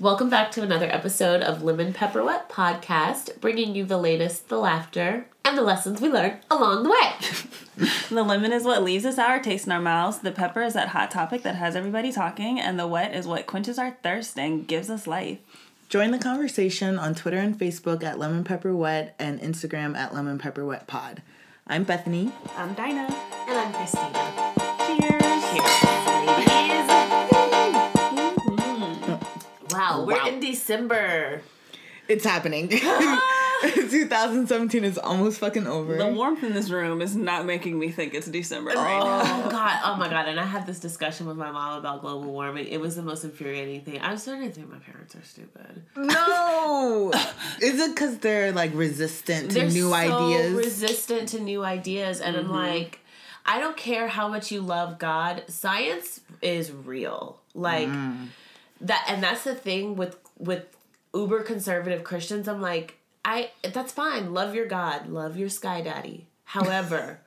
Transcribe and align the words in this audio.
Welcome 0.00 0.30
back 0.30 0.50
to 0.52 0.62
another 0.62 0.86
episode 0.90 1.42
of 1.42 1.62
Lemon 1.62 1.92
Pepper 1.92 2.24
Wet 2.24 2.48
Podcast, 2.48 3.38
bringing 3.38 3.74
you 3.74 3.84
the 3.84 3.98
latest, 3.98 4.48
the 4.48 4.56
laughter, 4.56 5.26
and 5.44 5.58
the 5.58 5.62
lessons 5.62 6.00
we 6.00 6.08
learned 6.08 6.38
along 6.50 6.84
the 6.84 6.88
way. 6.88 7.86
The 8.08 8.22
lemon 8.22 8.50
is 8.50 8.64
what 8.64 8.82
leaves 8.82 9.04
a 9.04 9.12
sour 9.12 9.40
taste 9.40 9.66
in 9.66 9.72
our 9.72 9.80
mouths. 9.80 10.20
The 10.20 10.32
pepper 10.32 10.62
is 10.62 10.72
that 10.72 10.88
hot 10.88 11.10
topic 11.10 11.42
that 11.42 11.56
has 11.56 11.76
everybody 11.76 12.12
talking, 12.12 12.58
and 12.58 12.78
the 12.78 12.86
wet 12.86 13.14
is 13.14 13.26
what 13.26 13.46
quenches 13.46 13.78
our 13.78 13.90
thirst 14.02 14.38
and 14.38 14.66
gives 14.66 14.88
us 14.88 15.06
life. 15.06 15.38
Join 15.90 16.12
the 16.12 16.18
conversation 16.18 16.98
on 16.98 17.14
Twitter 17.14 17.38
and 17.38 17.58
Facebook 17.58 18.02
at 18.02 18.18
Lemon 18.18 18.42
Pepper 18.42 18.74
Wet 18.74 19.14
and 19.18 19.38
Instagram 19.38 19.94
at 19.96 20.14
Lemon 20.14 20.38
Pepper 20.38 20.64
Wet 20.64 20.86
Pod. 20.86 21.20
I'm 21.66 21.84
Bethany. 21.84 22.32
I'm 22.56 22.72
Dinah. 22.72 23.14
And 23.48 23.58
I'm 23.58 23.72
Christina. 23.74 24.49
Wow, 29.80 30.04
we're 30.04 30.16
Wow. 30.18 30.26
in 30.28 30.40
December. 30.40 31.40
It's 32.08 32.24
happening. 32.24 32.68
2017 33.62 34.84
is 34.84 34.98
almost 34.98 35.38
fucking 35.38 35.66
over. 35.66 35.96
The 35.96 36.06
warmth 36.08 36.42
in 36.42 36.54
this 36.54 36.70
room 36.70 37.00
is 37.02 37.14
not 37.16 37.44
making 37.46 37.78
me 37.78 37.90
think 37.90 38.14
it's 38.14 38.26
December 38.26 38.70
right 38.70 38.76
now. 38.76 39.20
Oh 39.46 39.48
god, 39.50 39.80
oh 39.84 39.96
my 39.96 40.08
god, 40.08 40.28
and 40.28 40.38
I 40.40 40.44
had 40.44 40.66
this 40.66 40.80
discussion 40.80 41.26
with 41.26 41.36
my 41.36 41.50
mom 41.50 41.78
about 41.78 42.00
global 42.00 42.30
warming. 42.32 42.66
It 42.68 42.80
was 42.80 42.96
the 42.96 43.02
most 43.02 43.24
infuriating 43.24 43.82
thing. 43.82 44.00
I'm 44.02 44.16
starting 44.18 44.48
to 44.48 44.54
think 44.54 44.70
my 44.70 44.78
parents 44.78 45.14
are 45.14 45.22
stupid. 45.22 45.82
no! 45.96 47.12
Is 47.60 47.80
it 47.80 47.94
because 47.94 48.18
they're 48.18 48.52
like 48.52 48.72
resistant 48.74 49.50
to 49.50 49.54
They're 49.60 49.68
new 49.68 49.88
so 49.90 49.94
ideas? 49.94 50.52
resistant 50.54 51.28
to 51.30 51.40
new 51.40 51.62
ideas, 51.64 52.20
and 52.20 52.36
Mm-hmm. 52.36 52.50
I'm 52.50 52.52
like, 52.52 53.00
I 53.46 53.58
don't 53.60 53.76
care 53.76 54.08
how 54.08 54.28
much 54.28 54.50
you 54.52 54.60
love 54.62 54.98
God. 54.98 55.44
Science 55.48 56.20
is 56.42 56.70
real, 56.72 57.38
like 57.54 57.88
Mm. 57.88 58.28
That, 58.80 59.04
and 59.08 59.22
that's 59.22 59.44
the 59.44 59.54
thing 59.54 59.96
with 59.96 60.16
with 60.38 60.64
uber 61.14 61.42
conservative 61.42 62.04
Christians. 62.04 62.48
I'm 62.48 62.62
like, 62.62 62.98
I 63.24 63.50
that's 63.62 63.92
fine. 63.92 64.32
Love 64.32 64.54
your 64.54 64.66
God, 64.66 65.08
love 65.08 65.36
your 65.36 65.48
sky 65.48 65.80
daddy. 65.82 66.26
However, 66.44 67.20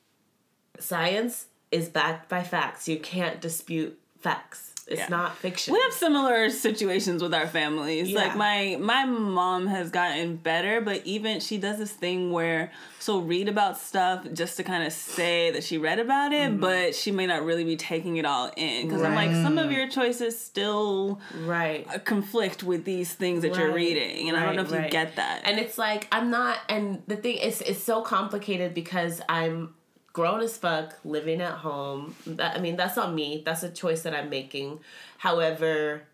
science 0.78 1.46
is 1.72 1.88
backed 1.88 2.28
by 2.28 2.42
facts. 2.42 2.88
You 2.88 2.98
can't 2.98 3.40
dispute 3.40 3.98
facts. 4.20 4.75
It's 4.86 5.00
Yeah. 5.00 5.08
not 5.08 5.36
fiction. 5.38 5.74
We 5.74 5.80
have 5.82 5.92
similar 5.92 6.48
situations 6.48 7.20
with 7.20 7.34
our 7.34 7.48
families. 7.48 8.08
Yeah. 8.08 8.20
Like 8.20 8.36
my 8.36 8.76
my 8.78 9.04
mom 9.04 9.66
has 9.66 9.90
gotten 9.90 10.36
better, 10.36 10.80
but 10.80 11.02
even 11.04 11.40
she 11.40 11.58
does 11.58 11.78
this 11.78 11.90
thing 11.90 12.30
where 12.30 12.70
she'll 13.00 13.22
read 13.22 13.48
about 13.48 13.78
stuff 13.78 14.24
just 14.32 14.56
to 14.58 14.62
kind 14.62 14.84
of 14.86 14.92
say 14.92 15.50
that 15.50 15.64
she 15.64 15.76
read 15.76 15.98
about 15.98 16.32
it, 16.32 16.50
Mm-hmm. 16.52 16.60
but 16.60 16.94
she 16.94 17.10
may 17.10 17.26
not 17.26 17.44
really 17.44 17.64
be 17.64 17.76
taking 17.76 18.16
it 18.18 18.24
all 18.24 18.52
in 18.56 18.86
because 18.86 19.02
I'm 19.02 19.14
like 19.16 19.32
some 19.32 19.58
of 19.58 19.72
your 19.72 19.88
choices 19.88 20.38
still 20.38 21.20
right. 21.44 21.84
conflict 22.04 22.62
with 22.62 22.84
these 22.84 23.12
things 23.12 23.42
that 23.42 23.56
you're 23.56 23.72
reading, 23.74 24.28
and 24.28 24.36
I 24.38 24.46
don't 24.46 24.54
know 24.54 24.62
if 24.62 24.70
right, 24.70 24.84
you 24.84 24.90
get 24.90 25.16
that. 25.16 25.42
And 25.44 25.58
it's 25.58 25.78
like 25.78 26.06
I'm 26.12 26.30
not 26.30 26.58
and 26.68 27.02
the 27.08 27.16
thing 27.16 27.38
is 27.38 27.60
it's 27.60 27.82
so 27.82 28.02
complicated 28.02 28.72
because 28.72 29.20
I'm 29.28 29.74
grown 30.16 30.40
as 30.40 30.56
fuck, 30.56 30.94
living 31.04 31.42
at 31.42 31.58
home. 31.58 32.14
That, 32.26 32.56
I 32.56 32.60
mean, 32.60 32.76
that's 32.76 32.96
not 32.96 33.12
me. 33.12 33.42
That's 33.44 33.62
a 33.62 33.68
choice 33.70 34.00
that 34.04 34.14
I'm 34.14 34.30
making. 34.30 34.80
However, 35.18 36.04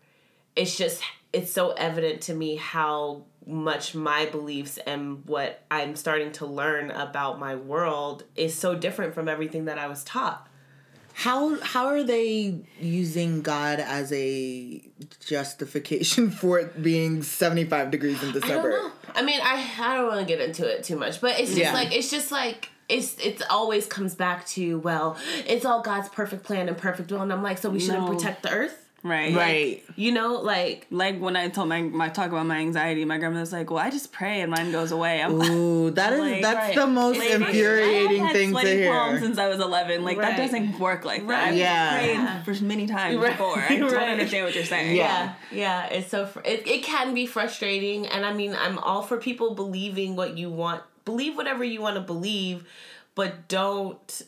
it's 0.57 0.75
just 0.77 1.01
it's 1.31 1.49
so 1.51 1.71
evident 1.71 2.19
to 2.23 2.33
me 2.33 2.57
how 2.57 3.23
much 3.47 3.95
my 3.95 4.25
beliefs 4.25 4.77
and 4.85 5.25
what 5.25 5.63
I'm 5.71 5.95
starting 5.95 6.33
to 6.33 6.45
learn 6.45 6.91
about 6.91 7.39
my 7.39 7.55
world 7.55 8.23
is 8.35 8.53
so 8.53 8.75
different 8.75 9.13
from 9.15 9.29
everything 9.29 9.65
that 9.65 9.79
I 9.79 9.87
was 9.87 10.03
taught. 10.03 10.47
How 11.13 11.57
how 11.61 11.85
are 11.87 12.03
they 12.03 12.65
using 12.81 13.41
God 13.41 13.79
as 13.79 14.11
a 14.11 14.81
justification 15.25 16.29
for 16.41 16.59
it 16.59 16.81
being 16.83 17.23
75 17.23 17.89
degrees 17.89 18.21
in 18.21 18.29
I 18.29 18.31
don't 18.33 18.41
December? 18.41 18.69
know. 18.71 18.91
I 19.15 19.21
mean, 19.23 19.39
I 19.41 19.55
I 19.79 19.95
don't 19.95 20.07
want 20.07 20.19
to 20.19 20.25
get 20.25 20.41
into 20.41 20.67
it 20.67 20.83
too 20.83 20.97
much, 20.97 21.21
but 21.21 21.39
it's 21.39 21.51
just 21.51 21.61
Yeah. 21.61 21.73
like 21.73 21.95
it's 21.95 22.11
just 22.11 22.31
like 22.31 22.69
it's 22.93 23.15
it's 23.19 23.41
always 23.49 23.85
comes 23.85 24.13
back 24.15 24.45
to 24.55 24.79
well, 24.79 25.17
it's 25.47 25.65
all 25.65 25.81
God's 25.81 26.09
perfect 26.09 26.43
plan 26.43 26.67
and 26.69 26.77
perfect 26.77 27.11
will, 27.11 27.21
and 27.21 27.31
I'm 27.33 27.43
like, 27.43 27.57
so 27.57 27.69
we 27.69 27.79
shouldn't 27.79 28.05
No. 28.05 28.13
protect 28.13 28.43
the 28.43 28.51
earth, 28.51 28.77
right, 29.03 29.33
Right. 29.35 29.83
you 29.95 30.11
know, 30.11 30.35
like 30.35 30.87
Like 30.89 31.19
when 31.19 31.35
I 31.35 31.49
told 31.49 31.67
my 31.69 31.81
my 31.81 32.09
talk 32.09 32.29
about 32.29 32.45
my 32.45 32.57
anxiety, 32.57 33.03
my 33.05 33.17
grandmother's 33.17 33.51
like, 33.51 33.69
"Well, 33.69 33.79
I 33.79 33.89
just 33.89 34.11
pray 34.13 34.41
and 34.41 34.49
mine 34.51 34.71
goes 34.71 34.91
away." 34.91 35.21
I'm 35.21 35.33
Ooh, 35.41 35.91
that 35.91 36.13
is 36.13 36.19
Like, 36.19 36.41
that's 36.41 36.67
right. 36.67 36.75
the 36.75 36.87
most 36.87 37.19
Like, 37.19 37.31
infuriating 37.31 38.27
thing 38.29 38.49
to 38.53 38.59
sweaty 38.59 38.87
palms 38.87 39.11
hear. 39.19 39.27
since 39.27 39.37
I 39.37 39.47
was 39.49 39.59
11. 39.59 40.03
Like 40.03 40.17
Right. 40.17 40.35
that 40.35 40.37
doesn't 40.37 40.79
work 40.79 41.03
like 41.05 41.21
that. 41.27 41.29
Right. 41.33 41.47
I've 41.49 41.55
Yeah. 41.57 42.41
prayed 42.43 42.57
for 42.57 42.63
many 42.63 42.85
times 42.87 43.17
Right. 43.17 43.31
before. 43.37 43.59
I 43.69 43.77
don't 43.77 43.93
understand 43.93 44.45
what 44.45 44.55
you're 44.55 44.63
saying. 44.75 44.95
Yeah. 44.95 45.33
yeah, 45.51 45.87
yeah, 45.89 45.97
it's 45.97 46.09
so 46.09 46.25
fr- 46.25 46.39
it 46.45 46.59
it 46.67 46.83
can 46.83 47.13
be 47.13 47.25
frustrating, 47.25 48.07
and 48.07 48.25
I 48.25 48.33
mean, 48.33 48.55
I'm 48.55 48.77
all 48.79 49.01
for 49.01 49.17
people 49.17 49.53
believing 49.55 50.15
what 50.15 50.37
you 50.37 50.49
want, 50.49 50.81
believe 51.05 51.35
whatever 51.37 51.63
you 51.63 51.81
want 51.81 51.95
to 51.95 52.01
believe, 52.01 52.65
but 53.15 53.47
don't 53.47 54.21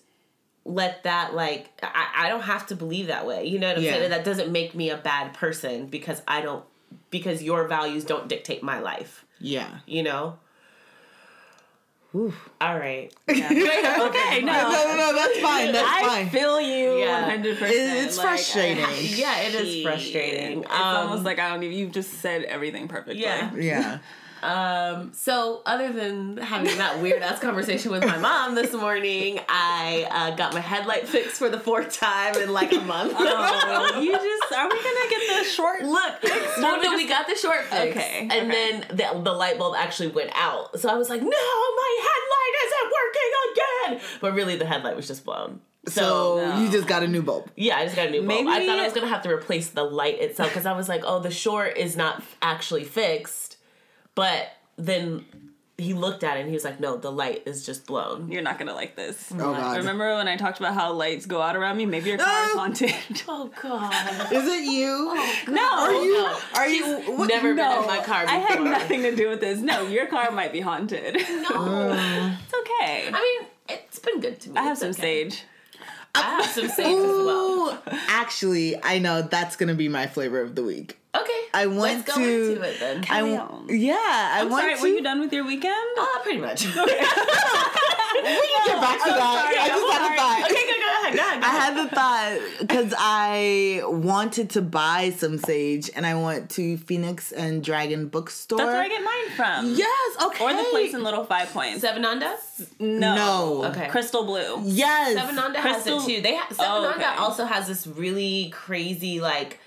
let 0.67 1.03
that 1.03 1.35
like 1.35 1.69
I, 1.83 2.07
I 2.25 2.29
don't 2.29 2.41
have 2.41 2.65
to 2.67 2.75
believe 2.75 3.05
that 3.07 3.27
way 3.27 3.45
you 3.45 3.59
know 3.59 3.67
what 3.67 3.77
i'm 3.77 3.83
Yeah. 3.83 3.91
saying 3.91 4.09
that 4.09 4.25
doesn't 4.25 4.51
make 4.51 4.73
me 4.73 4.89
a 4.89 4.97
bad 4.97 5.35
person 5.35 5.85
because 5.85 6.23
i 6.27 6.41
don't 6.41 6.65
because 7.11 7.43
your 7.43 7.67
values 7.67 8.03
don't 8.03 8.27
dictate 8.27 8.63
my 8.63 8.79
life 8.79 9.25
Yeah. 9.39 9.67
you 9.85 10.01
know 10.01 10.39
Oof. 12.15 12.49
all 12.59 12.79
right 12.79 13.13
Okay, 13.29 14.41
no. 14.41 14.53
No, 14.53 14.69
no, 14.71 14.97
no, 14.97 15.13
that's 15.13 15.37
fine. 15.39 15.71
That's 15.73 15.87
I 15.87 16.01
fine. 16.07 16.29
feel 16.29 16.61
you 16.61 16.97
Yeah. 16.99 17.29
100%. 17.37 17.57
It's 17.61 18.17
Like, 18.17 18.25
frustrating. 18.27 18.83
I- 18.85 18.99
Yeah, 18.99 19.39
it 19.41 19.53
is 19.55 19.83
frustrating. 19.83 20.59
It's 20.63 20.71
Um, 20.71 20.81
almost 20.97 21.23
like 21.25 21.39
I 21.39 21.49
don't 21.49 21.61
even, 21.63 21.77
you've 21.77 21.91
just 21.91 22.13
said 22.21 22.43
everything 22.43 22.87
perfectly. 22.87 23.21
Yeah. 23.21 23.53
yeah. 23.55 23.97
Um, 24.45 25.11
so 25.13 25.61
other 25.65 25.91
than 25.91 26.37
having 26.37 26.77
that 26.77 27.01
weird 27.01 27.21
ass 27.23 27.39
conversation 27.39 27.91
with 27.91 28.05
my 28.05 28.17
mom 28.17 28.55
this 28.55 28.73
morning, 28.73 29.39
I 29.49 30.07
uh, 30.09 30.35
got 30.35 30.53
my 30.53 30.59
headlight 30.59 31.07
fixed 31.07 31.37
for 31.37 31.49
the 31.49 31.59
fourth 31.59 31.97
time 31.99 32.35
in 32.41 32.53
like 32.53 32.71
a 32.71 32.79
month. 32.81 33.13
Oh, 33.17 33.99
you 34.01 34.11
just, 34.11 34.53
are 34.53 34.67
we 34.69 34.75
going 34.75 34.95
to 35.03 35.07
get 35.09 35.37
the 35.39 35.49
short 35.49 35.81
Look, 35.83 36.23
no, 36.59 36.79
no, 36.81 36.95
we 36.95 37.07
got 37.07 37.27
the 37.27 37.35
short 37.35 37.61
fix, 37.65 37.95
Okay, 37.97 38.19
and 38.21 38.31
okay. 38.31 38.47
then 38.49 38.85
the, 38.89 39.21
the 39.21 39.31
light 39.33 39.57
bulb 39.57 39.75
actually 39.77 40.09
went 40.09 40.31
out. 40.35 40.79
So 40.79 40.89
I 40.89 40.95
was 40.95 41.09
like, 41.09 41.21
"No, 41.21 41.27
my 41.29 41.97
headlight 42.07 42.55
isn't 42.65 42.91
working 42.99 44.01
again." 44.01 44.17
But 44.21 44.33
really, 44.33 44.55
the 44.55 44.65
headlight 44.65 44.95
was 44.95 45.07
just 45.07 45.25
blown. 45.25 45.59
So, 45.87 46.01
So, 46.01 46.35
no. 46.49 46.61
you 46.63 46.71
just 46.71 46.87
got 46.87 47.03
a 47.03 47.07
new 47.07 47.21
bulb. 47.21 47.47
yeah, 47.55 47.77
I 47.77 47.83
just 47.83 47.95
got 47.95 48.07
a 48.07 48.09
new 48.09 48.21
bulb. 48.21 48.27
Maybe- 48.45 48.49
I 48.49 48.65
thought 48.65 48.79
I 48.79 48.83
was 48.85 48.93
gonna 48.93 49.07
have 49.07 49.21
to 49.23 49.29
replace 49.29 49.69
the 49.69 49.83
light 49.83 50.19
itself 50.19 50.49
because 50.49 50.65
I 50.65 50.71
was 50.73 50.89
like, 50.89 51.03
"Oh, 51.05 51.19
the 51.19 51.29
short 51.29 51.77
is 51.77 51.95
not 51.95 52.23
actually 52.41 52.83
fixed," 52.85 53.44
but 54.15 54.47
then 54.77 55.25
he 55.77 55.93
looked 55.93 56.23
at 56.23 56.37
it 56.37 56.41
and 56.41 56.47
he 56.49 56.53
was 56.53 56.63
like, 56.63 56.79
"No, 56.79 56.95
the 56.95 57.11
light 57.11 57.43
is 57.45 57.65
just 57.65 57.85
blown." 57.85 58.31
You're 58.31 58.41
not 58.41 58.57
going 58.57 58.69
to 58.69 58.73
like 58.73 58.95
this. 58.95 59.29
Oh 59.33 59.37
god. 59.37 59.77
Remember 59.77 60.15
when 60.15 60.27
I 60.27 60.37
talked 60.37 60.57
about 60.59 60.73
how 60.73 60.93
lights 60.93 61.25
go 61.25 61.41
out 61.41 61.55
around 61.57 61.75
me? 61.75 61.85
Maybe 61.85 62.09
your 62.09 62.17
car 62.17 62.43
is 62.45 62.53
No. 62.55 62.59
haunted. 62.61 62.93
Oh 63.27 63.51
God. 63.61 64.31
Is 64.31 64.47
it 64.47 64.63
you? 64.71 65.11
Oh, 65.11 65.35
no. 65.49 65.61
Are 65.61 65.91
you? 65.91 66.13
no. 66.13 66.39
Are 66.55 66.67
you? 66.69 67.17
What, 67.17 67.27
Never 67.27 67.49
been 67.49 67.57
No, 67.57 67.81
in 67.81 67.87
my 67.87 68.01
car 68.01 68.21
before. 68.23 68.37
I 68.37 68.39
had 68.41 68.61
nothing 68.63 69.01
to 69.01 69.15
do 69.15 69.27
with 69.29 69.41
this. 69.41 69.59
No, 69.59 69.85
your 69.87 70.07
car 70.07 70.31
might 70.31 70.53
be 70.53 70.61
haunted. 70.61 71.15
No. 71.15 71.19
it's 72.43 72.53
okay. 72.53 73.09
I 73.13 73.37
mean, 73.41 73.49
it's 73.67 73.99
been 73.99 74.21
good 74.21 74.39
to 74.41 74.49
me. 74.51 74.57
I 74.57 74.63
have 74.63 74.71
It's 74.73 74.81
some 74.81 74.91
okay. 74.91 75.01
sage. 75.29 75.43
I 76.15 76.41
have 76.41 76.45
some 76.45 76.67
sage 76.69 76.85
as 76.87 77.01
well. 77.01 77.77
Actually, 78.07 78.81
I 78.83 78.99
know 78.99 79.21
that's 79.21 79.55
gonna 79.55 79.73
be 79.75 79.89
my 79.89 80.07
flavor 80.07 80.41
of 80.41 80.55
the 80.55 80.63
week. 80.63 80.97
Okay. 81.15 81.41
I 81.53 81.65
went 81.67 81.79
Let's 81.79 82.03
go 82.03 82.15
to- 82.15 82.49
into 82.51 82.61
it 82.63 82.79
then. 82.79 82.97
I 82.99 83.01
Carry 83.01 83.31
w- 83.35 83.39
on. 83.39 83.67
yeah, 83.69 83.93
I 83.95 84.41
I'm 84.41 84.49
went 84.49 84.63
sorry, 84.63 84.75
to. 84.75 84.81
were 84.81 84.87
you 84.89 85.01
done 85.01 85.19
with 85.21 85.31
your 85.31 85.45
weekend? 85.45 85.73
Uh, 85.97 86.05
pretty 86.23 86.39
much. 86.39 86.65
We 88.25 88.31
can 88.31 88.65
get 88.65 88.81
back 88.81 88.97
to 89.03 89.09
that. 89.11 89.41
sorry, 89.43 89.57
I 89.59 89.67
just 89.67 89.91
had 89.91 90.01
a 90.01 90.15
thought. 90.17 90.39
okay, 90.49 90.53
go, 90.53 90.64
go 90.64 90.64
ahead, 91.05 91.15
go 91.15 91.21
ahead. 91.21 91.41
Go 91.41 91.47
I 91.47 91.49
ahead. 91.55 91.73
had 91.73 91.89
the 91.89 91.95
thought 91.95 92.39
because 92.59 92.93
I 92.97 93.81
wanted 93.85 94.49
to 94.51 94.61
buy 94.61 95.11
some 95.15 95.37
sage, 95.37 95.89
and 95.95 96.05
I 96.05 96.15
went 96.15 96.49
to 96.51 96.77
Phoenix 96.77 97.31
and 97.31 97.63
Dragon 97.63 98.07
Bookstore. 98.07 98.57
That's 98.57 98.67
where 98.67 98.81
I 98.81 98.87
get 98.87 99.03
mine 99.03 99.35
from. 99.35 99.73
Yes. 99.75 100.23
Okay. 100.23 100.43
Or 100.43 100.53
the 100.53 100.69
place 100.71 100.93
in 100.93 101.03
Little 101.03 101.25
Five 101.25 101.51
Points. 101.51 101.83
Sevananda? 101.83 102.35
No. 102.79 103.15
No. 103.15 103.63
Okay. 103.65 103.87
Crystal 103.89 104.25
Blue. 104.25 104.61
Yes. 104.63 105.17
Sevananda 105.19 105.55
has 105.57 105.85
it 105.87 106.01
too. 106.05 106.21
They 106.21 106.33
have 106.35 106.49
Seven 106.55 106.65
Oh, 106.71 106.91
Onda 106.91 106.95
okay. 106.95 107.15
also 107.17 107.45
has 107.45 107.67
this 107.67 107.85
really 107.87 108.49
crazy 108.51 109.19
like 109.19 109.59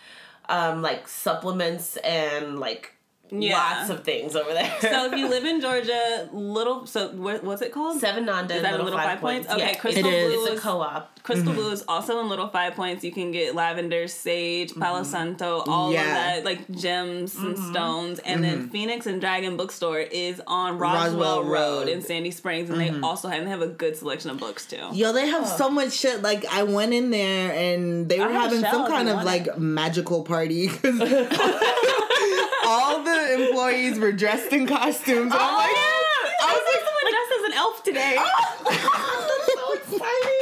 um 0.49 0.81
like 0.82 1.06
supplements 1.08 1.96
and 1.99 2.58
like 2.58 2.94
Yeah. 3.30 3.56
lots 3.56 3.90
of 3.90 4.04
things 4.04 4.34
over 4.36 4.52
there. 4.52 4.72
So 4.80 5.06
if 5.06 5.19
you 5.19 5.28
live 5.28 5.44
in 5.44 5.60
Georgia, 5.66 6.28
little 6.32 6.86
so 6.86 7.08
what, 7.10 7.44
what's 7.44 7.62
it 7.62 7.72
called? 7.72 8.00
Sevananda, 8.00 8.54
Is 8.56 8.62
that 8.62 8.72
Little, 8.72 8.84
Little 8.86 8.98
Five, 8.98 9.08
Five 9.08 9.20
Points? 9.20 9.46
Points. 9.48 9.62
Okay, 9.62 9.72
yeah, 9.72 9.78
Crystal 9.78 10.06
It 10.06 10.14
is. 10.14 10.34
Blue 10.34 10.46
is 10.46 10.58
a 10.58 10.62
co-op. 10.62 11.22
Crystal 11.22 11.52
mm-hmm. 11.52 11.60
Blue 11.60 11.70
is 11.72 11.84
also 11.88 12.20
in 12.20 12.28
Little 12.28 12.48
Five 12.48 12.75
Points. 12.75 13.04
You 13.04 13.12
can 13.12 13.32
get 13.32 13.54
lavender, 13.54 14.08
sage, 14.08 14.75
Palo 14.75 15.00
mm-hmm. 15.02 15.10
Santo, 15.10 15.62
all 15.66 15.92
Yeah. 15.92 16.00
of 16.00 16.06
that, 16.06 16.44
like 16.44 16.70
gems 16.70 17.34
and 17.36 17.54
mm-hmm. 17.56 17.70
stones. 17.70 18.19
And 18.20 18.42
then 18.42 18.69
Phoenix 18.70 19.06
and 19.06 19.20
Dragon 19.20 19.56
Bookstore 19.56 19.98
is 20.00 20.40
on 20.46 20.78
Roswell, 20.78 21.10
Roswell 21.12 21.44
Road. 21.44 21.50
Road. 21.52 21.88
in 21.88 22.00
Sandy 22.02 22.30
Springs, 22.30 22.70
and 22.70 22.80
they 22.80 22.98
also 23.00 23.28
have, 23.28 23.44
they 23.44 23.50
have 23.50 23.62
a 23.62 23.66
good 23.66 23.96
selection 23.96 24.30
of 24.30 24.38
books 24.38 24.66
too. 24.66 24.88
Yo, 24.92 25.12
they 25.12 25.26
have 25.26 25.46
so 25.46 25.69
much 25.70 25.92
shit. 25.92 26.22
Like 26.22 26.44
I 26.46 26.62
went 26.62 26.92
in 26.94 27.10
there 27.10 27.52
and 27.52 28.08
they 28.08 28.19
were 28.20 28.28
having 28.30 28.60
some 28.60 28.86
kind 28.86 29.08
of 29.08 29.25
like 29.25 29.58
magical 29.58 30.22
party 30.22 30.69
'cause 30.69 31.00
all 32.64 33.02
the 33.02 33.18
employees 33.40 33.99
were 33.99 34.12
dressed 34.12 34.52
in 34.52 34.67
costumes. 34.67 35.32
And 35.32 35.35
I'm 35.35 35.55
oh, 35.55 35.56
like, 35.58 35.99
I 36.40 36.52
was 36.52 36.64
like 36.69 36.82
someone 36.85 37.06
dressed 37.11 37.32
as 37.38 37.44
an 37.44 37.52
elf 37.58 37.82
today. 37.82 38.14
Oh. 38.19 38.64
that's 38.69 39.55
so 39.55 39.73
exciting. 39.75 40.38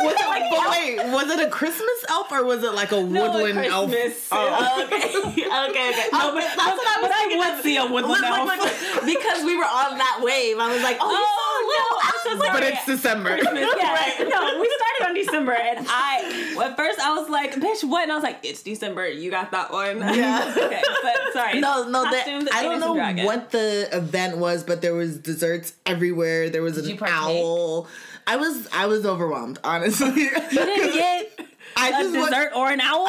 was 0.04 0.14
it, 0.14 0.26
but 0.50 0.70
wait, 0.70 1.12
was 1.12 1.30
it 1.30 1.46
a 1.46 1.50
Christmas 1.50 2.04
elf 2.08 2.30
or 2.32 2.44
was 2.44 2.62
it 2.62 2.74
like 2.74 2.92
a 2.92 3.02
No, 3.02 3.30
woodland 3.30 3.58
a 3.58 3.66
elf? 3.66 3.92
Oh. 4.32 4.84
okay, 4.84 4.96
okay, 5.08 5.46
okay. 5.46 6.08
No, 6.12 6.32
but, 6.32 6.44
that's 6.44 6.58
what 6.58 6.86
I 6.86 6.98
was 7.02 7.10
thinking. 7.10 7.38
Would 7.38 7.62
see 7.62 7.76
a 7.76 7.84
woodland 7.86 8.22
Look, 8.22 8.24
elf. 8.24 8.46
look, 8.46 8.58
look, 8.58 9.04
because 9.04 9.44
we 9.44 9.56
were 9.56 9.64
on 9.64 9.98
that 9.98 10.20
wave. 10.22 10.58
I 10.58 10.72
was 10.72 10.82
like, 10.82 10.98
oh, 11.00 11.40
Oh 11.52 11.60
no! 11.66 11.98
I'm 12.08 12.38
so 12.38 12.44
sorry. 12.44 12.60
But 12.60 12.72
it's 12.72 12.86
December. 12.86 13.36
Christmas, 13.36 13.68
yeah. 13.76 14.28
No, 14.28 14.60
we 14.60 14.70
started 14.70 15.08
on 15.08 15.14
December, 15.14 15.52
and 15.52 15.86
I 15.88 16.39
at 16.62 16.76
first 16.76 16.98
I 17.00 17.14
was 17.18 17.28
like, 17.28 17.54
"Bitch, 17.54 17.82
what?" 17.84 18.02
And 18.04 18.12
I 18.12 18.14
was 18.14 18.24
like, 18.24 18.38
"It's 18.42 18.62
December. 18.62 19.08
You 19.08 19.30
got 19.30 19.50
that 19.52 19.70
one." 19.72 19.98
Yeah. 20.16 20.54
okay, 20.56 20.82
but 21.02 21.32
sorry. 21.32 21.60
No, 21.60 21.88
no, 21.88 22.02
that, 22.04 22.24
Costumes 22.24 22.48
at 22.48 22.54
I 22.54 22.62
don't 22.62 22.80
know 22.80 22.94
Dragon. 22.94 23.24
what 23.26 23.50
the 23.50 23.88
event 23.92 24.38
was, 24.38 24.64
but 24.64 24.82
there 24.82 24.94
was 24.94 25.18
desserts 25.18 25.72
everywhere. 25.86 26.50
There 26.50 26.62
was 26.62 26.76
you 26.86 26.92
an 26.92 26.98
partake? 26.98 27.16
owl. 27.16 27.86
I 28.26 28.36
was 28.36 28.68
I 28.72 28.86
was 28.86 29.04
overwhelmed, 29.06 29.58
honestly. 29.64 30.08
You 30.22 30.30
didn't 30.50 30.92
get 30.94 31.40
I 31.76 31.88
a 31.88 31.92
just 32.02 32.14
went- 32.16 32.30
dessert 32.30 32.52
or 32.54 32.70
an 32.70 32.80
owl. 32.80 33.06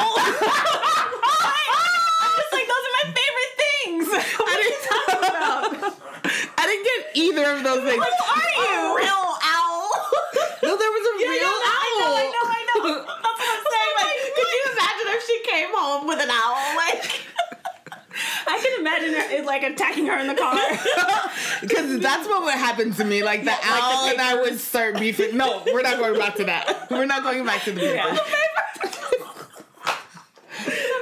It's 2.34 2.52
like 2.52 2.66
those 2.66 2.84
are 2.88 2.94
my 2.98 3.06
favorite 3.12 3.54
things. 3.60 4.06
I 4.12 4.54
didn't, 4.62 4.82
I 6.58 6.64
didn't 6.66 6.84
get 6.86 7.00
either 7.16 7.46
of 7.56 7.62
those 7.64 7.82
things. 7.84 8.02
Who 8.02 8.08
are 8.08 8.52
you? 8.56 8.72
A 8.72 8.96
real 8.96 9.24
owl. 9.42 9.90
No, 10.62 10.76
there 10.78 10.92
was 10.94 11.04
a 11.10 11.14
real 11.18 11.50
I 11.50 11.66
owl. 11.66 12.06
know, 12.06 12.14
I 12.14 12.26
know, 12.32 12.44
I 12.46 12.60
know. 12.62 13.02
That's 13.02 13.38
what 13.42 13.50
I'm 13.52 13.64
saying. 13.66 13.94
Like, 13.98 14.16
could 14.32 14.50
you 14.54 14.62
imagine 14.72 15.06
if 15.18 15.22
she 15.26 15.36
came 15.52 15.68
home 15.72 16.06
with 16.06 16.18
an 16.20 16.30
owl? 16.30 16.76
Like, 16.76 17.10
I 18.46 18.58
can 18.62 18.80
imagine 18.80 19.14
her 19.14 19.36
it, 19.40 19.44
like 19.46 19.62
attacking 19.62 20.06
her 20.06 20.18
in 20.18 20.26
the 20.26 20.34
car. 20.34 20.56
Because 21.62 22.00
that's 22.00 22.26
what 22.26 22.42
would 22.42 22.54
happen 22.54 22.92
to 22.94 23.04
me. 23.04 23.22
Like 23.22 23.44
the 23.44 23.52
owl 23.52 24.08
and 24.08 24.20
I 24.20 24.34
would 24.34 24.58
start 24.58 24.98
beefing. 24.98 25.36
No, 25.36 25.62
we're 25.72 25.82
not 25.82 25.96
going 25.98 26.18
back 26.18 26.34
to 26.36 26.44
that. 26.44 26.88
We're 26.90 27.06
not 27.06 27.22
going 27.22 27.44
back 27.46 27.62
to 27.64 27.70
the 27.72 27.80
beef. 27.80 27.94
Yeah. 27.94 28.18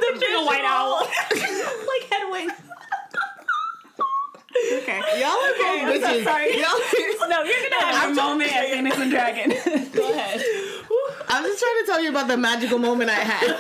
Picturing 0.03 0.35
a 0.37 0.45
white 0.45 0.65
owl. 0.67 1.01
like 1.31 2.05
Hedwig. 2.11 2.51
Okay. 4.83 5.01
Y'all 5.21 5.29
are 5.31 5.51
okay, 5.53 5.83
I'm 5.83 6.01
so 6.01 6.23
sorry. 6.25 6.61
Y'all- 6.61 7.29
No, 7.29 7.43
you're 7.43 7.71
gonna 7.71 7.85
have 7.97 8.11
a 8.11 8.15
moment 8.15 8.55
at 8.55 8.69
Phoenix 8.71 8.99
and 8.99 9.11
Dragon. 9.11 9.51
Go 9.93 10.13
ahead. 10.13 10.43
I'm 11.29 11.45
just 11.45 11.61
trying 11.61 11.81
to 11.81 11.87
tell 11.87 12.03
you 12.03 12.11
about 12.11 12.29
the 12.29 12.37
magical 12.37 12.79
moment 12.79 13.11
I 13.11 13.15
had. 13.15 13.57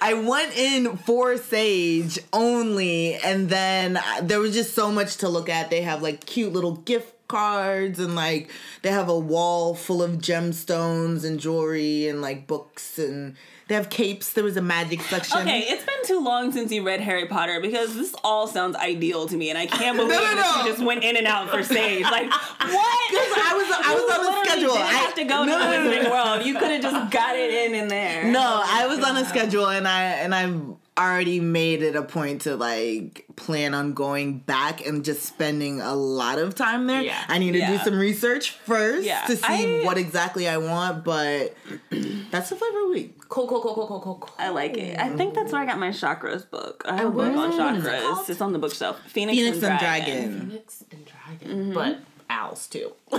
I 0.00 0.14
went 0.14 0.56
in 0.56 0.96
for 0.98 1.36
Sage 1.36 2.18
only, 2.32 3.14
and 3.16 3.48
then 3.48 3.98
there 4.22 4.40
was 4.40 4.54
just 4.54 4.74
so 4.74 4.90
much 4.90 5.18
to 5.18 5.28
look 5.28 5.48
at. 5.48 5.70
They 5.70 5.82
have 5.82 6.02
like 6.02 6.24
cute 6.24 6.52
little 6.52 6.76
gift 6.76 7.14
cards, 7.28 7.98
and 7.98 8.14
like 8.14 8.50
they 8.82 8.90
have 8.90 9.08
a 9.08 9.18
wall 9.18 9.74
full 9.74 10.02
of 10.02 10.12
gemstones 10.18 11.24
and 11.24 11.38
jewelry, 11.40 12.08
and 12.08 12.22
like 12.22 12.46
books, 12.46 12.98
and 12.98 13.36
they 13.68 13.74
have 13.74 13.90
capes. 13.90 14.32
There 14.32 14.44
was 14.44 14.56
a 14.56 14.62
magic 14.62 15.02
section. 15.02 15.38
Okay, 15.38 15.60
it's 15.60 15.84
been 15.84 16.04
too 16.06 16.20
long 16.20 16.52
since 16.52 16.72
you 16.72 16.82
read 16.84 17.00
Harry 17.00 17.26
Potter 17.26 17.60
because 17.60 17.94
this 17.94 18.14
all 18.24 18.46
sounds 18.46 18.74
ideal 18.76 19.28
to 19.28 19.36
me, 19.36 19.50
and 19.50 19.58
I 19.58 19.66
can't 19.66 19.96
believe 19.96 20.12
no, 20.12 20.20
that 20.20 20.54
no. 20.56 20.64
you 20.64 20.70
just 20.70 20.84
went 20.84 21.04
in 21.04 21.16
and 21.16 21.26
out 21.26 21.50
for 21.50 21.62
Sage. 21.62 22.02
Like 22.08 22.30
what? 22.30 22.98
I 23.40 23.54
was 23.54 23.86
I 23.86 23.94
was 23.94 24.02
You 24.02 24.28
on 24.28 24.42
a 24.42 24.46
schedule. 24.46 24.72
I 24.72 24.92
have 24.92 25.14
to 25.14 25.24
go 25.24 25.44
no, 25.44 25.58
to 25.58 25.58
the 25.58 25.58
no, 25.58 25.84
no, 25.84 25.90
Wizarding 25.90 26.04
no. 26.04 26.10
World. 26.10 26.46
You 26.46 26.54
could 26.54 26.70
have 26.70 26.82
just 26.82 27.12
got 27.12 27.36
it 27.36 27.52
in 27.52 27.74
in 27.74 27.88
there. 27.88 28.24
No, 28.32 28.62
I 28.64 28.86
was 28.86 29.00
on 29.04 29.16
a 29.16 29.24
schedule 29.26 29.68
and 29.68 29.86
I 29.86 30.04
and 30.04 30.34
I've 30.34 30.60
already 30.98 31.40
made 31.40 31.82
it 31.82 31.94
a 31.94 32.02
point 32.02 32.42
to 32.42 32.56
like 32.56 33.24
plan 33.36 33.72
on 33.72 33.92
going 33.94 34.38
back 34.38 34.84
and 34.84 35.04
just 35.04 35.22
spending 35.22 35.80
a 35.80 35.94
lot 35.94 36.38
of 36.38 36.54
time 36.54 36.86
there. 36.86 37.02
Yeah. 37.02 37.24
I 37.28 37.38
need 37.38 37.52
to 37.52 37.64
do 37.64 37.78
some 37.78 37.98
research 37.98 38.50
first 38.50 39.06
Yeah. 39.06 39.22
to 39.26 39.36
see 39.36 39.80
I- 39.80 39.84
what 39.84 39.96
exactly 39.96 40.48
I 40.48 40.56
want, 40.56 41.04
but 41.04 41.54
that's 42.30 42.50
the 42.50 42.56
flavor 42.56 42.88
week. 42.88 43.14
Cool, 43.28 43.46
cool, 43.46 43.60
cool, 43.60 43.74
cool, 43.74 43.86
cool, 43.86 44.00
cool, 44.00 44.14
cool. 44.16 44.34
I 44.38 44.48
like 44.48 44.76
it. 44.76 44.98
I 44.98 45.10
think 45.10 45.34
that's 45.34 45.52
where 45.52 45.60
I 45.60 45.66
got 45.66 45.78
my 45.78 45.90
chakras 45.90 46.48
book. 46.50 46.82
I 46.86 46.96
have 46.96 47.08
a 47.08 47.10
book 47.10 47.26
on 47.26 47.36
what 47.36 47.50
is 47.76 47.84
it 47.84 47.90
chakras. 47.90 48.30
It's 48.30 48.40
on 48.40 48.52
the 48.52 48.58
bookshelf. 48.58 49.00
Phoenix, 49.06 49.38
Phoenix 49.38 49.56
and, 49.58 49.66
and 49.66 49.78
Dragon. 49.78 50.14
Dragon. 50.14 50.48
Phoenix 50.48 50.84
and 50.90 51.04
dragon, 51.04 51.58
mm-hmm. 51.58 51.74
but 51.74 51.98
owls 52.30 52.66
too. 52.66 52.92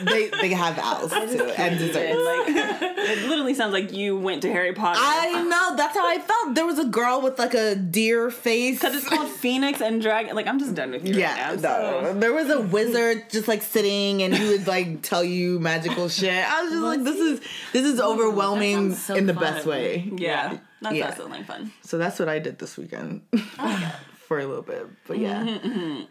They 0.00 0.28
they 0.28 0.50
have 0.50 0.78
owls 0.78 1.10
too 1.10 1.18
and 1.18 1.40
And, 1.58 1.78
desserts. 1.78 1.96
like, 1.96 2.46
it 3.10 3.28
literally 3.28 3.52
sounds 3.54 3.72
like 3.72 3.92
you 3.92 4.16
went 4.16 4.42
to 4.42 4.52
Harry 4.52 4.72
Potter. 4.72 5.00
I 5.02 5.42
know, 5.42 5.74
that's 5.76 5.96
how 5.96 6.06
I 6.06 6.18
felt. 6.20 6.54
There 6.54 6.64
was 6.66 6.78
a 6.78 6.84
girl 6.84 7.20
with 7.20 7.36
like 7.36 7.54
a 7.54 7.74
deer 7.74 8.30
face. 8.30 8.78
Because 8.78 8.94
it's 8.94 9.08
called 9.08 9.28
Phoenix 9.28 9.80
and 9.80 10.00
Dragon. 10.00 10.36
Like, 10.36 10.46
I'm 10.46 10.60
just 10.60 10.76
done 10.76 10.92
with 10.92 11.04
you 11.04 11.14
Yeah, 11.14 11.50
right 11.50 11.60
now. 11.60 11.68
no. 11.78 12.12
so- 12.12 12.18
There 12.20 12.32
was 12.32 12.48
a 12.48 12.60
wizard 12.60 13.28
just 13.28 13.48
like 13.48 13.62
sitting, 13.62 14.22
and 14.22 14.32
he 14.32 14.48
would 14.50 14.68
like 14.68 15.02
tell 15.02 15.24
you 15.24 15.58
magical 15.58 16.08
shit. 16.18 16.32
I 16.48 16.62
was 16.62 16.70
just 16.70 16.82
like, 16.84 17.02
this 17.02 17.16
is 17.18 17.40
this 17.72 17.84
is 17.84 18.00
overwhelming 18.00 18.90
sounds 18.92 19.04
so 19.04 19.14
in 19.16 19.26
the 19.26 19.34
fun. 19.34 19.42
best 19.42 19.66
way. 19.66 20.08
Yeah. 20.16 20.58
That's 20.80 20.94
Yeah. 20.94 21.06
also 21.10 21.26
like 21.28 21.44
fun. 21.44 21.72
So 21.82 21.98
that's 21.98 22.20
what 22.20 22.28
I 22.28 22.38
did 22.38 22.60
this 22.60 22.76
weekend 22.76 23.22
oh 23.58 24.00
for 24.28 24.38
a 24.38 24.46
little 24.46 24.62
bit. 24.62 24.86
But 25.06 25.18
yeah. 25.18 25.40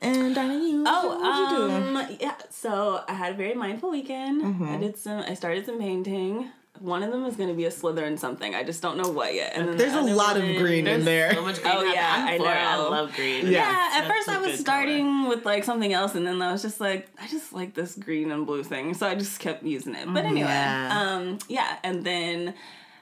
And 0.01 0.35
Dinah, 0.35 0.53
you, 0.55 0.83
Oh, 0.87 1.17
what'd 1.19 1.39
you 1.39 1.67
do? 1.69 1.97
um, 1.99 2.17
yeah. 2.19 2.35
So 2.49 3.03
I 3.07 3.13
had 3.13 3.33
a 3.33 3.37
very 3.37 3.53
mindful 3.53 3.91
weekend. 3.91 4.63
I 4.65 4.77
did 4.77 4.97
some. 4.97 5.19
I 5.21 5.33
started 5.35 5.65
some 5.65 5.79
painting. 5.79 6.49
One 6.79 7.01
of 7.01 7.11
them 7.11 7.25
is 7.25 7.35
going 7.35 7.49
to 7.49 7.55
be 7.55 7.65
a 7.65 7.71
Slytherin 7.71 8.19
something. 8.19 8.53
I 8.53 8.63
just 8.63 8.83
don't 8.83 8.97
know 8.97 9.09
what 9.09 9.33
yet. 9.33 9.53
And 9.55 9.67
then 9.67 9.77
There's 9.77 9.93
the 9.93 9.97
a 9.97 10.01
other 10.03 10.13
lot 10.13 10.37
of 10.37 10.43
green 10.57 10.85
in 10.85 11.05
there. 11.05 11.33
So 11.33 11.41
much 11.41 11.59
green. 11.59 11.73
Oh, 11.75 11.81
yeah, 11.81 12.15
I'm 12.19 12.27
I 12.27 12.37
for 12.37 12.43
it. 12.43 12.49
I 12.49 12.77
know. 12.77 12.89
love 12.91 13.15
green. 13.15 13.45
Yeah. 13.47 13.51
Yeah, 13.51 13.89
at 13.93 14.01
That's 14.01 14.07
first 14.13 14.29
I 14.29 14.37
was 14.37 14.51
good 14.51 14.59
starting 14.59 15.27
with 15.27 15.43
like 15.43 15.63
something 15.63 15.91
else, 15.91 16.13
and 16.13 16.27
then 16.27 16.39
I 16.39 16.51
was 16.51 16.61
just 16.61 16.79
like, 16.79 17.07
I 17.19 17.27
just 17.27 17.51
like 17.51 17.73
this 17.73 17.95
green 17.95 18.29
and 18.31 18.45
blue 18.45 18.63
thing, 18.63 18.93
so 18.93 19.07
I 19.07 19.15
just 19.15 19.39
kept 19.39 19.63
using 19.63 19.95
it. 19.95 20.07
But 20.13 20.25
anyway, 20.25 20.49
Yeah. 20.49 21.15
um, 21.15 21.39
yeah, 21.47 21.77
and 21.83 22.03
then 22.03 22.53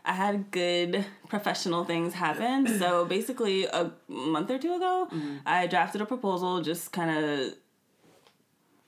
I 0.05 0.13
had 0.13 0.51
good 0.51 1.05
professional 1.27 1.83
things 1.83 2.13
happen. 2.13 2.67
so 2.79 3.05
basically, 3.05 3.65
a 3.65 3.91
month 4.07 4.51
or 4.51 4.59
two 4.59 4.73
ago, 4.75 5.07
mm-hmm. 5.11 5.37
I 5.45 5.67
drafted 5.67 6.01
a 6.01 6.05
proposal, 6.05 6.61
just 6.61 6.91
kind 6.91 7.17
of 7.17 7.53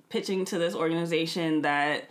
pitching 0.10 0.46
to 0.46 0.58
this 0.58 0.74
organization 0.74 1.64
that 1.64 2.06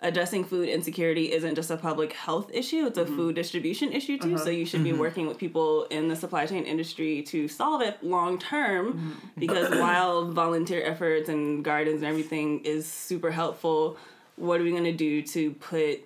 addressing 0.00 0.44
food 0.44 0.68
insecurity 0.68 1.32
isn't 1.32 1.54
just 1.54 1.70
a 1.70 1.76
public 1.76 2.12
health 2.12 2.50
issue 2.52 2.86
it's 2.86 2.98
a 2.98 3.04
mm-hmm. 3.04 3.16
food 3.16 3.34
distribution 3.36 3.92
issue 3.92 4.18
too. 4.18 4.34
Uh-huh. 4.34 4.44
So 4.44 4.50
you 4.50 4.66
should 4.66 4.82
be 4.82 4.90
mm-hmm. 4.90 4.98
working 4.98 5.26
with 5.28 5.38
people 5.38 5.84
in 5.84 6.08
the 6.08 6.16
supply 6.16 6.44
chain 6.46 6.64
industry 6.64 7.22
to 7.22 7.46
solve 7.46 7.82
it 7.82 8.02
long 8.02 8.38
term 8.38 9.20
because 9.38 9.70
while 9.78 10.30
volunteer 10.30 10.82
efforts 10.82 11.28
and 11.28 11.64
gardens 11.64 12.02
and 12.02 12.06
everything 12.06 12.64
is 12.64 12.86
super 12.86 13.30
helpful 13.30 13.96
what 14.36 14.60
are 14.60 14.64
we 14.64 14.70
going 14.70 14.82
to 14.84 14.92
do 14.92 15.22
to 15.22 15.52
put 15.52 16.00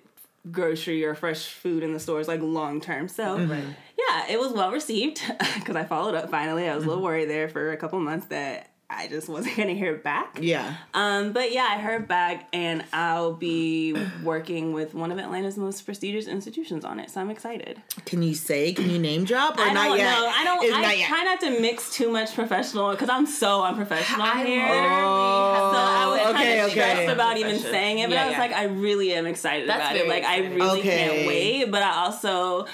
grocery 0.51 1.03
or 1.05 1.15
fresh 1.15 1.47
food 1.47 1.83
in 1.83 1.93
the 1.93 1.99
stores 1.99 2.27
like 2.27 2.41
long 2.41 2.79
term 2.81 3.07
so 3.07 3.37
mm-hmm. 3.37 3.71
yeah 3.97 4.25
it 4.29 4.39
was 4.39 4.51
well 4.51 4.71
received 4.71 5.21
because 5.55 5.75
i 5.75 5.83
followed 5.83 6.15
up 6.15 6.29
finally. 6.29 6.67
I 6.67 6.75
was 6.75 6.83
a 6.83 6.87
little 6.87 7.01
mm-hmm. 7.01 7.05
worried 7.05 7.29
there 7.29 7.49
for 7.49 7.71
a 7.71 7.77
couple 7.77 7.99
months 7.99 8.27
that 8.27 8.71
i 8.89 9.07
just 9.07 9.27
wasn't 9.27 9.53
going 9.57 9.67
to 9.67 9.75
hear 9.75 9.95
back 9.95 10.37
Yeah. 10.41 10.75
um, 10.93 11.33
but 11.33 11.51
yeah, 11.51 11.67
I 11.69 11.77
heard 11.77 12.07
back, 12.07 12.47
and 12.53 12.83
I'll 12.93 13.33
be 13.33 13.93
working 14.23 14.71
with 14.71 14.93
one 14.93 15.11
of 15.11 15.19
Atlanta's 15.19 15.57
most 15.57 15.81
prestigious 15.81 16.25
institutions 16.27 16.85
on 16.85 16.99
it. 16.99 17.09
So 17.09 17.19
I'm 17.19 17.29
excited. 17.29 17.81
Can 18.05 18.23
you 18.23 18.33
say? 18.33 18.71
Can 18.73 18.89
you 18.89 18.97
name 18.99 19.25
drop 19.25 19.57
or 19.57 19.61
I 19.61 19.73
not 19.73 19.87
don't 19.89 19.97
yet? 19.97 20.05
know. 20.11 20.31
I 20.33 20.43
don't. 20.45 20.63
It's 20.63 20.73
I 20.75 20.81
not 20.81 20.97
yet. 20.97 21.07
try 21.09 21.23
not 21.23 21.39
to 21.41 21.59
mix 21.59 21.91
too 21.93 22.09
much 22.11 22.33
professional 22.33 22.91
because 22.91 23.09
I'm 23.09 23.25
so 23.25 23.63
unprofessional 23.63 24.21
I 24.25 24.45
here. 24.45 24.61
literally 24.61 25.53
have 25.53 25.73
so 25.73 25.77
I 25.77 26.07
was 26.09 26.19
okay, 26.21 26.33
kind 26.33 26.59
of 26.59 26.65
okay. 26.65 26.71
stressed 26.71 27.11
about 27.11 27.37
even 27.37 27.59
saying 27.59 27.99
it, 27.99 28.07
but 28.09 28.13
Yeah, 28.15 28.23
I 28.23 28.27
was 28.27 28.33
yeah. 28.33 28.39
like, 28.39 28.53
I 28.53 28.63
really 28.65 29.13
am 29.13 29.25
excited 29.25 29.67
That's 29.67 29.79
about 29.81 29.95
it. 29.97 30.07
very 30.07 30.09
Like, 30.09 30.23
I 30.23 30.37
really 30.55 30.79
Okay. 30.79 31.07
can't 31.07 31.27
wait. 31.27 31.65
But 31.71 31.83
I 31.83 31.91
also. 32.05 32.67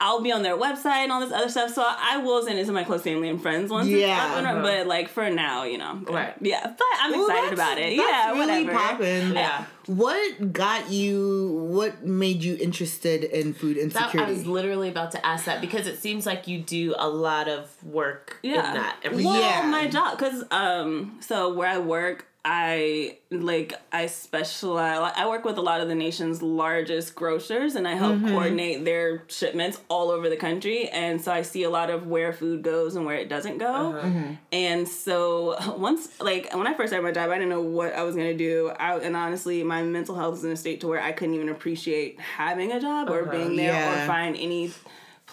I'll 0.00 0.22
be 0.22 0.32
on 0.32 0.42
their 0.42 0.56
website 0.56 1.02
and 1.04 1.12
all 1.12 1.20
this 1.20 1.32
other 1.32 1.50
stuff. 1.50 1.74
So 1.74 1.84
I 1.86 2.16
will 2.16 2.42
send 2.42 2.58
it 2.58 2.64
to 2.64 2.72
my 2.72 2.82
close 2.82 3.02
family 3.02 3.28
and 3.28 3.40
friends 3.40 3.70
once 3.70 3.88
Yeah. 3.88 4.38
it's 4.38 4.46
up 4.46 4.52
Uh-huh. 4.54 4.62
But 4.62 4.86
like 4.86 5.08
for 5.10 5.28
now, 5.28 5.64
you 5.64 5.76
know, 5.76 5.84
I'm 5.90 6.04
good. 6.04 6.14
Right. 6.14 6.34
Yeah, 6.40 6.62
but 6.64 6.86
I'm 6.98 7.10
Well, 7.12 7.26
excited 7.28 7.58
that's- 7.58 7.74
about 7.74 7.78
it. 7.78 7.96
that's 7.98 8.08
yeah, 8.08 8.30
really 8.32 8.64
whatever. 8.64 8.72
poppin'. 8.72 9.32
Yeah. 9.34 9.64
What 9.86 10.52
got 10.54 10.90
you? 10.90 11.68
What 11.70 12.02
made 12.04 12.42
you 12.42 12.56
interested 12.58 13.24
in 13.24 13.52
food 13.52 13.76
That, 13.76 13.82
insecurity? 13.82 14.18
I 14.32 14.34
was 14.34 14.46
literally 14.46 14.88
about 14.88 15.10
to 15.12 15.24
ask 15.26 15.44
that 15.44 15.60
because 15.60 15.86
it 15.86 15.98
seems 16.00 16.24
like 16.24 16.48
you 16.48 16.58
do 16.60 16.94
a 16.98 17.08
lot 17.08 17.46
of 17.46 17.68
work 17.84 18.38
Yeah. 18.42 18.68
in 18.68 18.74
that. 18.80 18.96
Every 19.04 19.24
well, 19.24 19.38
Yeah. 19.38 19.66
my 19.66 19.88
job, 19.88 20.18
cause 20.18 20.42
um, 20.50 21.18
so 21.20 21.52
where 21.52 21.68
I 21.68 21.78
work, 21.78 22.26
I 22.48 23.18
like 23.32 23.74
I 23.90 24.06
specialize. 24.06 25.12
I 25.16 25.26
work 25.26 25.44
with 25.44 25.58
a 25.58 25.60
lot 25.60 25.80
of 25.80 25.88
the 25.88 25.96
nation's 25.96 26.42
largest 26.42 27.16
grocers, 27.16 27.74
and 27.74 27.88
I 27.88 27.94
help 27.94 28.14
mm-hmm. 28.14 28.28
coordinate 28.28 28.84
their 28.84 29.24
shipments 29.26 29.80
all 29.88 30.12
over 30.12 30.28
the 30.28 30.36
country. 30.36 30.88
And 30.88 31.20
so 31.20 31.32
I 31.32 31.42
see 31.42 31.64
a 31.64 31.70
lot 31.70 31.90
of 31.90 32.06
where 32.06 32.32
food 32.32 32.62
goes 32.62 32.94
and 32.94 33.04
where 33.04 33.16
it 33.16 33.28
doesn't 33.28 33.58
go. 33.58 33.66
Uh-huh. 33.66 34.06
Mm-hmm. 34.06 34.32
And 34.52 34.86
so 34.86 35.56
once, 35.76 36.20
like 36.20 36.54
when 36.54 36.68
I 36.68 36.74
first 36.74 36.90
started 36.90 37.02
my 37.02 37.10
job, 37.10 37.30
I 37.30 37.34
didn't 37.34 37.48
know 37.48 37.62
what 37.62 37.92
I 37.94 38.04
was 38.04 38.14
gonna 38.14 38.32
do. 38.32 38.70
I, 38.78 38.96
and 38.98 39.16
honestly, 39.16 39.64
my 39.64 39.82
mental 39.82 40.14
health 40.14 40.34
was 40.34 40.44
in 40.44 40.52
a 40.52 40.56
state 40.56 40.80
to 40.82 40.86
where 40.86 41.02
I 41.02 41.10
couldn't 41.10 41.34
even 41.34 41.48
appreciate 41.48 42.20
having 42.20 42.70
a 42.70 42.80
job 42.80 43.10
or 43.10 43.22
uh-huh. 43.22 43.32
being 43.32 43.56
there 43.56 43.72
Yeah. 43.72 44.04
or 44.04 44.06
find 44.06 44.36
any 44.36 44.70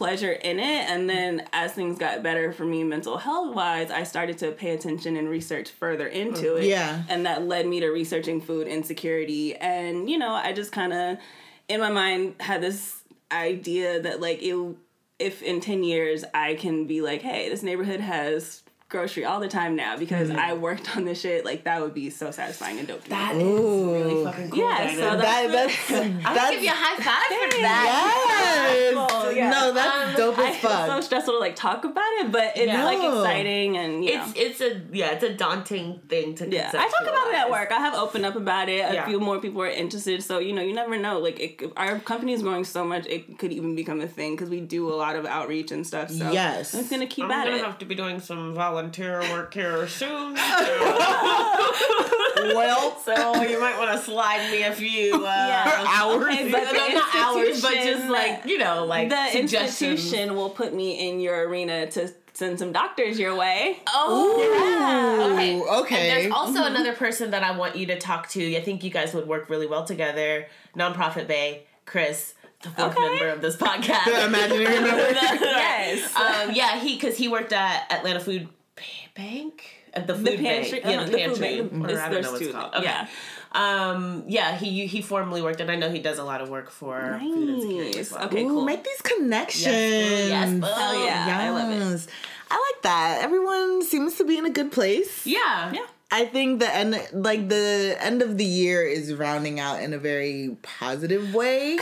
pleasure 0.03 0.33
in 0.33 0.59
it. 0.59 0.89
And 0.89 1.09
then 1.09 1.47
as 1.53 1.71
things 1.71 1.97
got 1.97 2.21
better 2.23 2.51
for 2.51 2.65
me 2.65 2.83
mental 2.83 3.17
health 3.17 3.55
wise, 3.55 3.89
I 3.89 4.03
started 4.03 4.37
to 4.39 4.51
pay 4.51 4.71
attention 4.71 5.15
and 5.15 5.29
research 5.29 5.69
further 5.69 6.07
into 6.07 6.55
it. 6.55 6.65
Yeah. 6.65 7.03
And 7.07 7.25
that 7.25 7.47
led 7.47 7.65
me 7.65 7.79
to 7.79 7.87
researching 7.87 8.41
food 8.41 8.67
insecurity. 8.67 9.55
And, 9.55 10.09
you 10.09 10.17
know, 10.17 10.33
I 10.33 10.51
just 10.51 10.73
kind 10.73 10.91
of, 10.91 11.19
in 11.69 11.79
my 11.79 11.89
mind, 11.89 12.35
had 12.41 12.59
this 12.59 13.03
idea 13.31 14.01
that, 14.01 14.19
like, 14.19 14.43
it, 14.43 14.75
if 15.19 15.41
in 15.41 15.61
10 15.61 15.85
years 15.85 16.25
I 16.33 16.55
can 16.55 16.85
be 16.85 16.99
like, 16.99 17.21
hey, 17.21 17.47
this 17.47 17.63
neighborhood 17.63 18.01
has 18.01 18.62
grocery 18.93 19.25
all 19.25 19.39
the 19.41 19.47
time 19.49 19.75
now 19.75 19.97
because 19.97 20.29
I 20.29 20.53
worked 20.53 20.95
on 20.95 21.03
this 21.03 21.19
shit, 21.19 21.43
like, 21.43 21.65
that 21.65 21.81
would 21.81 21.93
be 21.93 22.09
so 22.09 22.31
satisfying 22.31 22.79
and 22.79 22.87
dope 22.87 23.03
to 23.03 23.09
me. 23.09 23.15
That 23.17 23.35
is 23.35 23.43
Ooh. 23.43 23.91
really 23.93 24.23
fucking 24.23 24.49
cool. 24.51 24.59
Yeah, 24.59 24.77
Dinah. 24.85 24.95
so 24.95 25.17
that, 25.17 25.51
that's 25.51 25.91
I'll 26.25 26.35
that's 26.35 26.51
give 26.51 26.63
you 26.63 26.69
a 26.69 26.73
high 26.73 26.95
five 26.95 27.51
for 27.51 27.61
that. 27.61 28.63
yes. 28.93 28.93
Oh, 28.95 29.29
yeah. 29.29 29.49
No, 29.49 29.73
that's 29.73 30.09
Um, 30.09 30.15
dope 30.15 30.37
I, 30.37 30.49
as 30.49 30.55
it's 30.55 30.61
so 30.63 31.01
stressful 31.01 31.33
to 31.33 31.39
like 31.39 31.55
talk 31.55 31.83
about 31.85 32.03
it, 32.21 32.31
but 32.31 32.55
it's 32.55 32.67
Yeah. 32.67 32.85
like 32.85 32.97
exciting 32.97 33.77
and 33.77 34.05
you 34.05 34.15
know. 34.15 34.25
It's 34.35 34.59
it's 34.59 34.61
a 34.61 34.81
yeah, 34.95 35.11
it's 35.11 35.23
a 35.23 35.33
daunting 35.33 35.99
thing 36.07 36.35
to 36.35 36.47
Yeah, 36.49 36.69
I 36.73 36.87
talk 36.87 37.01
about 37.01 37.27
it 37.29 37.35
at 37.35 37.49
work. 37.49 37.71
I 37.71 37.79
have 37.79 37.95
opened 37.95 38.25
up 38.25 38.35
about 38.35 38.69
it. 38.69 38.81
A 38.89 38.93
Yeah. 38.93 39.05
few 39.07 39.19
more 39.19 39.39
people 39.39 39.61
are 39.63 39.67
interested. 39.69 40.21
So 40.23 40.37
you 40.39 40.53
know, 40.53 40.61
you 40.61 40.73
never 40.73 40.97
know. 40.97 41.19
Like 41.19 41.39
it, 41.39 41.61
our 41.77 41.97
company 41.99 42.33
is 42.33 42.41
growing 42.43 42.63
so 42.63 42.85
much, 42.85 43.05
it 43.07 43.39
could 43.39 43.51
even 43.51 43.75
become 43.75 43.99
a 44.01 44.07
thing 44.07 44.35
because 44.35 44.49
we 44.49 44.61
do 44.61 44.91
a 44.93 44.95
lot 44.95 45.15
of 45.15 45.25
outreach 45.25 45.71
and 45.71 45.85
stuff. 45.85 46.09
So 46.11 46.31
Yes. 46.31 46.73
it's 46.73 46.89
gonna 46.89 47.07
keep 47.07 47.25
I'm 47.25 47.31
at 47.31 47.45
gonna 47.45 47.57
it. 47.57 47.63
have 47.63 47.79
to 47.79 47.85
be 47.85 47.95
doing 47.95 48.19
some 48.19 48.53
volunteer 48.53 48.82
work 49.31 49.53
here 49.53 49.87
soon. 49.87 50.33
well, 52.55 52.99
so 53.03 53.41
you 53.43 53.59
might 53.59 53.75
want 53.77 53.91
to 53.91 53.97
slide 54.03 54.49
me 54.51 54.63
a 54.63 54.73
few 54.73 55.13
uh, 55.15 55.19
Yeah. 55.21 55.85
hours. 55.87 56.23
Okay, 56.23 56.51
But 56.51 56.63
but 56.65 56.73
no, 56.73 56.87
not 56.89 57.15
hours, 57.15 57.61
but 57.61 57.73
just 57.75 58.09
like 58.09 58.45
you 58.45 58.57
know, 58.57 58.85
like 58.85 59.09
the 59.09 59.29
suggestions. 59.31 59.99
institution 59.99 60.35
will 60.35 60.49
put 60.49 60.73
me 60.73 61.07
in 61.09 61.19
your 61.19 61.47
arena 61.47 61.87
to 61.91 62.09
send 62.33 62.57
some 62.59 62.71
doctors 62.71 63.19
your 63.19 63.35
way. 63.35 63.77
Oh, 63.87 65.29
Ooh, 65.29 65.33
Okay. 65.33 65.61
okay. 65.61 66.09
And 66.09 66.23
there's 66.25 66.33
also 66.33 66.63
another 66.65 66.93
person 66.93 67.31
that 67.31 67.43
I 67.43 67.55
want 67.57 67.75
you 67.75 67.85
to 67.87 67.99
talk 67.99 68.27
to. 68.29 68.55
I 68.55 68.61
think 68.61 68.83
you 68.83 68.89
guys 68.89 69.13
would 69.13 69.27
work 69.27 69.49
really 69.49 69.67
well 69.67 69.85
together. 69.85 70.47
Nonprofit 70.75 71.27
Bay, 71.27 71.67
Chris, 71.85 72.33
the 72.63 72.69
fourth 72.71 72.97
Okay. 72.97 73.07
member 73.07 73.29
of 73.29 73.41
this 73.41 73.55
podcast. 73.55 74.05
The 74.05 74.25
imaginary 74.25 74.65
member. 74.65 74.97
yes. 75.11 76.15
um, 76.15 76.51
yeah, 76.55 76.79
he 76.79 76.95
because 76.95 77.15
he 77.17 77.27
worked 77.27 77.53
at 77.53 77.85
Atlanta 77.91 78.19
Food 78.19 78.47
P- 78.49 78.53
Bank 79.15 79.63
at 79.93 80.07
the 80.07 80.15
food 80.15 80.25
The 80.25 80.37
pantry- 80.37 80.79
bank. 80.79 80.85
Yeah, 80.85 81.01
uh, 81.01 81.05
the 81.05 81.11
the 81.11 81.17
food 81.17 81.19
pantry. 81.39 81.61
bank. 81.61 81.71
Or 81.73 81.75
I 81.99 82.03
don't 82.09 82.11
there's 82.13 82.25
know 82.25 82.31
what 82.31 82.41
it's 82.41 82.51
called. 82.51 82.73
Okay. 82.75 82.83
Yeah. 82.85 83.07
Um, 83.51 84.23
yeah, 84.27 84.57
he 84.57 84.87
he 84.87 85.01
formerly 85.03 85.43
worked, 85.43 85.61
and 85.61 85.69
I 85.69 85.75
know 85.75 85.91
he 85.91 85.99
does 85.99 86.17
a 86.17 86.23
lot 86.23 86.41
of 86.41 86.49
work 86.49 86.71
for 86.71 87.19
food 87.21 87.49
insecurity 87.49 87.89
as 87.99 88.11
Nice. 88.11 88.11
well. 88.11 88.25
Okay, 88.25 88.43
Ooh, 88.43 88.49
cool. 88.49 88.65
make 88.65 88.83
these 88.83 89.01
connections. 89.03 89.65
Yes, 89.67 90.29
yes, 90.29 90.49
Hell 90.63 91.05
yeah. 91.05 91.37
I 91.39 91.49
love 91.51 91.69
it. 91.69 92.07
I 92.49 92.55
like 92.73 92.81
that. 92.83 93.19
Everyone 93.21 93.83
seems 93.83 94.15
to 94.17 94.23
be 94.25 94.37
in 94.39 94.45
a 94.45 94.49
good 94.49 94.71
place. 94.71 95.25
Yeah, 95.27 95.71
Yeah. 95.71 95.85
I 96.11 96.25
think 96.25 96.59
the 96.59 96.71
end, 96.73 96.95
like 97.13 97.49
the 97.49 97.95
end 97.99 98.21
of 98.23 98.37
the 98.37 98.45
year, 98.45 98.83
is 98.83 99.13
rounding 99.13 99.59
out 99.59 99.81
in 99.81 99.93
a 99.93 99.97
very 99.99 100.57
positive 100.63 101.33
way. 101.35 101.75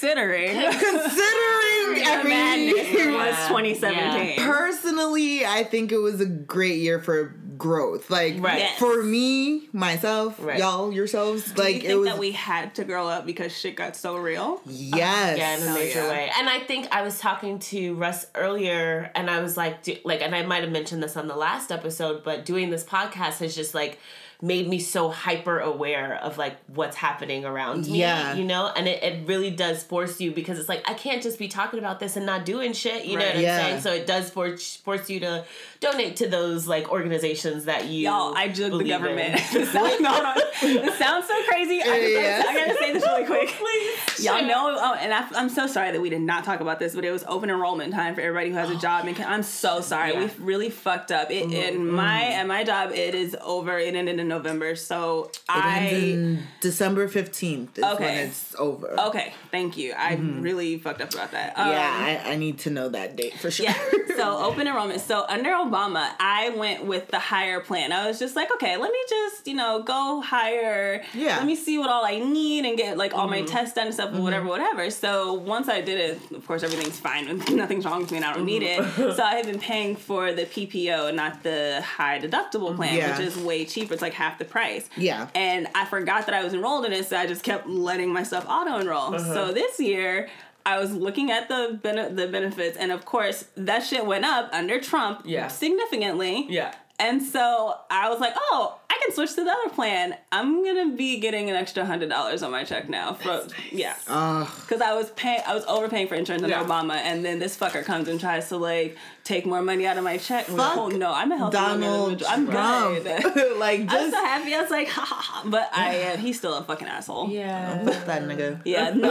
Considering 0.00 0.56
Considering 0.56 2.06
every 2.06 2.30
madness 2.30 2.92
year. 2.92 3.10
was 3.12 3.26
Yeah. 3.26 3.48
2017. 3.48 4.36
Personally, 4.46 5.44
I 5.46 5.64
think 5.64 5.92
it 5.92 5.98
was 5.98 6.20
a 6.20 6.26
great 6.26 6.78
year 6.80 7.00
for 7.00 7.34
growth. 7.58 8.08
Like 8.08 8.36
Right. 8.38 8.60
Yes. 8.60 8.78
for 8.78 9.02
me, 9.02 9.68
myself, 9.72 10.36
Right. 10.38 10.58
y'all, 10.58 10.92
yourselves. 10.92 11.52
Do 11.52 11.62
like 11.62 11.74
you 11.74 11.80
think 11.80 11.90
it 11.92 11.96
was. 11.96 12.08
that 12.08 12.18
we 12.18 12.32
had 12.32 12.74
to 12.76 12.84
grow 12.84 13.06
up 13.08 13.26
because 13.26 13.54
shit 13.56 13.76
got 13.76 13.96
so 13.96 14.16
real? 14.16 14.62
yes. 14.66 15.36
yeah, 15.38 15.56
in 15.56 15.62
a 15.62 15.66
Hell 15.66 15.74
major 15.74 15.98
yeah. 16.02 16.08
way. 16.08 16.30
And 16.38 16.48
I 16.48 16.60
think 16.60 16.88
I 16.90 17.02
was 17.02 17.18
talking 17.18 17.58
to 17.58 17.94
Russ 17.96 18.26
earlier, 18.34 19.10
and 19.14 19.28
I 19.28 19.40
was 19.42 19.56
like, 19.58 19.82
do, 19.82 19.96
like, 20.04 20.22
and 20.22 20.34
I 20.34 20.42
might 20.46 20.62
have 20.62 20.72
mentioned 20.72 21.02
this 21.02 21.16
on 21.18 21.28
the 21.28 21.36
last 21.36 21.70
episode, 21.70 22.24
but 22.24 22.46
doing 22.46 22.70
this 22.70 22.82
podcast 22.84 23.38
has 23.40 23.54
just 23.54 23.74
like 23.74 23.98
made 24.42 24.68
me 24.68 24.78
so 24.78 25.10
hyper 25.10 25.58
aware 25.58 26.16
of 26.16 26.38
like 26.38 26.56
what's 26.68 26.96
happening 26.96 27.44
around 27.44 27.86
me. 27.86 28.00
Yeah. 28.00 28.34
you 28.34 28.44
know, 28.44 28.72
and 28.74 28.88
it, 28.88 29.02
it 29.02 29.28
really 29.28 29.50
does 29.50 29.82
force 29.82 30.20
you 30.20 30.30
because 30.32 30.58
it's 30.58 30.68
like 30.68 30.88
I 30.88 30.94
can't 30.94 31.22
just 31.22 31.38
be 31.38 31.48
talking 31.48 31.78
about 31.78 32.00
this 32.00 32.16
and 32.16 32.24
not 32.24 32.44
doing 32.44 32.72
shit. 32.72 33.04
You 33.04 33.18
know 33.18 33.24
Right. 33.24 33.34
what 33.34 33.36
I'm 33.36 33.42
Yeah. 33.42 33.58
saying? 33.58 33.80
So 33.82 33.92
it 33.92 34.06
does 34.06 34.30
force 34.30 34.76
force 34.76 35.10
you 35.10 35.20
to 35.20 35.44
donate 35.80 36.16
to 36.16 36.28
those 36.28 36.66
like 36.66 36.90
organizations 36.90 37.66
that 37.66 37.86
you. 37.86 38.08
Y'all, 38.08 38.34
I 38.36 38.48
jug 38.48 38.72
the 38.78 38.84
government. 38.84 39.40
this, 39.52 39.72
sounds, 39.72 40.00
no, 40.00 40.22
no, 40.22 40.34
this 40.62 40.98
sounds 40.98 41.26
so 41.26 41.42
crazy. 41.44 41.82
I, 41.82 42.00
just, 42.00 42.10
Yes. 42.10 42.46
I 42.46 42.54
gotta 42.54 42.78
say 42.78 42.92
this 42.92 43.02
really 43.04 43.24
quick. 43.24 43.48
Please, 43.60 44.24
Y'all 44.24 44.44
know, 44.44 44.76
oh, 44.78 44.94
and 44.94 45.12
I, 45.12 45.26
I'm 45.34 45.48
so 45.48 45.66
sorry 45.66 45.92
that 45.92 46.00
we 46.00 46.10
did 46.10 46.20
not 46.20 46.44
talk 46.44 46.60
about 46.60 46.78
this, 46.78 46.94
but 46.94 47.04
it 47.04 47.10
was 47.10 47.24
open 47.28 47.50
enrollment 47.50 47.92
time 47.94 48.14
for 48.14 48.20
everybody 48.20 48.50
who 48.50 48.56
has 48.56 48.70
a 48.70 48.74
oh, 48.74 48.78
job. 48.78 49.06
And 49.06 49.18
I'm 49.20 49.42
so 49.42 49.80
sorry. 49.80 50.12
Yeah. 50.12 50.26
We 50.38 50.44
really 50.44 50.70
fucked 50.70 51.10
up. 51.12 51.30
It, 51.30 51.42
in 51.44 51.50
mm-hmm. 51.50 51.90
my 51.90 52.24
at 52.24 52.46
my 52.46 52.64
job, 52.64 52.92
it 52.92 53.14
is 53.14 53.36
over. 53.42 53.78
It 53.78 53.94
ended 53.94 54.18
in 54.18 54.29
November. 54.30 54.74
So 54.74 55.30
It 55.34 55.40
I 55.50 55.88
in 55.88 56.42
December 56.60 57.06
fifteenth. 57.08 57.76
Is 57.78 57.84
when 57.84 57.92
Okay. 57.94 58.22
it's 58.22 58.54
over. 58.58 58.98
okay. 59.08 59.34
Thank 59.50 59.76
you. 59.76 59.92
I 59.96 60.16
mm-hmm. 60.16 60.40
really 60.40 60.78
fucked 60.78 61.02
up 61.02 61.12
about 61.12 61.32
that. 61.32 61.58
Um, 61.58 61.68
Yeah, 61.68 62.22
I, 62.24 62.32
I 62.32 62.36
need 62.36 62.60
to 62.60 62.70
know 62.70 62.88
that 62.88 63.16
date 63.16 63.38
for 63.38 63.50
sure. 63.50 63.66
Yeah. 63.66 63.78
So 64.16 64.38
open 64.48 64.66
enrollment. 64.66 65.00
So 65.02 65.24
under 65.28 65.50
Obama, 65.50 66.10
I 66.18 66.50
went 66.50 66.84
with 66.86 67.08
the 67.08 67.18
higher 67.18 67.60
plan. 67.60 67.92
I 67.92 68.06
was 68.06 68.18
just 68.18 68.36
like, 68.36 68.50
okay, 68.54 68.76
let 68.76 68.90
me 68.90 68.98
just, 69.08 69.46
you 69.46 69.54
know, 69.54 69.82
go 69.82 70.20
higher. 70.20 71.02
Yeah. 71.12 71.36
Let 71.36 71.46
me 71.46 71.56
see 71.56 71.78
what 71.78 71.90
all 71.90 72.04
I 72.04 72.18
need 72.18 72.64
and 72.64 72.76
get 72.78 72.96
like 72.96 73.12
all 73.12 73.28
my 73.28 73.38
mm-hmm. 73.38 73.46
tests 73.46 73.74
done 73.74 73.86
and 73.86 73.94
stuff, 73.94 74.10
mm-hmm. 74.10 74.22
whatever, 74.22 74.46
whatever. 74.46 74.90
So 74.90 75.34
once 75.34 75.68
I 75.68 75.80
did 75.80 75.98
it, 75.98 76.30
of 76.32 76.46
course 76.46 76.62
everything's 76.62 76.98
fine 76.98 77.26
nothing's 77.50 77.84
wrong 77.84 78.00
with 78.00 78.10
me 78.10 78.18
and 78.18 78.26
I 78.26 78.34
don't 78.34 78.44
need 78.44 78.62
it. 78.62 78.84
So 78.96 79.22
I 79.22 79.34
had 79.34 79.46
been 79.46 79.58
paying 79.58 79.96
for 79.96 80.32
the 80.32 80.44
PPO, 80.46 81.14
not 81.14 81.42
the 81.42 81.82
high 81.82 82.18
deductible 82.20 82.74
plan, 82.76 82.96
Yeah. 82.96 83.10
which 83.10 83.26
is 83.26 83.36
way 83.36 83.64
cheaper. 83.64 83.92
It's 83.92 84.02
like 84.02 84.14
half 84.20 84.38
the 84.38 84.44
price. 84.44 84.88
Yeah. 84.96 85.28
And 85.34 85.66
I 85.74 85.86
forgot 85.86 86.26
that 86.26 86.34
I 86.34 86.44
was 86.44 86.52
enrolled 86.54 86.84
in 86.84 86.92
it, 86.92 87.06
so 87.08 87.16
I 87.16 87.26
just 87.26 87.42
kept 87.42 87.66
letting 87.66 88.12
myself 88.12 88.44
auto 88.48 88.78
enroll. 88.78 89.14
Uh-huh. 89.14 89.34
So 89.34 89.52
this 89.52 89.80
year, 89.80 90.28
I 90.66 90.78
was 90.78 90.92
looking 90.92 91.30
at 91.30 91.48
the 91.48 91.80
bene- 91.82 92.10
the 92.14 92.28
benefits, 92.28 92.76
and 92.76 92.92
of 92.92 93.04
course, 93.06 93.46
that 93.56 93.82
shit 93.82 94.04
went 94.04 94.26
up 94.26 94.50
under 94.52 94.78
Trump 94.80 95.22
Yeah. 95.24 95.48
significantly. 95.48 96.46
Yeah. 96.50 96.74
And 97.00 97.22
so 97.22 97.74
I 97.90 98.10
was 98.10 98.20
like, 98.20 98.34
oh, 98.36 98.78
I 98.90 99.00
can 99.02 99.14
switch 99.14 99.34
to 99.36 99.42
the 99.44 99.50
other 99.50 99.70
plan. 99.74 100.14
I'm 100.30 100.62
gonna 100.64 100.94
be 100.94 101.18
getting 101.18 101.48
an 101.48 101.56
extra 101.56 101.84
hundred 101.86 102.10
dollars 102.10 102.42
on 102.42 102.50
my 102.50 102.62
check 102.64 102.88
now. 102.90 103.14
For, 103.14 103.46
Yeah. 103.72 103.94
Because 104.04 104.82
I 104.82 104.92
was 104.94 105.10
paying, 105.12 105.40
I 105.46 105.54
was 105.54 105.64
overpaying 105.64 106.08
for 106.08 106.14
insurance 106.16 106.42
under 106.42 106.54
Yeah. 106.54 106.62
Obama, 106.64 106.96
and 106.96 107.24
then 107.24 107.38
this 107.38 107.56
fucker 107.56 107.82
comes 107.84 108.06
and 108.08 108.20
tries 108.20 108.48
to 108.50 108.58
like 108.58 108.98
take 109.24 109.46
more 109.46 109.62
money 109.62 109.86
out 109.86 109.96
of 109.96 110.04
my 110.04 110.18
check. 110.18 110.44
Fuck 110.44 110.76
oh 110.76 110.88
no, 110.88 111.10
I'm 111.12 111.32
a 111.32 111.38
healthy 111.38 111.56
young 111.56 111.80
Donald 111.80 112.12
individual. 112.12 112.30
I'm 112.30 112.46
Trump. 112.50 113.04
good. 113.04 113.58
like 113.58 113.80
I'm 113.80 113.88
just 113.88 114.12
so 114.12 114.22
happy. 114.24 114.54
I 114.54 114.60
was 114.60 114.70
like, 114.70 114.88
ha 114.88 115.00
ha 115.02 115.14
ha. 115.14 115.42
But 115.46 115.70
I, 115.72 116.02
uh, 116.02 116.16
he's 116.18 116.36
still 116.36 116.54
a 116.54 116.62
fucking 116.62 116.86
asshole. 116.86 117.30
Yeah. 117.30 117.82
fuck 117.84 118.04
that 118.04 118.22
nigga. 118.24 118.60
Yeah. 118.66 118.90
No. 118.90 119.10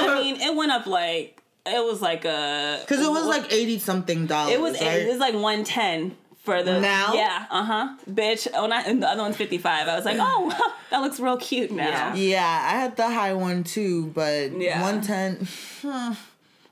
I 0.00 0.22
mean, 0.22 0.36
it 0.40 0.54
went 0.54 0.70
up 0.70 0.86
like 0.86 1.40
it 1.66 1.82
was 1.84 2.00
like 2.02 2.24
a 2.24 2.78
Because 2.86 3.04
it 3.04 3.10
was 3.10 3.26
like 3.26 3.52
eighty 3.52 3.78
something 3.78 4.26
dollars. 4.26 4.52
it 4.54 4.60
was 4.60 4.80
right? 4.80 5.00
it 5.00 5.08
was 5.08 5.18
like 5.18 5.34
one 5.34 5.64
ten 5.64 6.14
for 6.44 6.62
the 6.62 6.78
Now? 6.80 7.14
Yeah. 7.14 7.46
Uh 7.50 7.64
huh. 7.64 7.96
Bitch. 8.08 8.46
Oh, 8.54 8.66
not 8.66 8.86
and 8.86 9.02
the 9.02 9.08
other 9.08 9.22
one's 9.22 9.36
fifty 9.36 9.58
five. 9.58 9.88
I 9.88 9.96
was 9.96 10.04
like, 10.04 10.18
oh, 10.20 10.72
that 10.90 10.98
looks 10.98 11.18
real 11.18 11.36
cute 11.38 11.70
now. 11.72 11.88
Yeah. 11.88 12.14
Yeah, 12.14 12.62
I 12.72 12.78
had 12.80 12.96
the 12.96 13.08
high 13.10 13.32
one 13.34 13.64
too, 13.64 14.06
but 14.14 14.52
Yeah. 14.60 14.82
one 14.82 15.00
ten. 15.02 15.46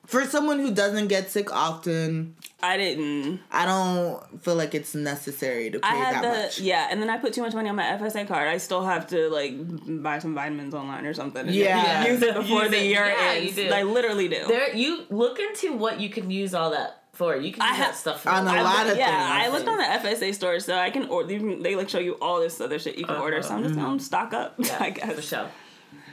for 0.07 0.25
someone 0.25 0.59
who 0.59 0.73
doesn't 0.75 1.09
get 1.09 1.31
sick 1.31 1.51
often, 1.55 2.35
I 2.63 2.77
didn't. 2.77 3.41
I 3.51 3.65
don't 3.65 4.43
feel 4.43 4.55
like 4.57 4.75
it's 4.75 4.95
necessary 4.95 5.71
to 5.71 5.79
pay 5.81 5.89
I 5.89 5.95
had 5.95 6.15
that 6.17 6.23
the 6.23 6.43
much. 6.43 6.61
yeah, 6.61 6.89
and 6.91 7.01
then 7.01 7.09
I 7.09 7.17
put 7.17 7.33
too 7.33 7.41
much 7.43 7.55
money 7.55 7.69
on 7.71 7.77
my 7.77 7.85
FSA 7.85 8.29
card. 8.29 8.49
I 8.49 8.59
still 8.59 8.85
have 8.85 9.07
to 9.09 9.29
like 9.31 9.55
buy 10.03 10.19
some 10.19 10.35
vitamins 10.35 10.75
online 10.75 11.07
or 11.07 11.15
something. 11.15 11.49
Yeah. 11.49 12.07
use 12.07 12.21
it 12.23 12.35
before 12.35 12.63
Use 12.65 12.71
the 12.73 12.79
it. 12.79 12.87
year 12.87 13.07
Yeah, 13.07 13.31
ends. 13.37 13.57
you 13.57 13.69
do. 13.69 13.73
I 13.75 13.83
literally 13.85 14.29
do. 14.29 14.47
There, 14.47 14.75
you 14.77 15.05
look 15.09 15.39
into 15.41 15.73
what 15.77 15.99
you 16.01 16.11
can 16.11 16.31
use 16.31 16.53
all 16.55 16.71
that 16.73 17.02
for. 17.13 17.37
You 17.37 17.53
can 17.53 17.63
I 17.63 17.69
use 17.69 17.77
have- 17.79 17.95
stuff 17.97 18.23
for 18.23 18.31
on 18.31 18.47
a 18.47 18.51
I 18.51 18.63
lot 18.63 18.87
of 18.89 18.97
yeah, 18.97 19.07
things. 19.07 19.47
I 19.47 19.57
looked 19.57 19.69
on 19.69 19.79
the 19.79 19.85
FSA 19.85 20.35
store, 20.35 20.61
so 20.61 20.75
I 20.77 20.91
can 20.91 21.07
order. 21.09 21.29
can- 21.39 21.63
They 21.63 21.77
like 21.77 21.89
show 21.89 21.99
you 21.99 22.15
all 22.15 22.41
this 22.41 22.61
other 22.61 22.79
shit 22.79 22.97
you 22.99 23.05
can 23.05 23.17
order. 23.17 23.43
So 23.43 23.55
I'm 23.55 23.63
just 23.63 23.75
gonna 23.75 24.01
stock 24.01 24.33
up. 24.33 24.55
Yeah, 24.59 24.77
I 24.81 24.91
guess. 24.91 25.15
for 25.15 25.23
sure. 25.23 25.49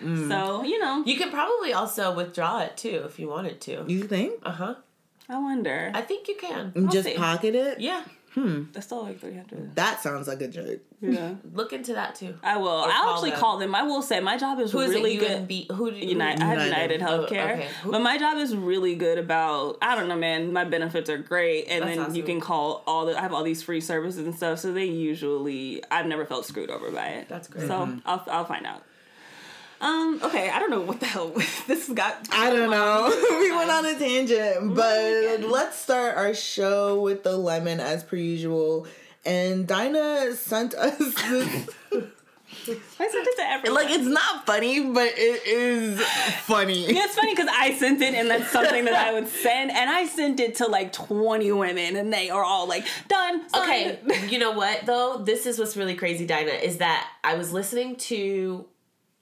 So 0.02 0.64
you 0.64 0.80
know, 0.80 1.04
You 1.06 1.18
could 1.18 1.32
probably 1.32 1.74
also 1.74 2.14
withdraw 2.14 2.60
it 2.62 2.78
too 2.78 3.04
if 3.06 3.20
you 3.20 3.28
wanted 3.28 3.60
to. 3.62 3.84
You 3.88 4.04
think? 4.04 4.40
Uh 4.44 4.52
huh. 4.52 4.76
I 5.28 5.38
wonder. 5.38 5.92
I 5.94 6.02
think 6.02 6.28
you 6.28 6.36
can. 6.36 6.72
And 6.76 6.92
just 6.92 7.06
see. 7.08 7.16
pocket 7.16 7.54
it? 7.56 7.80
Yeah, 7.80 8.04
Hmm. 8.34 8.66
That's 8.74 8.86
still 8.86 9.04
like 9.04 9.20
three 9.20 9.36
hundred. 9.36 9.76
That 9.76 10.02
sounds 10.02 10.28
like 10.28 10.42
a 10.42 10.48
joke. 10.48 10.80
Yeah, 11.02 11.36
look 11.54 11.74
into 11.74 11.94
that 11.94 12.16
too. 12.16 12.36
I 12.44 12.58
will. 12.58 12.70
I'll 12.70 12.92
call 12.92 13.14
actually 13.14 13.30
them. 13.32 13.40
call 13.40 13.58
them. 13.58 13.76
I 13.76 13.84
will 13.84 14.02
say 14.02 14.20
my 14.20 14.38
job 14.38 14.60
is 14.60 14.72
Who 14.72 14.80
is 14.80 14.92
really 14.92 15.16
it? 15.16 15.20
good. 15.20 15.48
UNB. 15.48 15.72
Who 15.72 15.92
do 15.92 15.98
you? 15.98 16.10
United, 16.10 16.42
I 16.44 16.46
have 16.46 16.64
United. 16.64 17.00
United 17.00 17.02
Oh, 17.02 17.26
Healthcare, 17.26 17.54
okay. 17.54 17.68
But 17.86 18.02
my 18.02 18.18
job 18.18 18.38
is 18.38 18.56
really 18.56 18.96
good 18.96 19.18
about 19.18 19.78
I 19.82 19.96
don't 19.96 20.08
know, 20.08 20.18
man. 20.18 20.54
My 20.54 20.64
benefits 20.64 21.10
are 21.10 21.18
great, 21.18 21.66
and 21.70 21.84
That's 21.84 21.98
then 21.98 22.16
you 22.16 22.24
can 22.24 22.40
call 22.40 22.84
all 22.86 23.06
the. 23.06 23.18
I 23.18 23.22
have 23.22 23.34
all 23.34 23.44
these 23.44 23.64
free 23.64 23.82
services 23.82 24.26
and 24.26 24.36
stuff, 24.36 24.60
so 24.60 24.72
they 24.74 24.86
usually 24.86 25.84
I've 25.90 26.06
never 26.06 26.26
felt 26.26 26.46
screwed 26.46 26.70
over 26.70 26.92
by 26.92 27.08
it. 27.08 27.30
That's 27.30 27.48
great. 27.48 27.68
So 27.68 27.74
mm-hmm. 27.80 28.00
I'll 28.06 28.24
I'll 28.28 28.46
find 28.46 28.66
out. 28.66 28.84
Um. 29.82 30.20
Okay. 30.24 30.50
I 30.50 30.60
don't 30.60 30.72
know 30.72 30.82
what 30.82 31.00
the 31.00 31.06
hell 31.06 31.30
this 31.68 31.90
got. 31.90 32.28
I 32.32 32.50
don't 32.50 32.70
know. 32.70 33.10
we 33.40 33.56
went 33.56 33.70
on 33.72 33.86
a 33.86 33.98
tangent, 33.98 34.76
but 34.76 35.42
let's 35.42 35.78
start 35.78 36.18
our 36.18 36.34
show 36.34 37.02
with 37.02 37.24
the 37.24 37.38
lemon 37.38 37.80
as 37.80 38.04
per 38.04 38.16
usual. 38.18 38.88
And 39.26 39.68
Dinah 39.68 40.36
sent 40.36 40.74
us 40.74 40.98
this. 41.30 41.70
I 42.68 43.08
sent 43.08 43.28
it 43.28 43.36
to 43.38 43.44
everyone. 43.44 43.84
like, 43.84 43.94
it's 43.94 44.08
not 44.08 44.46
funny, 44.46 44.92
but 44.92 45.14
it 45.16 45.46
is 45.46 46.02
funny. 46.02 46.92
Yeah, 46.92 47.06
it's 47.06 47.16
funny 47.16 47.34
because 47.34 47.50
I 47.52 47.76
sent 47.76 48.02
it, 48.02 48.14
and 48.16 48.30
that's 48.30 48.52
something 48.52 48.86
that 48.86 48.96
I 48.96 49.14
would 49.14 49.28
send, 49.28 49.72
and 49.72 49.90
I 49.90 50.06
sent 50.08 50.40
it 50.40 50.56
to 50.56 50.68
like 50.68 50.92
twenty 50.92 51.52
women, 51.52 51.96
and 51.96 52.12
they 52.12 52.30
are 52.30 52.44
all 52.44 52.68
like, 52.68 52.86
"Done." 53.08 53.44
Okay, 53.56 54.00
you 54.30 54.40
know 54.40 54.52
what 54.52 54.86
though? 54.86 55.20
This 55.24 55.46
is 55.46 55.58
what's 55.60 55.78
really 55.78 55.96
crazy, 55.96 56.26
Dinah, 56.26 56.52
is 56.52 56.78
that 56.78 57.08
I 57.24 57.36
was 57.36 57.54
listening 57.54 57.96
to 57.98 58.66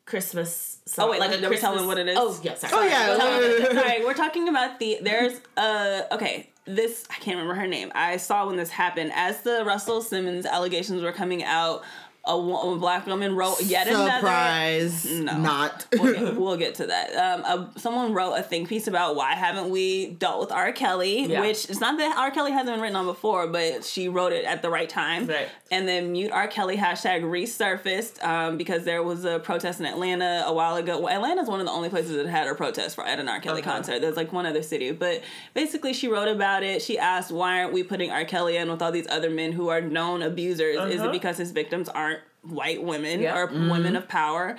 Christmas. 0.07 0.79
Song, 0.87 1.09
Oh, 1.09 1.11
wait, 1.11 1.19
like 1.19 1.29
a 1.29 1.33
let 1.33 1.41
me 1.41 1.47
Christmas. 1.49 1.61
tell 1.61 1.75
them 1.75 1.85
what 1.85 1.97
it 1.99 2.07
is. 2.07 2.17
Oh 2.19 2.39
yeah, 2.41 2.55
sorry. 2.55 2.73
Oh, 2.75 2.83
yeah. 2.87 3.17
Sorry. 3.17 3.75
Sorry, 3.75 4.05
we're 4.05 4.13
talking 4.15 4.47
about 4.49 4.79
the 4.79 4.97
there's 5.01 5.33
uh 5.57 6.03
okay 6.13 6.49
this 6.65 7.05
I 7.09 7.15
can't 7.15 7.37
remember 7.37 7.53
her 7.59 7.67
name. 7.67 7.91
I 7.93 8.17
saw 8.17 8.47
when 8.47 8.55
this 8.55 8.69
happened 8.69 9.11
as 9.13 9.41
the 9.41 9.63
Russell 9.65 10.01
Simmons 10.01 10.45
allegations 10.45 11.03
were 11.03 11.11
coming 11.11 11.43
out. 11.43 11.83
A, 12.27 12.33
a 12.35 12.75
black 12.77 13.05
woman 13.07 13.35
wrote 13.35 13.61
yet 13.61 13.87
another. 13.87 14.11
Surprise. 14.19 15.05
No. 15.05 15.37
Not. 15.37 15.85
We'll 15.93 16.13
get, 16.13 16.35
we'll 16.39 16.57
get 16.57 16.75
to 16.75 16.87
that. 16.87 17.15
Um, 17.15 17.41
a, 17.75 17.79
someone 17.79 18.13
wrote 18.13 18.33
a 18.33 18.43
think 18.43 18.67
piece 18.69 18.87
about 18.87 19.15
why 19.15 19.33
haven't 19.33 19.69
we 19.69 20.11
dealt 20.11 20.39
with 20.41 20.51
R. 20.51 20.71
Kelly, 20.71 21.25
Yeah. 21.25 21.41
which 21.41 21.69
it's 21.69 21.79
not 21.79 21.97
that 21.97 22.17
R. 22.17 22.31
Kelly 22.31 22.51
hasn't 22.51 22.73
been 22.75 22.81
written 22.81 22.95
on 22.95 23.05
before, 23.05 23.47
but 23.47 23.83
she 23.83 24.09
wrote 24.09 24.33
it 24.33 24.45
at 24.45 24.61
the 24.61 24.69
right 24.69 24.89
time. 24.89 25.27
Right. 25.27 25.47
And 25.71 25.87
then 25.87 26.11
mute 26.11 26.31
R. 26.31 26.47
Kelly 26.47 26.77
hashtag 26.77 27.23
resurfaced 27.23 28.23
um, 28.23 28.57
because 28.57 28.83
there 28.83 29.03
was 29.03 29.25
a 29.25 29.39
protest 29.39 29.79
in 29.79 29.85
Atlanta 29.85 30.43
a 30.45 30.53
while 30.53 30.75
ago. 30.75 30.99
Well, 30.99 31.13
Atlanta's 31.13 31.47
one 31.47 31.59
of 31.59 31.65
the 31.65 31.71
only 31.71 31.89
places 31.89 32.15
that 32.15 32.25
had 32.27 32.47
a 32.47 32.55
protest 32.55 32.95
for 32.95 33.05
at 33.05 33.19
an 33.19 33.27
R. 33.29 33.39
Kelly 33.39 33.61
Uh-huh. 33.61 33.71
concert. 33.71 34.01
There's 34.01 34.17
like 34.17 34.31
one 34.33 34.45
other 34.45 34.61
city, 34.63 34.91
but 34.91 35.21
basically 35.53 35.93
she 35.93 36.07
wrote 36.07 36.27
about 36.27 36.63
it. 36.63 36.81
She 36.81 36.97
asked, 36.99 37.31
"Why 37.31 37.61
aren't 37.61 37.73
we 37.73 37.83
putting 37.83 38.11
R. 38.11 38.25
Kelly 38.25 38.57
in 38.57 38.69
with 38.69 38.81
all 38.81 38.91
these 38.91 39.07
other 39.07 39.29
men 39.29 39.51
who 39.51 39.69
are 39.69 39.81
known 39.81 40.21
abusers? 40.21 40.77
Is 40.77 40.95
it 40.95 40.99
Uh-huh. 41.01 41.11
because 41.11 41.37
his 41.37 41.51
victims 41.51 41.89
aren't 41.89 42.16
white 42.43 42.83
women 42.83 43.21
Yeah. 43.21 43.37
or 43.37 43.47
mm-hmm. 43.47 43.69
women 43.69 43.95
of 43.95 44.07
power?" 44.07 44.57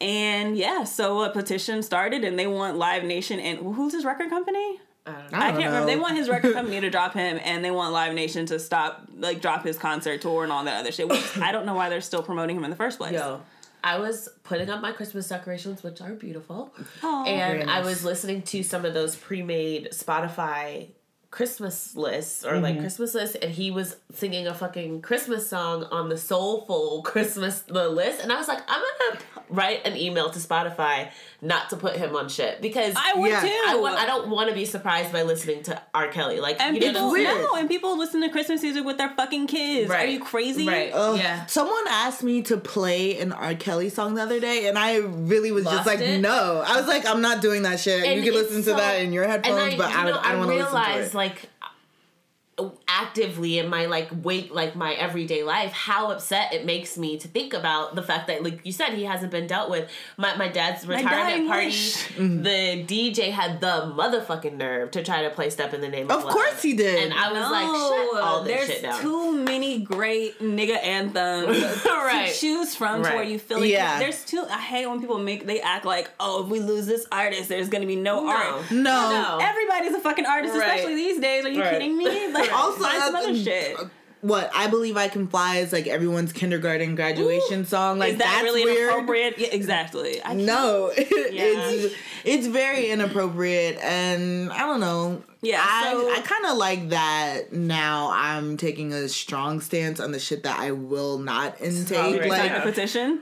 And 0.00 0.56
yeah, 0.56 0.84
so 0.84 1.22
a 1.22 1.30
petition 1.30 1.82
started, 1.82 2.24
and 2.24 2.38
they 2.38 2.46
want 2.46 2.76
Live 2.76 3.04
Nation 3.04 3.40
and 3.40 3.58
who's 3.58 3.94
his 3.94 4.04
record 4.04 4.28
company? 4.28 4.80
I 5.06 5.12
don't 5.12 5.32
know. 5.32 5.38
I, 5.38 5.50
don't 5.52 5.60
can't 5.60 5.72
remember. 5.72 5.86
They 5.86 5.96
want 5.96 6.16
his 6.16 6.28
record 6.28 6.52
company 6.52 6.80
to 6.80 6.90
drop 6.90 7.14
him, 7.14 7.38
and 7.42 7.64
they 7.64 7.70
want 7.70 7.92
Live 7.92 8.12
Nation 8.12 8.44
to 8.46 8.58
stop, 8.58 9.08
like, 9.16 9.40
drop 9.40 9.64
his 9.64 9.78
concert 9.78 10.20
tour 10.20 10.42
and 10.42 10.52
all 10.52 10.64
that 10.64 10.80
other 10.80 10.90
shit. 10.90 11.08
Which 11.08 11.38
I 11.38 11.52
don't 11.52 11.64
know 11.64 11.74
why 11.74 11.88
they're 11.88 12.00
still 12.00 12.22
promoting 12.22 12.56
him 12.56 12.64
in 12.64 12.70
the 12.70 12.76
first 12.76 12.98
place. 12.98 13.12
Yo, 13.12 13.40
I 13.84 13.98
was 13.98 14.28
putting 14.42 14.68
up 14.68 14.80
my 14.80 14.90
Christmas 14.90 15.28
decorations, 15.28 15.84
which 15.84 16.00
are 16.00 16.12
beautiful, 16.12 16.74
Aw. 17.04 17.24
and 17.24 17.60
Very 17.60 17.70
I 17.70 17.82
was 17.82 18.04
listening 18.04 18.42
to 18.42 18.64
some 18.64 18.84
of 18.84 18.94
those 18.94 19.14
pre-made 19.14 19.90
Spotify 19.92 20.88
Christmas 21.36 21.94
lists 21.94 22.44
or 22.46 22.52
Mm-hmm. 22.52 22.62
like 22.62 22.78
Christmas 22.80 23.12
lists, 23.14 23.36
and 23.36 23.50
he 23.50 23.70
was 23.70 23.96
singing 24.14 24.46
a 24.46 24.54
fucking 24.54 25.02
Christmas 25.02 25.46
song 25.46 25.84
on 25.84 26.08
the 26.08 26.16
soulful 26.16 27.02
Christmas 27.02 27.60
the 27.60 27.88
list, 27.90 28.22
and 28.22 28.32
I 28.32 28.36
was 28.38 28.48
like, 28.48 28.62
I'm 28.66 28.82
gonna 29.00 29.20
write 29.50 29.86
an 29.86 29.96
email 29.98 30.30
to 30.30 30.38
Spotify 30.38 31.10
not 31.46 31.70
to 31.70 31.76
put 31.76 31.96
him 31.96 32.14
on 32.16 32.28
shit 32.28 32.60
because 32.60 32.94
I 32.96 33.14
would 33.18 33.30
Yeah. 33.30 33.40
too. 33.40 33.62
I, 33.66 33.76
want, 33.76 33.96
I 33.96 34.06
don't 34.06 34.28
want 34.28 34.48
to 34.48 34.54
be 34.54 34.64
surprised 34.64 35.12
by 35.12 35.22
listening 35.22 35.62
to 35.64 35.80
R. 35.94 36.08
Kelly. 36.08 36.40
Like, 36.40 36.60
and 36.60 36.74
you 36.76 36.80
know 36.80 36.86
people, 36.88 37.08
what 37.08 37.20
I'm 37.20 37.24
saying? 37.24 37.36
weird. 37.38 37.50
no, 37.52 37.58
and 37.58 37.68
people 37.68 37.98
listen 37.98 38.20
to 38.22 38.28
Christmas 38.28 38.62
music 38.62 38.84
with 38.84 38.98
their 38.98 39.10
fucking 39.10 39.46
kids. 39.46 39.90
Are 39.90 40.04
you 40.04 40.20
crazy? 40.20 40.66
Right. 40.66 40.90
Ugh. 40.92 41.18
Yeah. 41.18 41.46
Someone 41.46 41.84
asked 41.88 42.22
me 42.22 42.42
to 42.42 42.56
play 42.56 43.18
an 43.20 43.32
R. 43.32 43.54
Kelly 43.54 43.88
song 43.88 44.14
the 44.14 44.22
other 44.22 44.40
day, 44.40 44.68
and 44.68 44.78
I 44.78 44.96
really 44.98 45.52
was 45.52 45.64
just 45.64 45.86
like, 45.86 46.00
it? 46.00 46.20
no. 46.20 46.62
I 46.66 46.76
was 46.76 46.86
like, 46.86 47.06
I'm 47.06 47.20
not 47.22 47.40
doing 47.40 47.62
that 47.62 47.80
shit. 47.80 48.04
And 48.04 48.16
you 48.24 48.30
can 48.30 48.40
it's 48.40 48.50
listen 48.52 48.72
to 48.72 48.80
that 48.80 49.00
in 49.00 49.12
your 49.12 49.26
headphones, 49.26 49.74
I, 49.74 49.76
but 49.76 49.90
you 49.90 49.96
I, 49.96 50.04
know, 50.10 50.18
I 50.18 50.32
don't 50.32 50.38
want 50.40 50.50
to 50.50 50.56
listen 50.56 50.72
to 50.72 50.78
realize 50.78 51.08
it. 51.08 51.14
like 51.14 51.48
actively 53.00 53.58
in 53.58 53.68
my 53.68 53.86
like 53.86 54.08
wait 54.22 54.52
like 54.54 54.74
my 54.74 54.92
everyday 54.94 55.42
life 55.42 55.72
how 55.72 56.10
upset 56.10 56.52
it 56.52 56.64
makes 56.64 56.96
me 56.96 57.18
to 57.18 57.28
think 57.28 57.52
about 57.52 57.94
the 57.94 58.02
fact 58.02 58.26
that 58.28 58.42
like 58.42 58.60
you 58.64 58.72
said 58.72 58.90
he 58.94 59.04
hasn't 59.04 59.30
been 59.30 59.46
dealt 59.46 59.68
with 59.70 59.90
my, 60.16 60.34
my 60.36 60.48
dad's 60.48 60.82
dying 60.84 61.04
retirement 61.04 61.48
party 61.48 61.66
wish. 61.66 62.06
the 62.16 62.84
dj 62.88 63.30
had 63.30 63.60
the 63.60 63.92
motherfucking 63.96 64.56
nerve 64.56 64.90
to 64.90 65.02
try 65.02 65.22
to 65.22 65.30
play 65.30 65.50
step 65.50 65.74
in 65.74 65.80
the 65.80 65.88
name 65.88 66.06
of, 66.10 66.18
Of 66.18 66.24
Love. 66.24 66.32
course 66.32 66.62
he 66.62 66.74
did. 66.74 67.04
and 67.04 67.12
i 67.14 67.30
was 67.32 67.40
No, 67.40 67.50
like 67.52 68.12
shut 68.14 68.22
all 68.22 68.42
this 68.42 68.56
there's 68.56 68.68
shit 68.70 68.82
down 68.82 69.00
too 69.02 69.32
many 69.44 69.80
great 69.80 70.38
nigga 70.40 70.82
anthems 70.82 71.58
Right. 71.86 72.28
to 72.32 72.38
choose 72.40 72.74
from 72.74 73.02
to 73.02 73.10
where 73.10 73.24
you 73.24 73.38
feel 73.38 73.60
like 73.60 73.70
Yeah. 73.70 73.98
there's 73.98 74.24
too. 74.24 74.44
I 74.48 74.58
hate 74.60 74.86
when 74.86 75.00
people 75.00 75.18
make 75.18 75.44
they 75.44 75.60
act 75.60 75.84
like, 75.84 76.08
oh, 76.20 76.44
if 76.44 76.48
we 76.48 76.60
lose 76.60 76.86
this 76.86 77.04
artist, 77.10 77.48
there's 77.48 77.68
gonna 77.68 77.84
be 77.86 77.96
no, 77.96 78.22
no 78.22 78.28
art. 78.30 78.70
no. 78.70 79.10
No. 79.10 79.38
Everybody's 79.40 79.92
a 79.94 79.98
fucking 80.00 80.24
artist, 80.24 80.54
Right. 80.54 80.62
especially 80.68 80.94
these 80.94 81.18
days. 81.20 81.44
Are 81.44 81.48
you 81.48 81.60
Right. 81.62 81.72
kidding 81.72 81.96
me? 81.98 82.06
Like, 82.32 82.52
Also, 82.52 82.80
find 82.86 83.02
some 83.02 83.14
uh, 83.14 83.18
other 83.18 83.36
shit. 83.36 83.76
What 84.22 84.50
I 84.54 84.66
believe 84.66 84.96
I 84.96 85.08
can 85.08 85.28
fly 85.28 85.56
is 85.56 85.72
like 85.72 85.86
everyone's 85.86 86.32
kindergarten 86.32 86.94
graduation 86.96 87.64
song. 87.64 87.98
Like 87.98 88.12
Is 88.12 88.18
that 88.18 88.24
that's 88.24 88.42
really 88.42 88.64
weird. 88.64 88.88
inappropriate? 88.88 89.38
Yeah, 89.38 89.48
exactly. 89.52 90.22
I 90.24 90.32
No, 90.34 90.90
it's 90.96 91.94
it's 92.24 92.46
very 92.46 92.88
inappropriate, 92.90 93.78
and 93.82 94.50
I 94.50 94.60
don't 94.60 94.80
know. 94.80 95.22
Yeah, 95.42 95.62
I 95.64 95.92
so- 95.92 96.10
I 96.10 96.20
kind 96.22 96.46
of 96.46 96.56
like 96.56 96.88
that 96.88 97.52
now. 97.52 98.10
I'm 98.12 98.56
taking 98.56 98.92
a 98.92 99.08
strong 99.08 99.60
stance 99.60 100.00
on 100.00 100.10
the 100.12 100.18
shit 100.18 100.42
that 100.42 100.58
I 100.58 100.72
will 100.72 101.18
not 101.18 101.60
intake. 101.60 102.26
Like, 102.26 102.50
a 102.50 102.60
petition. 102.62 103.20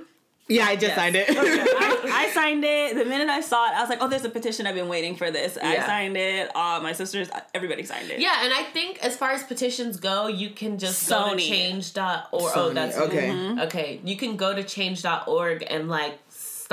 Yeah, 0.48 0.66
I 0.66 0.74
just 0.74 0.88
Yes. 0.88 0.96
signed 0.96 1.16
it. 1.16 1.26
I, 1.30 2.24
I 2.26 2.30
signed 2.30 2.64
it 2.64 2.96
the 2.96 3.04
minute 3.04 3.28
I 3.30 3.40
saw 3.40 3.66
it. 3.70 3.74
I 3.76 3.80
was 3.80 3.88
like, 3.88 3.98
"Oh, 4.02 4.09
there's 4.09 4.24
a 4.24 4.28
petition. 4.30 4.66
I've 4.66 4.74
been 4.74 4.88
waiting 4.88 5.16
for 5.16 5.30
this." 5.30 5.57
I 5.57 5.76
signed 5.78 6.16
it. 6.16 6.54
Uh, 6.54 6.80
my 6.83 6.92
sisters, 6.92 7.28
everybody 7.54 7.83
signed 7.85 8.11
it. 8.11 8.20
yeah, 8.20 8.44
and 8.44 8.52
I 8.52 8.62
think 8.64 8.98
as 9.02 9.16
far 9.16 9.30
as 9.30 9.42
petitions 9.42 9.96
go, 9.98 10.26
you 10.26 10.50
can 10.50 10.78
just 10.78 11.09
go 11.09 11.35
to 11.35 11.38
change.org. 11.40 12.52
Oh, 12.54 12.70
that's 12.74 12.96
okay. 12.98 13.28
Mm-hmm. 13.28 13.59
Okay, 13.61 14.00
you 14.04 14.16
can 14.16 14.37
go 14.37 14.54
to 14.54 14.62
change.org 14.62 15.64
and 15.68 15.88
like 15.88 16.18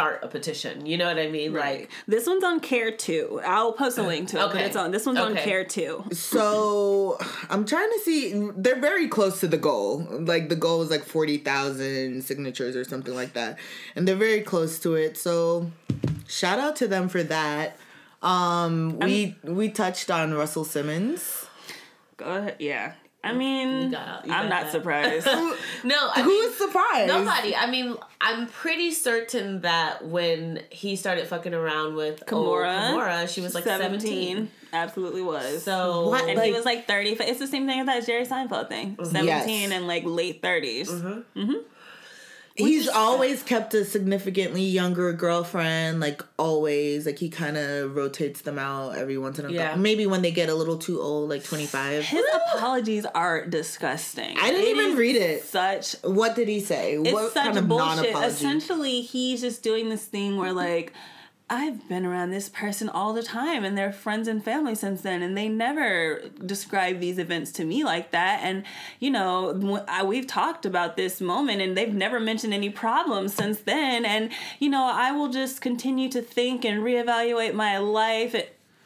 start 0.02 0.20
a 0.24 0.28
petition. 0.28 0.86
You 0.86 0.98
know 0.98 1.06
what 1.06 1.20
I 1.20 1.28
mean? 1.30 1.54
Right. 1.54 1.82
Like, 1.82 1.90
This 2.08 2.26
one's 2.26 2.44
on 2.44 2.60
Care 2.60 2.92
Two. 2.92 3.40
I'll 3.46 3.74
post 3.74 3.98
a 3.98 4.04
link 4.04 4.30
to 4.30 4.38
it, 4.38 4.40
but 4.40 4.50
Okay. 4.56 4.66
it's 4.66 4.76
on. 4.76 4.92
This 4.92 5.06
one's 5.06 5.20
on 5.20 5.36
Care 5.36 5.64
Two. 5.64 6.04
so 6.12 7.18
I'm 7.50 7.66
trying 7.66 7.90
to 7.92 8.00
see. 8.00 8.50
They're 8.56 8.80
very 8.80 9.08
close 9.08 9.40
to 9.42 9.48
the 9.48 9.58
goal. 9.58 10.08
Like 10.10 10.50
the 10.50 10.56
goal 10.56 10.80
was 10.80 10.90
like 10.90 11.04
forty 11.04 11.38
thousand 11.38 12.24
signatures 12.24 12.76
or 12.76 12.84
something 12.84 13.14
like 13.14 13.34
that, 13.34 13.60
and 13.96 14.08
they're 14.08 14.16
very 14.16 14.42
close 14.42 14.80
to 14.80 14.96
it. 14.96 15.18
So 15.18 15.72
shout 16.28 16.60
out 16.60 16.76
to 16.78 16.88
them 16.88 17.08
for 17.10 17.22
that. 17.24 17.78
Um, 18.24 18.98
we 19.00 19.36
we 19.44 19.70
touched 19.70 20.10
on 20.10 20.34
Russell 20.34 20.66
Simmons. 20.66 21.46
Go 22.18 22.26
ahead. 22.26 22.56
Yeah. 22.60 22.94
I 23.24 23.34
mean, 23.34 23.92
got- 23.92 24.26
you 24.26 24.34
I'm 24.34 24.50
not 24.50 24.64
that. 24.64 24.72
surprised. 24.72 25.26
no, 25.84 26.10
I 26.16 26.22
Who 26.24 26.30
mean, 26.30 26.54
surprised? 26.54 27.08
Nobody. 27.08 27.56
I 27.56 27.70
mean, 27.70 27.96
I'm 28.20 28.48
pretty 28.48 28.92
certain 28.92 29.62
that 29.62 30.04
when 30.06 30.64
he 30.72 30.96
started 30.96 31.28
fucking 31.28 31.54
around 31.54 31.94
with 31.96 32.26
Kimora, 32.26 32.90
old 32.92 33.00
Kimora, 33.00 33.30
she 33.32 33.42
was 33.42 33.54
like 33.54 33.64
17. 33.64 34.50
Absolutely 34.74 35.22
was. 35.22 35.62
So 35.64 36.10
What? 36.10 36.28
and 36.28 36.38
Like- 36.38 36.48
he 36.48 36.54
was 36.54 36.66
like 36.66 36.88
30. 36.88 37.12
It's 37.20 37.40
the 37.40 37.46
same 37.48 37.68
thing 37.68 37.82
as 37.82 37.86
that 37.86 38.06
Jerry 38.08 38.26
Seinfeld 38.26 38.70
thing. 38.70 38.98
17 39.02 39.26
Yes. 39.26 39.72
and 39.72 39.86
like 39.88 40.04
late 40.06 40.42
30s. 40.42 40.88
Mm-hmm. 40.90 41.20
He 41.40 41.62
He's 42.66 42.88
always 42.88 43.44
kept 43.44 43.74
a 43.74 43.84
significantly 43.86 44.64
younger 44.64 45.12
girlfriend, 45.14 46.00
like 46.00 46.22
always. 46.38 47.06
Like 47.06 47.20
he 47.20 47.30
kind 47.30 47.58
of 47.58 47.96
rotates 47.96 48.42
them 48.42 48.58
out 48.60 48.96
every 48.98 49.18
once 49.18 49.40
in 49.40 49.46
a 49.46 49.50
Yeah. 49.52 49.70
while. 49.70 49.78
Maybe 49.78 50.06
when 50.08 50.22
they 50.22 50.32
get 50.32 50.50
a 50.50 50.56
little 50.56 50.78
too 50.78 51.02
old, 51.02 51.30
like 51.30 51.44
25. 51.44 52.04
His 52.06 52.26
apologies 52.56 53.06
are 53.14 53.46
disgusting. 53.46 54.38
I 54.40 54.52
didn't 54.52 54.68
It 54.68 54.78
even 54.82 54.98
read 54.98 55.16
it. 55.16 55.44
Such 55.46 55.94
What 56.04 56.36
did 56.36 56.48
he 56.48 56.60
say? 56.60 56.94
it's 56.94 57.12
what 57.14 57.34
such 57.34 57.44
kind 57.46 57.58
of 57.58 57.68
bullshit. 57.68 57.88
non-apology? 57.98 58.28
Essentially, 58.36 59.02
he's 59.02 59.42
just 59.42 59.64
doing 59.64 59.90
this 59.90 60.04
thing 60.06 60.38
where 60.38 60.54
like. 60.54 60.94
I've 61.54 61.90
been 61.90 62.06
around 62.06 62.32
this 62.32 62.48
person 62.48 62.88
all 62.88 63.12
the 63.12 63.22
time 63.22 63.66
and 63.66 63.78
they're 63.78 63.92
friends 63.92 64.30
and 64.30 64.42
family 64.42 64.74
since 64.74 65.02
then 65.02 65.22
and 65.22 65.38
they 65.38 65.50
never 65.50 66.22
describe 66.46 67.02
these 67.02 67.20
events 67.20 67.52
to 67.54 67.66
me 67.66 67.84
like 67.84 68.12
that. 68.12 68.40
And 68.42 68.64
you 69.02 69.12
know 69.12 69.84
I, 69.86 70.04
we've 70.04 70.28
talked 70.28 70.66
about 70.66 70.96
this 70.96 71.20
moment 71.20 71.62
and 71.62 71.76
they've 71.76 71.94
never 71.94 72.22
mentioned 72.22 72.54
any 72.54 72.70
problems 72.70 73.34
since 73.34 73.60
then. 73.60 74.06
And 74.06 74.32
you 74.60 74.70
know 74.70 74.90
I 74.94 75.12
will 75.12 75.28
just 75.28 75.60
continue 75.60 76.08
to 76.12 76.22
think 76.22 76.64
and 76.64 76.82
reevaluate 76.84 77.54
my 77.54 77.80
life 77.80 78.34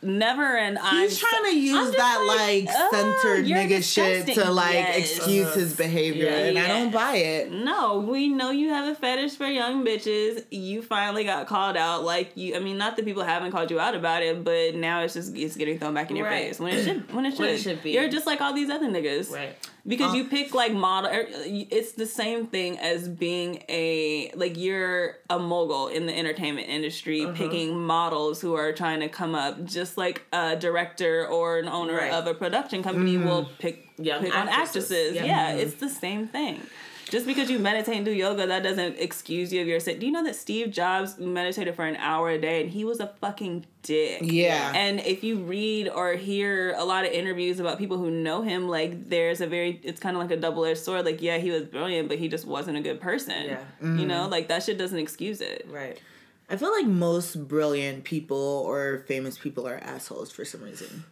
never 0.01 0.55
and 0.57 0.77
I'm 0.77 1.01
He's 1.07 1.17
trying 1.17 1.43
to 1.45 1.57
use 1.57 1.91
that 1.95 2.23
like, 2.27 2.65
like, 2.65 2.75
"Ugh, 2.75 2.91
censored 2.91 3.47
you're 3.47 3.57
nigga 3.57 3.83
shit 3.83 4.27
to 4.35 4.51
like 4.51 4.73
Yes. 4.73 5.17
excuse 5.17 5.53
his 5.55 5.73
behavior, 5.75 6.25
Yeah. 6.25 6.35
and 6.47 6.59
I 6.59 6.67
don't 6.67 6.91
buy 6.91 7.15
it. 7.17 7.51
No, 7.51 7.99
we 7.99 8.27
know 8.27 8.51
you 8.51 8.69
have 8.69 8.87
a 8.87 8.95
fetish 8.95 9.35
for 9.35 9.47
young 9.47 9.83
bitches. 9.85 10.43
You 10.51 10.81
finally 10.81 11.23
got 11.23 11.47
called 11.47 11.75
out. 11.77 12.03
Like 12.03 12.31
you, 12.35 12.55
I 12.55 12.59
mean, 12.59 12.77
not 12.77 12.95
that 12.97 13.05
people 13.05 13.23
haven't 13.23 13.51
called 13.51 13.71
you 13.71 13.79
out 13.79 13.95
about 13.95 14.21
it, 14.21 14.43
but 14.43 14.75
now 14.75 15.01
it's 15.01 15.13
just 15.15 15.35
it's 15.35 15.55
getting 15.55 15.79
thrown 15.79 15.93
back 15.93 16.09
in 16.11 16.15
your 16.17 16.27
Right. 16.27 16.47
face 16.47 16.59
when 16.59 16.73
it 16.73 16.83
should 16.83 17.13
when 17.13 17.25
it 17.25 17.31
should. 17.31 17.39
When 17.39 17.49
it 17.49 17.57
should 17.61 17.81
be. 17.81 17.91
You're 17.91 18.09
just 18.09 18.27
like 18.27 18.41
all 18.41 18.53
these 18.53 18.69
other 18.69 18.87
niggas, 18.87 19.31
Right. 19.31 19.55
Because 19.87 20.13
Uh, 20.13 20.17
you 20.17 20.23
pick 20.25 20.55
like 20.55 20.73
model. 20.73 21.11
er, 21.11 21.27
It's 21.45 21.91
the 21.91 22.07
same 22.07 22.47
thing 22.47 22.79
as 22.79 23.07
being 23.07 23.63
a 23.69 24.31
like 24.35 24.57
you're 24.57 25.17
a 25.29 25.37
mogul 25.37 25.87
in 25.89 26.07
the 26.07 26.17
entertainment 26.17 26.67
industry, 26.69 27.23
Uh-huh. 27.23 27.33
picking 27.35 27.77
models 27.85 28.41
who 28.41 28.55
are 28.55 28.71
trying 28.73 28.99
to 29.01 29.07
come 29.09 29.35
up, 29.35 29.63
just 29.65 29.84
like 29.97 30.23
a 30.33 30.55
director 30.55 31.27
or 31.27 31.59
an 31.59 31.67
owner 31.67 31.95
Right. 31.95 32.11
of 32.11 32.27
a 32.27 32.33
production 32.33 32.83
company 32.83 33.15
mm-hmm. 33.15 33.27
will 33.27 33.49
pick 33.59 33.89
Young 33.97 34.21
pick 34.21 34.35
on 34.35 34.49
actresses. 34.49 34.91
actresses. 34.91 35.15
Yeah. 35.15 35.25
Yeah, 35.25 35.51
mm-hmm. 35.51 35.59
it's 35.59 35.75
the 35.75 35.89
same 35.89 36.27
thing. 36.27 36.61
Just 37.09 37.27
because 37.27 37.51
you 37.51 37.59
meditate 37.59 37.97
and 37.97 38.05
do 38.05 38.11
yoga, 38.11 38.47
that 38.47 38.63
doesn't 38.63 38.97
excuse 38.97 39.53
you 39.53 39.61
of 39.61 39.67
your 39.67 39.79
sin. 39.79 39.99
Do 39.99 40.07
you 40.07 40.11
know 40.11 40.23
that 40.23 40.35
Steve 40.35 40.71
Jobs 40.71 41.19
meditated 41.19 41.75
for 41.75 41.85
an 41.85 41.95
hour 41.97 42.31
a 42.31 42.41
day 42.41 42.61
and 42.61 42.69
he 42.69 42.83
was 42.83 42.99
a 42.99 43.07
fucking 43.21 43.65
dick? 43.83 44.21
Yeah. 44.23 44.71
And 44.75 44.99
if 45.01 45.23
you 45.23 45.37
read 45.37 45.87
or 45.87 46.13
hear 46.13 46.73
a 46.75 46.83
lot 46.83 47.05
of 47.05 47.11
interviews 47.11 47.59
about 47.59 47.77
people 47.77 47.97
who 47.97 48.09
know 48.09 48.41
him, 48.41 48.67
like 48.67 49.07
there's 49.07 49.39
a 49.39 49.47
very, 49.47 49.79
it's 49.83 49.99
kind 49.99 50.15
of 50.15 50.21
like 50.21 50.31
a 50.31 50.37
double 50.37 50.65
edged 50.65 50.79
sword. 50.79 51.05
Like, 51.05 51.21
yeah, 51.21 51.37
he 51.37 51.51
was 51.51 51.63
brilliant, 51.63 52.07
but 52.09 52.17
he 52.17 52.27
just 52.27 52.45
wasn't 52.45 52.77
a 52.77 52.81
good 52.81 52.99
person. 52.99 53.45
Yeah. 53.45 53.57
Mm-hmm. 53.57 53.99
You 53.99 54.07
know, 54.07 54.27
like 54.27 54.47
that 54.47 54.63
shit 54.63 54.79
doesn't 54.79 54.99
excuse 54.99 55.41
it. 55.41 55.67
Right. 55.69 56.01
I 56.49 56.57
feel 56.57 56.71
like 56.71 56.85
most 56.85 57.47
brilliant 57.47 58.03
people 58.03 58.63
or 58.67 59.03
famous 59.07 59.37
people 59.37 59.67
are 59.67 59.77
assholes 59.77 60.31
for 60.31 60.45
some 60.45 60.61
reason. 60.61 61.05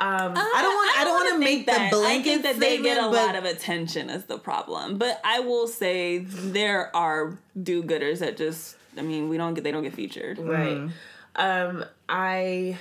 Um, 0.00 0.32
I 0.36 0.62
don't 0.62 0.74
want. 0.74 0.98
I 0.98 1.04
don't 1.04 1.14
want 1.14 1.28
to 1.28 1.44
think 1.44 1.66
make 1.66 1.66
the 1.66 1.72
that. 1.72 1.90
blanket 1.90 2.08
I 2.08 2.22
think 2.22 2.42
that 2.44 2.60
they 2.60 2.80
get 2.80 2.98
a 2.98 3.00
statement, 3.00 3.12
lot 3.12 3.34
of 3.34 3.44
attention 3.44 4.10
is 4.10 4.26
the 4.26 4.38
problem. 4.38 4.96
But 4.96 5.20
I 5.24 5.40
will 5.40 5.66
say 5.66 6.18
there 6.18 6.94
are 6.94 7.36
do-gooders 7.60 8.20
that 8.20 8.36
just. 8.36 8.76
I 8.96 9.02
mean, 9.02 9.28
we 9.28 9.36
don't 9.36 9.54
get. 9.54 9.64
They 9.64 9.72
don't 9.72 9.82
get 9.82 9.94
featured. 9.94 10.38
Right. 10.38 10.88
Um, 11.34 11.84
I 12.08 12.78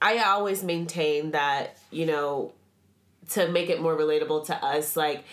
I 0.00 0.18
always 0.18 0.62
maintain 0.62 1.32
that, 1.32 1.78
you 1.90 2.04
know, 2.04 2.52
to 3.30 3.48
make 3.48 3.70
it 3.70 3.80
more 3.80 3.96
relatable 3.96 4.46
to 4.46 4.64
us, 4.64 4.96
like 4.96 5.24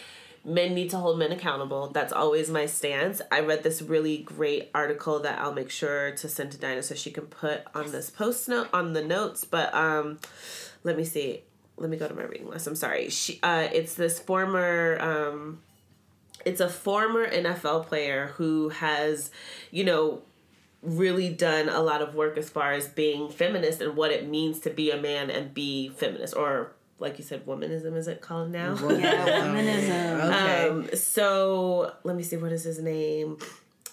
men 0.46 0.76
need 0.76 0.92
to 0.92 0.98
hold 0.98 1.18
men 1.18 1.32
accountable. 1.32 1.88
That's 1.88 2.14
always 2.14 2.50
my 2.50 2.68
stance. 2.68 3.22
I 3.32 3.40
read 3.40 3.64
this 3.64 3.82
really 3.82 4.20
great 4.20 4.70
article 4.76 5.20
that 5.22 5.40
I'll 5.40 5.54
make 5.54 5.72
sure 5.72 6.12
to 6.12 6.30
send 6.30 6.52
to 6.52 6.58
Dinah 6.58 6.84
so 6.84 6.94
she 6.94 7.12
can 7.12 7.26
put 7.26 7.64
on 7.74 7.92
this 7.92 8.12
post 8.12 8.48
note 8.48 8.70
on 8.72 8.94
the 8.94 9.04
notes. 9.04 9.44
But 9.44 9.74
um 9.74 10.20
let 10.84 10.98
me 10.98 11.04
see. 11.04 11.42
Let 11.78 11.90
me 11.90 11.98
go 11.98 12.08
to 12.08 12.14
my 12.14 12.24
reading 12.24 12.48
list. 12.48 12.68
I'm 12.68 12.76
sorry. 12.76 13.10
She 13.10 13.40
uh 13.42 13.68
it's 13.74 13.96
this 13.96 14.20
former 14.20 14.98
um 15.02 15.60
it's 16.46 16.62
a 16.62 16.70
former 16.70 17.28
NFL 17.28 17.88
player 17.88 18.28
who 18.36 18.70
has, 18.70 19.32
you 19.72 19.84
know, 19.84 20.22
really 20.84 21.30
done 21.30 21.68
a 21.70 21.82
lot 21.82 22.04
of 22.04 22.14
work 22.14 22.38
as 22.38 22.52
far 22.52 22.74
as 22.74 22.88
being 22.88 23.30
feminist 23.30 23.82
and 23.82 23.96
what 23.96 24.12
it 24.12 24.28
means 24.28 24.60
to 24.60 24.70
be 24.70 24.92
a 24.92 25.02
man 25.02 25.32
and 25.32 25.56
be 25.56 25.90
feminist 25.90 26.36
or 26.36 26.74
like 27.00 27.18
you 27.18 27.24
said 27.24 27.46
womanism 27.46 27.96
is 27.96 28.08
it 28.08 28.22
called 28.22 28.52
now 28.52 28.74
Yeah, 28.90 29.26
feminism. 29.26 30.22
okay. 30.32 30.70
um 30.70 30.90
so 30.96 31.92
let 32.04 32.16
me 32.16 32.24
see 32.24 32.38
what 32.38 32.52
is 32.52 32.64
his 32.64 32.80
name 32.80 33.38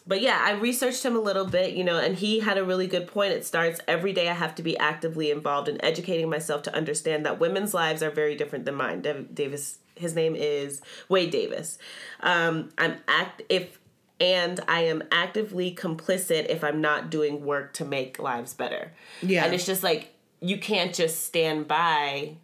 but 0.06 0.20
yeah 0.20 0.40
i 0.44 0.52
researched 0.52 1.04
him 1.04 1.16
a 1.16 1.20
little 1.20 1.46
bit 1.46 1.74
you 1.74 1.84
know 1.84 1.98
and 1.98 2.16
he 2.16 2.40
had 2.40 2.58
a 2.58 2.64
really 2.64 2.86
good 2.86 3.06
point 3.06 3.32
it 3.32 3.44
starts 3.44 3.80
every 3.88 4.12
day 4.12 4.28
i 4.28 4.32
have 4.34 4.54
to 4.54 4.62
be 4.62 4.76
actively 4.78 5.30
involved 5.30 5.68
in 5.68 5.82
educating 5.84 6.28
myself 6.30 6.62
to 6.62 6.74
understand 6.74 7.24
that 7.26 7.38
women's 7.40 7.74
lives 7.74 8.02
are 8.02 8.10
very 8.10 8.34
different 8.36 8.64
than 8.64 8.74
mine 8.74 9.00
Dav- 9.02 9.34
davis 9.34 9.78
his 9.94 10.14
name 10.14 10.34
is 10.36 10.80
wade 11.08 11.30
davis 11.30 11.78
um 12.20 12.70
i'm 12.78 12.96
act 13.08 13.42
if 13.48 13.78
and 14.20 14.60
I 14.68 14.82
am 14.82 15.02
actively 15.10 15.74
complicit 15.74 16.46
if 16.48 16.62
I'm 16.62 16.80
not 16.80 17.10
doing 17.10 17.44
work 17.44 17.72
to 17.74 17.84
make 17.84 18.20
lives 18.20 18.54
better. 18.54 18.92
Yeah. 19.20 19.44
And 19.44 19.52
it's 19.52 19.66
just 19.66 19.82
like 19.82 20.14
you 20.40 20.58
can't 20.58 20.94
just 20.94 21.24
stand 21.24 21.66
by 21.66 22.36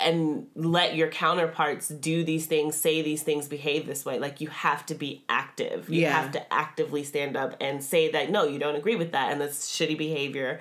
and 0.00 0.46
let 0.54 0.96
your 0.96 1.08
counterparts 1.08 1.88
do 1.88 2.24
these 2.24 2.46
things, 2.46 2.74
say 2.74 3.00
these 3.00 3.22
things, 3.22 3.48
behave 3.48 3.86
this 3.86 4.04
way. 4.04 4.18
Like 4.18 4.40
you 4.40 4.48
have 4.48 4.84
to 4.86 4.94
be 4.94 5.24
active. 5.28 5.88
You 5.88 6.02
Yeah. 6.02 6.20
have 6.20 6.32
to 6.32 6.52
actively 6.52 7.04
stand 7.04 7.36
up 7.36 7.56
and 7.60 7.82
say 7.82 8.10
that 8.10 8.30
no, 8.30 8.44
you 8.44 8.58
don't 8.58 8.76
agree 8.76 8.96
with 8.96 9.12
that 9.12 9.30
and 9.32 9.40
that's 9.40 9.70
shitty 9.70 9.96
behavior 9.96 10.60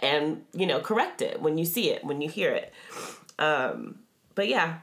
and, 0.00 0.44
you 0.52 0.66
know, 0.66 0.80
correct 0.80 1.22
it 1.22 1.40
when 1.40 1.56
you 1.58 1.64
see 1.64 1.90
it, 1.90 2.04
when 2.04 2.20
you 2.20 2.28
hear 2.28 2.50
it. 2.52 2.72
Um 3.38 3.98
but 4.34 4.48
yeah. 4.48 4.78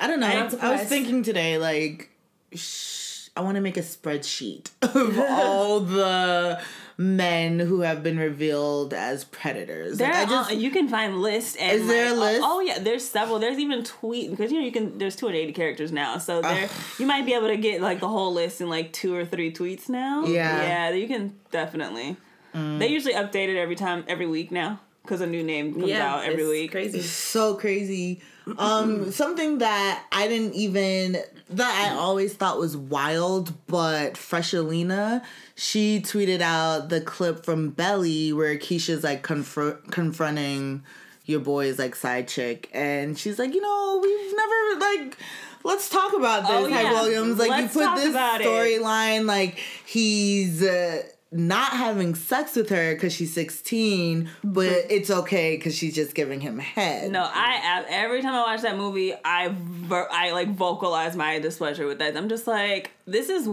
I 0.00 0.06
don't 0.06 0.20
know. 0.20 0.26
I'm 0.28 0.60
I, 0.60 0.72
was 0.72 0.82
thinking 0.82 1.24
today, 1.24 1.58
like, 1.58 2.10
sh- 2.54 3.28
I 3.36 3.40
want 3.40 3.56
to 3.56 3.60
make 3.60 3.76
a 3.76 3.80
spreadsheet 3.82 4.70
of 4.82 5.18
all 5.18 5.80
the 5.80 6.62
men 7.00 7.60
who 7.60 7.82
have 7.82 8.02
been 8.02 8.18
revealed 8.18 8.92
as 8.92 9.22
predators. 9.24 9.98
There, 9.98 10.10
Like, 10.10 10.26
I 10.26 10.30
just, 10.30 10.50
uh, 10.50 10.54
you 10.54 10.70
can 10.70 10.88
find 10.88 11.22
lists. 11.22 11.56
And 11.56 11.80
Is 11.80 11.86
there 11.86 12.12
a 12.12 12.14
list? 12.14 12.42
Oh, 12.42 12.58
oh, 12.58 12.60
yeah, 12.60 12.80
there's 12.80 13.08
several. 13.08 13.38
There's 13.38 13.58
even 13.58 13.84
tweet 13.84 14.30
because 14.30 14.50
you 14.50 14.58
know 14.58 14.64
you 14.64 14.72
can. 14.72 14.98
There's 14.98 15.14
280 15.16 15.52
characters 15.52 15.92
now, 15.92 16.18
so 16.18 16.42
there 16.42 16.68
you 16.98 17.06
might 17.06 17.24
be 17.24 17.34
able 17.34 17.48
to 17.48 17.56
get 17.56 17.80
like 17.80 18.00
the 18.00 18.08
whole 18.08 18.34
list 18.34 18.60
in 18.60 18.68
like 18.68 18.92
two 18.92 19.14
or 19.14 19.24
three 19.24 19.52
tweets 19.52 19.88
now. 19.88 20.24
Yeah. 20.24 20.62
yeah, 20.62 20.90
you 20.90 21.06
can 21.06 21.34
definitely. 21.50 22.16
They 22.54 22.88
usually 22.88 23.14
update 23.14 23.48
it 23.48 23.56
every 23.56 23.76
time, 23.76 24.02
every 24.08 24.26
week 24.26 24.50
now 24.50 24.80
because 25.02 25.20
a 25.20 25.26
new 25.26 25.42
name 25.42 25.72
comes 25.74 25.86
Yeah. 25.88 26.14
out 26.14 26.24
every 26.24 26.42
it's 26.42 26.50
week. 26.50 26.70
Crazy. 26.72 27.00
so 27.00 27.54
crazy. 27.54 28.20
Um, 28.58 29.10
something 29.12 29.58
that 29.58 30.04
I 30.12 30.28
didn't 30.28 30.54
even 30.54 31.18
that 31.50 31.90
I 31.92 31.96
always 31.96 32.34
thought 32.34 32.58
was 32.58 32.76
wild, 32.76 33.54
but 33.66 34.14
Freshalina, 34.14 35.22
she 35.54 36.00
tweeted 36.00 36.40
out 36.42 36.88
the 36.90 37.00
clip 37.00 37.44
from 37.44 37.70
Belly 37.70 38.32
where 38.34 38.56
Keisha's 38.58 39.02
like 39.02 39.22
confr- 39.22 39.90
confronting 39.90 40.82
your 41.24 41.40
boy's 41.40 41.78
like 41.78 41.94
side 41.94 42.28
chick, 42.28 42.68
and 42.72 43.18
she's 43.18 43.38
like, 43.38 43.54
you 43.54 43.60
know, 43.60 44.00
we've 44.02 44.36
never 44.36 44.80
like. 44.80 45.16
Let's 45.64 45.90
talk 45.90 46.14
about 46.14 46.42
this, 46.42 46.50
Oh, 46.52 46.70
Hype 46.70 46.82
yeah. 46.84 46.92
Williams. 46.92 47.38
Like 47.38 47.50
Let's 47.50 47.74
you 47.74 47.82
put 47.86 47.96
this 47.96 48.14
storyline, 48.16 49.26
like 49.26 49.58
he's 49.84 50.62
uh, 50.62 51.02
not 51.30 51.72
having 51.72 52.14
sex 52.14 52.56
with 52.56 52.70
her 52.70 52.94
because 52.94 53.12
she's 53.12 53.34
16, 53.34 54.30
but 54.42 54.68
mm-hmm. 54.68 54.86
it's 54.90 55.10
okay 55.10 55.56
because 55.56 55.76
she's 55.76 55.94
just 55.94 56.14
giving 56.14 56.40
him 56.40 56.58
head. 56.58 57.10
No, 57.10 57.22
I 57.22 57.60
I- 57.62 57.84
every 57.90 58.22
time 58.22 58.34
I 58.34 58.42
watch 58.42 58.62
that 58.62 58.76
movie, 58.76 59.12
I 59.24 59.54
I 59.90 60.32
like 60.32 60.54
vocalize 60.54 61.16
my 61.16 61.38
displeasure 61.38 61.86
with 61.86 61.98
that. 61.98 62.16
I'm 62.16 62.28
just 62.28 62.46
like, 62.46 62.92
this 63.06 63.28
is 63.28 63.46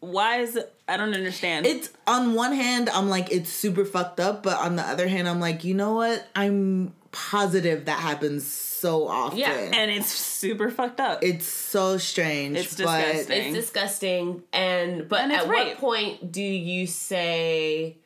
why 0.00 0.40
is 0.40 0.58
I 0.88 0.96
don't 0.96 1.12
understand. 1.14 1.66
It's 1.66 1.90
on 2.06 2.34
one 2.34 2.52
hand, 2.52 2.88
I'm 2.88 3.10
like, 3.10 3.30
it's 3.30 3.50
super 3.50 3.84
fucked 3.84 4.20
up, 4.20 4.42
but 4.42 4.56
on 4.58 4.76
the 4.76 4.82
other 4.82 5.06
hand, 5.06 5.28
I'm 5.28 5.40
like, 5.40 5.64
you 5.64 5.74
know 5.74 5.92
what? 5.94 6.26
I'm 6.34 6.94
positive 7.30 7.86
that 7.86 7.98
happens 8.00 8.46
so 8.46 9.08
often. 9.08 9.38
Yeah, 9.38 9.48
and 9.50 9.90
it's 9.90 10.08
super 10.08 10.70
fucked 10.70 11.00
up. 11.00 11.22
it's 11.22 11.46
so 11.46 11.98
strange. 11.98 12.56
It's 12.56 12.76
but 12.76 12.84
disgusting. 13.00 13.36
It's 13.44 13.54
disgusting. 13.56 14.42
And 14.52 15.08
but 15.08 15.22
And 15.22 15.32
at 15.32 15.48
rape. 15.48 15.68
what 15.68 15.76
point 15.78 16.30
do 16.32 16.42
you 16.42 16.86
say 16.86 17.96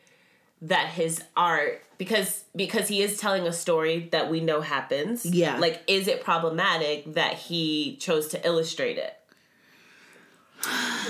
that 0.62 0.88
his 0.88 1.22
art 1.36 1.82
because 1.98 2.44
because 2.56 2.88
he 2.88 3.02
is 3.02 3.18
telling 3.18 3.46
a 3.46 3.52
story 3.52 4.08
that 4.12 4.30
we 4.30 4.40
know 4.40 4.60
happens. 4.60 5.26
Yeah. 5.26 5.58
Like 5.58 5.82
is 5.86 6.08
it 6.08 6.22
problematic 6.24 7.14
that 7.14 7.34
he 7.34 7.96
chose 7.96 8.28
to 8.28 8.46
illustrate 8.46 8.96
it? 8.98 9.14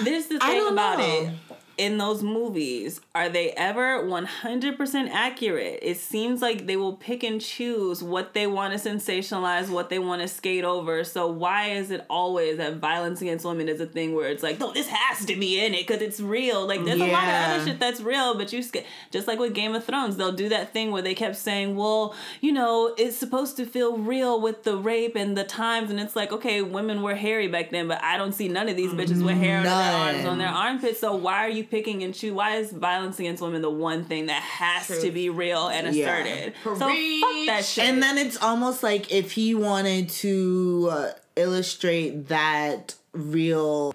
This 0.03 0.25
is 0.25 0.39
the 0.39 0.39
I 0.45 0.49
thing 0.49 0.59
don't 0.59 0.73
about 0.73 0.99
know. 0.99 1.05
it. 1.05 1.31
In 1.79 1.99
those 1.99 2.23
movies, 2.23 3.01
are 3.15 3.29
they 3.29 3.51
ever 3.53 4.03
100% 4.05 5.09
accurate? 5.11 5.79
It 5.83 5.97
seems 5.97 6.43
like 6.43 6.67
they 6.67 6.77
will 6.77 6.95
pick 6.95 7.23
and 7.23 7.41
choose 7.41 8.03
what 8.03 8.35
they 8.35 8.47
want 8.47 8.79
to 8.79 8.89
sensationalize, 8.89 9.71
what 9.71 9.89
they 9.89 9.99
want 9.99 10.23
to 10.23 10.29
skate 10.29 10.65
over. 10.65 11.03
So 11.05 11.27
why 11.29 11.71
is 11.71 11.91
it 11.91 12.05
always 12.11 12.59
that 12.59 12.77
violence 12.77 13.23
against 13.23 13.45
women 13.45 13.69
is 13.69 13.81
a 13.81 13.87
thing 13.87 14.15
where 14.15 14.29
it's 14.29 14.43
like, 14.43 14.61
no, 14.61 14.73
this 14.73 14.89
has 14.89 15.25
to 15.27 15.37
be 15.37 15.65
in 15.65 15.75
it 15.75 15.87
because 15.87 16.03
it's 16.03 16.21
real? 16.21 16.67
Like, 16.67 16.85
there's 16.85 17.01
a 17.01 17.07
lot 17.07 17.25
of 17.29 17.35
other 17.35 17.65
shit 17.67 17.81
that's 17.81 18.01
real, 18.01 18.37
but 18.37 18.53
you 18.53 18.63
sk- 18.63 18.85
just 19.11 19.27
like 19.27 19.39
with 19.39 19.55
Game 19.55 19.75
of 19.75 19.85
Thrones, 19.85 20.17
they'll 20.17 20.33
do 20.33 20.51
that 20.51 20.73
thing 20.73 20.91
where 20.91 21.03
they 21.03 21.15
kept 21.15 21.37
saying, 21.37 21.75
well, 21.77 22.15
you 22.41 22.53
know, 22.53 22.95
it's 22.99 23.17
supposed 23.17 23.57
to 23.57 23.65
feel 23.65 23.97
real 23.97 24.41
with 24.41 24.65
the 24.65 24.77
rape 24.77 25.17
and 25.17 25.37
the 25.37 25.45
times, 25.45 25.91
and 25.91 25.99
it's 25.99 26.15
like, 26.17 26.33
okay, 26.33 26.61
women 26.63 27.03
were 27.03 27.15
hairy 27.15 27.49
back 27.49 27.71
then, 27.71 27.89
but 27.89 28.03
I 28.03 28.17
don't 28.19 28.33
see 28.33 28.49
none 28.49 28.69
of 28.69 28.77
these 28.77 28.93
bitches 28.93 29.25
with 29.25 29.37
hair 29.37 29.59
on 29.59 29.65
their 29.65 29.73
arms, 29.73 30.25
on 30.27 30.39
their 30.39 30.49
armpits. 30.49 31.01
So 31.01 31.15
why 31.15 31.39
are 31.39 31.49
you 31.49 31.62
picking 31.63 32.03
and 32.03 32.15
choose? 32.15 32.33
Why 32.33 32.57
is 32.57 32.73
violence 32.73 33.19
against 33.19 33.43
women 33.43 33.63
the 33.63 33.71
one 33.71 34.05
thing 34.05 34.27
that 34.27 34.43
has 34.43 34.87
True. 34.87 35.01
to 35.03 35.11
be 35.11 35.31
real 35.31 35.69
and 35.69 35.95
Yeah. 35.95 36.05
asserted? 36.17 36.55
So 36.65 36.75
fuck 36.79 37.47
that 37.47 37.65
shit. 37.65 37.85
And 37.85 38.03
then 38.03 38.19
it's 38.19 38.37
almost 38.43 38.83
like 38.83 39.11
if 39.13 39.33
he 39.33 39.55
wanted 39.55 40.09
to 40.11 40.89
uh, 40.91 41.11
illustrate 41.37 42.29
that 42.29 42.95
real 43.13 43.95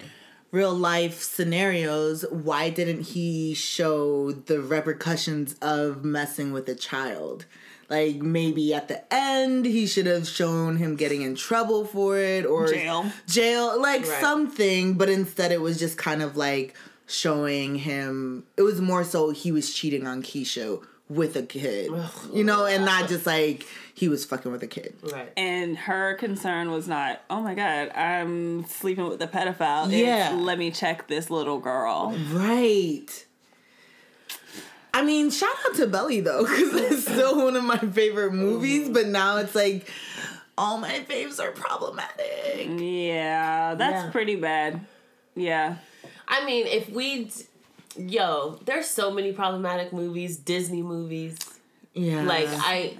real 0.50 0.72
life 0.74 1.20
scenarios, 1.22 2.24
why 2.30 2.70
didn't 2.70 3.02
he 3.02 3.52
show 3.52 4.32
the 4.32 4.60
repercussions 4.60 5.54
of 5.60 6.04
messing 6.04 6.52
with 6.52 6.66
a 6.70 6.74
child? 6.74 7.44
Like 7.90 8.16
maybe 8.16 8.72
at 8.74 8.88
the 8.88 9.02
end 9.12 9.64
he 9.66 9.86
should 9.86 10.06
have 10.06 10.26
shown 10.28 10.76
him 10.76 10.96
getting 10.96 11.22
in 11.22 11.34
trouble 11.34 11.84
for 11.86 12.18
it 12.18 12.44
or 12.46 12.66
Jail. 12.72 13.10
Jail, 13.26 13.80
like 13.80 14.06
Right. 14.06 14.20
something, 14.20 14.94
but 14.94 15.08
instead 15.08 15.52
it 15.52 15.60
was 15.60 15.78
just 15.78 15.96
kind 15.98 16.22
of 16.22 16.36
like 16.36 16.74
showing 17.08 17.74
him 17.76 18.44
it 18.56 18.62
was 18.62 18.80
more 18.80 19.02
so 19.02 19.30
he 19.30 19.50
was 19.50 19.74
cheating 19.74 20.06
on 20.06 20.22
Keisha 20.22 20.80
with 21.08 21.34
a 21.36 21.42
kid. 21.42 21.90
You 22.34 22.44
know, 22.44 22.66
and 22.66 22.84
not 22.84 23.08
just 23.08 23.24
like 23.26 23.66
he 23.94 24.08
was 24.08 24.24
fucking 24.26 24.52
with 24.52 24.62
a 24.62 24.66
kid. 24.66 24.94
Right. 25.02 25.32
and 25.36 25.76
her 25.76 26.14
concern 26.14 26.70
was 26.70 26.86
not, 26.86 27.22
oh 27.30 27.40
my 27.40 27.54
god, 27.54 27.90
I'm 27.96 28.64
sleeping 28.66 29.08
with 29.08 29.20
a 29.22 29.26
pedophile. 29.26 29.86
It's, 29.86 29.94
Yeah. 29.94 30.32
let 30.38 30.58
me 30.58 30.70
check 30.70 31.08
this 31.08 31.30
little 31.30 31.58
girl. 31.58 32.14
Right. 32.30 33.06
I 34.94 35.02
mean, 35.04 35.30
shout 35.30 35.50
out 35.68 35.76
to 35.76 35.86
Belly 35.86 36.20
though, 36.20 36.42
because 36.42 36.74
it's 36.74 37.02
still 37.02 37.42
one 37.44 37.56
of 37.56 37.64
my 37.64 37.78
favorite 37.78 38.32
movies. 38.34 38.88
But 38.88 39.06
now 39.06 39.38
it's 39.38 39.54
like 39.54 39.90
all 40.56 40.78
my 40.78 41.00
faves 41.08 41.40
are 41.40 41.52
problematic. 41.52 42.68
Yeah, 42.78 43.74
that's 43.76 44.04
Yeah. 44.04 44.10
pretty 44.10 44.36
bad. 44.36 44.80
Yeah. 45.36 45.76
I 46.28 46.44
mean, 46.44 46.66
if 46.66 46.90
we, 46.90 47.30
yo, 47.96 48.60
there's 48.64 48.86
so 48.86 49.10
many 49.10 49.32
problematic 49.32 49.92
movies, 49.92 50.36
Disney 50.36 50.82
movies. 50.82 51.38
Yeah, 51.94 52.22
Like 52.22 52.48
I, 52.48 52.94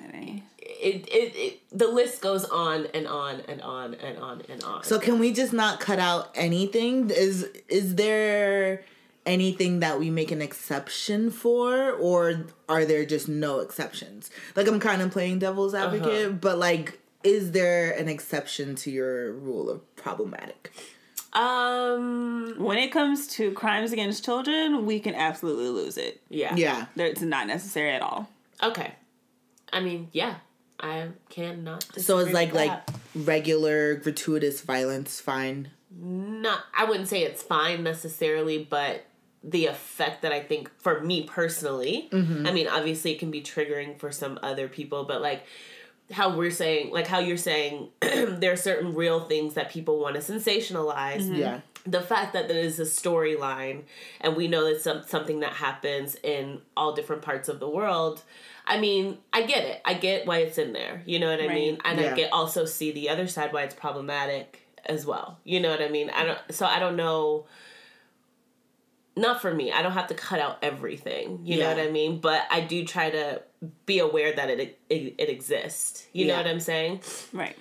it, 0.59 1.07
it, 1.09 1.37
it, 1.37 1.61
the 1.71 1.89
list 1.89 2.21
goes 2.21 2.45
on 2.45 2.87
and 2.95 3.07
on 3.07 3.41
and 3.43 3.61
on 3.63 3.95
and 3.95 4.19
on 4.19 4.43
and 4.49 4.63
on. 4.65 4.83
So 4.83 4.99
can 4.99 5.19
we 5.19 5.33
just 5.33 5.53
not 5.53 5.79
cut 5.81 5.99
out 5.99 6.31
anything? 6.35 7.11
Is 7.11 7.49
is 7.69 7.97
there 7.97 8.83
anything 9.27 9.81
that 9.81 9.99
we 9.99 10.09
make 10.11 10.31
an 10.31 10.41
exception 10.41 11.31
for, 11.31 11.93
or 11.93 12.47
are 12.69 12.85
there 12.85 13.05
just 13.05 13.29
no 13.29 13.61
exceptions? 13.61 14.31
Like 14.57 14.67
I'm 14.67 14.81
kind 14.81 15.03
of 15.03 15.11
playing 15.11 15.41
devil's 15.41 15.75
advocate, 15.75 16.27
uh-huh. 16.27 16.39
but 16.41 16.59
like, 16.59 16.99
is 17.23 17.53
there 17.53 17.93
an 17.93 18.09
exception 18.09 18.75
to 18.77 18.91
your 18.91 19.33
rule 19.33 19.69
of 19.71 19.97
problematic? 19.97 20.73
Um, 21.33 22.55
When 22.59 22.79
it 22.79 22.91
comes 22.91 23.27
to 23.29 23.53
crimes 23.53 23.93
against 23.93 24.25
children, 24.25 24.87
we 24.87 25.01
can 25.01 25.15
absolutely 25.15 25.69
lose 25.69 25.97
it. 25.97 26.23
yeah, 26.29 26.55
Yeah. 26.57 26.87
It's 26.97 27.21
not 27.23 27.47
necessary 27.47 27.91
at 27.93 28.03
all. 28.03 28.29
Okay, 28.63 28.93
I 29.73 29.81
mean, 29.81 30.09
yeah, 30.13 30.37
I 30.81 31.09
cannot. 31.31 31.85
So 31.99 32.19
it's 32.19 32.33
like 32.33 32.53
with 32.53 32.67
like 32.67 32.81
regular 33.15 33.95
gratuitous 33.97 34.63
violence 34.63 35.21
fine. 35.21 35.71
not. 35.97 36.65
I 36.77 36.85
wouldn't 36.85 37.09
say 37.09 37.23
it's 37.23 37.43
fine 37.43 37.83
necessarily, 37.83 38.67
but 38.69 39.05
the 39.45 39.67
effect 39.67 40.23
that 40.23 40.33
I 40.33 40.41
think 40.41 40.71
for 40.81 41.01
me 41.01 41.23
personally, 41.23 42.09
I 42.13 42.53
mean, 42.53 42.67
obviously 42.67 43.13
it 43.13 43.19
can 43.21 43.31
be 43.31 43.41
triggering 43.41 43.99
for 44.01 44.11
some 44.11 44.39
other 44.43 44.67
people, 44.67 45.05
but 45.05 45.23
like 45.23 45.45
how 46.11 46.37
we're 46.37 46.51
saying, 46.51 46.91
like 46.91 47.07
how 47.07 47.19
you're 47.19 47.37
saying, 47.37 47.89
there 48.01 48.53
are 48.53 48.57
certain 48.57 48.95
real 48.95 49.21
things 49.21 49.55
that 49.55 49.71
people 49.71 50.01
want 50.01 50.15
to 50.17 50.21
sensationalize. 50.23 51.21
Mm-hmm. 51.23 51.35
Yeah. 51.35 51.61
the 51.87 52.01
fact 52.01 52.33
that 52.33 52.49
there 52.49 52.59
is 52.61 52.79
a 52.81 52.85
storyline 52.85 53.83
and 54.21 54.37
we 54.37 54.49
know 54.49 54.65
that 54.69 54.81
some, 54.83 55.03
something 55.07 55.41
that 55.41 55.53
happens 55.55 56.17
in 56.23 56.61
all 56.77 56.93
different 56.95 57.23
parts 57.23 57.49
of 57.49 57.61
the 57.61 57.69
world 57.69 58.23
i 58.67 58.79
mean 58.79 59.17
i 59.33 59.43
get 59.43 59.65
it 59.65 59.81
i 59.87 59.95
get 59.95 60.27
why 60.27 60.39
it's 60.39 60.59
in 60.59 60.73
there 60.75 61.03
you 61.07 61.19
know 61.19 61.31
what 61.31 61.41
i 61.41 61.47
Right. 61.47 61.55
mean 61.55 61.79
and 61.85 61.99
Yeah. 61.99 62.13
i 62.13 62.15
get 62.17 62.33
also 62.33 62.67
see 62.67 62.91
the 62.93 63.09
other 63.09 63.27
side 63.27 63.53
why 63.55 63.63
it's 63.63 63.75
problematic 63.75 64.67
as 64.85 65.07
well 65.07 65.39
you 65.45 65.61
know 65.61 65.71
what 65.71 65.81
i 65.81 65.89
mean 65.89 66.11
i 66.11 66.25
don't 66.25 66.39
so 66.51 66.67
i 66.67 66.79
don't 66.79 66.97
know 66.97 67.47
not 69.19 69.43
for 69.43 69.53
me 69.53 69.73
i 69.73 69.83
don't 69.83 69.93
have 69.93 70.07
to 70.07 70.15
cut 70.15 70.41
out 70.41 70.59
everything 70.63 71.41
you 71.45 71.59
know 71.59 71.69
what 71.69 71.79
i 71.79 71.91
mean 71.91 72.21
but 72.21 72.43
i 72.51 72.61
do 72.61 72.85
try 72.85 73.11
to 73.11 73.43
be 73.87 73.99
aware 73.99 74.35
that 74.35 74.49
it 74.51 74.79
it, 74.89 75.15
it 75.19 75.29
exists 75.29 76.07
you 76.13 76.27
know 76.27 76.37
what 76.37 76.47
i'm 76.47 76.61
saying 76.61 77.01
Right. 77.33 77.57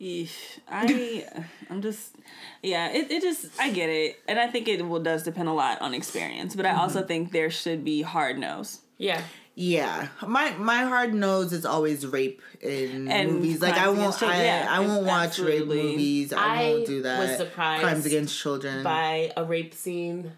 Eesh. 0.00 0.58
I 0.66 1.26
I'm 1.68 1.82
just 1.82 2.16
yeah, 2.62 2.90
it, 2.90 3.10
it 3.10 3.22
just 3.22 3.46
I 3.60 3.70
get 3.70 3.90
it. 3.90 4.18
And 4.26 4.38
I 4.38 4.46
think 4.46 4.66
it 4.66 4.86
will 4.86 5.02
does 5.02 5.24
depend 5.24 5.48
a 5.48 5.52
lot 5.52 5.82
on 5.82 5.92
experience. 5.92 6.56
But 6.56 6.64
I 6.64 6.74
also 6.74 7.00
mm-hmm. 7.00 7.08
think 7.08 7.32
there 7.32 7.50
should 7.50 7.84
be 7.84 8.02
hard 8.02 8.38
nose. 8.38 8.80
yeah 8.96 9.22
Yeah. 9.60 10.08
My 10.26 10.52
my 10.56 10.84
hard 10.84 11.12
nose 11.12 11.52
is 11.52 11.66
always 11.66 12.06
rape 12.06 12.40
in 12.62 13.08
And 13.08 13.32
movies. 13.32 13.60
Like 13.60 13.74
I 13.74 13.90
won't. 13.90 14.22
I, 14.22 14.42
Yeah, 14.44 14.66
I 14.70 14.80
won't 14.80 15.04
watch 15.04 15.28
absolutely. 15.38 15.76
rape 15.76 15.86
movies. 15.90 16.32
I, 16.32 16.62
I 16.62 16.70
won't 16.70 16.86
do 16.86 17.02
that. 17.02 17.18
was 17.28 17.36
surprised 17.36 17.82
Crimes 17.82 18.06
against 18.06 18.38
children. 18.38 18.82
by 18.82 19.32
a 19.36 19.44
rape 19.44 19.74
scene 19.74 20.32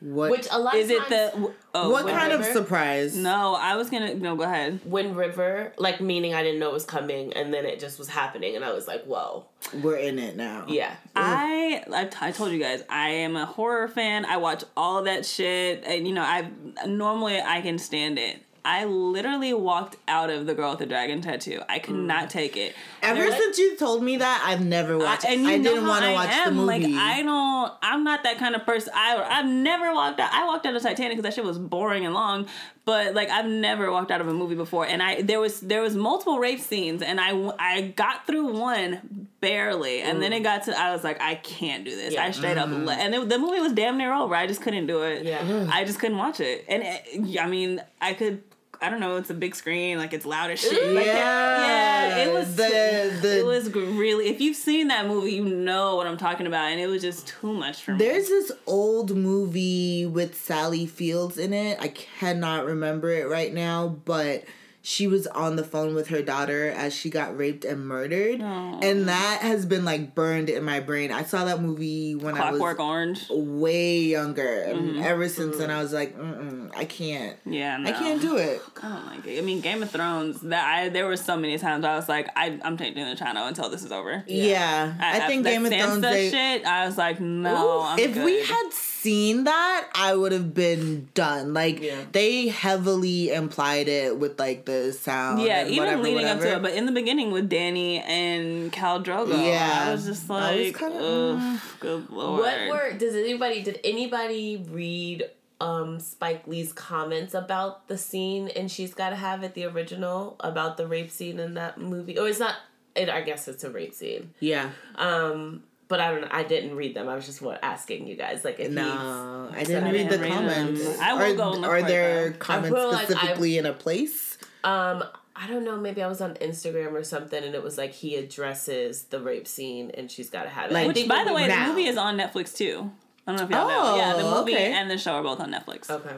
what 0.00 0.30
which 0.30 0.46
a 0.50 0.58
lot 0.58 0.74
Is 0.74 0.90
of 0.90 0.96
it 0.96 1.08
the 1.08 1.52
oh 1.74 1.90
what 1.90 2.04
Wind 2.04 2.18
kind 2.18 2.32
of 2.32 2.44
surprise? 2.44 3.16
No, 3.16 3.54
I 3.58 3.76
was 3.76 3.88
gonna 3.88 4.14
no, 4.14 4.36
go 4.36 4.42
ahead. 4.42 4.80
Wind 4.84 5.16
River, 5.16 5.72
like 5.78 6.00
meaning 6.02 6.34
I 6.34 6.42
didn't 6.42 6.60
know 6.60 6.68
it 6.68 6.74
was 6.74 6.84
coming, 6.84 7.32
and 7.32 7.52
then 7.52 7.64
it 7.64 7.80
just 7.80 7.98
was 7.98 8.08
happening, 8.08 8.56
and 8.56 8.64
I 8.64 8.72
was 8.72 8.86
like, 8.86 9.04
"Whoa, 9.04 9.46
We're 9.82 9.96
in 9.96 10.18
it 10.18 10.36
now. 10.36 10.66
yeah." 10.68 10.94
I, 11.14 11.82
I 11.92 12.28
I 12.28 12.30
told 12.32 12.52
you 12.52 12.58
guys 12.58 12.82
I 12.90 13.08
am 13.08 13.36
a 13.36 13.46
horror 13.46 13.88
fan. 13.88 14.26
I 14.26 14.36
watch 14.36 14.64
all 14.76 15.02
that 15.04 15.24
shit, 15.24 15.82
and 15.86 16.06
you 16.06 16.12
know 16.12 16.22
I 16.22 16.50
normally 16.86 17.40
I 17.40 17.62
can 17.62 17.78
stand 17.78 18.18
it. 18.18 18.42
I 18.66 18.84
literally 18.84 19.54
walked 19.54 19.96
out 20.08 20.28
of 20.28 20.46
the 20.46 20.54
girl 20.54 20.70
with 20.70 20.80
the 20.80 20.86
dragon 20.86 21.20
tattoo. 21.20 21.60
I 21.68 21.78
could 21.78 21.94
mm. 21.94 22.06
not 22.06 22.30
take 22.30 22.56
it. 22.56 22.74
Ever 23.00 23.20
Really? 23.20 23.38
since 23.38 23.58
you 23.58 23.76
told 23.76 24.02
me 24.02 24.16
that, 24.16 24.42
I've 24.44 24.64
never 24.64 24.98
watched. 24.98 25.24
I, 25.24 25.30
I, 25.30 25.32
and 25.34 25.42
you 25.42 25.58
know 25.58 25.70
didn't 25.70 25.86
want 25.86 26.04
to 26.04 26.12
watch 26.12 26.30
am. 26.30 26.56
the 26.56 26.62
movie. 26.62 26.86
Like 26.88 27.00
I 27.00 27.22
don't. 27.22 27.72
I'm 27.80 28.02
not 28.02 28.24
that 28.24 28.38
kind 28.38 28.56
of 28.56 28.66
person. 28.66 28.92
I 28.94 29.16
I've 29.22 29.46
never 29.46 29.94
walked 29.94 30.18
out. 30.18 30.32
I 30.32 30.46
walked 30.46 30.66
out 30.66 30.74
of 30.74 30.82
Titanic 30.82 31.16
because 31.16 31.22
that 31.22 31.34
shit 31.34 31.44
was 31.44 31.58
boring 31.58 32.04
and 32.04 32.12
long. 32.12 32.46
But 32.84 33.14
like 33.14 33.30
I've 33.30 33.46
never 33.46 33.90
walked 33.90 34.10
out 34.10 34.20
of 34.20 34.28
a 34.28 34.34
movie 34.34 34.54
before. 34.54 34.86
And 34.86 35.02
I 35.02 35.22
there 35.22 35.40
was 35.40 35.60
there 35.60 35.82
was 35.82 35.94
multiple 35.94 36.38
rape 36.38 36.60
scenes, 36.60 37.02
and 37.02 37.20
I 37.20 37.52
I 37.58 37.92
got 37.94 38.26
through 38.26 38.58
one 38.58 39.28
barely, 39.40 40.00
and 40.02 40.20
then 40.20 40.32
it 40.32 40.40
mm. 40.40 40.44
got 40.44 40.64
to 40.64 40.78
I 40.78 40.92
was 40.92 41.04
like 41.04 41.20
I 41.20 41.36
can't 41.36 41.84
do 41.84 41.94
this. 41.94 42.14
Yeah. 42.14 42.24
I 42.24 42.30
straight 42.32 42.58
up 42.58 42.68
mm-hmm. 42.68 42.84
le- 42.84 42.94
and 42.94 43.14
it, 43.14 43.28
the 43.28 43.38
movie 43.38 43.60
was 43.60 43.72
damn 43.72 43.96
near 43.98 44.12
over. 44.12 44.34
I 44.34 44.46
just 44.46 44.62
couldn't 44.62 44.86
do 44.86 45.02
it. 45.02 45.24
Yeah. 45.24 45.68
I 45.72 45.84
just 45.84 45.98
couldn't 45.98 46.18
watch 46.18 46.40
it. 46.40 46.64
And 46.68 46.82
it, 46.82 47.40
I 47.40 47.46
mean 47.46 47.82
I 48.00 48.14
could. 48.14 48.42
I 48.80 48.90
don't 48.90 49.00
know. 49.00 49.16
It's 49.16 49.30
a 49.30 49.34
big 49.34 49.54
screen, 49.54 49.98
like 49.98 50.12
it's 50.12 50.26
loud 50.26 50.50
as 50.50 50.60
shit. 50.60 50.94
Like, 50.94 51.06
yeah, 51.06 52.16
it 52.18 52.32
was 52.32 52.56
the 52.56 53.18
the. 53.20 53.40
it 53.40 53.44
was 53.44 53.72
really. 53.72 54.28
If 54.28 54.40
you've 54.40 54.56
seen 54.56 54.88
that 54.88 55.06
movie, 55.06 55.32
you 55.32 55.44
know 55.44 55.96
what 55.96 56.06
I'm 56.06 56.16
talking 56.16 56.46
about, 56.46 56.70
and 56.70 56.80
it 56.80 56.86
was 56.86 57.02
just 57.02 57.26
too 57.26 57.52
much 57.52 57.82
for 57.82 57.92
me. 57.92 57.98
there's 57.98 58.28
this 58.28 58.52
old 58.66 59.16
movie 59.16 60.06
with 60.06 60.34
Sally 60.34 60.86
Fields 60.86 61.38
in 61.38 61.52
it. 61.52 61.78
I 61.80 61.88
cannot 61.88 62.66
remember 62.66 63.10
it 63.10 63.28
right 63.28 63.52
now, 63.52 63.96
but 64.04 64.44
she 64.88 65.08
was 65.08 65.26
on 65.26 65.56
the 65.56 65.64
phone 65.64 65.96
with 65.96 66.06
her 66.08 66.22
daughter 66.22 66.70
as 66.70 66.94
she 66.94 67.10
got 67.10 67.36
raped 67.36 67.64
and 67.64 67.84
murdered, 67.88 68.40
and 68.40 69.08
that 69.08 69.40
has 69.42 69.66
been 69.66 69.84
like 69.84 70.14
burned 70.14 70.48
in 70.48 70.62
my 70.62 70.78
brain. 70.78 71.10
I 71.10 71.24
saw 71.24 71.44
that 71.46 71.60
movie 71.60 72.14
when 72.14 72.36
I 72.38 72.52
was 72.52 72.60
Orange. 72.78 73.28
way 73.28 73.98
younger, 73.98 74.64
Mm-hmm. 74.68 75.02
ever 75.02 75.28
since 75.28 75.58
then 75.58 75.72
I 75.72 75.82
was 75.82 75.92
like, 75.92 76.16
Mm-mm, 76.16 76.70
I 76.76 76.84
can't, 76.84 77.36
Yeah, 77.44 77.78
no. 77.78 77.90
I 77.90 77.92
can't 77.94 78.20
do 78.20 78.36
it. 78.36 78.62
I 78.80 78.88
don't 78.88 79.06
like 79.06 79.26
it. 79.26 79.38
I 79.38 79.42
mean, 79.42 79.60
Game 79.60 79.82
of 79.82 79.90
Thrones. 79.90 80.40
That 80.42 80.64
I 80.64 80.88
there 80.88 81.06
were 81.06 81.16
so 81.16 81.36
many 81.36 81.58
times 81.58 81.84
I 81.84 81.96
was 81.96 82.08
like, 82.08 82.28
I, 82.36 82.60
I'm 82.62 82.76
taking 82.76 83.04
the 83.04 83.16
channel 83.16 83.44
until 83.48 83.68
this 83.68 83.82
is 83.82 83.90
over. 83.90 84.22
Yeah, 84.28 84.94
I, 85.00 85.26
think 85.26 85.42
that 85.44 85.50
Game 85.50 85.66
of 85.66 85.72
Thrones. 85.72 86.00
They, 86.00 86.30
shit. 86.30 86.64
I 86.64 86.86
was 86.86 86.96
like, 86.96 87.18
no. 87.20 87.82
I'm 87.82 87.98
if 87.98 88.16
we 88.16 88.40
had 88.44 88.70
seen 89.06 89.44
that, 89.44 89.88
I 89.94 90.14
would 90.14 90.32
have 90.32 90.52
been 90.54 91.08
done. 91.14 91.54
Like 91.54 91.80
Yeah. 91.80 92.02
they 92.12 92.48
heavily 92.48 93.32
implied 93.32 93.88
it 93.88 94.18
with 94.18 94.38
like 94.38 94.64
the 94.64 94.76
the 94.86 94.92
sound. 94.92 95.40
Yeah, 95.42 95.60
and 95.60 95.70
even 95.70 95.84
whatever, 95.84 96.02
leading 96.02 96.16
whatever. 96.16 96.40
up 96.46 96.50
to 96.50 96.56
it, 96.56 96.62
but 96.62 96.72
in 96.74 96.84
the 96.86 96.92
beginning 96.92 97.30
with 97.32 97.48
Danny 97.48 98.00
and 98.02 98.70
Khal 98.72 99.02
Drogo, 99.04 99.36
Yeah. 99.42 99.84
I 99.88 99.92
was 99.92 100.04
just 100.06 100.30
I 100.30 100.54
was 100.56 100.66
like, 100.66 100.78
kinda- 100.78 100.98
ugh, 101.02 101.60
good 101.80 102.10
lord. 102.10 102.40
What 102.40 102.58
were 102.68 102.92
does 102.98 103.14
anybody 103.14 103.62
did 103.62 103.80
anybody 103.84 104.62
read 104.70 105.30
um 105.60 105.98
Spike 106.00 106.46
Lee's 106.46 106.72
comments 106.72 107.32
about 107.32 107.88
the 107.88 107.96
scene 107.96 108.48
and 108.56 108.70
she's 108.70 108.92
gotta 108.92 109.16
have 109.16 109.42
it 109.42 109.54
the 109.54 109.64
original 109.64 110.36
about 110.40 110.76
the 110.76 110.86
rape 110.86 111.10
scene 111.10 111.38
in 111.40 111.54
that 111.54 111.78
movie? 111.80 112.18
Or 112.18 112.28
it's 112.28 112.38
not 112.46 112.56
it 112.94 113.08
I 113.08 113.22
guess 113.22 113.48
it's 113.48 113.64
a 113.64 113.70
rape 113.70 113.94
scene. 113.94 114.34
Yeah. 114.40 114.70
Um 114.96 115.62
but 115.88 116.00
I 116.00 116.10
don't 116.10 116.20
know. 116.22 116.28
I 116.30 116.42
didn't 116.42 116.74
read 116.76 116.94
them. 116.94 117.08
I 117.08 117.14
was 117.14 117.26
just 117.26 117.40
what 117.42 117.58
asking 117.62 118.06
you 118.06 118.16
guys 118.16 118.44
like 118.44 118.58
if 118.60 118.70
No, 118.72 119.48
I 119.52 119.64
didn't 119.64 119.92
read 119.92 120.08
the 120.10 120.18
comments. 120.26 120.82
them. 120.84 121.00
I 121.00 121.14
will 121.14 121.22
are, 121.22 121.34
go 121.36 121.50
look 121.58 121.70
Are 121.70 121.82
there 121.82 122.30
though. 122.30 122.36
comments 122.38 122.76
feel 122.76 122.92
like 122.92 123.02
I- 123.10 123.12
specifically 123.12 123.58
in 123.58 123.66
a 123.66 123.72
place? 123.72 124.38
um 124.64 125.04
I 125.38 125.46
don't 125.46 125.64
know. 125.64 125.76
Maybe 125.76 126.02
I 126.02 126.06
was 126.08 126.22
on 126.22 126.32
Instagram 126.36 126.92
or 126.92 127.04
something, 127.04 127.44
and 127.44 127.54
it 127.54 127.62
was 127.62 127.76
like 127.76 127.92
he 127.92 128.16
addresses 128.16 129.02
the 129.04 129.20
rape 129.20 129.46
scene, 129.46 129.90
and 129.92 130.10
she's 130.10 130.30
got 130.30 130.44
to 130.44 130.48
have 130.48 130.70
it. 130.70 130.74
Like- 130.74 130.86
Which, 130.88 131.06
by 131.06 131.24
the 131.24 131.34
way, 131.34 131.46
now. 131.46 131.66
the 131.66 131.72
movie 131.72 131.86
is 131.88 131.98
on 131.98 132.16
Netflix 132.16 132.56
too. 132.56 132.90
I 133.26 133.32
don't 133.32 133.40
know 133.40 133.44
if 133.44 133.50
y'all 133.50 133.68
know. 133.68 133.82
Oh, 133.92 133.96
Yeah, 133.98 134.14
the 134.16 134.22
movie 134.30 134.54
okay. 134.54 134.72
and 134.72 134.90
the 134.90 134.96
show 134.96 135.12
are 135.12 135.22
both 135.22 135.38
on 135.40 135.52
Netflix. 135.52 135.90
okay, 135.90 136.14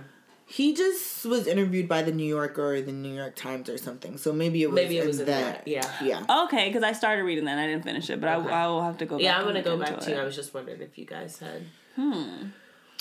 He 0.50 0.72
just 0.74 1.26
was 1.26 1.46
interviewed 1.46 1.88
by 1.88 2.00
the 2.00 2.11
New 2.11 2.24
Yorker 2.24 2.72
or 2.76 2.80
the 2.80 2.90
New 2.92 3.14
York 3.14 3.37
Times 3.37 3.68
or 3.68 3.76
something. 3.76 4.16
So 4.16 4.32
maybe 4.32 4.62
it 4.62 4.70
was 4.70 4.76
maybe 4.76 4.96
it 4.96 5.06
was 5.06 5.20
in 5.20 5.26
that. 5.26 5.64
that. 5.64 5.68
Yeah, 5.68 5.87
Yeah. 6.02 6.44
Okay, 6.44 6.68
because 6.70 6.82
I 6.82 6.92
started 6.92 7.24
reading 7.24 7.44
that 7.44 7.52
and 7.52 7.61
I 7.61 7.66
didn't 7.66 7.84
finish 7.84 8.08
it, 8.08 8.18
but 8.18 8.34
Okay. 8.38 8.48
I, 8.48 8.64
I 8.64 8.66
will 8.68 8.82
have 8.82 8.96
to 8.98 9.04
go 9.06 9.16
back. 9.16 9.24
yeah. 9.24 9.38
I'm 9.38 9.44
gonna 9.44 9.62
go 9.62 9.76
back 9.76 9.90
into 9.90 10.04
to. 10.06 10.11
you. 10.12 10.16
it. 10.16 10.20
I 10.20 10.24
was 10.24 10.34
just 10.34 10.54
wondering 10.54 10.80
if 10.80 10.96
you 10.96 11.04
guys 11.04 11.38
had. 11.38 11.62
Hmm. 11.96 12.46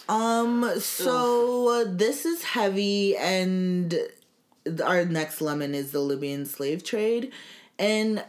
Um. 0.09 0.71
So 0.79 1.69
uh, 1.69 1.85
this 1.87 2.25
is 2.25 2.43
heavy, 2.43 3.15
and 3.15 3.97
our 4.83 5.05
next 5.05 5.39
lemon 5.39 5.73
is 5.73 5.91
the 5.91 5.99
Libyan 6.01 6.45
slave 6.45 6.83
trade, 6.83 7.31
and 7.79 8.25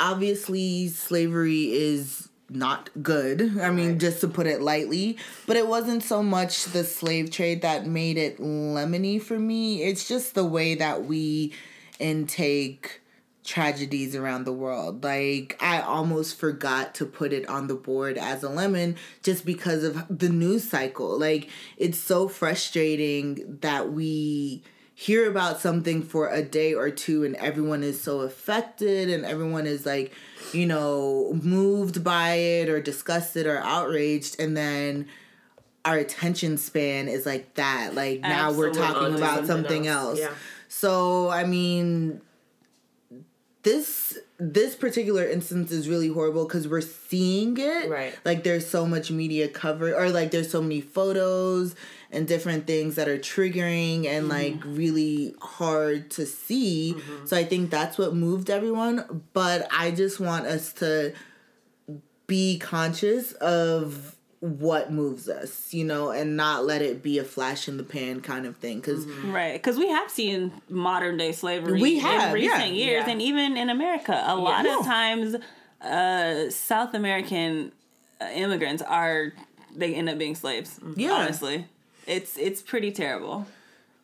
obviously 0.00 0.88
slavery 0.88 1.72
is 1.72 2.28
not 2.54 2.90
good. 3.02 3.58
I 3.60 3.70
mean, 3.70 3.90
Right. 3.90 3.98
just 3.98 4.20
to 4.20 4.28
put 4.28 4.46
it 4.46 4.62
lightly. 4.62 5.16
But 5.46 5.56
it 5.56 5.66
wasn't 5.66 6.02
so 6.02 6.22
much 6.22 6.64
the 6.66 6.84
slave 6.84 7.30
trade 7.30 7.62
that 7.62 7.86
made 7.86 8.16
it 8.16 8.38
lemony 8.38 9.20
for 9.20 9.38
me. 9.38 9.82
It's 9.82 10.06
just 10.06 10.34
the 10.34 10.44
way 10.44 10.74
that 10.76 11.04
we 11.04 11.52
intake 11.98 13.00
tragedies 13.44 14.14
around 14.16 14.44
the 14.44 14.52
world. 14.52 15.04
Like 15.04 15.56
I 15.60 15.80
almost 15.80 16.38
forgot 16.38 16.94
to 16.96 17.04
put 17.04 17.32
it 17.32 17.46
on 17.48 17.66
the 17.66 17.74
board 17.74 18.16
as 18.16 18.42
a 18.42 18.48
lemon 18.48 18.96
just 19.22 19.44
because 19.44 19.84
of 19.84 20.04
the 20.08 20.30
news 20.30 20.68
cycle. 20.68 21.18
Like 21.18 21.50
it's 21.76 21.98
so 21.98 22.26
frustrating 22.26 23.58
that 23.60 23.92
we 23.92 24.62
hear 25.04 25.28
about 25.28 25.60
something 25.60 26.02
for 26.02 26.30
a 26.30 26.42
day 26.42 26.72
or 26.72 26.88
two 26.88 27.24
and 27.24 27.36
everyone 27.36 27.82
is 27.82 28.00
so 28.00 28.20
affected 28.20 29.10
and 29.10 29.22
everyone 29.26 29.66
is 29.66 29.84
like, 29.84 30.14
you 30.54 30.64
know, 30.64 31.38
moved 31.42 32.02
by 32.02 32.32
it 32.32 32.70
or 32.70 32.80
disgusted 32.80 33.46
or 33.46 33.58
outraged 33.58 34.40
and 34.40 34.56
then 34.56 35.06
our 35.84 35.98
attention 35.98 36.56
span 36.56 37.08
is 37.08 37.26
like 37.26 37.52
that. 37.54 37.94
Like 37.94 38.22
now 38.22 38.50
we're 38.52 38.72
talking 38.72 39.14
about 39.14 39.46
something 39.46 39.46
something 39.46 39.86
else. 39.86 40.18
else. 40.18 40.30
Yeah. 40.30 40.34
So 40.68 41.28
I 41.28 41.44
mean, 41.44 42.22
this 43.62 44.18
this 44.38 44.74
particular 44.74 45.28
instance 45.28 45.70
is 45.70 45.86
really 45.86 46.08
horrible 46.08 46.46
because 46.46 46.66
we're 46.66 46.80
seeing 46.80 47.56
it. 47.58 47.90
Right. 47.90 48.18
Like 48.24 48.42
there's 48.42 48.66
so 48.66 48.86
much 48.86 49.10
media 49.10 49.48
cover, 49.48 49.94
or 49.94 50.08
like 50.10 50.30
there's 50.30 50.50
so 50.50 50.62
many 50.62 50.80
photos 50.80 51.74
and 52.14 52.26
different 52.28 52.66
things 52.66 52.94
that 52.94 53.08
are 53.08 53.18
triggering 53.18 54.06
and 54.06 54.28
like 54.28 54.54
really 54.64 55.34
hard 55.40 56.10
to 56.12 56.24
see. 56.26 56.94
So 57.26 57.36
I 57.36 57.44
think 57.44 57.70
that's 57.70 57.98
what 57.98 58.14
moved 58.14 58.48
everyone. 58.50 59.22
But 59.32 59.68
I 59.70 59.90
just 59.90 60.20
want 60.20 60.46
us 60.46 60.72
to 60.74 61.12
be 62.26 62.58
conscious 62.58 63.32
of 63.34 64.16
what 64.40 64.92
moves 64.92 65.28
us, 65.28 65.72
you 65.72 65.84
know, 65.84 66.10
and 66.10 66.36
not 66.36 66.66
let 66.66 66.82
it 66.82 67.02
be 67.02 67.18
a 67.18 67.24
flash 67.24 67.66
in 67.66 67.76
the 67.78 67.82
pan 67.82 68.20
kind 68.20 68.44
of 68.46 68.56
thing. 68.58 68.76
Because 68.78 69.06
Right, 69.06 69.54
because 69.54 69.78
we 69.78 69.88
have 69.88 70.10
seen 70.10 70.52
modern 70.68 71.16
day 71.16 71.32
slavery 71.32 71.80
We 71.80 71.98
have, 71.98 72.34
in 72.36 72.42
yeah. 72.42 72.52
recent 72.52 72.74
years, 72.74 73.04
Yeah. 73.06 73.12
and 73.12 73.22
even 73.22 73.56
in 73.56 73.70
America, 73.70 74.22
a 74.26 74.36
lot 74.36 74.64
Yeah. 74.66 74.78
of 74.80 74.84
times, 74.84 75.36
uh, 75.80 76.50
South 76.50 76.94
American 76.94 77.72
uh, 78.20 78.26
immigrants 78.34 78.82
are 78.82 79.32
they 79.74 79.94
end 79.94 80.08
up 80.08 80.18
being 80.18 80.34
slaves. 80.34 80.78
Yeah. 80.94 81.12
honestly, 81.12 81.66
it's 82.06 82.36
it's 82.38 82.62
pretty 82.62 82.92
terrible. 82.92 83.46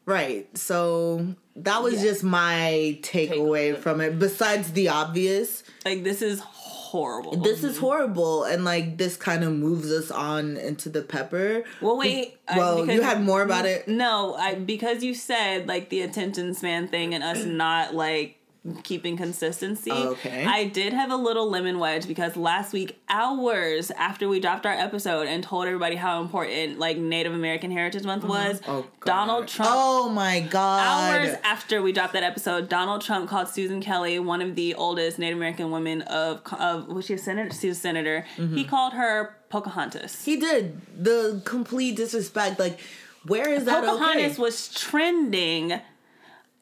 Right. 0.07 0.49
So 0.57 1.35
that 1.57 1.83
was 1.83 2.01
just 2.01 2.25
my 2.25 2.99
takeaway 3.03 3.75
Takeaway. 3.75 3.79
from 3.79 4.01
it. 4.01 4.19
Besides 4.19 4.73
the 4.73 4.89
obvious, 4.89 5.63
Like 5.85 6.03
this 6.03 6.21
is 6.23 6.41
horrible. 6.41 7.37
this 7.37 7.63
is 7.63 7.79
horrible, 7.79 8.43
and 8.45 8.65
like 8.65 8.97
this 8.97 9.17
kind 9.17 9.45
of 9.45 9.53
moves 9.53 9.93
us 9.93 10.11
on 10.11 10.57
into 10.57 10.89
the 10.89 11.03
pepper. 11.03 11.63
well, 11.81 11.97
wait. 11.97 12.39
I- 12.49 12.59
Well, 12.59 12.91
you 12.91 13.03
had 13.03 13.23
more 13.23 13.43
about 13.43 13.67
it. 13.67 13.87
No, 13.87 14.35
I 14.35 14.55
because 14.57 15.05
you 15.05 15.15
said 15.15 15.69
like 15.69 15.91
the 15.91 16.01
attention 16.01 16.55
span 16.55 16.89
thing 16.89 17.15
and 17.15 17.23
us 17.23 17.45
not 17.45 17.95
like 17.95 18.39
keeping 18.83 19.17
consistency. 19.17 19.91
Okay. 19.91 20.45
I 20.45 20.65
did 20.65 20.93
have 20.93 21.11
a 21.11 21.17
little 21.17 21.49
lemon 21.49 21.79
wedge 21.79 22.07
because 22.07 22.37
last 22.37 22.73
week, 22.75 23.01
hours 23.09 23.91
after 23.93 24.29
we 24.29 24.39
dropped 24.39 24.67
our 24.67 24.73
episode 24.73 25.27
and 25.29 25.43
told 25.43 25.67
everybody 25.67 25.97
how 25.97 26.21
important 26.21 26.79
like 26.79 26.99
Native 26.99 27.33
American 27.33 27.71
Heritage 27.71 28.05
Month 28.05 28.25
mm-hmm. 28.25 28.33
was, 28.33 28.61
Oh. 28.67 28.87
Donald 29.05 29.49
Trump 29.49 29.71
Oh 29.73 30.09
my 30.11 30.41
god. 30.41 30.81
Hours 30.81 31.37
after 31.43 31.81
we 31.81 31.93
dropped 31.93 32.13
that 32.13 32.23
episode, 32.23 32.69
Donald 32.69 33.01
Trump 33.01 33.31
called 33.31 33.49
Susan 33.49 33.81
Kelly, 33.81 34.19
one 34.19 34.43
of 34.43 34.55
the 34.55 34.75
oldest 34.75 35.19
Native 35.19 35.39
American 35.39 35.71
women 35.71 36.03
of 36.03 36.43
of 36.53 36.89
was 36.89 37.07
she 37.07 37.15
a 37.15 37.19
senator? 37.19 37.55
She 37.55 37.69
was 37.69 37.79
a 37.79 37.81
senator. 37.81 38.27
Mm-hmm. 38.37 38.57
He 38.57 38.65
called 38.65 38.93
her 38.93 39.37
Pocahontas. 39.49 40.25
He 40.25 40.37
did 40.37 40.81
the 40.97 41.41
complete 41.47 41.97
disrespect. 41.97 42.59
Like, 42.59 42.79
where 43.27 43.53
is 43.53 43.65
that 43.65 43.85
Pocahontas 43.85 44.33
okay? 44.33 44.43
was 44.43 44.69
trending 44.69 45.81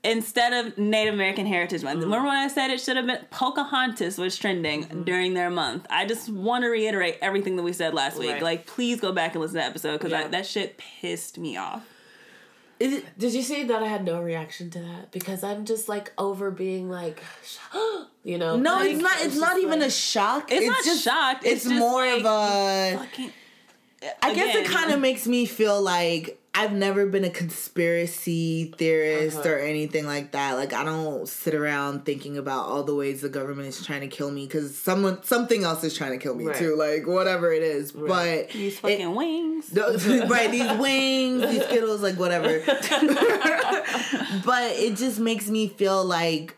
instead 0.05 0.53
of 0.53 0.79
Native 0.79 1.15
American 1.15 1.47
Heritage 1.47 1.83
Month. 1.83 2.01
Mm. 2.01 2.05
Remember 2.05 2.29
when 2.29 2.37
I 2.37 2.49
said 2.49 2.71
it 2.71 2.81
should 2.81 2.97
have 2.97 3.07
been 3.07 3.25
Pocahontas 3.31 4.19
was 4.19 4.37
trending 4.37 4.85
mm-hmm. 4.85 5.03
during 5.03 5.35
their 5.35 5.51
month? 5.51 5.87
I 5.91 6.07
just 6.07 6.29
want 6.29 6.65
to 6.65 6.69
reiterate 6.69 7.19
everything 7.21 7.57
that 7.57 7.63
we 7.63 7.73
said 7.73 7.95
last 7.95 8.19
week. 8.19 8.31
Right. 8.31 8.43
Like, 8.43 8.67
please 8.67 9.01
go 9.01 9.13
back 9.13 9.35
and 9.35 9.41
listen 9.41 9.55
to 9.57 9.61
that 9.61 9.71
episode 9.71 9.99
because 9.99 10.13
Yeah. 10.13 10.29
that 10.29 10.47
shit 10.47 10.79
pissed 10.79 11.39
me 11.39 11.57
off. 11.57 11.85
Is 12.81 12.93
it, 12.93 13.19
Did 13.19 13.35
you 13.35 13.43
see 13.43 13.65
that 13.65 13.83
I 13.83 13.89
had 13.89 14.05
no 14.05 14.23
reaction 14.23 14.71
to 14.71 14.79
that 14.79 15.11
because 15.11 15.43
I'm 15.43 15.65
just 15.65 15.89
like 15.89 16.13
over 16.17 16.53
being 16.53 16.89
like, 16.89 17.21
you 18.23 18.39
know? 18.39 18.57
no, 18.57 18.77
like, 18.77 18.91
it's 18.91 19.03
not. 19.03 19.15
It's 19.17 19.25
just 19.25 19.41
not 19.41 19.59
even 19.59 19.81
like- 19.81 19.89
a 19.89 19.91
shock. 19.91 20.53
It's, 20.53 20.65
not 20.65 20.85
just, 20.85 21.03
shocked. 21.03 21.45
It's, 21.45 21.65
just 21.65 21.75
more 21.75 22.07
like, 22.07 22.21
of 22.21 22.27
a. 22.27 22.99
fucking- 22.99 23.33
I 24.23 24.33
guess 24.33 24.55
it 24.55 24.67
kind 24.67 24.93
of 24.93 25.01
makes 25.01 25.27
me 25.27 25.45
feel 25.45 25.83
like 25.83 26.38
I've 26.55 26.73
never 26.73 27.07
been 27.07 27.23
a 27.25 27.31
conspiracy 27.31 28.75
theorist 28.77 29.39
Uh-huh. 29.39 29.51
or 29.51 29.59
anything 29.59 30.07
like 30.07 30.33
that. 30.33 30.55
Like 30.55 30.73
I 30.73 30.83
don't 30.85 31.29
sit 31.29 31.55
around 31.55 32.05
thinking 32.05 32.37
about 32.37 32.67
all 32.67 32.83
the 32.83 32.95
ways 32.97 33.21
the 33.21 33.29
government 33.29 33.69
is 33.69 33.85
trying 33.87 34.01
to 34.01 34.09
kill 34.09 34.31
me 34.33 34.45
because 34.47 34.77
someone 34.77 35.23
something 35.23 35.63
else 35.63 35.85
is 35.85 35.95
trying 35.97 36.11
to 36.13 36.19
kill 36.19 36.35
me 36.35 36.47
Right. 36.47 36.57
too. 36.57 36.75
Like 36.77 37.07
whatever 37.07 37.53
it 37.53 37.63
is, 37.63 37.93
but 37.93 38.49
These 38.51 38.75
it- 38.75 38.81
fucking 38.81 39.15
wings. 39.15 39.71
right 39.77 40.51
these 40.51 40.73
wings 40.79 41.49
these 41.51 41.63
skittles 41.65 42.01
like 42.03 42.17
whatever 42.19 42.61
but 44.45 44.73
it 44.73 44.97
just 44.97 45.19
makes 45.19 45.49
me 45.49 45.69
feel 45.69 46.05
like 46.05 46.57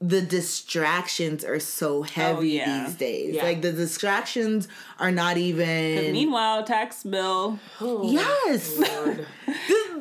the 0.00 0.20
distractions 0.20 1.44
are 1.44 1.58
so 1.58 2.02
heavy 2.02 2.50
yeah. 2.50 2.84
these 2.84 2.94
days 2.94 3.34
Yeah. 3.34 3.42
like 3.42 3.62
the 3.62 3.72
distractions 3.72 4.68
are 5.00 5.10
not 5.10 5.36
even 5.38 6.12
Meanwhile, 6.12 6.62
tax 6.64 7.02
bill. 7.02 7.58
Oh, 7.80 8.08
yes 8.10 8.74
the, 8.76 9.26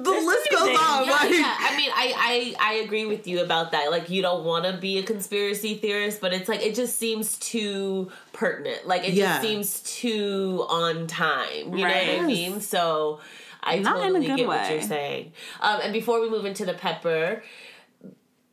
the 0.03 0.11
list 0.11 0.51
goes 0.51 0.61
on 0.69 1.05
yeah, 1.05 1.11
like 1.11 1.31
yeah. 1.31 1.55
I 1.59 1.77
mean, 1.77 1.89
I, 1.93 2.53
I 2.59 2.71
I 2.71 2.73
agree 2.75 3.05
with 3.05 3.25
you 3.27 3.41
about 3.41 3.71
that. 3.71 3.89
Like, 3.89 4.09
you 4.09 4.21
don't 4.21 4.45
want 4.45 4.65
to 4.65 4.77
be 4.77 4.99
a 4.99 5.03
conspiracy 5.03 5.75
theorist, 5.75 6.21
but 6.21 6.31
it's 6.33 6.47
like 6.47 6.61
it 6.61 6.75
just 6.75 6.97
seems 6.99 7.37
too 7.39 8.11
pertinent. 8.33 8.87
Like, 8.87 9.07
it 9.07 9.13
Yeah. 9.13 9.29
just 9.29 9.41
seems 9.41 9.79
too 9.81 10.65
on 10.69 11.07
time. 11.07 11.75
You 11.75 11.87
know 11.87 11.93
what 11.93 12.21
I 12.21 12.21
mean? 12.21 12.61
So 12.61 13.19
I 13.63 13.79
Not 13.79 13.97
in 13.97 14.01
a 14.01 14.07
totally 14.07 14.27
good 14.27 14.37
get 14.37 14.47
what 14.47 14.69
you're 14.69 14.79
way. 14.79 14.85
saying. 14.85 15.31
Um, 15.59 15.79
and 15.83 15.91
before 15.93 16.21
we 16.21 16.29
move 16.29 16.45
into 16.45 16.65
the 16.65 16.73
pepper. 16.75 17.43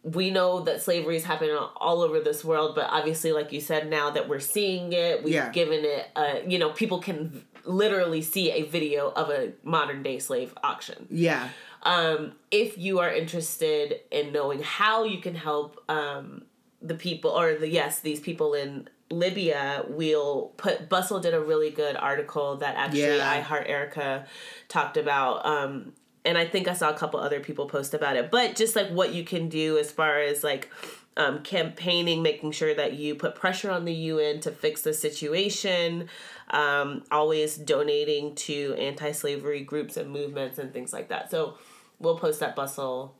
We 0.04 0.30
know 0.30 0.60
that 0.60 0.82
slavery 0.82 1.16
is 1.16 1.24
happening 1.24 1.56
all 1.56 2.02
over 2.02 2.20
this 2.20 2.44
world, 2.44 2.74
but 2.74 2.86
obviously, 2.90 3.32
like 3.32 3.52
you 3.52 3.60
said, 3.60 3.88
now 3.88 4.10
that 4.10 4.28
we're 4.28 4.38
seeing 4.40 4.92
it, 4.92 5.24
we've 5.24 5.32
Yeah. 5.34 5.50
given 5.50 5.84
it, 5.84 6.06
uh, 6.14 6.34
you 6.46 6.58
know, 6.58 6.70
people 6.70 6.98
can 7.00 7.44
literally 7.64 8.20
see 8.20 8.50
a 8.52 8.62
video 8.62 9.10
of 9.16 9.30
a 9.30 9.52
modern 9.62 10.02
day 10.02 10.18
slave 10.18 10.52
auction. 10.62 11.06
yeah 11.10 11.48
Um, 11.82 12.32
if 12.50 12.76
you 12.78 12.98
are 13.00 13.12
interested 13.12 14.00
in 14.10 14.32
knowing 14.32 14.62
how 14.62 15.04
you 15.04 15.18
can 15.20 15.34
help 15.34 15.82
um, 15.88 16.44
the 16.82 16.94
people, 16.94 17.30
or 17.30 17.54
the 17.56 17.68
yes, 17.68 18.00
these 18.00 18.20
people 18.20 18.52
in 18.54 18.88
Libya, 19.10 19.84
we'll 19.88 20.52
put. 20.56 20.88
Bustle 20.88 21.20
did 21.20 21.34
a 21.34 21.40
really 21.40 21.70
good 21.70 21.96
article 21.96 22.56
that 22.56 22.74
actually 22.76 23.16
Yeah. 23.18 23.30
I 23.30 23.40
Heart 23.40 23.66
Erica 23.68 24.26
talked 24.68 24.96
about. 24.96 25.44
Um, 25.46 25.92
and 26.24 26.38
I 26.38 26.46
think 26.46 26.68
I 26.68 26.74
saw 26.74 26.90
a 26.90 26.94
couple 26.94 27.20
other 27.20 27.40
people 27.40 27.66
post 27.66 27.94
about 27.94 28.16
it. 28.16 28.30
But 28.30 28.56
just 28.56 28.74
like 28.76 28.88
what 28.88 29.12
you 29.12 29.24
can 29.24 29.48
do 29.48 29.78
as 29.78 29.90
far 29.90 30.20
as 30.20 30.42
like 30.42 30.70
um, 31.16 31.42
campaigning, 31.42 32.22
making 32.22 32.52
sure 32.52 32.74
that 32.74 32.94
you 32.94 33.14
put 33.14 33.34
pressure 33.34 33.70
on 33.70 33.84
the 33.84 33.92
UN 33.92 34.40
to 34.40 34.50
fix 34.50 34.82
the 34.82 34.94
situation, 34.94 36.08
um, 36.50 37.04
always 37.10 37.56
donating 37.56 38.34
to 38.36 38.74
anti 38.78 39.12
slavery 39.12 39.62
groups 39.62 39.96
and 39.96 40.10
movements 40.10 40.58
and 40.58 40.72
things 40.72 40.92
like 40.92 41.08
that. 41.08 41.30
So 41.30 41.58
we'll 41.98 42.18
post 42.18 42.40
that 42.40 42.56
bustle 42.56 43.14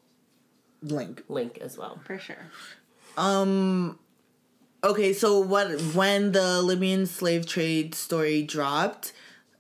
link 0.83 1.25
link 1.29 1.59
as 1.59 1.79
well. 1.79 1.99
For 2.05 2.19
sure. 2.19 2.51
Um 3.17 3.99
okay, 4.83 5.13
so 5.13 5.39
what 5.39 5.81
when 5.95 6.33
the 6.33 6.63
Libyan 6.63 7.07
slave 7.07 7.47
trade 7.47 7.95
story 7.95 8.43
dropped, 8.43 9.13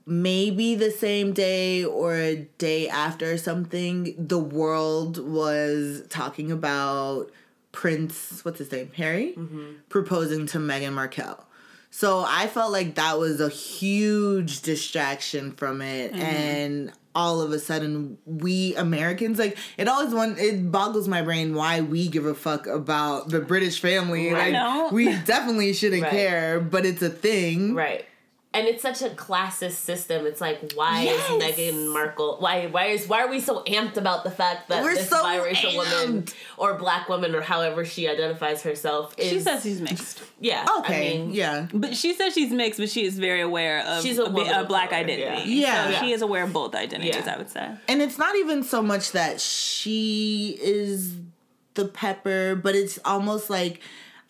maybe 0.07 0.75
the 0.75 0.91
same 0.91 1.33
day 1.33 1.85
or 1.85 2.15
a 2.15 2.37
day 2.59 2.89
after 2.89 3.37
something, 3.39 4.15
the 4.19 4.39
world 4.39 5.19
was 5.19 6.05
talking 6.09 6.53
about 6.53 7.31
Prince, 7.73 8.45
what's 8.45 8.59
his 8.59 8.71
name, 8.71 8.91
Harry, 8.97 9.35
mm-hmm. 9.37 9.73
proposing 9.89 10.47
to 10.47 10.59
Meghan 10.59 10.93
Markle. 10.93 11.45
So 11.91 12.25
I 12.27 12.49
felt 12.49 12.73
like 12.73 12.97
that 12.97 13.19
was 13.19 13.41
a 13.41 13.49
huge 13.49 14.63
distraction 14.63 15.53
from 15.53 15.81
it, 15.81 16.13
mm-hmm. 16.13 16.23
and 16.23 16.93
all 17.15 17.41
of 17.41 17.53
a 17.53 17.59
sudden 17.61 18.19
we 18.27 18.75
Americans 18.75 19.39
like 19.39 19.57
it 19.77 19.87
always 19.87 20.13
one 20.13 20.35
it 20.37 20.73
boggles 20.73 21.07
my 21.07 21.23
brain 21.23 21.55
why 21.55 21.81
we 21.81 22.09
give 22.09 22.27
a 22.27 22.35
fuck 22.35 22.67
about 22.67 23.29
the 23.29 23.39
British 23.39 23.81
family. 23.81 24.33
Right. 24.33 24.53
Like 24.53 24.55
No. 24.55 24.89
we 24.93 25.15
definitely 25.19 25.73
shouldn't 25.73 26.03
Right. 26.05 26.11
care, 26.11 26.59
but 26.61 26.85
it's 26.85 27.03
a 27.03 27.11
thing. 27.11 27.75
Right. 27.75 28.05
And 28.55 28.69
it's 28.69 28.83
such 28.83 29.03
a 29.03 29.09
classist 29.09 29.73
system. 29.73 30.27
It's 30.27 30.41
like, 30.41 30.73
why 30.75 31.03
Yes. 31.03 31.29
is 31.29 31.43
Meghan 31.43 31.93
Markle? 31.93 32.37
Why 32.39 32.67
why 32.69 32.87
is 32.87 33.09
why 33.09 33.23
are 33.23 33.29
we 33.29 33.41
so 33.41 33.65
amped 33.65 33.97
about 33.97 34.23
the 34.23 34.31
fact 34.31 34.69
that 34.69 34.83
We're 34.85 34.95
this 34.95 35.09
so 35.11 35.17
biracial 35.25 35.75
woman 35.77 36.27
or 36.57 36.75
black 36.79 37.09
woman 37.09 37.35
or 37.35 37.41
however 37.41 37.85
she 37.85 38.09
identifies 38.09 38.63
herself 38.63 39.13
is? 39.19 39.29
She 39.29 39.41
says 39.41 39.63
she's 39.65 39.81
mixed. 39.81 40.23
yeah. 40.41 40.65
Okay. 40.79 41.15
I 41.15 41.19
mean, 41.19 41.33
yeah. 41.33 41.67
But 41.75 41.97
she 41.97 42.15
says 42.15 42.33
she's 42.33 42.53
mixed, 42.53 42.79
but 42.79 42.89
she 42.89 43.05
is 43.05 43.19
very 43.19 43.41
aware 43.41 43.85
of 43.85 44.03
She's 44.05 44.19
a 44.19 44.23
a, 44.23 44.27
a 44.63 44.65
black 44.65 44.91
color, 44.91 45.03
identity. 45.03 45.51
yeah. 45.51 45.85
So 45.87 45.91
Yeah. 45.91 46.01
she 46.01 46.13
is 46.13 46.23
aware 46.23 46.45
of 46.45 46.53
both 46.53 46.77
identities, 46.77 47.17
Yeah. 47.27 47.35
I 47.35 47.37
would 47.37 47.51
say. 47.51 47.69
And 47.89 48.01
it's 48.01 48.19
not 48.19 48.37
even 48.37 48.63
so 48.63 48.83
much 48.83 49.11
that 49.13 49.41
she 49.41 50.57
is 50.63 51.17
the 51.75 51.87
pepper, 51.87 52.55
but 52.55 52.77
it's 52.77 53.01
almost 53.05 53.51
like 53.51 53.81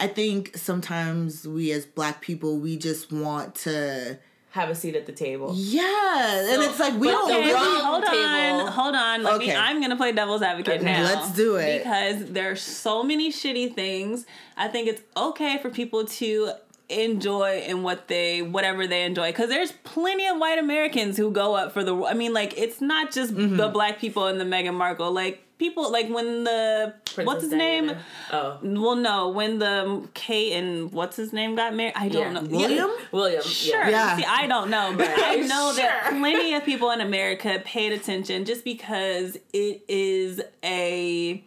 I 0.01 0.07
think 0.09 0.57
sometimes 0.57 1.47
we 1.47 1.70
as 1.72 1.86
black 1.86 2.20
people 2.20 2.59
we 2.59 2.76
just 2.76 3.12
want 3.12 3.55
to 3.57 4.18
Have 4.51 4.68
a 4.68 4.74
seat 4.74 4.97
at 4.97 5.07
the 5.07 5.12
table. 5.12 5.53
Yeah. 5.57 6.53
and 6.53 6.62
it's 6.62 6.78
like 6.80 6.95
we 6.99 7.09
don't 7.09 7.28
the 7.28 7.34
really 7.34 7.53
wrong 7.55 7.84
hold 7.84 8.05
table. 8.05 8.16
on, 8.18 8.66
hold 8.72 8.95
on. 8.95 9.22
Let 9.22 9.38
me, 9.38 9.47
Okay. 9.47 9.57
I'm 9.57 9.80
gonna 9.80 9.97
play 9.97 10.12
devil's 10.12 10.42
advocate 10.42 10.82
now. 10.82 11.03
Let's 11.05 11.30
do 11.32 11.57
it. 11.57 11.78
because 11.84 12.26
there's 12.32 12.61
so 12.61 13.03
many 13.03 13.30
shitty 13.32 13.74
things. 13.74 14.26
I 14.57 14.68
think 14.68 14.88
it's 14.88 15.03
okay 15.16 15.59
for 15.62 15.70
people 15.70 16.05
to 16.07 16.53
enjoy 16.90 17.64
and 17.66 17.82
what 17.82 18.09
they 18.09 18.42
whatever 18.42 18.86
they 18.86 19.05
enjoy 19.05 19.30
because 19.32 19.49
there's 19.49 19.72
plenty 19.84 20.26
of 20.26 20.36
white 20.38 20.59
Americans 20.59 21.16
who 21.16 21.30
go 21.30 21.55
up 21.55 21.72
for 21.72 21.82
the. 21.82 21.97
I 22.05 22.14
mean, 22.14 22.32
like 22.34 22.59
it's 22.59 22.80
not 22.80 23.11
just 23.12 23.32
Mm-hmm. 23.34 23.57
the 23.57 23.68
black 23.68 23.99
people 23.99 24.26
and 24.26 24.38
the 24.40 24.45
Meghan 24.45 24.74
Markle. 24.74 25.11
Like 25.11 25.43
people, 25.59 25.90
like 25.92 26.09
when 26.09 26.44
the 26.44 26.94
what's 27.02 27.14
Princess 27.14 27.42
his 27.42 27.52
name. 27.52 27.92
Oh. 28.32 28.59
Well, 28.62 28.96
no, 28.96 29.28
when 29.28 29.59
the 29.59 30.09
Kate 30.14 30.52
and 30.52 30.92
what's 30.92 31.16
his 31.16 31.32
name 31.32 31.55
got 31.57 31.74
married, 31.74 31.94
I 31.96 32.09
don't 32.09 32.34
Yeah. 32.34 32.40
know. 32.40 32.48
William? 32.48 32.90
William. 33.12 33.42
Sure. 33.42 33.88
Yeah. 33.88 34.16
See, 34.16 34.24
I 34.24 34.46
don't 34.46 34.70
know, 34.70 34.94
but 34.96 35.09
I 35.16 35.36
know 35.36 35.72
that 35.74 36.07
Sure. 36.09 36.18
plenty 36.18 36.55
of 36.55 36.64
people 36.64 36.90
in 36.90 37.00
America 37.00 37.61
paid 37.64 37.92
attention 37.92 38.44
just 38.44 38.64
because 38.64 39.36
it 39.52 39.82
is 39.88 40.40
a 40.64 41.42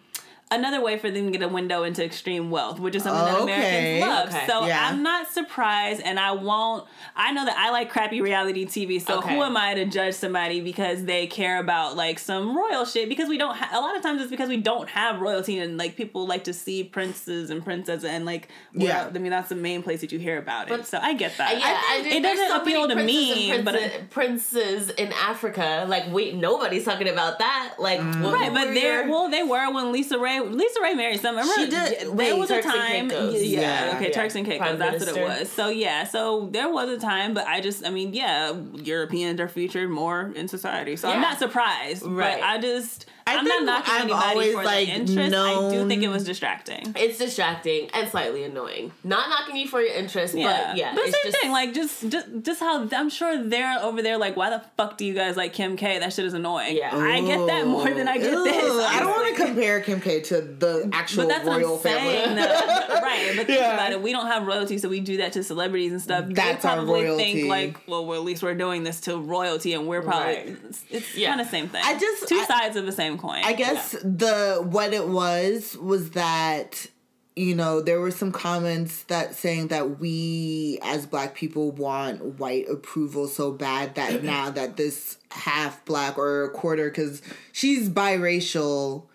another 0.49 0.81
way 0.81 0.97
for 0.97 1.11
them 1.11 1.25
to 1.25 1.31
get 1.31 1.41
a 1.41 1.47
window 1.47 1.83
into 1.83 2.03
extreme 2.03 2.49
wealth, 2.49 2.79
which 2.79 2.95
is 2.95 3.03
something 3.03 3.25
that 3.25 3.41
Americans 3.41 4.01
love. 4.01 4.29
Okay. 4.29 4.47
So 4.47 4.65
Yeah. 4.65 4.87
I'm 4.89 5.03
not 5.03 5.27
surprised, 5.27 6.01
and 6.03 6.19
I 6.19 6.31
won't. 6.31 6.85
I 7.15 7.31
know 7.31 7.45
that 7.45 7.57
I 7.57 7.69
like 7.71 7.89
crappy 7.89 8.21
reality 8.21 8.65
TV. 8.65 8.99
So 8.99 9.17
Okay. 9.19 9.35
who 9.35 9.43
am 9.43 9.57
I 9.57 9.73
to 9.73 9.85
judge 9.85 10.13
somebody 10.13 10.61
because 10.61 11.03
they 11.05 11.27
care 11.27 11.59
about 11.59 11.95
like 11.97 12.17
some 12.19 12.57
royal 12.57 12.85
shit? 12.85 13.09
Because 13.09 13.27
we 13.27 13.37
don't. 13.37 13.55
Ha- 13.55 13.77
a 13.77 13.81
lot 13.81 13.95
of 13.97 14.01
times 14.03 14.21
it's 14.21 14.31
because 14.31 14.49
we 14.49 14.57
don't 14.57 14.89
have 14.89 15.19
royalty, 15.19 15.59
and 15.59 15.77
like 15.77 15.95
people 15.95 16.25
like 16.25 16.45
to 16.45 16.53
see 16.53 16.83
princes 16.83 17.49
and 17.49 17.63
princesses, 17.63 18.05
and 18.05 18.25
like 18.25 18.47
Yeah. 18.73 19.03
yeah. 19.05 19.09
I 19.13 19.17
mean 19.19 19.31
that's 19.31 19.49
the 19.49 19.55
main 19.55 19.83
place 19.83 20.01
that 20.01 20.11
you 20.11 20.19
hear 20.19 20.37
about 20.37 20.67
it. 20.67 20.69
But- 20.69 20.87
so 20.87 20.99
I 21.01 21.13
get 21.13 21.35
that. 21.37 21.57
Yeah, 21.59 21.65
I 21.65 21.97
it 21.97 22.03
mean, 22.05 22.21
there's 22.21 22.37
doesn't 22.37 22.55
so 22.55 22.61
appeal 22.61 22.87
to 22.87 22.95
me, 22.95 23.51
and 23.51 23.65
but 23.65 23.73
princes, 23.73 24.07
princes 24.11 24.89
in 24.91 25.11
Africa, 25.13 25.85
like 25.87 26.05
wait, 26.11 26.35
nobody's 26.35 26.85
talking 26.85 27.09
about 27.09 27.39
that. 27.39 27.73
Like, 27.79 27.99
mm. 27.99 28.21
what, 28.23 28.33
Right, 28.33 28.53
but 28.53 28.67
were 28.69 28.73
there, 28.73 29.09
well, 29.09 29.29
they 29.29 29.43
were 29.43 29.71
when 29.73 29.93
LisaRaye, 29.93 30.36
LisaRaye 30.41 30.95
married 30.95 31.19
some. 31.19 31.35
Remember, 31.35 31.53
She 31.55 31.69
did. 31.69 31.99
There 32.01 32.11
Wait, 32.11 32.37
was 32.37 32.49
a 32.49 32.61
Turks 32.61 32.65
and 32.75 33.09
time, 33.11 33.31
yeah, 33.33 33.37
Yeah. 33.39 33.91
okay, 33.95 34.07
Yeah. 34.07 34.13
Turks 34.13 34.35
and 34.35 34.45
Caicos. 34.45 34.59
Prime 34.59 34.79
that's 34.79 35.05
what 35.05 35.17
it 35.17 35.23
was. 35.23 35.49
So 35.51 35.69
yeah, 35.69 36.03
so 36.05 36.47
there 36.51 36.69
was 36.71 36.89
a 36.89 36.99
time, 36.99 37.33
but 37.33 37.47
I 37.47 37.61
just, 37.61 37.85
I 37.85 37.89
mean, 37.89 38.13
yeah, 38.13 38.53
Europeans 38.73 39.39
are 39.39 39.47
featured 39.47 39.89
more 39.89 40.31
in 40.35 40.47
society, 40.47 40.95
so 40.95 41.09
I'm 41.09 41.21
not 41.21 41.39
surprised. 41.39 42.03
Right. 42.03 42.39
But 42.39 42.43
I 42.45 42.59
just, 42.59 43.05
I 43.27 43.33
I 43.35 43.39
am 43.39 43.45
not 43.45 43.63
knocking 43.65 43.93
I've 43.93 44.01
anybody 44.03 44.23
always, 44.31 44.53
for 44.53 44.63
like, 44.63 44.87
the 44.87 44.93
interest. 44.93 45.35
I 45.35 45.69
do 45.71 45.87
think 45.87 46.03
it 46.03 46.07
was 46.07 46.23
distracting. 46.23 46.93
it's 46.95 47.17
distracting 47.17 47.89
and 47.93 48.07
slightly 48.09 48.43
annoying. 48.43 48.91
Not 49.03 49.29
knocking 49.29 49.55
you 49.57 49.67
for 49.67 49.81
your 49.81 49.93
interest, 49.93 50.33
Yeah, 50.33 50.67
but 50.69 50.77
yeah, 50.77 50.95
but 50.95 51.03
it's 51.05 51.11
same 51.21 51.31
just 51.31 51.41
thing. 51.41 51.51
Like 51.51 51.73
just, 51.73 52.09
just, 52.09 52.27
just 52.41 52.59
how 52.59 52.87
I'm 52.91 53.09
sure 53.09 53.43
they're 53.43 53.79
over 53.79 54.01
there. 54.01 54.17
Like, 54.17 54.37
why 54.37 54.49
the 54.49 54.63
fuck 54.77 54.97
do 54.97 55.05
you 55.05 55.13
guys 55.13 55.35
like 55.37 55.53
Kim 55.53 55.75
K? 55.77 55.99
That 55.99 56.13
shit 56.13 56.25
is 56.25 56.33
annoying. 56.33 56.77
Yeah. 56.77 56.95
I 56.95 57.21
get 57.21 57.45
that 57.47 57.67
more 57.67 57.89
than 57.89 58.07
I 58.07 58.17
get 58.17 58.33
Ooh, 58.33 58.43
this. 58.43 58.85
I 58.85 58.99
don't 58.99 59.09
want 59.11 59.35
to 59.35 59.43
compare 59.45 59.81
Kim 59.81 59.99
K 60.01 60.21
to 60.21 60.41
the 60.41 60.89
actual 60.93 61.23
But 61.23 61.29
that's 61.29 61.45
royal 61.47 61.77
what 61.77 61.85
I'm 61.85 61.99
family. 61.99 62.41
though. 62.41 63.01
right. 63.01 63.33
But 63.35 63.45
think 63.47 63.59
Yeah. 63.59 63.73
about 63.73 63.91
it. 63.91 64.01
We 64.01 64.11
don't 64.11 64.27
have 64.27 64.47
royalty, 64.47 64.77
so 64.77 64.87
we 64.89 64.99
do 65.01 65.17
that 65.17 65.33
to 65.33 65.43
celebrities 65.43 65.91
and 65.91 66.01
stuff. 66.01 66.25
That's 66.29 66.63
they 66.63 66.69
our 66.69 66.75
probably 66.77 67.03
royalty. 67.05 67.23
think 67.33 67.49
like, 67.49 67.77
well, 67.87 68.05
well, 68.05 68.17
at 68.19 68.25
least 68.25 68.41
we're 68.43 68.55
doing 68.55 68.83
this 68.83 69.01
to 69.01 69.17
royalty, 69.17 69.73
and 69.73 69.85
we're 69.87 70.01
probably 70.01 70.17
Right. 70.35 70.57
it's, 70.69 70.83
it's 70.89 71.15
Yeah. 71.15 71.29
kind 71.29 71.41
of 71.41 71.47
the 71.47 71.51
same 71.51 71.67
thing. 71.69 71.81
I 71.83 71.97
just- 71.99 72.27
two 72.27 72.37
I- 72.39 72.45
sides 72.45 72.75
of 72.75 72.85
the 72.85 72.91
same 72.91 73.16
coin. 73.17 73.41
I 73.43 73.53
guess 73.53 73.91
the 74.03 74.65
what 74.67 74.93
it 74.93 75.07
was 75.07 75.77
was 75.77 76.11
that 76.11 76.87
you 77.35 77.55
know 77.55 77.81
there 77.81 77.99
were 77.99 78.11
some 78.11 78.31
comments 78.31 79.03
that 79.03 79.35
saying 79.35 79.67
that 79.67 79.99
we 79.99 80.79
as 80.81 81.05
black 81.05 81.35
people 81.35 81.71
want 81.71 82.39
white 82.39 82.67
approval 82.69 83.27
so 83.27 83.51
bad 83.51 83.95
that 83.95 84.23
now 84.23 84.49
that 84.49 84.77
this 84.77 85.17
half 85.31 85.83
black 85.85 86.17
or 86.17 86.49
quarter 86.49 86.89
because 86.89 87.21
she's 87.51 87.89
biracial 87.89 89.05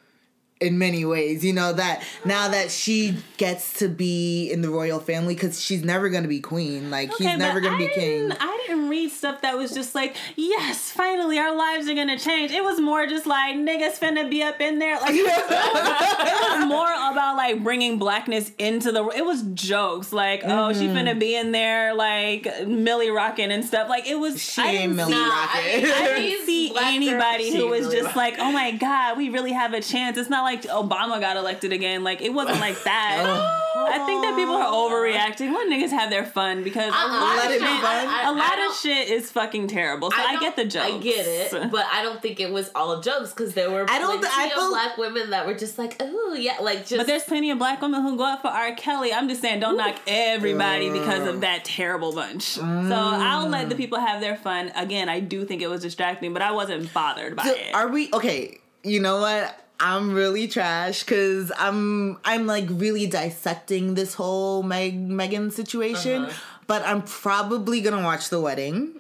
in 0.63 0.79
many 0.79 1.05
ways 1.05 1.45
you 1.45 1.53
know 1.53 1.73
that 1.73 2.03
now 2.25 2.49
that 2.49 2.71
she 2.71 3.17
gets 3.37 3.79
to 3.81 3.89
be 3.89 4.51
in 4.51 4.63
the 4.63 4.71
royal 4.71 5.01
family 5.01 5.35
because 5.35 5.61
she's 5.61 5.83
never 5.85 6.09
gonna 6.09 6.29
be 6.29 6.41
queen 6.41 6.91
like 6.91 7.13
Okay, 7.13 7.29
he's 7.29 7.39
never 7.39 7.61
gonna 7.61 7.75
I 7.77 7.79
be 7.79 7.89
king 7.89 8.33
I 8.41 8.65
didn't 8.67 8.89
read 8.89 9.11
stuff 9.11 9.43
that 9.43 9.57
was 9.57 9.73
just 9.73 9.95
like, 9.95 10.17
yes, 10.37 10.91
finally 10.91 11.39
our 11.39 11.55
lives 11.57 11.89
are 11.89 11.95
gonna 11.95 12.19
change. 12.19 12.53
It 12.53 12.63
was 12.63 12.81
more 12.81 13.07
just 13.07 13.27
like 13.27 13.57
niggas 13.57 13.99
finna 13.99 14.29
be 14.31 14.43
up 14.43 14.61
in 14.61 14.79
there. 14.79 14.99
Like 15.01 15.15
it 15.15 15.25
was 15.25 16.67
more 16.69 16.93
about 16.93 17.37
like 17.37 17.63
bringing 17.63 17.99
blackness 17.99 18.51
into 18.59 18.93
the. 18.93 19.05
It 19.17 19.25
was 19.25 19.43
jokes 19.55 20.13
like, 20.13 20.43
oh, 20.45 20.73
she 20.73 20.83
Mm-hmm. 20.83 20.97
finna 20.97 21.19
be 21.19 21.35
in 21.37 21.53
there 21.53 21.95
like 21.95 22.47
Milly 22.67 23.11
rocking 23.11 23.51
and 23.53 23.65
stuff. 23.65 23.89
Like 23.89 24.07
it 24.07 24.17
was. 24.17 24.43
She 24.43 24.61
I 24.61 24.67
ain't 24.67 24.81
didn't 24.83 24.97
Millie 24.97 25.13
see- 25.13 25.19
Nah, 25.19 25.29
I 25.31 25.49
I 25.55 26.03
I 26.15 26.19
didn't 26.21 26.47
see 26.47 26.75
anybody 26.77 27.57
who 27.57 27.69
was 27.69 27.87
She 27.87 27.93
just 27.99 28.03
really- 28.03 28.31
like, 28.31 28.35
"Oh 28.39 28.53
my 28.53 28.73
god, 28.73 29.17
we 29.17 29.31
really 29.31 29.53
have 29.53 29.73
a 29.75 29.81
chance." 29.81 30.19
It's 30.19 30.29
not 30.31 30.43
like 30.43 30.52
Obama 30.63 31.19
got 31.21 31.37
elected 31.39 31.73
again. 31.73 32.05
Like 32.05 32.21
it 32.21 32.35
wasn't 32.35 32.61
like 32.61 32.83
that. 32.85 33.23
Oh. 33.27 33.59
I 33.75 34.05
think 34.07 34.23
that 34.23 34.37
people 34.37 34.55
are 34.55 34.71
overreacting. 34.71 35.53
Let 35.53 35.69
niggas 35.69 35.91
have 35.91 36.09
their 36.11 36.25
fun 36.25 36.63
because 36.63 36.89
a 36.89 36.91
lot, 36.97 37.37
Let 37.37 37.47
of 37.47 37.53
it 37.53 37.61
be 37.61 37.67
shit, 37.67 37.81
fun. 37.81 38.07
I- 38.07 38.23
a 38.23 38.27
I 38.27 38.31
lot 38.31 38.71
of 38.71 38.77
shit 38.77 39.09
is 39.09 39.31
fucking 39.33 39.69
terrible. 39.69 40.11
So 40.11 40.17
I, 40.19 40.33
don't- 40.35 40.41
get 40.41 40.57
the 40.57 40.65
jokes. 40.67 40.93
I 40.93 40.99
get 40.99 41.27
it, 41.27 41.71
but 41.73 41.87
I 41.91 42.03
don't 42.03 42.21
think 42.23 42.39
it 42.39 42.53
was 42.53 42.71
all 42.75 43.01
jokes 43.01 43.31
because 43.31 43.55
there 43.55 43.71
were 43.71 43.85
I 43.91 43.99
don't 43.99 44.19
plenty 44.21 44.23
th- 44.23 44.33
I 44.37 44.45
of 44.47 44.53
feel- 44.53 44.69
black 44.71 44.99
women 44.99 45.31
that 45.31 45.47
were 45.47 45.55
just 45.55 45.79
like, 45.79 45.97
oh 46.01 46.35
yeah, 46.39 46.59
like 46.61 46.81
just. 46.87 46.97
But 46.99 47.07
there's 47.07 47.25
plenty 47.25 47.51
of 47.51 47.59
black 47.59 47.81
women 47.83 48.03
who 48.03 48.17
go 48.17 48.25
out 48.25 48.43
for 48.43 48.49
R. 48.49 48.75
Kelly. 48.75 49.13
I'm 49.13 49.29
just 49.29 49.41
saying, 49.41 49.61
don't 49.61 49.77
knock 49.77 49.97
everybody 50.07 50.91
because 50.91 51.27
of 51.27 51.41
that 51.41 51.65
terrible 51.65 52.13
bunch. 52.15 52.43
So 52.43 52.63
mm. 52.63 52.93
I'll 52.93 53.49
let 53.49 53.69
the 53.69 53.75
people 53.75 53.99
have 53.99 54.21
their 54.21 54.37
fun. 54.37 54.71
Again, 54.77 55.09
I 55.09 55.21
do 55.21 55.45
think 55.45 55.61
it 55.63 55.69
was 55.69 55.83
distracting, 55.83 56.33
but 56.33 56.43
I 56.43 56.53
wasn't 56.53 56.93
bothered 56.93 57.37
by 57.37 57.45
So 57.45 57.55
it. 57.55 57.75
are 57.75 57.89
we 57.89 58.11
okay? 58.13 58.61
You 58.85 59.01
know 59.01 59.21
what? 59.21 59.59
I'm 59.83 60.15
really 60.15 60.47
trash 60.49 61.03
because 61.03 61.51
I'm 61.59 62.17
I'm 62.25 62.47
like 62.47 62.67
really 62.71 63.07
dissecting 63.07 63.95
this 63.95 64.15
whole 64.15 64.63
Meg 64.63 64.99
Megan 64.99 65.51
situation. 65.51 66.23
Uh-huh. 66.25 66.33
But 66.69 66.83
I'm 66.87 67.03
probably 67.03 67.81
gonna 67.81 68.03
watch 68.05 68.31
the 68.31 68.41
wedding. 68.41 68.95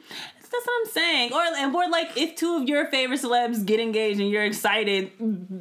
That's 0.53 0.67
what 0.67 0.75
I'm 0.81 0.91
saying. 0.93 1.33
Or 1.33 1.41
and 1.41 1.75
or 1.75 1.89
like 1.89 2.11
if 2.17 2.37
two 2.37 2.57
of 2.57 2.69
your 2.69 2.87
favorite 2.91 3.21
celebs 3.21 3.65
get 3.65 3.81
engaged 3.81 4.21
and 4.21 4.29
you're 4.29 4.45
excited, 4.45 5.11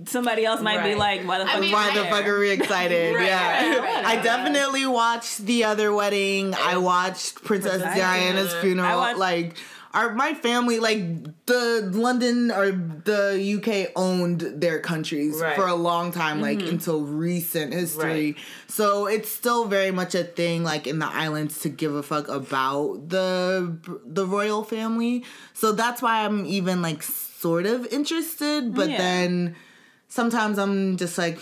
somebody 0.06 0.44
else 0.44 0.60
might 0.60 0.84
be 0.84 0.96
like, 0.96 1.22
"Why 1.26 1.38
the 1.38 1.46
I 1.46 1.52
fuck?" 1.54 1.62
mean, 1.62 1.72
Why 1.72 1.94
the 1.94 2.04
fuck 2.06 2.26
are 2.26 2.38
we 2.40 2.50
excited? 2.60 3.16
Right, 3.16 3.26
yeah, 3.28 3.70
right, 3.70 3.80
right, 3.80 4.06
I 4.06 4.22
definitely 4.22 4.86
watched 4.86 5.46
the 5.46 5.64
other 5.64 5.94
wedding. 5.94 6.54
I 6.56 6.76
watched 6.78 7.42
Princess 7.44 7.82
Princess 7.82 7.98
Diana's 7.98 8.54
funeral. 8.56 8.90
I 8.90 8.96
watched- 8.96 9.20
like 9.20 9.54
our 9.94 10.14
my 10.14 10.34
family 10.34 10.80
like 10.80 11.00
the 11.46 11.90
London 11.94 12.50
or 12.52 12.72
the 12.72 13.36
UK 13.58 13.92
owned 13.96 14.42
their 14.42 14.80
countries 14.80 15.40
Right. 15.42 15.56
for 15.56 15.68
a 15.68 15.76
long 15.76 16.12
time, 16.12 16.42
like 16.42 16.60
mm-hmm. 16.60 16.70
until 16.70 17.02
recent 17.04 17.74
history. 17.74 18.32
Right. 18.34 18.36
So 18.68 19.08
it's 19.08 19.30
still 19.30 19.66
very 19.66 19.92
much 19.92 20.16
a 20.16 20.24
thing, 20.24 20.64
like 20.64 20.88
in 20.88 21.00
the 21.00 21.08
islands, 21.08 21.60
to 21.62 21.70
give 21.70 21.94
a 21.94 22.04
fuck 22.04 22.28
about 22.30 23.10
the 23.10 23.76
the 24.06 24.26
royal 24.26 24.64
family. 24.64 25.26
So 25.54 25.72
that's 25.74 26.02
why 26.02 26.24
I'm 26.26 26.46
even 26.46 26.82
like 26.82 27.04
sort 27.04 27.66
of 27.66 27.86
interested, 27.88 28.74
but 28.74 28.90
Yeah. 28.90 28.98
then 28.98 29.56
sometimes 30.08 30.58
I'm 30.58 30.98
just 30.98 31.18
like. 31.18 31.40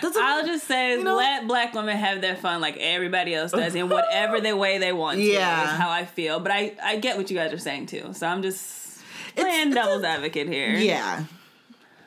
Doesn't- 0.00 0.22
I'll 0.22 0.44
just 0.46 0.66
say 0.66 0.92
You 0.92 1.04
know? 1.04 1.16
let 1.16 1.46
black 1.46 1.74
women 1.74 1.96
have 1.96 2.20
their 2.20 2.36
fun 2.36 2.60
like 2.60 2.76
everybody 2.78 3.34
else 3.34 3.52
does 3.52 3.74
in 3.74 3.88
whatever 3.88 4.40
the 4.48 4.56
way 4.56 4.78
they 4.78 4.92
want 4.92 5.18
to. 5.18 5.22
Yeah. 5.24 5.72
is 5.74 5.78
how 5.78 5.90
I 5.90 6.04
feel. 6.04 6.40
But 6.40 6.52
I 6.52 6.74
I 6.82 6.96
get 6.96 7.16
what 7.16 7.30
you 7.30 7.36
guys 7.36 7.52
are 7.52 7.58
saying 7.58 7.86
too. 7.86 8.12
So 8.12 8.26
I'm 8.26 8.42
just 8.42 9.00
playing 9.36 9.68
it's 9.68 9.74
devil's 9.74 10.02
a- 10.02 10.08
advocate 10.08 10.48
here. 10.48 10.74
yeah. 10.74 11.24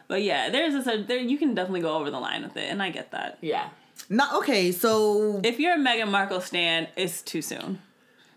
But 0.08 0.22
yeah, 0.22 0.50
there's 0.50 0.74
this 0.84 1.08
there 1.08 1.18
you 1.18 1.38
can 1.38 1.56
definitely 1.56 1.82
go 1.82 1.96
over 1.98 2.12
the 2.12 2.20
line 2.20 2.44
with 2.44 2.58
it, 2.58 2.70
and 2.70 2.84
I 2.84 2.90
get 2.92 3.12
that. 3.12 3.38
Yeah. 3.42 3.70
Not 4.10 4.34
okay. 4.36 4.72
So 4.72 5.40
If 5.44 5.60
you're 5.60 5.74
a 5.76 5.78
Meghan 5.80 6.10
Markle 6.10 6.42
stan, 6.42 6.88
it's 6.98 7.22
too 7.22 7.42
soon. 7.42 7.80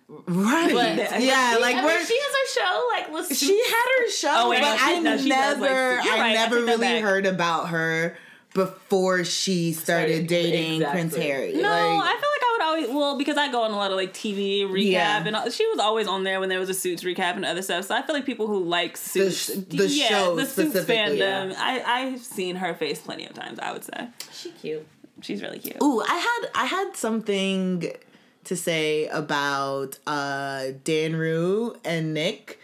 right, 0.08 0.72
But- 0.72 1.20
yeah, 1.20 1.58
like 1.60 1.76
I 1.76 1.84
we're 1.84 1.96
mean, 1.96 2.06
she 2.06 2.18
has 2.18 2.32
her 2.32 2.60
show. 2.60 2.88
Like, 2.94 3.12
let's 3.12 3.36
she 3.38 3.58
had 3.60 3.84
her 3.98 4.10
show, 4.10 4.30
Oh, 4.32 4.50
wait, 4.50 4.60
but 4.60 4.70
no, 4.70 4.76
she- 4.76 4.84
I 4.84 4.98
no, 5.00 5.18
she 5.18 5.28
does, 5.28 5.58
like, 5.58 5.70
never, 5.70 6.00
I 6.00 6.18
right, 6.20 6.32
never 6.34 6.56
take 6.58 6.66
that 6.66 6.78
really 6.78 7.00
heard 7.00 7.26
about 7.26 7.68
her 7.70 8.16
before 8.56 9.22
she 9.24 9.72
started, 9.72 10.08
Started- 10.14 10.26
dating 10.26 10.74
exactly. 10.76 11.00
Prince 11.00 11.16
Harry. 11.16 11.52
No, 11.52 11.60
like, 11.60 11.70
I 11.70 12.20
feel 12.20 12.30
like 12.30 12.42
I 12.42 12.52
would 12.52 12.62
always 12.62 12.88
well 12.88 13.18
because 13.18 13.36
I 13.36 13.52
go 13.52 13.62
on 13.62 13.70
a 13.70 13.76
lot 13.76 13.90
of 13.90 13.96
like 13.98 14.12
TV 14.14 14.62
recap 14.64 14.82
Yeah. 14.90 15.24
and 15.26 15.36
all, 15.36 15.50
she 15.50 15.66
was 15.68 15.78
always 15.78 16.08
on 16.08 16.24
there 16.24 16.40
when 16.40 16.48
there 16.48 16.58
was 16.58 16.70
a 16.70 16.74
Suits 16.74 17.04
recap 17.04 17.36
and 17.36 17.44
other 17.44 17.60
stuff. 17.62 17.84
So 17.84 17.94
I 17.94 18.02
feel 18.02 18.14
like 18.14 18.24
people 18.24 18.46
who 18.46 18.64
like 18.64 18.96
Suits, 18.96 19.36
sh- 19.36 19.50
the 19.68 19.88
show 19.88 20.34
the 20.36 20.46
Suits 20.46 20.74
fandom, 20.80 21.50
yeah. 21.50 21.54
I 21.58 21.82
I've 21.86 22.20
seen 22.20 22.56
her 22.56 22.74
face 22.74 22.98
plenty 23.00 23.26
of 23.26 23.34
times. 23.34 23.58
I 23.60 23.72
would 23.72 23.84
say 23.84 24.08
She 24.32 24.50
cute. 24.52 24.86
she's 25.20 25.42
really 25.42 25.58
cute. 25.58 25.76
Ooh, 25.82 26.00
I 26.00 26.14
had 26.16 26.50
I 26.54 26.64
had 26.66 26.96
something 26.96 27.92
to 28.44 28.56
say 28.56 29.06
about 29.08 29.98
uh 30.06 30.68
Dan 30.82 31.14
Rue 31.16 31.76
and 31.84 32.14
Nick. 32.14 32.58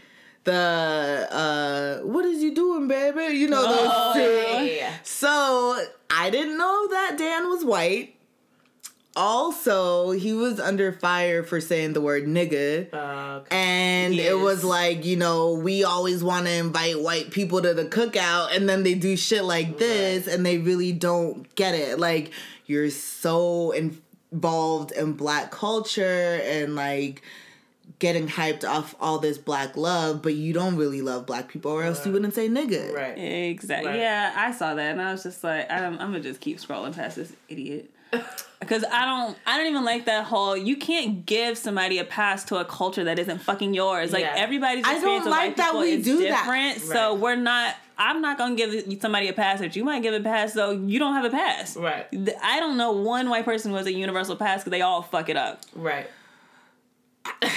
The 0.44 1.28
uh 1.30 1.98
what 2.06 2.24
is 2.24 2.42
you 2.42 2.54
doing, 2.54 2.88
baby? 2.88 3.36
You 3.36 3.48
know 3.48 3.62
those 3.62 3.90
Oh, 3.92 4.62
yeah. 4.62 4.92
So 5.04 5.84
I 6.10 6.30
didn't 6.30 6.58
know 6.58 6.88
that 6.90 7.16
Dan 7.16 7.48
was 7.48 7.64
white. 7.64 8.16
Also, 9.14 10.12
he 10.12 10.32
was 10.32 10.58
under 10.58 10.90
fire 10.90 11.42
for 11.42 11.60
saying 11.60 11.92
the 11.92 12.00
word 12.00 12.24
nigga. 12.24 12.92
Uh, 12.94 13.40
And 13.50 14.14
He 14.14 14.22
it 14.22 14.38
was 14.38 14.64
like, 14.64 15.04
you 15.04 15.16
know, 15.16 15.52
we 15.52 15.84
always 15.84 16.24
want 16.24 16.46
to 16.46 16.52
invite 16.52 16.98
white 17.00 17.30
people 17.30 17.60
to 17.60 17.74
the 17.74 17.84
cookout, 17.84 18.56
and 18.56 18.66
then 18.66 18.84
they 18.84 18.94
do 18.94 19.16
shit 19.16 19.44
like 19.44 19.76
this, 19.76 20.26
and 20.26 20.46
they 20.46 20.56
really 20.56 20.92
don't 20.92 21.54
get 21.56 21.74
it. 21.74 21.98
Like, 21.98 22.30
you're 22.64 22.88
so 22.88 23.72
involved 23.72 24.92
in 24.92 25.12
black 25.12 25.50
culture 25.50 26.40
and 26.44 26.74
like 26.74 27.20
getting 28.02 28.26
hyped 28.26 28.68
off 28.68 28.96
all 29.00 29.20
this 29.20 29.38
black 29.38 29.76
love, 29.76 30.20
but 30.22 30.34
you 30.34 30.52
don't 30.52 30.74
really 30.76 31.00
love 31.00 31.24
black 31.24 31.46
people, 31.48 31.70
or 31.70 31.84
else 31.84 32.04
you 32.04 32.10
wouldn't 32.10 32.34
say 32.34 32.48
nigga. 32.48 32.92
right. 32.92 33.16
Exactly. 33.16 33.90
Right. 33.92 34.00
Yeah, 34.00 34.34
I 34.36 34.50
saw 34.50 34.74
that 34.74 34.90
and 34.90 35.00
I 35.00 35.12
was 35.12 35.22
just 35.22 35.44
like, 35.44 35.70
I'm, 35.70 35.92
I'm 36.00 36.10
gonna 36.10 36.18
just 36.20 36.40
keep 36.40 36.58
scrolling 36.58 36.94
past 36.96 37.14
this 37.16 37.32
idiot. 37.48 37.88
Because 38.62 38.84
I 38.92 39.04
don't, 39.04 39.36
I 39.44 39.56
don't 39.58 39.66
even 39.66 39.84
like 39.84 40.04
that 40.04 40.24
whole. 40.24 40.56
You 40.56 40.76
can't 40.76 41.26
give 41.26 41.58
somebody 41.58 41.98
a 41.98 42.04
pass 42.04 42.44
to 42.44 42.58
a 42.58 42.64
culture 42.64 43.02
that 43.02 43.18
isn't 43.18 43.38
fucking 43.40 43.74
yours. 43.74 44.12
Like 44.12 44.22
Yeah. 44.22 44.34
everybody's 44.36 44.84
I 44.84 44.90
don't 44.90 44.96
experience 44.98 45.26
of 45.26 45.30
like 45.32 45.40
white 45.48 45.56
that 45.56 45.66
people 45.70 45.80
we 45.80 45.90
is 45.94 46.04
do 46.04 46.18
that. 46.28 46.44
different. 46.44 46.80
So 46.80 47.10
Right. 47.14 47.20
we're 47.20 47.34
not. 47.34 47.74
I'm 47.98 48.20
not 48.22 48.38
gonna 48.38 48.54
give 48.54 49.00
somebody 49.02 49.26
a 49.26 49.32
pass 49.32 49.58
that 49.58 49.74
you 49.74 49.82
might 49.82 50.02
give 50.04 50.14
a 50.14 50.20
pass. 50.20 50.52
So 50.54 50.70
you 50.70 51.00
don't 51.00 51.14
have 51.14 51.24
a 51.24 51.30
pass. 51.30 51.76
Right. 51.76 52.06
I 52.40 52.60
don't 52.60 52.76
know 52.76 52.92
one 52.92 53.28
white 53.28 53.44
person 53.44 53.72
who 53.72 53.76
has 53.78 53.86
a 53.86 53.92
universal 53.92 54.36
pass 54.36 54.60
because 54.60 54.70
they 54.70 54.82
all 54.82 55.02
fuck 55.02 55.28
it 55.28 55.36
up. 55.36 55.62
Right. 55.74 56.06
I'm 57.42 57.50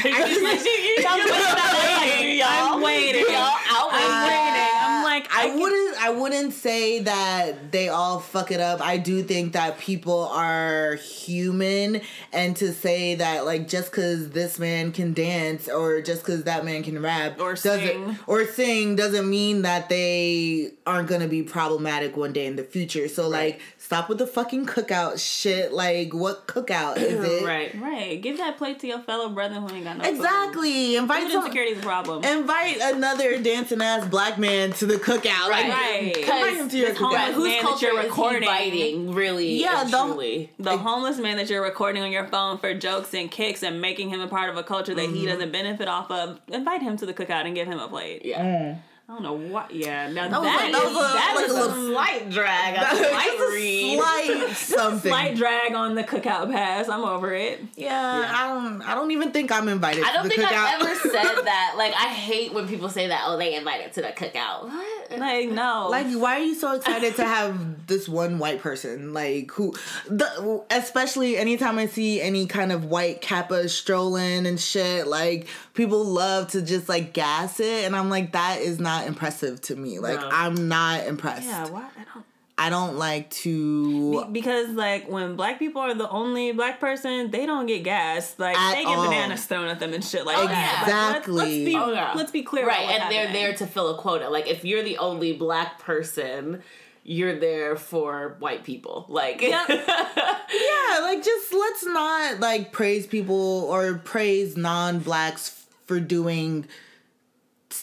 waiting. 0.43 2.45
I'm 2.47 2.81
waiting. 2.81 3.25
I'm 3.27 5.03
like, 5.03 5.27
I, 5.33 5.47
can- 5.47 5.59
wouldn't 5.59 6.03
I 6.03 6.09
wouldn't 6.11 6.53
say 6.53 6.99
that 6.99 7.71
they 7.71 7.89
all 7.89 8.19
fuck 8.19 8.51
it 8.51 8.59
up. 8.59 8.81
I 8.81 8.97
do 8.97 9.23
think 9.23 9.53
that 9.53 9.79
people 9.79 10.25
are 10.25 10.95
human 10.95 12.01
and 12.31 12.55
to 12.57 12.73
say 12.73 13.15
that 13.15 13.45
like 13.45 13.67
just 13.67 13.91
cuz 13.91 14.29
this 14.29 14.59
man 14.59 14.91
can 14.91 15.13
dance 15.13 15.67
or 15.67 16.01
just 16.01 16.23
cuz 16.23 16.43
that 16.43 16.63
man 16.65 16.83
can 16.83 17.01
rap 17.01 17.39
Or 17.39 17.55
sing. 17.55 18.17
or 18.27 18.45
sing 18.45 18.95
doesn't 18.95 19.29
mean 19.29 19.63
that 19.63 19.89
they 19.89 20.73
aren't 20.87 21.07
going 21.07 21.21
to 21.21 21.27
be 21.27 21.41
problematic 21.41 22.15
one 22.15 22.31
day 22.31 22.45
in 22.45 22.55
the 22.55 22.63
future. 22.63 23.07
So 23.07 23.27
like 23.27 23.59
stop 23.77 24.07
with 24.07 24.19
the 24.19 24.27
fucking 24.27 24.67
cookout 24.67 25.19
shit. 25.19 25.73
Like 25.73 26.13
what 26.13 26.47
cookout 26.47 26.97
is 26.97 27.23
it? 27.23 27.43
Right. 27.45 27.73
Right. 27.79 28.21
Give 28.21 28.37
that 28.37 28.57
plate 28.57 28.79
to 28.79 28.87
your 28.87 28.99
fellow 28.99 29.29
brother 29.29 29.55
who 29.55 29.73
ain't 29.73 29.83
got 29.83 29.97
no 29.97 30.03
food. 30.03 30.15
Exactly. 30.15 30.95
Invite 30.95 31.23
Food 31.23 31.31
some 31.31 31.41
insecurity 31.43 31.71
is 31.73 31.79
a 31.79 31.81
problem. 31.81 32.23
invite 32.23 32.77
another 32.81 33.41
dancing 33.41 33.81
ass 33.81 34.07
black 34.07 34.37
man 34.37 34.73
to 34.73 34.85
the 34.85 34.95
cookout. 34.95 35.49
Like 35.49 35.65
Right. 35.67 36.17
invite 36.17 36.57
him 36.57 36.69
to 36.69 36.77
your 36.77 36.91
cookout. 36.91 37.17
homeless 37.17 37.35
Whose 37.35 37.43
man 37.47 37.51
that 37.57 37.61
culture 37.63 37.85
you're 37.87 38.03
recording. 38.03 38.43
inviting, 38.43 39.13
really? 39.13 39.59
Yeah, 39.61 39.83
the- 39.85 39.89
truly. 39.89 40.51
the 40.59 40.77
homeless 40.77 41.17
man 41.17 41.37
that 41.37 41.49
you're 41.49 41.63
recording 41.63 42.03
on 42.03 42.11
your 42.11 42.27
phone 42.27 42.57
for 42.59 42.73
jokes 42.75 43.13
and 43.13 43.31
kicks 43.31 43.63
and 43.63 43.81
making 43.81 44.09
him 44.09 44.21
a 44.21 44.27
part 44.27 44.49
of 44.49 44.57
a 44.57 44.63
culture 44.63 44.93
that 44.93 45.01
he 45.01 45.07
mm-hmm. 45.07 45.27
doesn't 45.27 45.51
benefit 45.51 45.87
off 45.87 46.11
of, 46.11 46.39
invite 46.47 46.81
him 46.81 46.95
to 46.97 47.05
the 47.05 47.13
cookout 47.13 47.45
and 47.45 47.55
give 47.55 47.67
him 47.67 47.79
a 47.79 47.87
plate. 47.87 48.23
Yeah. 48.23 48.43
Mm. 48.43 48.77
I 49.07 49.13
don't 49.13 49.21
know 49.21 49.33
what. 49.33 49.69
Yeah, 49.71 50.11
now 50.11 50.29
was 50.41 50.41
that 50.49 50.71
that 50.71 50.83
is- 50.83 50.95
was 50.95 51.11
a- 51.11 51.13
that 51.13 51.33
like 51.35 51.47
a 51.47 51.69
a 51.69 51.91
Slight 51.91 52.29
drag. 52.31 52.73
A 52.75 52.79
That's 52.79 52.97
slight 53.09 53.39
a 53.39 53.51
read. 53.53 53.99
slight 53.99 54.49
something. 54.55 55.11
slight 55.11 55.35
drag 55.35 55.73
on 55.75 55.93
the 55.93 56.03
cookout 56.03 56.51
pass. 56.51 56.89
I'm 56.89 57.03
over 57.03 57.31
it. 57.33 57.61
yeah, 57.75 58.31
I 58.35 58.47
don't. 58.47 58.81
I 58.81 58.95
don't 58.95 59.11
even 59.11 59.31
think 59.31 59.51
I'm 59.51 59.69
invited. 59.69 60.03
I 60.03 60.07
to 60.07 60.13
don't 60.15 60.23
the 60.23 60.29
think 60.29 60.41
cookout. 60.41 60.65
I've 60.65 60.81
ever 60.81 60.95
said 60.95 61.11
that. 61.45 61.75
Like, 61.77 61.93
I 61.93 62.07
hate 62.07 62.51
when 62.53 62.67
people 62.67 62.89
say 62.89 63.07
that. 63.09 63.25
Oh, 63.27 63.37
they 63.37 63.53
invited 63.53 63.93
to 63.93 64.01
the 64.01 64.07
cookout. 64.07 64.63
What? 64.63 65.19
Like 65.19 65.49
no, 65.49 65.87
like, 65.91 66.07
why 66.15 66.37
are 66.37 66.43
you 66.43 66.55
so 66.55 66.71
excited 66.73 67.15
to 67.17 67.23
have 67.25 67.85
this 67.85 68.09
one 68.09 68.39
white 68.39 68.59
person? 68.59 69.13
Like, 69.13 69.51
who? 69.51 69.75
The, 70.09 70.63
especially 70.71 71.37
anytime 71.37 71.77
I 71.77 71.85
see 71.85 72.19
any 72.21 72.47
kind 72.47 72.71
of 72.71 72.85
white 72.85 73.21
kappa 73.21 73.69
strolling 73.69 74.47
and 74.47 74.59
shit, 74.59 75.05
like 75.05 75.47
people 75.75 76.03
love 76.03 76.49
to 76.51 76.61
just 76.63 76.89
like 76.89 77.13
gas 77.13 77.59
it, 77.59 77.85
and 77.85 77.95
I'm 77.95 78.09
like, 78.09 78.31
that 78.31 78.61
is 78.61 78.79
not 78.79 78.94
impressive 79.07 79.61
to 79.61 79.75
me. 79.75 79.99
Like, 79.99 80.19
No. 80.19 80.29
I'm 80.31 80.67
not 80.67 81.05
impressed. 81.05 81.45
yeah, 81.47 81.67
why? 81.69 81.83
I 81.99 82.03
don't. 82.13 82.25
I 82.57 82.69
don't 82.69 82.95
like 82.97 83.29
to. 83.31 84.23
Be- 84.27 84.31
because 84.31 84.69
like 84.69 85.09
when 85.09 85.35
black 85.35 85.59
people 85.59 85.81
are 85.81 85.93
the 85.93 86.09
only 86.09 86.53
black 86.53 86.79
person, 86.79 87.29
they 87.29 87.45
don't 87.45 87.65
get 87.65 87.83
gas. 87.83 88.35
Like 88.39 88.57
At 88.57 88.75
they 88.75 88.85
get 88.85 88.97
all. 88.97 89.03
bananas 89.09 89.43
thrown 89.45 89.67
at 89.67 89.79
them 89.81 89.93
and 89.93 90.01
shit 90.01 90.25
like 90.25 90.37
oh, 90.37 90.47
that. 90.47 90.83
Exactly. 90.83 91.33
Like, 91.33 91.43
let's, 91.43 91.51
let's 91.51 91.65
be 91.65 91.75
Oh, 91.75 91.91
yeah. 91.91 92.13
let's 92.15 92.31
be 92.31 92.43
clear. 92.43 92.65
Right, 92.65 92.75
about 92.79 92.85
what's 92.85 93.03
and 93.03 93.11
they're 93.11 93.33
there 93.33 93.53
to 93.55 93.67
fill 93.67 93.93
a 93.93 93.97
quota. 93.97 94.29
Like, 94.29 94.47
if 94.47 94.63
you're 94.63 94.83
the 94.83 94.97
only 94.99 95.33
black 95.33 95.79
person, 95.79 96.63
you're 97.03 97.37
there 97.37 97.75
for 97.75 98.37
white 98.39 98.63
people. 98.63 99.05
Like, 99.09 99.41
Yeah. 99.41 99.65
Yeah, 100.47 100.99
like 101.01 101.23
just 101.25 101.53
let's 101.53 101.85
not 101.85 102.39
like 102.39 102.71
praise 102.71 103.05
people 103.05 103.35
or 103.69 103.95
praise 103.95 104.55
non-blacks 104.55 105.65
for 105.87 105.99
doing 105.99 106.65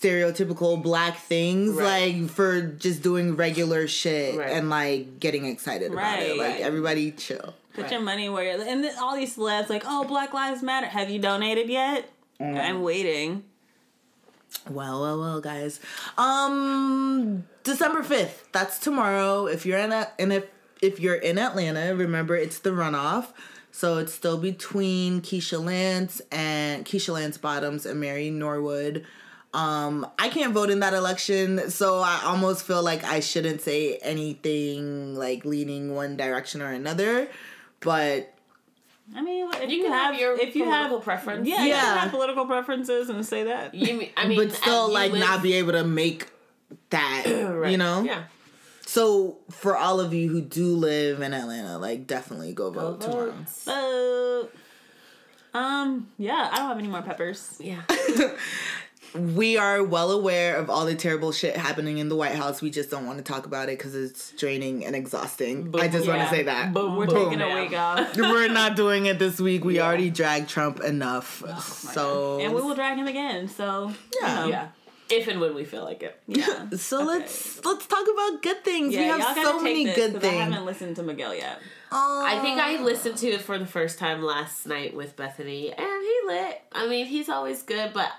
stereotypical 0.03 0.83
black 0.83 1.17
things 1.19 1.75
Right. 1.75 2.15
like 2.23 2.31
for 2.31 2.61
just 2.63 3.03
doing 3.03 3.37
regular 3.37 3.87
shit 3.87 4.37
Right. 4.39 4.51
and 4.51 4.69
like 4.71 5.21
getting 5.21 5.45
excited 5.47 5.93
about 5.93 6.19
it 6.19 6.37
like 6.37 6.61
everybody 6.61 7.13
chill 7.13 7.55
Put 7.75 7.85
Right. 7.85 7.93
your 7.93 8.01
money 8.01 8.29
where 8.29 8.61
and 8.61 8.85
then 8.85 8.95
all 9.01 9.17
these 9.17 9.37
celebs 9.37 9.71
like, 9.71 9.85
oh, 9.87 10.05
Black 10.05 10.35
Lives 10.35 10.63
Matter. 10.63 10.89
Have 10.89 11.09
you 11.09 11.19
donated 11.19 11.71
yet? 11.71 12.11
Mm. 12.39 12.61
I'm 12.61 12.83
waiting. 12.83 13.45
well 14.69 15.01
well 15.01 15.19
well 15.19 15.41
guys 15.41 15.81
um 16.19 17.45
december 17.65 18.03
5th 18.03 18.51
that's 18.53 18.79
tomorrow 18.79 19.47
if 19.47 19.65
you're 19.65 19.79
in 19.79 19.93
a 19.93 20.09
and 20.19 20.33
if 20.33 20.45
if 20.83 21.01
you're 21.01 21.15
in 21.15 21.39
atlanta 21.39 21.95
remember 21.95 22.37
it's 22.37 22.59
the 22.59 22.71
runoff 22.71 23.29
so 23.71 23.97
it's 23.99 24.13
still 24.13 24.37
between 24.37 25.23
keisha 25.23 25.59
lance 25.65 26.21
and 26.31 26.85
keisha 26.85 27.15
lance 27.15 27.39
bottoms 27.39 27.87
and 27.87 27.99
mary 27.99 28.29
norwood 28.31 29.05
um 29.55 30.07
i 30.19 30.29
can't 30.29 30.55
vote 30.55 30.71
in 30.71 30.81
that 30.81 30.95
election 30.95 31.69
so 31.71 31.99
i 32.01 32.21
almost 32.25 32.65
feel 32.65 32.83
like 32.83 33.05
i 33.05 33.21
shouldn't 33.21 33.61
say 33.61 33.97
anything 33.99 35.15
like 35.15 35.45
leaning 35.45 35.95
one 35.95 36.17
direction 36.17 36.63
or 36.63 36.71
another 36.73 37.29
but 37.81 38.29
I 39.15 39.21
mean, 39.21 39.47
if 39.53 39.69
you, 39.69 39.77
You 39.79 39.83
can 39.83 39.93
have 39.93 40.19
your 40.19 40.33
if 40.41 40.55
you 40.57 40.65
political 40.65 40.97
have 40.99 41.05
preference. 41.05 41.47
yeah, 41.47 41.63
you 41.65 41.69
Yeah. 41.71 41.81
can 41.83 41.99
have 41.99 42.11
political 42.13 42.47
preferences 42.47 43.11
and 43.11 43.27
say 43.27 43.43
that. 43.45 43.75
You 43.75 43.99
mean, 43.99 44.11
I 44.17 44.27
mean, 44.27 44.39
but 44.39 44.53
still 44.53 44.91
like 44.91 45.13
live- 45.13 45.21
not 45.21 45.43
be 45.43 45.55
able 45.55 45.73
to 45.73 45.85
make 45.85 46.29
that 46.91 47.25
Right. 47.27 47.73
you 47.73 47.77
know 47.77 48.05
Yeah. 48.05 48.23
So 48.87 49.39
for 49.51 49.77
all 49.77 50.01
of 50.01 50.15
you 50.15 50.29
who 50.31 50.41
do 50.41 50.77
live 50.77 51.21
in 51.21 51.35
Atlanta, 51.35 51.79
like 51.79 52.07
definitely 52.07 52.55
go 52.55 52.71
vote 52.71 53.01
tomorrow. 53.03 53.35
But 53.67 54.51
Um, 55.59 56.09
yeah, 56.17 56.49
I 56.51 56.57
don't 56.59 56.69
have 56.69 56.79
any 56.79 56.89
more 56.89 57.03
peppers. 57.03 57.57
Yeah. 57.61 57.83
we 59.15 59.57
are 59.59 59.83
well 59.85 60.11
aware 60.11 60.57
of 60.57 60.71
all 60.71 60.87
the 60.87 60.95
terrible 60.95 61.33
shit 61.33 61.57
happening 61.57 61.99
in 61.99 62.09
the 62.09 62.17
White 62.17 62.35
House. 62.35 62.63
We 62.63 62.71
just 62.71 62.91
don't 62.91 63.07
want 63.07 63.19
to 63.19 63.25
talk 63.25 63.47
about 63.47 63.69
it 63.69 63.79
because 63.79 63.95
it's 63.95 64.33
draining 64.33 64.85
and 64.87 64.97
exhausting. 64.97 65.75
I 65.79 65.89
just 65.89 66.07
want 66.09 66.23
to 66.23 66.29
say 66.29 66.45
that. 66.45 66.73
Boom, 66.73 66.97
We're 66.97 67.07
boom. 67.07 67.31
taking 67.31 67.41
a 67.43 67.55
week 67.61 67.77
off. 67.77 68.17
We're 68.17 68.49
not 68.49 68.77
doing 68.77 69.07
it 69.07 69.19
this 69.19 69.39
week. 69.41 69.65
We 69.65 69.77
Yeah. 69.77 69.87
already 69.87 70.11
dragged 70.11 70.49
Trump 70.49 70.81
enough. 70.81 71.43
Oh, 71.47 71.59
so 71.61 72.41
And 72.41 72.55
we 72.55 72.63
will 72.63 72.75
drag 72.75 72.97
him 72.99 73.07
again, 73.07 73.49
so 73.49 73.93
Yeah. 74.21 74.29
you 74.31 74.41
know. 74.41 74.49
Yeah. 74.49 74.69
If 75.11 75.29
and 75.29 75.43
when 75.43 75.55
we 75.55 75.65
feel 75.65 75.85
like 75.85 76.03
it. 76.03 76.19
Yeah. 76.27 76.69
So 76.79 76.97
Okay. 76.99 77.05
let's 77.07 77.63
let's 77.67 77.87
talk 77.87 78.07
about 78.11 78.43
good 78.43 78.65
things. 78.65 78.95
Yeah, 78.95 79.17
we 79.17 79.23
have 79.23 79.37
so 79.37 79.61
many 79.61 79.85
this, 79.85 79.95
good 79.97 80.13
'cause 80.15 80.23
things. 80.23 80.35
I 80.41 80.45
haven't 80.45 80.65
listened 80.65 80.97
to 80.97 81.03
Miguel 81.03 81.35
yet. 81.35 81.59
Oh. 81.91 82.25
I 82.27 82.39
think 82.41 82.59
I 82.59 82.81
listened 82.83 83.19
to 83.19 83.29
it 83.29 83.43
for 83.43 83.59
the 83.59 83.67
first 83.67 83.99
time 83.99 84.23
last 84.23 84.67
night 84.67 84.95
with 84.95 85.15
Bethany, 85.17 85.71
and 85.71 85.87
he 86.03 86.21
lit. 86.27 86.63
I 86.73 86.87
mean, 86.89 87.05
he's 87.05 87.29
always 87.29 87.63
good, 87.63 87.93
but 87.93 88.11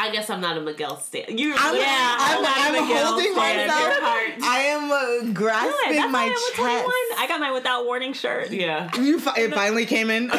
I 0.00 0.10
guess 0.10 0.30
I'm 0.30 0.40
not 0.40 0.56
a 0.56 0.60
Miguel 0.62 0.98
stan. 0.98 1.36
You, 1.36 1.54
I'm, 1.58 1.76
Yeah, 1.76 2.16
I'm, 2.18 2.36
I'm 2.38 2.42
not 2.42 2.56
I'm 2.58 2.72
Miguel 2.72 3.06
holding 3.06 3.34
fan. 3.34 3.68
myself. 3.68 3.80
Your 3.82 4.00
heart. 4.02 4.32
I 4.42 4.58
am 4.60 4.90
uh, 4.90 5.20
Good. 5.26 5.34
grasping 5.34 5.96
That's 5.96 6.10
my 6.12 6.26
why 6.26 6.32
I'm 6.32 6.54
21. 6.56 6.80
chest. 6.80 7.20
I 7.20 7.26
got 7.28 7.40
my 7.40 7.52
without 7.52 7.84
warning 7.84 8.14
shirt. 8.14 8.50
Yeah. 8.50 8.90
You 8.98 9.20
fi- 9.20 9.34
it 9.38 9.52
finally 9.52 9.84
came 9.84 10.08
in. 10.08 10.28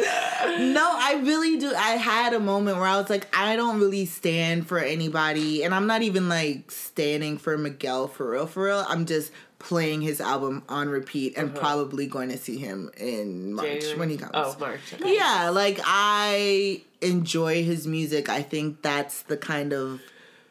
no, 0.00 0.90
I 0.98 1.20
really 1.24 1.56
do. 1.58 1.72
I 1.74 1.92
had 1.92 2.32
a 2.34 2.40
moment 2.40 2.78
where 2.78 2.86
I 2.86 2.98
was 3.00 3.08
like, 3.10 3.26
I 3.36 3.54
don't 3.56 3.78
really 3.78 4.06
stand 4.06 4.66
for 4.66 4.78
anybody, 4.78 5.62
and 5.62 5.74
I'm 5.74 5.86
not 5.86 6.02
even 6.02 6.28
like 6.28 6.70
standing 6.70 7.38
for 7.38 7.56
Miguel 7.56 8.08
for 8.08 8.30
real, 8.32 8.46
for 8.46 8.64
real. 8.64 8.84
I'm 8.88 9.06
just 9.06 9.30
playing 9.60 10.02
his 10.02 10.20
album 10.20 10.62
on 10.68 10.88
repeat 10.88 11.38
and 11.38 11.54
probably 11.54 12.06
going 12.06 12.28
to 12.28 12.36
see 12.36 12.58
him 12.58 12.90
in 12.98 13.54
March 13.54 13.66
January? 13.80 13.98
when 13.98 14.10
he 14.10 14.16
comes. 14.18 14.32
Oh, 14.34 14.56
March. 14.60 14.80
okay. 14.92 15.14
Yeah, 15.16 15.50
like 15.50 15.80
I 15.84 16.82
enjoy 17.04 17.62
his 17.62 17.86
music. 17.86 18.28
I 18.28 18.42
think 18.42 18.82
that's 18.82 19.22
the 19.22 19.36
kind 19.36 19.72
of 19.72 20.00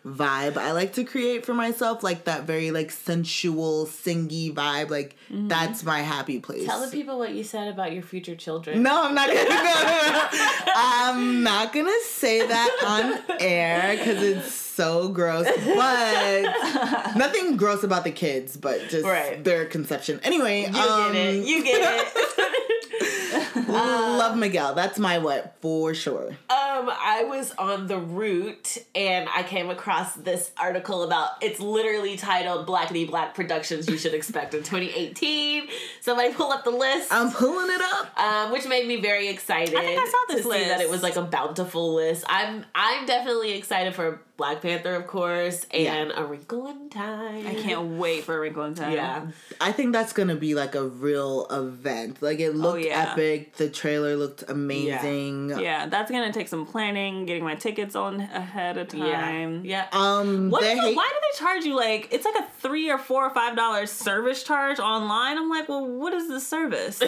vibe 0.05 0.57
I 0.57 0.73
like 0.73 0.93
to 0.93 1.03
create 1.03 1.45
for 1.45 1.53
myself, 1.53 2.03
like 2.03 2.25
that 2.25 2.43
very 2.43 2.71
like 2.71 2.91
sensual, 2.91 3.85
singy 3.85 4.53
vibe. 4.53 4.89
Like 4.89 5.15
mm-hmm. 5.31 5.47
that's 5.47 5.83
my 5.83 5.99
happy 5.99 6.39
place. 6.39 6.65
Tell 6.65 6.81
the 6.81 6.91
people 6.91 7.17
what 7.17 7.33
you 7.33 7.43
said 7.43 7.67
about 7.67 7.93
your 7.93 8.03
future 8.03 8.35
children. 8.35 8.83
No, 8.83 9.05
I'm 9.05 9.15
not 9.15 9.27
gonna. 9.27 9.49
No, 9.49 9.55
no, 9.55 10.11
no. 10.11 10.27
I'm 10.75 11.43
not 11.43 11.73
gonna 11.73 11.91
say 12.05 12.45
that 12.45 13.23
on 13.29 13.37
air 13.39 13.97
because 13.97 14.21
it's 14.21 14.62
so 14.73 15.09
gross. 15.09 15.45
But 15.45 16.41
nothing 17.15 17.57
gross 17.57 17.83
about 17.83 18.03
the 18.03 18.11
kids, 18.11 18.57
but 18.57 18.89
just 18.89 19.05
Right. 19.05 19.43
their 19.43 19.65
conception. 19.65 20.19
Anyway, 20.23 20.61
You 20.61 20.79
um, 20.79 21.13
get 21.13 21.25
it. 21.25 21.45
You 21.45 21.63
get 21.63 21.81
it. 22.15 22.49
love 23.67 24.37
Miguel. 24.37 24.73
That's 24.75 24.99
my 24.99 25.17
what 25.17 25.55
for 25.61 25.93
sure. 25.93 26.27
Um, 26.49 26.89
I 26.89 27.25
was 27.27 27.51
on 27.57 27.87
the 27.87 27.97
Root 27.97 28.77
and 28.95 29.27
I 29.33 29.43
came 29.43 29.69
across 29.69 30.13
this 30.15 30.51
article 30.57 31.03
about 31.03 31.31
it's 31.41 31.59
literally 31.59 32.15
titled 32.17 32.67
Blackity 32.67 33.07
Black 33.07 33.33
Productions 33.35 33.87
You 33.89 33.97
Should 33.97 34.13
Expect 34.13 34.53
in 34.53 34.61
2018. 34.63 35.67
Somebody 36.01 36.33
pull 36.33 36.51
up 36.51 36.63
the 36.63 36.71
list. 36.71 37.11
I'm 37.11 37.31
pulling 37.31 37.69
it 37.73 37.81
up. 37.81 38.19
um, 38.19 38.51
which 38.51 38.67
made 38.67 38.87
me 38.87 39.01
very 39.01 39.27
excited. 39.27 39.75
I 39.75 39.81
think 39.81 39.99
I 39.99 40.05
saw 40.05 40.17
this 40.33 40.45
to 40.45 40.51
see 40.51 40.65
that 40.65 40.81
it 40.81 40.89
was 40.89 41.01
like 41.03 41.15
a 41.15 41.23
bountiful 41.23 41.93
list. 41.95 42.25
I'm 42.27 42.65
I'm 42.75 43.05
definitely 43.05 43.53
excited 43.53 43.93
for 43.95 44.21
Black 44.35 44.63
Panther, 44.63 44.95
of 44.95 45.05
course, 45.05 45.63
and 45.71 46.11
A 46.15 46.25
Wrinkle 46.25 46.67
in 46.67 46.89
Time. 46.89 47.45
I 47.45 47.53
can't 47.53 47.99
wait 47.99 48.23
for 48.23 48.35
a 48.35 48.39
Wrinkle 48.39 48.63
in 48.63 48.73
Time. 48.73 48.93
Yeah, 48.93 49.27
I 49.61 49.71
think 49.71 49.93
that's 49.93 50.11
gonna 50.11 50.35
be 50.35 50.55
like 50.55 50.73
a 50.73 50.83
real 50.87 51.45
event. 51.51 52.19
Like 52.21 52.39
it 52.39 52.55
looked 52.55 52.73
Oh, 52.83 52.87
yeah. 52.87 53.11
epic. 53.11 53.55
The 53.57 53.69
trailer 53.69 54.15
looked 54.15 54.43
amazing. 54.49 55.51
Yeah, 55.59 55.85
that's 55.85 56.09
gonna 56.09 56.33
take 56.33 56.47
some 56.47 56.65
planning, 56.65 57.27
getting 57.27 57.43
my 57.43 57.53
tickets 57.53 57.95
on 57.95 58.21
ahead 58.21 58.77
of 58.79 58.87
time. 58.87 59.63
yeah. 59.65 59.85
Um, 59.91 60.49
What 60.49 60.61
they 60.61 60.71
is 60.73 60.79
it- 60.79 60.83
hate- 60.83 60.95
why 60.97 61.07
do 61.09 61.15
they 61.21 61.37
charge 61.45 61.63
you 61.65 61.75
like 61.75 62.07
it's 62.11 62.25
like 62.25 62.35
a 62.35 62.47
three 62.59 62.89
or 62.89 62.97
four 62.97 63.25
or 63.27 63.29
five 63.29 63.55
dollars 63.55 63.91
service 63.91 64.43
charge 64.43 64.79
online? 64.79 65.37
I'm 65.37 65.49
like, 65.49 65.69
well, 65.69 65.85
what 65.87 66.11
is 66.13 66.27
the 66.27 66.39
service? 66.39 66.99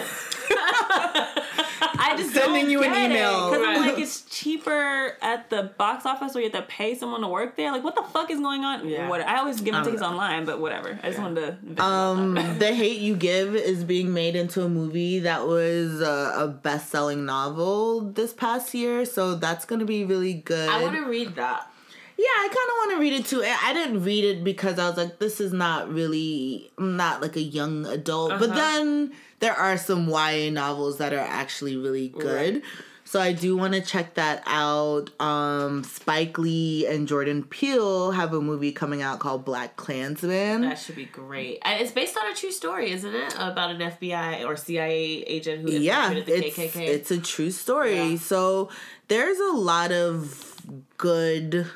I 0.88 2.14
just 2.16 2.32
Sending 2.34 2.62
don't 2.62 2.70
you 2.70 2.82
an 2.84 2.92
email. 3.10 3.50
because 3.50 3.66
I'm 3.66 3.80
like 3.80 3.98
it's 3.98 4.22
cheaper 4.22 5.16
at 5.20 5.50
the 5.50 5.64
box 5.76 6.06
office 6.06 6.34
where 6.34 6.44
you 6.44 6.50
have 6.50 6.62
to 6.62 6.66
pay 6.68 6.94
someone 6.94 7.15
to 7.24 7.28
work 7.28 7.56
there. 7.56 7.72
Like, 7.72 7.84
what 7.84 7.94
the 7.94 8.02
fuck 8.02 8.30
is 8.30 8.40
going 8.40 8.64
on? 8.64 8.88
Yeah. 8.88 9.08
What 9.08 9.20
I 9.20 9.38
always 9.38 9.60
give 9.60 9.72
my 9.74 9.82
tickets 9.82 10.00
know. 10.02 10.08
online, 10.08 10.44
but 10.44 10.60
whatever. 10.60 10.98
I 11.02 11.08
just 11.08 11.20
wanted 11.20 11.76
to. 11.76 11.82
Um. 11.82 12.34
The 12.58 12.74
Hate 12.74 13.00
You 13.00 13.16
Give 13.16 13.54
is 13.54 13.84
being 13.84 14.12
made 14.14 14.34
into 14.36 14.62
a 14.64 14.68
movie 14.68 15.20
that 15.20 15.46
was 15.46 16.00
a, 16.00 16.32
a 16.36 16.48
best 16.48 16.90
selling 16.90 17.24
novel 17.26 18.00
this 18.12 18.32
past 18.32 18.72
year, 18.74 19.04
so 19.04 19.34
that's 19.34 19.64
gonna 19.64 19.84
be 19.84 20.04
really 20.04 20.34
good. 20.34 20.68
I 20.68 20.82
want 20.82 20.94
to 20.96 21.04
read 21.06 21.34
that. 21.36 21.70
yeah, 22.16 22.24
I 22.24 22.48
kind 22.48 22.52
of 22.52 22.74
want 22.78 22.90
to 22.92 23.00
read 23.00 23.12
it 23.12 23.26
too. 23.26 23.42
I 23.44 23.72
didn't 23.74 24.02
read 24.04 24.24
it 24.24 24.42
because 24.44 24.78
I 24.78 24.88
was 24.88 24.96
like, 24.96 25.18
this 25.18 25.40
is 25.40 25.52
not 25.52 25.92
really, 25.92 26.70
I'm 26.78 26.96
not 26.96 27.20
like 27.20 27.36
a 27.36 27.42
young 27.42 27.84
adult. 27.86 28.30
But 28.38 28.50
Uh-huh. 28.50 28.58
then 28.58 29.12
there 29.40 29.54
are 29.54 29.76
some 29.76 30.08
YA 30.08 30.50
novels 30.50 30.98
that 30.98 31.12
are 31.12 31.18
actually 31.18 31.76
really 31.76 32.08
good. 32.08 32.54
Right. 32.54 32.62
So 33.06 33.20
I 33.20 33.32
do 33.32 33.56
want 33.56 33.72
to 33.74 33.80
check 33.80 34.14
that 34.14 34.42
out. 34.46 35.10
Um, 35.20 35.84
Spike 35.84 36.36
Lee 36.38 36.86
and 36.88 37.06
Jordan 37.06 37.44
Peele 37.44 38.10
have 38.10 38.34
a 38.34 38.40
movie 38.40 38.72
coming 38.72 39.00
out 39.00 39.20
called 39.20 39.44
Black 39.44 39.76
Klansman. 39.76 40.62
That 40.62 40.76
should 40.76 40.96
be 40.96 41.04
great. 41.04 41.60
And 41.62 41.80
it's 41.80 41.92
based 41.92 42.18
on 42.18 42.28
a 42.30 42.34
true 42.34 42.50
story, 42.50 42.90
isn't 42.90 43.14
it? 43.14 43.34
About 43.38 43.70
an 43.70 43.78
FBI 43.78 44.44
or 44.44 44.56
CIA 44.56 45.22
agent 45.22 45.62
who 45.62 45.70
yeah, 45.76 46.12
the 46.14 46.46
it's 46.46 46.56
KKK. 46.56 46.88
it's 46.88 47.10
a 47.12 47.18
true 47.18 47.52
story. 47.52 48.10
Yeah. 48.10 48.16
So 48.18 48.70
there's 49.06 49.38
a 49.38 49.56
lot 49.56 49.92
of 49.92 50.60
good. 50.98 51.68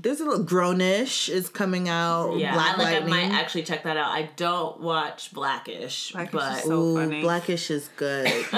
There's 0.00 0.20
a 0.20 0.24
little 0.24 0.44
Grownish 0.44 1.28
is 1.28 1.48
coming 1.48 1.88
out. 1.88 2.36
yeah, 2.38 2.54
Black 2.54 2.78
I, 2.78 2.82
like, 2.82 3.02
I 3.02 3.06
might 3.06 3.30
actually 3.30 3.64
check 3.64 3.84
that 3.84 3.96
out. 3.96 4.10
I 4.10 4.30
don't 4.36 4.80
watch 4.80 5.32
Blackish, 5.34 6.12
Blackish 6.12 6.32
but 6.32 6.58
is 6.58 6.64
so 6.64 6.72
Ooh, 6.80 6.96
funny. 6.96 7.20
Blackish 7.20 7.70
is 7.70 7.88
good. 7.96 8.26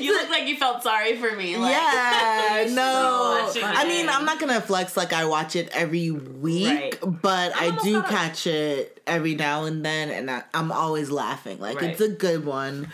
you 0.00 0.12
a- 0.12 0.16
look 0.16 0.30
like 0.30 0.46
you 0.48 0.56
felt 0.56 0.82
sorry 0.82 1.16
for 1.16 1.30
me. 1.36 1.56
Like, 1.56 1.72
yeah, 1.72 2.66
no. 2.72 3.46
still 3.50 3.64
I 3.64 3.84
mean. 3.86 4.08
I'm 4.08 4.24
not 4.24 4.38
gonna 4.40 4.60
flex 4.60 4.96
like 4.96 5.12
I 5.12 5.26
watch 5.26 5.56
it 5.56 5.68
every 5.72 6.10
week, 6.10 6.66
Right. 6.68 6.98
but 7.22 7.54
I 7.56 7.66
almost 7.66 7.84
do 7.84 8.00
caught 8.00 8.10
catch 8.10 8.46
it 8.46 9.00
every 9.06 9.34
now 9.34 9.64
and 9.64 9.84
then, 9.84 10.10
and 10.10 10.30
I, 10.30 10.42
I'm 10.54 10.72
always 10.72 11.10
laughing. 11.10 11.58
Like 11.60 11.80
Right. 11.80 11.90
it's 11.90 12.00
a 12.00 12.08
good 12.08 12.44
one. 12.46 12.90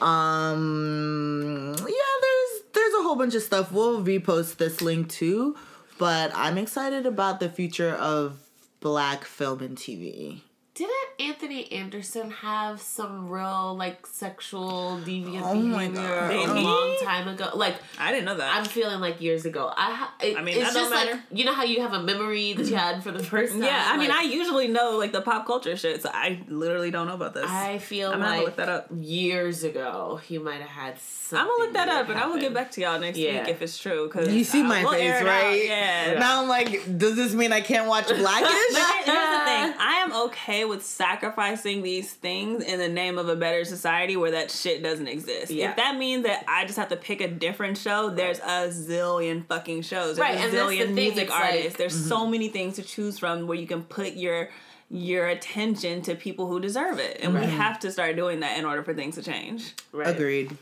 Um, 0.00 1.74
yeah, 1.78 1.84
there's 1.84 2.62
there's 2.72 2.94
a 2.94 3.02
whole 3.02 3.16
bunch 3.16 3.34
of 3.34 3.42
stuff. 3.42 3.72
We'll 3.72 4.02
repost 4.04 4.56
this 4.56 4.82
link 4.82 5.08
too, 5.08 5.56
but 5.98 6.32
I'm 6.34 6.58
excited 6.58 7.06
about 7.06 7.40
the 7.40 7.48
future 7.48 7.94
of 7.94 8.38
black 8.80 9.24
film 9.24 9.60
and 9.60 9.76
TV. 9.76 10.42
Didn't 10.74 10.90
Anthony 11.20 11.70
Anderson 11.70 12.32
have 12.32 12.80
some 12.80 13.28
real 13.28 13.76
like 13.76 14.04
sexual 14.08 14.98
deviant 15.04 15.42
Oh 15.44 15.54
behavior 15.54 16.30
a 16.32 16.60
long 16.60 16.96
time 17.00 17.28
ago? 17.28 17.50
Like 17.54 17.76
I 17.96 18.10
didn't 18.10 18.24
know 18.24 18.36
that. 18.38 18.56
I'm 18.56 18.64
feeling 18.64 18.98
like 18.98 19.20
years 19.20 19.44
ago. 19.46 19.72
I 19.76 19.94
ha- 19.94 20.14
it, 20.20 20.36
I 20.36 20.42
mean, 20.42 20.56
it's 20.56 20.72
that 20.74 20.80
just 20.80 20.90
don't 20.90 21.12
like 21.12 21.20
you 21.30 21.44
know 21.44 21.54
how 21.54 21.62
you 21.62 21.80
have 21.82 21.92
a 21.92 22.02
memory 22.02 22.54
that 22.54 22.66
you 22.66 22.74
had 22.74 23.04
for 23.04 23.12
the 23.12 23.22
first 23.22 23.52
time. 23.52 23.62
yeah, 23.62 23.88
I 23.92 23.96
mean, 23.96 24.10
I 24.10 24.22
usually 24.22 24.66
know 24.66 24.98
like 24.98 25.12
the 25.12 25.20
pop 25.20 25.46
culture 25.46 25.76
shit, 25.76 26.02
so 26.02 26.10
I 26.12 26.40
literally 26.48 26.90
don't 26.90 27.06
know 27.06 27.14
about 27.14 27.34
this. 27.34 27.46
I 27.48 27.78
feel 27.78 28.10
I'm 28.10 28.18
gonna 28.18 28.26
have 28.26 28.34
to 28.34 28.38
like 28.40 28.46
look 28.46 28.56
that 28.56 28.68
up. 28.68 28.88
years 28.96 29.62
ago 29.62 30.18
he 30.26 30.38
might 30.38 30.60
have 30.60 30.68
had 30.70 30.98
something. 30.98 31.38
I'm 31.38 31.46
gonna 31.46 31.62
look 31.66 31.72
that 31.74 31.86
weird 31.86 32.00
up, 32.00 32.08
and 32.08 32.18
I 32.18 32.26
will 32.26 32.40
get 32.40 32.52
back 32.52 32.72
to 32.72 32.80
y'all 32.80 32.98
next 32.98 33.16
Yeah. 33.16 33.42
week 33.44 33.48
if 33.50 33.62
it's 33.62 33.78
true. 33.78 34.08
Cause 34.08 34.26
You 34.28 34.42
see 34.42 34.64
my 34.64 34.82
face, 34.82 35.22
right? 35.22 35.64
Yeah. 35.64 36.18
Now 36.18 36.42
I'm 36.42 36.48
like, 36.48 36.98
does 36.98 37.14
this 37.14 37.32
mean 37.32 37.52
I 37.52 37.60
can't 37.60 37.86
watch 37.86 38.08
Blackish? 38.08 38.48
Here's 38.50 38.74
the 38.74 39.44
thing. 39.44 39.74
I 39.78 40.00
am 40.04 40.12
okay 40.26 40.63
with 40.68 40.84
sacrificing 40.84 41.82
these 41.82 42.12
things 42.12 42.64
in 42.64 42.78
the 42.78 42.88
name 42.88 43.18
of 43.18 43.28
a 43.28 43.36
better 43.36 43.64
society 43.64 44.16
where 44.16 44.32
that 44.32 44.50
shit 44.50 44.82
doesn't 44.82 45.08
exist. 45.08 45.50
Yeah. 45.50 45.70
If 45.70 45.76
that 45.76 45.96
means 45.96 46.24
that 46.24 46.44
I 46.48 46.64
just 46.64 46.78
have 46.78 46.88
to 46.88 46.96
pick 46.96 47.20
a 47.20 47.28
different 47.28 47.78
show, 47.78 48.10
there's 48.10 48.38
a 48.40 48.68
zillion 48.68 49.46
fucking 49.46 49.82
shows. 49.82 50.16
There's 50.16 50.18
Right, 50.18 50.36
a 50.36 50.42
and 50.42 50.52
that's 50.52 50.68
the 50.70 50.76
zillion 50.76 50.84
thing, 50.86 50.94
music 50.94 51.22
it's 51.24 51.30
like- 51.30 51.44
artists. 51.44 51.78
there's 51.78 52.08
so 52.08 52.20
mm-hmm. 52.20 52.30
many 52.30 52.48
things 52.48 52.76
to 52.76 52.82
choose 52.82 53.18
from 53.18 53.46
where 53.46 53.58
you 53.58 53.66
can 53.66 53.82
put 53.82 54.14
your 54.14 54.50
your 54.90 55.26
attention 55.26 56.02
to 56.02 56.14
people 56.14 56.46
who 56.46 56.60
deserve 56.60 56.98
it. 56.98 57.18
And 57.22 57.34
we 57.34 57.40
have 57.46 57.80
to 57.80 57.90
start 57.90 58.16
doing 58.16 58.40
that 58.40 58.58
in 58.58 58.64
order 58.64 58.82
for 58.82 58.94
things 58.94 59.14
to 59.16 59.22
change. 59.22 59.72
Right. 59.92 60.06
Agreed. 60.14 60.56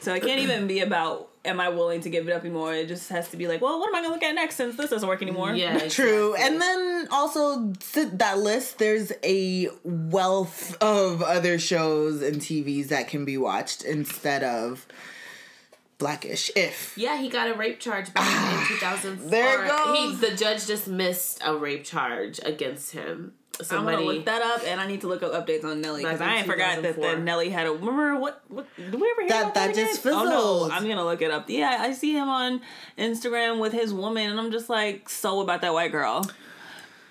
So 0.00 0.14
it 0.14 0.22
can't 0.22 0.40
even 0.40 0.66
be 0.66 0.80
about 0.80 1.30
am 1.44 1.60
I 1.60 1.68
willing 1.68 2.00
to 2.02 2.10
give 2.10 2.28
it 2.28 2.32
up 2.32 2.42
anymore? 2.42 2.74
It 2.74 2.88
just 2.88 3.08
has 3.10 3.28
to 3.30 3.36
be 3.36 3.48
like, 3.48 3.60
well, 3.60 3.78
what 3.78 3.88
am 3.88 3.94
I 3.94 4.02
gonna 4.02 4.14
look 4.14 4.22
at 4.22 4.34
next 4.34 4.56
since 4.56 4.76
this 4.76 4.90
doesn't 4.90 5.08
work 5.08 5.22
anymore? 5.22 5.54
Yeah, 5.54 5.88
True. 5.88 6.34
And 6.34 6.60
then 6.60 7.08
also 7.10 7.72
that 7.94 8.38
list, 8.38 8.78
there's 8.78 9.12
a 9.22 9.68
wealth 9.84 10.76
of 10.82 11.22
other 11.22 11.58
shows 11.58 12.22
and 12.22 12.36
TVs 12.36 12.88
that 12.88 13.08
can 13.08 13.24
be 13.24 13.36
watched 13.36 13.84
instead 13.84 14.42
of 14.42 14.86
Blackish. 15.98 16.50
If 16.56 16.96
Yeah, 16.96 17.20
he 17.20 17.28
got 17.28 17.48
a 17.48 17.54
rape 17.54 17.80
charge 17.80 18.12
back 18.12 18.26
in 18.26 18.32
ah, 18.36 18.66
2000. 18.68 19.30
There 19.30 19.64
it 19.64 19.68
goes. 19.68 20.20
He, 20.20 20.30
the 20.30 20.36
judge 20.36 20.66
dismissed 20.66 21.40
a 21.44 21.56
rape 21.56 21.84
charge 21.84 22.40
against 22.44 22.92
him 22.92 23.34
somebody. 23.62 23.96
I'm 23.96 24.02
gonna 24.04 24.16
look 24.16 24.24
that 24.26 24.42
up, 24.42 24.62
and 24.66 24.80
I 24.80 24.86
need 24.86 25.00
to 25.02 25.06
look 25.08 25.22
up 25.22 25.32
updates 25.32 25.64
on 25.64 25.80
Nelly 25.80 26.02
because 26.02 26.20
I 26.20 26.36
ain't 26.36 26.46
forgot 26.46 26.82
that 26.82 27.00
the 27.00 27.16
Nelly 27.18 27.50
had 27.50 27.66
a. 27.66 27.72
Remember 27.72 28.16
what? 28.18 28.42
What 28.48 28.66
did 28.76 28.94
we 28.94 29.10
ever 29.10 29.20
hear 29.22 29.28
That- 29.30 29.42
about 29.42 29.54
that 29.54 29.66
that? 29.68 29.76
just 29.76 30.04
again? 30.04 30.14
Oh 30.18 30.24
no, 30.24 30.70
I'm 30.70 30.86
gonna 30.88 31.04
look 31.04 31.22
it 31.22 31.30
up. 31.30 31.48
Yeah, 31.48 31.78
I 31.80 31.92
see 31.92 32.12
him 32.16 32.28
on 32.28 32.60
Instagram 32.98 33.60
with 33.60 33.72
his 33.72 33.92
woman, 33.92 34.30
and 34.30 34.40
I'm 34.40 34.50
just 34.50 34.68
like 34.68 35.08
so 35.08 35.40
about 35.40 35.60
that 35.62 35.72
white 35.72 35.92
girl. 35.92 36.28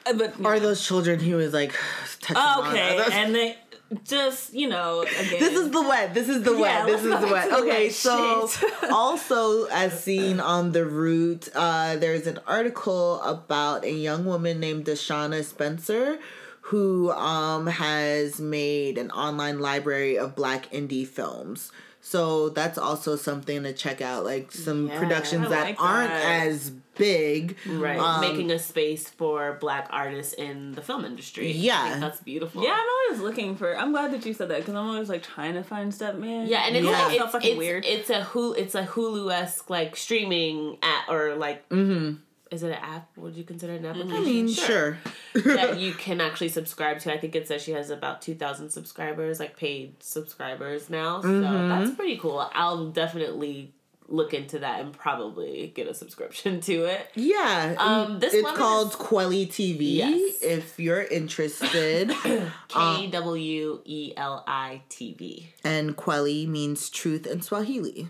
Uh, 0.06 0.14
But 0.14 0.34
Are 0.44 0.60
those 0.60 0.86
children 0.86 1.20
he 1.20 1.34
was 1.34 1.54
like 1.54 1.74
touching 2.20 2.36
on. 2.38 2.68
okay, 2.70 3.04
and 3.12 3.34
they 3.34 3.58
just 4.03 4.53
you 4.53 4.67
know 4.67 5.01
again. 5.01 5.39
This 5.39 5.53
is 5.53 5.69
the 5.71 5.81
wet. 5.81 6.13
This 6.13 6.29
is 6.29 6.43
the 6.43 6.53
Yeah, 6.53 6.86
wet. 6.86 6.86
This 6.88 7.03
is 7.03 7.19
the 7.19 7.27
wet. 7.27 7.51
Okay, 7.51 7.86
wet 7.86 7.91
so 7.93 8.49
also 8.91 9.65
as 9.65 10.03
seen 10.03 10.39
on 10.39 10.71
the 10.71 10.86
Root, 10.86 11.49
uh, 11.55 11.95
there's 11.97 12.27
an 12.27 12.39
article 12.47 13.21
about 13.21 13.86
a 13.86 13.91
young 13.91 14.25
woman 14.25 14.59
named 14.59 14.86
DeShuna 14.86 15.43
Spencer 15.43 16.19
who 16.67 17.11
um, 17.11 17.67
has 17.67 18.39
made 18.39 18.97
an 18.97 19.11
online 19.11 19.59
library 19.59 20.17
of 20.17 20.36
black 20.36 20.69
indie 20.71 21.05
films. 21.05 21.71
So 22.06 22.49
that's 22.49 22.78
also 22.78 23.16
something 23.16 23.64
to 23.64 23.72
check 23.72 24.01
out, 24.01 24.26
like 24.26 24.51
some 24.51 24.88
Yeah, 24.89 24.99
productions 24.99 25.47
that 25.49 25.64
like 25.64 25.82
aren't 25.82 26.10
that. 26.10 26.47
as 26.47 26.70
big. 26.95 27.56
Right, 27.66 27.97
Um, 27.97 28.20
making 28.20 28.51
a 28.51 28.60
space 28.60 29.08
for 29.10 29.58
black 29.62 29.88
artists 29.89 30.34
in 30.34 30.74
the 30.74 30.82
film 30.82 31.06
industry. 31.06 31.47
I 31.47 31.51
Yeah. 31.51 31.88
think 31.89 32.01
that's 32.01 32.20
beautiful. 32.20 32.62
Yeah, 32.62 32.74
I'm 32.74 32.86
always 33.08 33.22
looking 33.24 33.56
for. 33.56 33.76
I'm 33.78 33.93
glad 33.93 34.12
that 34.12 34.26
you 34.26 34.34
said 34.34 34.49
that 34.49 34.60
because 34.60 34.76
I'm 34.76 34.86
always 34.86 35.08
like 35.08 35.24
trying 35.24 35.54
to 35.54 35.64
find 35.64 35.93
stuff, 35.93 36.16
man. 36.16 36.47
Yeah, 36.47 36.66
and 36.68 36.76
it's 36.76 36.86
Yeah. 36.86 37.10
it's, 37.10 37.18
so 37.20 37.28
fucking 37.30 37.51
it's, 37.51 37.58
weird. 37.58 37.86
it's 37.86 38.10
a 38.10 38.22
Hulu 38.22 38.58
it's 38.58 38.76
a 38.76 38.84
Hulu 38.84 39.32
esque 39.34 39.70
like 39.70 39.95
streaming 39.95 40.78
app 40.84 41.10
or 41.10 41.36
like 41.36 41.68
Mm-hmm. 41.70 42.16
Is 42.54 42.64
it 42.64 42.68
an 42.68 42.74
app? 42.76 43.10
Would 43.18 43.36
you 43.36 43.43
consider 43.43 43.74
it 43.74 43.80
an 43.82 43.88
application? 43.88 44.16
I 44.16 44.26
mean, 44.26 44.47
sure. 44.47 44.97
that 45.34 45.80
you 45.84 45.93
can 45.93 46.22
actually 46.22 46.49
subscribe 46.49 46.99
to. 46.99 47.14
I 47.14 47.18
think 47.18 47.36
it 47.36 47.47
says 47.47 47.62
she 47.64 47.72
has 47.72 47.89
about 47.89 48.22
two 48.22 48.36
thousand 48.36 48.70
subscribers, 48.70 49.39
like 49.39 49.58
paid 49.58 50.01
subscribers 50.04 50.89
now. 50.89 51.22
So 51.22 51.28
Mm-hmm. 51.28 51.70
that's 51.70 51.95
pretty 51.95 52.18
cool. 52.18 52.47
I'll 52.54 52.89
definitely 52.91 53.74
look 54.10 54.34
into 54.34 54.60
that 54.60 54.82
and 54.82 54.93
probably 54.93 55.72
get 55.74 55.88
a 55.88 55.93
subscription 55.93 56.60
to 56.62 56.84
it. 56.86 57.10
Yeah, 57.16 57.74
Um, 57.80 58.20
this 58.20 58.34
it's 58.34 58.43
woman 58.43 58.58
called 58.60 58.89
is- 58.89 58.95
Kweli 58.97 59.47
TV. 59.47 59.95
Yes. 59.95 60.41
If 60.43 60.80
you're 60.80 61.01
interested, 61.01 62.10
K 62.68 63.08
W 63.08 63.82
E 63.86 64.14
L 64.16 64.43
I 64.45 64.82
T 64.89 65.14
V. 65.14 65.49
and 65.64 65.95
Kweli 65.97 66.47
means 66.47 66.89
truth 66.89 67.26
in 67.26 67.41
Swahili. 67.41 68.10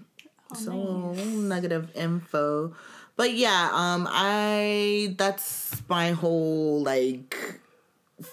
so 0.55 1.13
negative 1.13 1.89
info, 1.95 2.75
but 3.15 3.33
yeah, 3.33 3.69
um, 3.71 4.07
I 4.09 5.13
that's 5.17 5.81
my 5.89 6.11
whole 6.11 6.81
like 6.81 7.59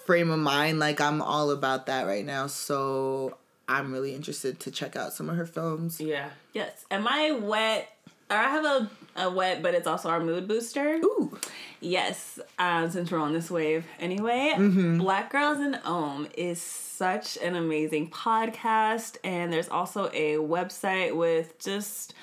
frame 0.05 0.29
of 0.29 0.39
mind. 0.39 0.79
Like 0.79 1.01
I'm 1.01 1.21
all 1.21 1.51
about 1.51 1.85
that 1.87 2.05
right 2.05 2.25
now. 2.25 2.47
So 2.47 3.37
I'm 3.67 3.91
really 3.91 4.13
interested 4.15 4.59
to 4.61 4.71
check 4.71 4.95
out 4.95 5.13
some 5.13 5.29
of 5.29 5.35
her 5.37 5.45
films. 5.45 5.99
Yeah. 6.01 6.29
Yes. 6.53 6.85
Am 6.91 7.07
I 7.07 7.31
wet? 7.31 7.89
Or 8.29 8.37
I 8.37 8.43
have 8.49 8.63
a, 8.65 8.89
a 9.17 9.29
wet, 9.29 9.61
but 9.61 9.73
it's 9.75 9.87
also 9.87 10.07
our 10.09 10.21
mood 10.21 10.47
booster. 10.47 10.95
Ooh, 11.03 11.37
Yes. 11.81 12.39
Um, 12.59 12.89
since 12.89 13.11
we're 13.11 13.19
on 13.19 13.33
this 13.33 13.51
wave 13.51 13.85
anyway, 13.99 14.53
Mm-hmm. 14.55 14.99
Black 14.99 15.31
Girls 15.31 15.59
in 15.59 15.75
Om 15.75 16.27
is 16.37 16.61
such 16.61 17.37
an 17.37 17.55
amazing 17.55 18.09
podcast. 18.09 19.17
And 19.23 19.51
there's 19.51 19.67
also 19.67 20.09
a 20.13 20.35
website 20.35 21.13
with 21.15 21.59
just 21.59 22.13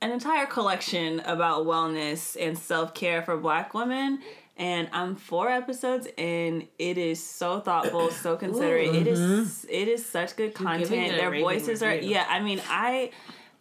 an 0.00 0.10
entire 0.10 0.46
collection 0.46 1.20
about 1.20 1.66
wellness 1.66 2.36
and 2.40 2.56
self 2.58 2.94
care 2.94 3.22
for 3.22 3.36
black 3.36 3.74
women. 3.74 4.20
And 4.58 4.88
I'm 4.92 5.16
four 5.16 5.50
episodes 5.50 6.08
in. 6.16 6.66
It 6.78 6.96
is 6.96 7.22
so 7.22 7.60
thoughtful, 7.60 8.10
so 8.10 8.36
considerate. 8.46 8.94
It 8.94 9.06
is 9.06 9.66
it 9.68 9.88
is 9.88 10.04
such 10.04 10.36
good 10.36 10.54
content. 10.54 10.90
Their 11.16 11.30
voices 11.40 11.82
are 11.82 11.90
review. 11.90 12.10
yeah. 12.10 12.26
I 12.28 12.40
mean, 12.40 12.60
I 12.68 13.10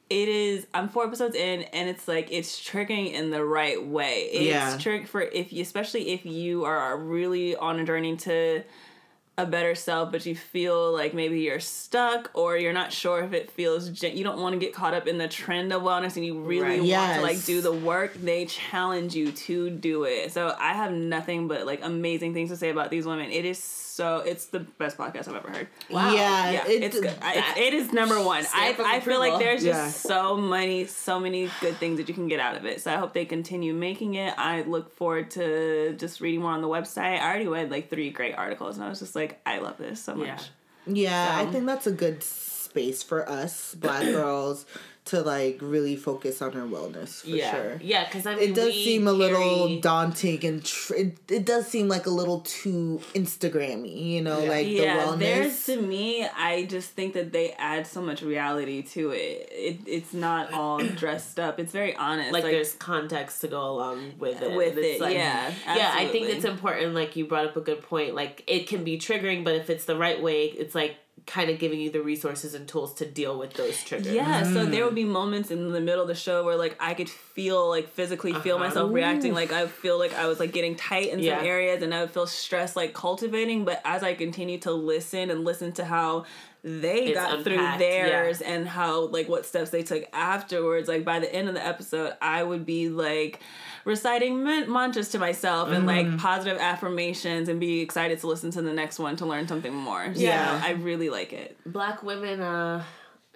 it 0.07 0.29
is 0.29 0.67
i'm 0.71 0.87
four 0.87 1.03
episodes 1.03 1.33
in 1.33 1.63
and 1.63 1.89
it's 1.89 2.07
like 2.07 2.31
it's 2.31 2.61
triggering 2.61 3.11
in 3.11 3.31
the 3.31 3.43
right 3.43 3.83
way 3.87 4.29
it's 4.31 4.45
Yeah. 4.45 4.77
trick 4.77 5.07
for 5.07 5.21
if 5.23 5.51
you 5.51 5.63
especially 5.63 6.09
if 6.09 6.27
you 6.27 6.63
are 6.63 6.95
really 6.95 7.55
on 7.55 7.79
a 7.79 7.83
journey 7.83 8.15
to 8.17 8.61
a 9.37 9.45
better 9.45 9.75
self 9.75 10.11
but 10.13 10.25
you 10.25 10.33
feel 10.35 10.93
like 10.93 11.13
maybe 11.13 11.41
you're 11.41 11.59
stuck 11.59 12.31
or 12.33 12.57
you're 12.57 12.71
not 12.71 12.93
sure 12.93 13.21
if 13.21 13.33
it 13.33 13.51
feels 13.51 13.89
gen- 13.89 14.15
you 14.15 14.23
don't 14.23 14.39
want 14.39 14.53
to 14.53 14.59
get 14.59 14.73
caught 14.73 14.93
up 14.93 15.07
in 15.07 15.17
the 15.17 15.27
trend 15.27 15.73
of 15.73 15.81
wellness 15.81 16.15
and 16.15 16.25
you 16.25 16.39
really 16.39 16.79
Right. 16.79 16.97
want 16.97 17.15
to 17.15 17.21
like 17.21 17.43
do 17.45 17.59
the 17.59 17.73
work 17.73 18.13
they 18.13 18.45
challenge 18.45 19.13
you 19.13 19.31
to 19.33 19.69
do 19.69 20.05
it. 20.05 20.31
So 20.31 20.55
i 20.57 20.71
have 20.73 20.91
nothing 20.93 21.47
but 21.49 21.65
like 21.65 21.81
amazing 21.83 22.33
things 22.33 22.49
to 22.49 22.55
say 22.55 22.69
about 22.69 22.89
these 22.91 23.05
women. 23.05 23.29
It 23.29 23.43
is 23.45 23.57
so 23.95 24.17
it's 24.19 24.47
the 24.47 24.59
best 24.59 24.97
podcast 24.97 25.27
i've 25.29 25.35
ever 25.35 25.49
heard 25.49 25.67
Wow. 25.89 26.13
yeah, 26.13 26.51
yeah, 26.51 26.67
it- 26.67 26.83
it's 26.83 26.99
good. 26.99 27.13
I, 27.21 27.53
it's, 27.57 27.93
number 27.93 28.21
one. 28.21 28.43
I, 28.53 28.75
I 28.79 28.99
feel 28.99 29.19
like 29.19 29.39
there's 29.39 29.63
just 29.63 29.79
Yeah. 29.79 29.89
so 29.89 30.35
many 30.35 30.85
so 30.85 31.19
many 31.19 31.49
good 31.61 31.75
things 31.77 31.97
that 31.97 32.07
you 32.09 32.13
can 32.15 32.27
get 32.27 32.39
out 32.39 32.55
of 32.57 32.65
it. 32.65 32.81
So 32.81 32.91
I 32.91 32.97
hope 32.97 33.13
they 33.13 33.25
continue 33.25 33.73
making 33.73 34.15
it. 34.15 34.33
I 34.37 34.61
look 34.63 34.91
forward 34.91 35.31
to 35.31 35.95
just 35.97 36.19
reading 36.21 36.41
more 36.41 36.51
on 36.51 36.61
the 36.61 36.67
website. 36.67 37.19
I 37.19 37.25
already 37.27 37.47
read 37.47 37.69
like 37.71 37.89
three 37.89 38.09
great 38.09 38.35
articles, 38.35 38.75
and 38.77 38.83
I 38.85 38.89
was 38.89 38.99
just 38.99 39.15
like, 39.15 39.39
I 39.45 39.59
love 39.59 39.77
this 39.77 40.03
so 40.03 40.15
much. 40.15 40.27
Yeah. 40.27 40.39
Yeah, 40.87 41.35
I 41.41 41.45
think 41.51 41.65
that's 41.65 41.87
a 41.87 41.91
good 41.91 42.21
space 42.23 43.01
for 43.03 43.27
us 43.29 43.75
black 43.75 44.03
girls 44.19 44.65
to 45.05 45.21
like 45.21 45.59
really 45.61 45.95
focus 45.95 46.41
on 46.41 46.51
her 46.53 46.63
wellness 46.63 47.21
for 47.21 47.27
yeah. 47.29 47.51
sure. 47.51 47.79
Yeah, 47.79 48.05
because 48.05 48.25
I 48.25 48.33
mean, 48.35 48.49
It 48.49 48.55
does 48.55 48.73
we 48.73 48.83
seem 48.83 49.07
a 49.07 49.11
little 49.11 49.79
daunting 49.79 50.43
and 50.43 50.65
tr- 50.65 50.95
it, 50.95 51.17
it 51.29 51.45
does 51.45 51.67
seem 51.67 51.87
like 51.87 52.07
a 52.07 52.09
little 52.09 52.39
too 52.41 52.99
Instagrammy, 53.13 53.95
you 53.95 54.21
know, 54.21 54.39
Yeah. 54.41 54.49
like 54.49 54.67
Yeah, 54.67 54.81
the 55.05 55.11
wellness. 55.11 55.19
there's 55.19 55.53
wellness. 55.53 55.65
to 55.65 55.81
me. 55.81 56.27
I 56.35 56.65
just 56.65 56.89
think 56.91 57.13
that 57.13 57.31
they 57.31 57.51
add 57.51 57.85
so 57.85 58.01
much 58.01 58.21
reality 58.23 58.81
to 58.81 59.11
it. 59.11 59.47
It 59.51 59.77
it's 59.85 60.13
not 60.13 60.51
all 60.53 60.79
dressed 61.01 61.39
up. 61.39 61.59
It's 61.59 61.71
very 61.71 61.95
honest. 61.95 62.31
like, 62.31 62.43
there's 62.43 62.73
context 62.73 63.41
to 63.41 63.47
go 63.47 63.61
along 63.61 64.13
with 64.17 64.41
it. 64.41 64.55
With 64.55 64.77
It's 64.77 64.99
it, 64.99 65.01
like- 65.01 65.13
yeah, 65.13 65.53
Yeah, 65.67 65.91
I 65.93 66.07
think 66.07 66.29
it's 66.29 66.45
important. 66.45 66.93
Like 66.95 67.15
you 67.15 67.25
brought 67.25 67.45
up 67.45 67.55
a 67.57 67.61
good 67.61 67.81
point. 67.83 68.15
Like 68.15 68.43
it 68.47 68.67
can 68.67 68.83
be 68.83 68.97
triggering, 68.97 69.43
but 69.43 69.53
if 69.55 69.69
it's 69.69 69.85
the 69.85 69.95
right 69.97 70.21
way, 70.21 70.45
it's 70.45 70.73
like 70.73 70.95
kind 71.27 71.49
of 71.49 71.57
giving 71.57 71.79
you 71.79 71.89
the 71.89 72.01
resources 72.01 72.53
and 72.53 72.67
tools 72.67 72.93
to 72.93 73.05
deal 73.05 73.39
with 73.39 73.53
those 73.55 73.83
triggers. 73.83 74.07
Yeah, 74.13 74.43
so 74.43 74.63
there 74.65 74.81
Mm. 74.81 74.85
would 74.85 74.95
be 74.95 75.05
moments 75.05 75.49
in 75.49 75.71
the 75.71 75.81
middle 75.81 76.01
of 76.03 76.07
the 76.07 76.13
show 76.15 76.43
where 76.43 76.55
like 76.55 76.75
I 76.79 76.93
could 76.93 77.09
feel 77.09 77.67
like 77.67 77.89
physically 77.89 78.33
feel 78.33 78.57
Uh-huh. 78.57 78.65
myself 78.65 78.93
reacting 78.93 79.33
like 79.33 79.51
I 79.51 79.65
feel 79.65 79.97
like 79.97 80.13
I 80.13 80.27
was 80.27 80.39
like 80.39 80.51
getting 80.51 80.75
tight 80.75 81.09
in 81.09 81.19
Yeah. 81.19 81.37
some 81.39 81.47
areas 81.47 81.81
and 81.81 81.93
I 81.95 82.01
would 82.01 82.11
feel 82.11 82.27
stress 82.27 82.75
like 82.75 82.93
cultivating, 82.93 83.65
but 83.65 83.81
as 83.83 84.03
I 84.03 84.13
continue 84.13 84.59
to 84.59 84.71
listen 84.71 85.31
and 85.31 85.43
listen 85.43 85.71
to 85.73 85.85
how 85.85 86.25
they 86.63 87.05
It's 87.07 87.19
got 87.19 87.43
through 87.43 87.53
unpacked, 87.53 87.79
theirs 87.79 88.41
and 88.41 88.67
how 88.67 89.01
like 89.07 89.27
what 89.29 89.45
steps 89.45 89.69
they 89.71 89.83
took 89.83 90.03
afterwards, 90.13 90.87
like 90.87 91.05
by 91.05 91.19
the 91.19 91.33
end 91.33 91.47
of 91.47 91.53
the 91.55 91.65
episode, 91.65 92.13
I 92.21 92.43
would 92.43 92.65
be 92.65 92.89
like 92.89 93.39
reciting 93.85 94.43
man- 94.43 94.71
mantras 94.71 95.09
to 95.09 95.19
myself 95.19 95.69
and 95.69 95.87
Mm-hmm. 95.87 96.11
like 96.11 96.17
positive 96.19 96.57
affirmations 96.59 97.47
and 97.49 97.59
be 97.59 97.79
excited 97.81 98.19
to 98.19 98.27
listen 98.27 98.51
to 98.51 98.61
the 98.61 98.73
next 98.73 98.99
one 98.99 99.15
to 99.17 99.25
learn 99.25 99.47
something 99.47 99.73
more. 99.73 100.13
So 100.13 100.19
Yeah. 100.19 100.61
I 100.63 100.71
really 100.71 101.09
like 101.09 101.31
it. 101.33 101.57
Black 101.65 102.03
women, 102.03 102.41
uh, 102.41 102.83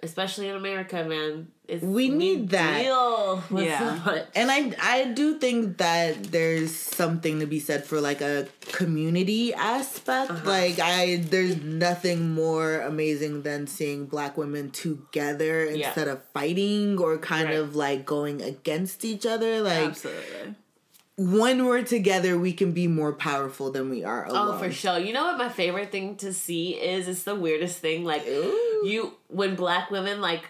especially 0.02 0.48
in 0.48 0.56
America, 0.56 1.04
man, 1.04 1.48
it's, 1.70 1.82
We 1.82 2.08
need 2.08 2.50
that. 2.50 2.82
Yeah. 2.84 4.02
so 4.04 4.24
and 4.34 4.50
I 4.50 4.72
I 4.82 5.04
do 5.14 5.38
think 5.38 5.78
that 5.78 6.24
there's 6.32 6.74
something 6.74 7.40
to 7.40 7.46
be 7.46 7.60
said 7.60 7.84
for 7.84 8.00
like 8.00 8.20
a 8.20 8.48
community 8.72 9.54
aspect. 9.54 10.30
Uh-huh. 10.30 10.48
Like 10.48 10.78
I 10.80 11.16
there's 11.16 11.56
nothing 11.62 12.30
more 12.34 12.80
amazing 12.80 13.42
than 13.42 13.66
seeing 13.66 14.06
black 14.06 14.36
women 14.36 14.70
together 14.70 15.64
Yeah. 15.64 15.86
instead 15.88 16.08
of 16.08 16.22
fighting 16.34 16.98
or 16.98 17.18
kind 17.18 17.48
Right. 17.48 17.58
of 17.58 17.76
like 17.76 18.04
going 18.04 18.42
against 18.42 19.04
each 19.04 19.24
other. 19.24 19.60
Like 19.62 19.90
Absolutely. 19.94 20.54
when 21.16 21.66
we're 21.66 21.82
together 21.82 22.38
we 22.38 22.52
can 22.52 22.72
be 22.72 22.86
more 22.88 23.12
powerful 23.12 23.70
than 23.70 23.90
we 23.90 24.04
are 24.04 24.24
alone. 24.26 24.54
Oh, 24.54 24.58
for 24.58 24.72
sure. 24.72 24.98
You 24.98 25.12
know 25.12 25.24
what 25.24 25.38
my 25.38 25.48
favorite 25.50 25.92
thing 25.92 26.16
to 26.16 26.32
see 26.32 26.70
is? 26.74 27.08
It's 27.08 27.24
the 27.24 27.34
weirdest 27.36 27.78
thing. 27.78 28.04
Like 28.04 28.26
Ooh. 28.26 28.82
you, 28.84 29.12
when 29.28 29.54
black 29.54 29.90
women 29.90 30.20
like, 30.20 30.42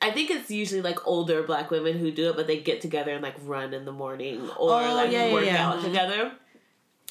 I 0.00 0.10
think 0.12 0.30
it's 0.30 0.50
usually 0.50 0.82
like 0.82 1.06
older 1.06 1.42
black 1.42 1.70
women 1.70 1.98
who 1.98 2.10
do 2.10 2.30
it, 2.30 2.36
but 2.36 2.46
they 2.46 2.60
get 2.60 2.80
together 2.80 3.12
and 3.12 3.22
like 3.22 3.34
run 3.42 3.74
in 3.74 3.84
the 3.84 3.92
morning 3.92 4.48
or 4.58 4.80
Oh, 4.80 4.94
like 4.94 5.10
yeah, 5.10 5.32
work 5.32 5.44
yeah. 5.44 5.68
out 5.68 5.82
together. 5.82 6.32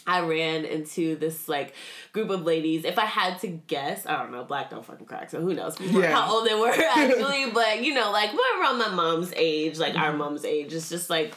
I 0.10 0.22
ran 0.22 0.64
into 0.64 1.18
this 1.18 1.50
like 1.50 1.74
group 2.14 2.30
of 2.30 2.44
ladies. 2.46 2.86
If 2.86 2.98
I 2.98 3.04
had 3.04 3.40
to 3.40 3.48
guess, 3.48 4.06
I 4.06 4.16
don't 4.18 4.32
know, 4.32 4.46
black 4.46 4.70
don't 4.70 4.86
fucking 4.86 5.06
crack, 5.06 5.30
so 5.30 5.42
who 5.42 5.54
knows 5.54 5.78
how 5.78 6.32
old 6.34 6.48
they 6.48 6.54
were 6.56 6.72
actually, 6.96 7.52
but 7.52 7.84
you 7.84 7.94
know, 7.94 8.12
like 8.12 8.32
we're 8.32 8.62
around 8.62 8.80
my 8.80 8.88
mom's 8.90 9.34
age, 9.36 9.78
like 9.80 9.94
Mm-hmm. 9.96 10.04
our 10.04 10.14
mom's 10.14 10.46
age. 10.46 10.72
It's 10.74 10.88
just 10.90 11.10
like 11.10 11.34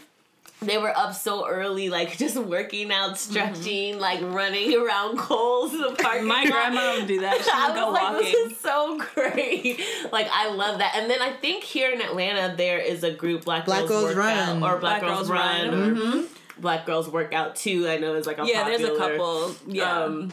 they 0.62 0.76
were 0.78 0.96
up 0.96 1.14
so 1.14 1.46
early, 1.48 1.88
like 1.88 2.16
just 2.18 2.36
working 2.36 2.92
out, 2.92 3.18
stretching, 3.18 3.98
like 3.98 4.20
running 4.22 4.76
around 4.76 5.16
Kohl's 5.18 5.72
in 5.72 5.80
the 5.80 5.90
parking 6.02 6.26
My 6.26 6.42
lot. 6.44 6.52
grandma 6.52 6.94
would 6.98 7.06
do 7.06 7.20
that. 7.20 7.40
She 7.44 7.50
I 7.52 7.68
would 7.68 7.74
was 7.76 7.84
go 7.84 7.90
like, 7.92 8.02
walking. 8.12 8.32
this 8.32 8.52
is 8.52 8.60
so 8.60 8.98
great. 9.14 9.80
Like, 10.12 10.28
I 10.30 10.50
love 10.50 10.78
that. 10.78 10.94
And 10.96 11.10
then 11.10 11.22
I 11.22 11.32
think 11.32 11.64
here 11.64 11.90
in 11.90 12.00
Atlanta, 12.02 12.54
there 12.56 12.78
is 12.78 13.02
a 13.04 13.10
group, 13.12 13.44
Black, 13.44 13.64
Black 13.64 13.86
Girls, 13.86 13.90
Girls 13.90 14.16
Workout, 14.16 14.48
Run. 14.48 14.62
or 14.62 14.78
Black, 14.78 15.00
Girls, 15.02 15.30
Run, 15.30 15.68
or 15.68 15.94
Mm-hmm. 15.94 16.60
Black 16.60 16.84
Girls 16.84 17.08
Workout 17.08 17.56
too. 17.56 17.88
I 17.88 17.96
know 17.96 18.14
is 18.16 18.26
like 18.26 18.38
a 18.38 18.44
yeah, 18.46 18.64
there's 18.64 18.82
a 18.82 18.96
couple. 18.98 19.54
Yeah. 19.66 20.02
Um, 20.04 20.30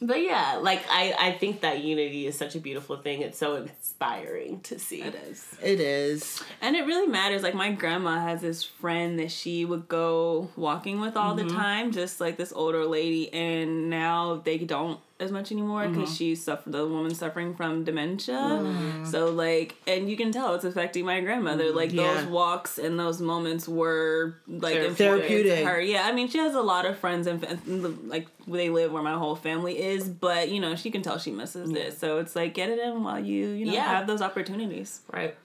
but 0.00 0.22
yeah, 0.22 0.58
like 0.60 0.82
I, 0.88 1.14
I 1.18 1.32
think 1.32 1.60
that 1.60 1.82
unity 1.84 2.26
is 2.26 2.36
such 2.36 2.54
a 2.54 2.58
beautiful 2.58 2.96
thing. 2.96 3.20
It's 3.20 3.38
so 3.38 3.56
inspiring 3.56 4.60
to 4.62 4.78
see. 4.78 5.02
It 5.02 5.14
is. 5.14 5.46
It 5.62 5.80
is. 5.80 6.42
And 6.62 6.74
it 6.74 6.86
really 6.86 7.06
matters. 7.06 7.42
Like 7.42 7.54
my 7.54 7.72
grandma 7.72 8.18
has 8.20 8.40
this 8.40 8.64
friend 8.64 9.18
that 9.18 9.30
she 9.30 9.64
would 9.64 9.88
go 9.88 10.48
walking 10.56 11.00
with 11.00 11.16
all 11.16 11.34
the 11.34 11.42
mm-hmm. 11.42 11.56
time, 11.56 11.92
just 11.92 12.20
like 12.20 12.36
this 12.38 12.52
older 12.52 12.86
lady, 12.86 13.32
and 13.32 13.90
now 13.90 14.36
they 14.36 14.58
don't 14.58 15.00
as 15.20 15.30
much 15.30 15.52
anymore 15.52 15.86
because 15.86 16.08
mm-hmm. 16.08 16.14
she's 16.14 16.42
suffer 16.42 16.70
the 16.70 16.86
woman 16.86 17.14
suffering 17.14 17.54
from 17.54 17.84
dementia. 17.84 18.34
Mm-hmm. 18.34 19.04
So 19.04 19.30
like, 19.30 19.76
and 19.86 20.08
you 20.08 20.16
can 20.16 20.32
tell 20.32 20.54
it's 20.54 20.64
affecting 20.64 21.04
my 21.04 21.20
grandmother. 21.20 21.64
Mm-hmm. 21.64 21.76
Like 21.76 21.92
Yeah. 21.92 22.14
those 22.14 22.24
walks 22.26 22.78
and 22.78 22.98
those 22.98 23.20
moments 23.20 23.68
were 23.68 24.36
like 24.48 24.74
important 24.76 24.96
to 24.98 25.04
Therapeutic. 25.04 25.66
Her, 25.66 25.80
yeah. 25.80 26.04
I 26.06 26.12
mean, 26.12 26.28
she 26.28 26.38
has 26.38 26.54
a 26.54 26.62
lot 26.62 26.86
of 26.86 26.98
friends 26.98 27.26
and, 27.26 27.42
and 27.44 28.08
like 28.08 28.28
they 28.46 28.70
live 28.70 28.92
where 28.92 29.02
my 29.02 29.14
whole 29.16 29.36
family 29.36 29.78
is, 29.80 30.08
but 30.08 30.48
you 30.48 30.60
know 30.60 30.74
she 30.74 30.90
can 30.90 31.02
tell 31.02 31.18
she 31.18 31.30
misses 31.30 31.70
it. 31.70 31.98
So 31.98 32.18
it's 32.18 32.34
like 32.34 32.54
get 32.54 32.70
it 32.70 32.78
in 32.78 33.02
while 33.04 33.18
you 33.22 33.48
you 33.48 33.66
know 33.66 33.72
Yeah. 33.72 33.88
have 33.88 34.06
those 34.06 34.22
opportunities. 34.22 35.00
Right. 35.12 35.36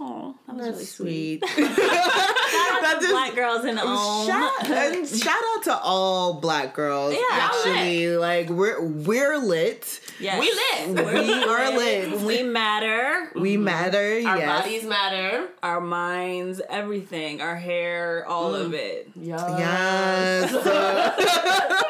Oh, 0.00 0.36
that 0.46 0.54
was 0.56 0.64
That's 0.66 1.00
really 1.00 1.40
sweet. 1.40 1.48
sweet. 1.48 1.66
That's 1.76 3.00
just- 3.00 3.10
black 3.10 3.34
girls 3.34 3.64
in 3.64 3.78
Om. 3.78 4.26
Shout, 4.28 4.70
and 4.70 5.08
shout 5.08 5.42
out 5.56 5.64
to 5.64 5.76
all 5.76 6.34
black 6.34 6.72
girls. 6.74 7.14
Yeah. 7.14 7.20
actually, 7.32 8.16
like 8.16 8.48
we're 8.48 8.80
we're 8.80 9.38
lit. 9.38 10.00
Yes. 10.20 10.38
We 10.40 10.94
lit. 10.94 11.04
We 11.06 11.32
are 11.44 11.70
lit. 11.76 12.20
We 12.20 12.42
matter. 12.44 13.30
We 13.34 13.56
matter. 13.56 14.22
Our 14.26 14.38
yes. 14.38 14.62
bodies 14.62 14.84
matter. 14.84 15.48
Our 15.64 15.80
minds, 15.80 16.60
everything, 16.68 17.40
our 17.40 17.56
hair, 17.56 18.24
all 18.28 18.52
Mm. 18.52 18.66
of 18.66 18.74
it. 18.74 19.10
Yes. 19.16 20.54
Uh, 20.54 21.84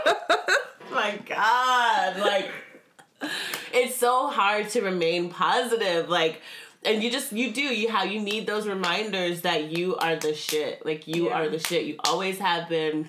my 0.91 1.18
god 1.28 2.18
like 2.18 2.51
it's 3.72 3.97
so 3.97 4.28
hard 4.28 4.68
to 4.70 4.80
remain 4.80 5.28
positive 5.30 6.09
like 6.09 6.41
and 6.84 7.02
you 7.02 7.10
just 7.10 7.32
you 7.32 7.52
do 7.52 7.60
you 7.62 7.90
how 7.90 8.04
you 8.04 8.20
need 8.20 8.46
those 8.46 8.66
reminders 8.66 9.40
that 9.42 9.76
you 9.76 9.96
are 9.96 10.16
the 10.16 10.34
shit 10.34 10.84
like 10.86 11.06
you 11.08 11.28
Yeah. 11.28 11.34
are 11.38 11.48
the 11.48 11.58
shit 11.58 11.84
you 11.86 11.96
always 12.04 12.38
have 12.38 12.68
been 12.68 13.08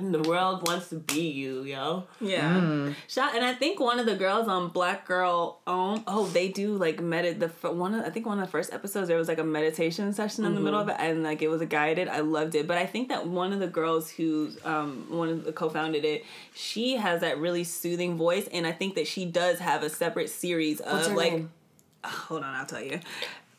and 0.00 0.14
the 0.14 0.22
world 0.28 0.64
wants 0.64 0.90
to 0.90 0.94
be 0.96 1.22
you 1.28 1.62
yo 1.64 2.04
Yeah. 2.20 2.60
Mm. 2.60 2.94
Shout, 3.08 3.34
and 3.34 3.44
I 3.44 3.52
think 3.52 3.80
one 3.80 3.98
of 3.98 4.06
the 4.06 4.14
girls 4.14 4.46
on 4.46 4.68
Black 4.68 5.04
Girl 5.08 5.58
Om, 5.66 6.04
oh, 6.06 6.26
they 6.26 6.50
do 6.50 6.76
like 6.76 6.98
medit 6.98 7.40
the 7.40 7.48
one 7.72 7.94
of, 7.94 8.04
I 8.04 8.10
think 8.10 8.24
one 8.24 8.38
of 8.38 8.46
the 8.46 8.50
first 8.50 8.72
episodes 8.72 9.08
there 9.08 9.16
was 9.16 9.26
like 9.26 9.38
a 9.40 9.44
meditation 9.44 10.12
session 10.12 10.44
in 10.44 10.54
the 10.54 10.60
middle 10.60 10.78
of 10.78 10.88
it 10.88 10.94
and 11.00 11.24
like 11.24 11.42
it 11.42 11.48
was 11.48 11.60
a 11.62 11.66
guided. 11.66 12.06
I 12.06 12.20
loved 12.20 12.54
it. 12.54 12.68
But 12.68 12.78
I 12.78 12.86
think 12.86 13.08
that 13.08 13.26
one 13.26 13.52
of 13.52 13.58
the 13.58 13.66
girls 13.66 14.08
who 14.08 14.50
um 14.64 15.06
one 15.08 15.30
of 15.30 15.44
the 15.44 15.52
co-founded 15.52 16.04
it, 16.04 16.24
she 16.54 16.94
has 16.94 17.22
that 17.22 17.38
really 17.38 17.64
soothing 17.64 18.16
voice 18.16 18.46
and 18.52 18.68
I 18.68 18.72
think 18.72 18.94
that 18.94 19.08
she 19.08 19.24
does 19.24 19.58
have 19.58 19.82
a 19.82 19.90
separate 19.90 20.30
series 20.30 20.78
of 20.80 20.92
What's 20.92 21.08
her 21.08 21.16
like 21.16 21.32
name? 21.32 21.50
Hold 22.04 22.42
on, 22.42 22.54
I'll 22.54 22.66
tell 22.66 22.82
you. 22.82 23.00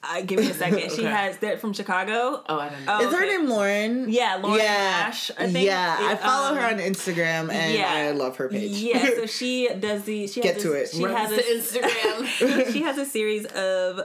I 0.01 0.21
give 0.21 0.39
me 0.39 0.49
a 0.49 0.53
second. 0.53 0.91
She 0.95 1.03
has 1.03 1.37
they're 1.39 1.57
from 1.57 1.73
Chicago. 1.73 2.41
oh 2.47 2.57
i 2.59 2.69
don't 2.69 2.85
know 2.85 2.97
Oh, 3.01 3.07
Is 3.07 3.13
her 3.13 3.17
okay. 3.23 3.37
name 3.37 3.49
Lauren? 3.49 4.09
Yeah, 4.09 4.39
Lauren 4.41 4.59
yeah. 4.59 5.03
Ash, 5.07 5.29
I 5.37 5.47
think. 5.51 5.65
Yeah, 5.65 5.97
I 5.99 6.15
follow 6.15 6.51
um, 6.51 6.55
her 6.57 6.65
on 6.67 6.77
Instagram 6.79 7.51
and 7.51 7.73
yeah. 7.73 7.91
I 7.91 8.11
love 8.11 8.37
her 8.37 8.47
page. 8.47 8.71
Yeah, 8.71 9.03
so 9.03 9.25
she 9.39 9.67
does 9.77 10.03
the 10.03 10.27
she 10.27 10.39
Get 10.41 10.53
has 10.55 10.63
to 10.63 10.69
this- 10.69 10.93
it. 10.93 10.97
She 10.97 11.03
Runs 11.05 11.17
has 11.17 11.71
to 11.71 11.79
a, 11.81 11.83
instagram 11.83 12.71
she 12.73 12.81
has 12.83 12.97
a 12.97 13.05
series 13.05 13.45
of 13.47 14.01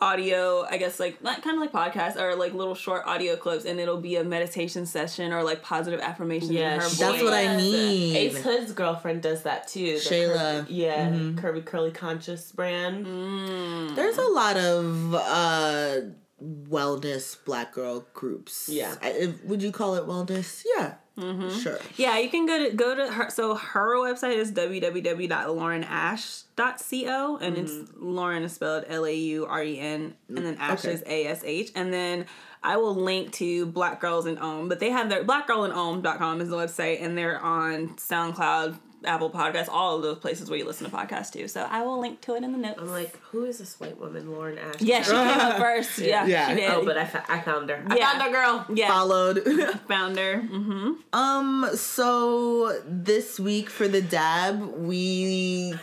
audio, 0.00 0.64
I 0.70 0.76
guess 0.76 1.00
like 1.00 1.22
not 1.22 1.42
kind 1.42 1.56
of 1.56 1.60
like 1.60 1.72
podcasts 1.72 2.16
or 2.16 2.36
like 2.36 2.54
little 2.54 2.74
short 2.74 3.02
audio 3.06 3.36
clips, 3.36 3.64
and 3.64 3.80
it'll 3.80 4.00
be 4.00 4.16
a 4.16 4.24
meditation 4.24 4.86
session 4.86 5.32
or 5.32 5.42
like 5.42 5.62
positive 5.62 6.00
affirmations 6.00 6.50
Yeah, 6.52 6.74
in 6.74 6.80
her 6.80 6.86
voice. 6.86 6.98
That's 6.98 7.22
what 7.22 7.32
I 7.34 7.42
Yes. 7.42 7.62
need. 7.62 8.16
Ace 8.16 8.38
Hood's 8.42 8.72
girlfriend 8.72 9.22
does 9.22 9.42
that 9.42 9.66
too. 9.68 9.94
the 9.94 10.00
Shelah. 10.00 10.62
Curvy- 10.62 10.66
yeah, 10.68 11.08
Curvy 11.10 11.64
Curly 11.64 11.90
Conscious 11.90 12.52
brand. 12.52 13.06
Mm. 13.06 13.94
There's 13.96 14.18
a 14.18 14.22
lot 14.28 14.56
of 14.56 15.14
uh 15.14 15.96
wellness 16.42 17.36
black 17.44 17.72
girl 17.72 18.06
groups. 18.14 18.68
Yeah. 18.68 18.94
I, 19.02 19.34
would 19.44 19.62
you 19.62 19.72
call 19.72 19.96
it 19.96 20.04
wellness? 20.04 20.62
Yeah. 20.76 20.94
Mm-hmm. 21.18 21.58
Sure. 21.58 21.78
Yeah, 21.96 22.16
you 22.18 22.28
can 22.30 22.46
go 22.46 22.68
to 22.68 22.76
go 22.76 22.94
to 22.94 23.10
her. 23.12 23.28
So 23.30 23.56
her 23.56 23.96
website 23.96 24.36
is 24.36 24.52
www.laurenash.co, 24.52 27.38
and 27.40 27.58
it's 27.58 27.72
Lauren 27.96 28.42
is 28.44 28.52
spelled 28.52 28.84
L 28.88 29.04
A 29.04 29.14
U 29.14 29.46
R 29.46 29.62
E 29.62 29.78
N, 29.78 30.14
and 30.28 30.38
then 30.38 30.56
Ash 30.58 30.84
Okay. 30.84 30.94
is 30.94 31.02
A 31.06 31.26
S 31.26 31.42
H, 31.44 31.70
and 31.74 31.92
then 31.92 32.26
I 32.62 32.76
will 32.76 32.94
link 32.94 33.32
to 33.34 33.66
Black 33.66 34.00
Girls 34.00 34.26
in 34.26 34.38
Om, 34.38 34.68
but 34.68 34.78
they 34.80 34.90
have 34.90 35.08
their 35.08 35.24
blackgirlinom.com 35.24 36.40
is 36.40 36.48
the 36.48 36.56
website, 36.56 37.02
and 37.02 37.16
they're 37.18 37.40
on 37.40 37.90
SoundCloud, 37.96 38.78
Apple 39.04 39.30
Podcasts, 39.30 39.68
all 39.68 39.96
of 39.96 40.02
those 40.02 40.18
places 40.18 40.50
where 40.50 40.58
you 40.58 40.64
listen 40.64 40.88
to 40.90 40.94
podcasts 40.96 41.32
too. 41.32 41.46
So 41.48 41.62
I 41.70 41.82
will 41.82 42.00
link 42.00 42.20
to 42.22 42.34
it 42.34 42.42
in 42.42 42.52
the 42.52 42.58
notes. 42.58 42.80
I'm 42.80 42.88
like, 42.90 43.16
who 43.30 43.44
is 43.44 43.58
this 43.58 43.78
white 43.78 43.98
woman, 44.00 44.30
Lauren 44.32 44.58
Ash? 44.58 44.80
yeah, 44.80 45.02
she 45.02 45.10
came 45.12 45.18
up 45.40 45.56
first. 45.58 45.98
Yeah, 45.98 46.26
Yeah. 46.26 46.48
she 46.48 46.54
did. 46.56 46.70
Oh, 46.70 46.84
but 46.84 46.98
I, 46.98 47.04
fa- 47.04 47.24
I 47.28 47.40
found 47.40 47.70
her. 47.70 47.82
I 47.86 47.98
found 48.00 48.22
her, 48.22 48.30
girl. 48.30 48.66
yeah, 48.74 48.88
Followed. 48.88 49.42
found 49.88 50.18
her. 50.18 50.40
Mm-hmm. 50.42 50.92
um. 51.12 51.68
So 51.74 52.80
this 52.86 53.38
week 53.38 53.70
for 53.70 53.86
the 53.88 54.02
dab, 54.02 54.60
we 54.76 55.74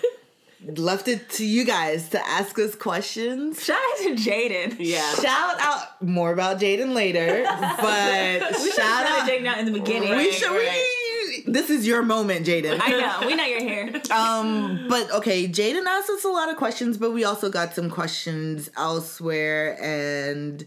left 0.78 1.08
it 1.08 1.30
to 1.30 1.46
you 1.46 1.64
guys 1.64 2.10
to 2.10 2.28
ask 2.28 2.58
us 2.58 2.74
questions. 2.76 3.64
Shout 3.64 3.78
out 3.78 3.98
to 4.04 4.16
Jaden. 4.16 4.76
Yeah. 4.80 5.14
Shout 5.16 5.56
out 5.60 6.02
more 6.02 6.34
about 6.34 6.60
Jaden 6.60 6.94
later, 6.94 7.44
but 7.46 8.62
We 8.62 8.72
shout 8.72 9.06
have 9.08 9.20
out. 9.22 9.30
Jaden 9.30 9.46
out 9.46 9.60
in 9.60 9.66
the 9.66 9.72
beginning. 9.80 10.10
we 10.10 10.16
Right, 10.16 10.34
should. 10.34 10.50
right. 10.52 10.58
We, 10.60 10.95
this 11.48 11.70
is 11.70 11.86
your 11.88 12.02
moment, 12.02 12.46
Jaden. 12.46 12.80
I 12.82 12.90
know. 12.90 13.28
We 13.28 13.36
know 13.36 13.46
you're 13.46 13.62
here. 13.62 14.02
Um, 14.12 14.86
but 14.88 15.12
okay, 15.12 15.48
Jaden 15.48 15.86
asked 15.86 16.10
us 16.10 16.24
a 16.24 16.30
lot 16.30 16.50
of 16.50 16.58
questions, 16.58 16.98
but 16.98 17.12
we 17.12 17.24
also 17.24 17.50
got 17.50 17.74
some 17.74 17.90
questions 17.90 18.70
elsewhere, 18.78 19.78
and 19.82 20.66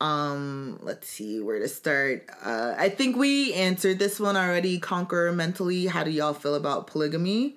um, 0.00 0.78
let's 0.82 1.08
see 1.08 1.40
where 1.40 1.58
to 1.58 1.68
start. 1.68 2.28
Uh, 2.44 2.74
I 2.76 2.88
think 2.88 3.16
we 3.16 3.54
answered 3.54 3.98
this 3.98 4.20
one 4.20 4.36
already. 4.36 4.78
Conquer 4.78 5.32
mentally. 5.32 5.86
How 5.86 6.04
do 6.04 6.10
y'all 6.10 6.34
feel 6.34 6.54
about 6.54 6.86
polygamy? 6.86 7.56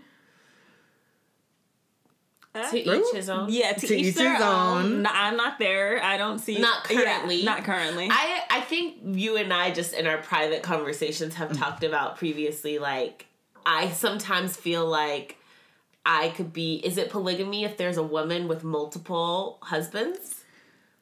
To 2.69 2.77
each 2.77 3.13
his 3.13 3.29
own. 3.29 3.51
Yeah, 3.51 3.73
to, 3.73 3.87
To 3.87 3.95
each, 3.95 4.07
each 4.07 4.15
their 4.15 4.33
his 4.33 4.41
own. 4.41 4.83
own. 4.83 5.01
No, 5.03 5.09
I'm 5.13 5.37
not 5.37 5.59
there. 5.59 6.01
I 6.03 6.17
don't 6.17 6.39
see. 6.39 6.57
Not 6.57 6.89
Yeah, 6.89 7.01
currently. 7.01 7.43
not 7.43 7.63
currently. 7.63 8.07
I 8.11 8.41
I 8.49 8.61
think 8.61 8.97
you 9.03 9.37
and 9.37 9.53
I 9.53 9.71
just 9.71 9.93
in 9.93 10.07
our 10.07 10.17
private 10.17 10.63
conversations 10.63 11.35
have 11.35 11.51
mm. 11.51 11.59
talked 11.59 11.83
about 11.83 12.17
previously 12.17 12.79
like 12.79 13.25
I 13.65 13.89
sometimes 13.89 14.55
feel 14.55 14.85
like 14.85 15.37
I 16.05 16.29
could 16.29 16.53
be 16.53 16.75
is 16.75 16.97
it 16.97 17.09
polygamy 17.09 17.63
if 17.65 17.77
there's 17.77 17.97
a 17.97 18.03
woman 18.03 18.47
with 18.47 18.63
multiple 18.63 19.59
husbands? 19.61 20.38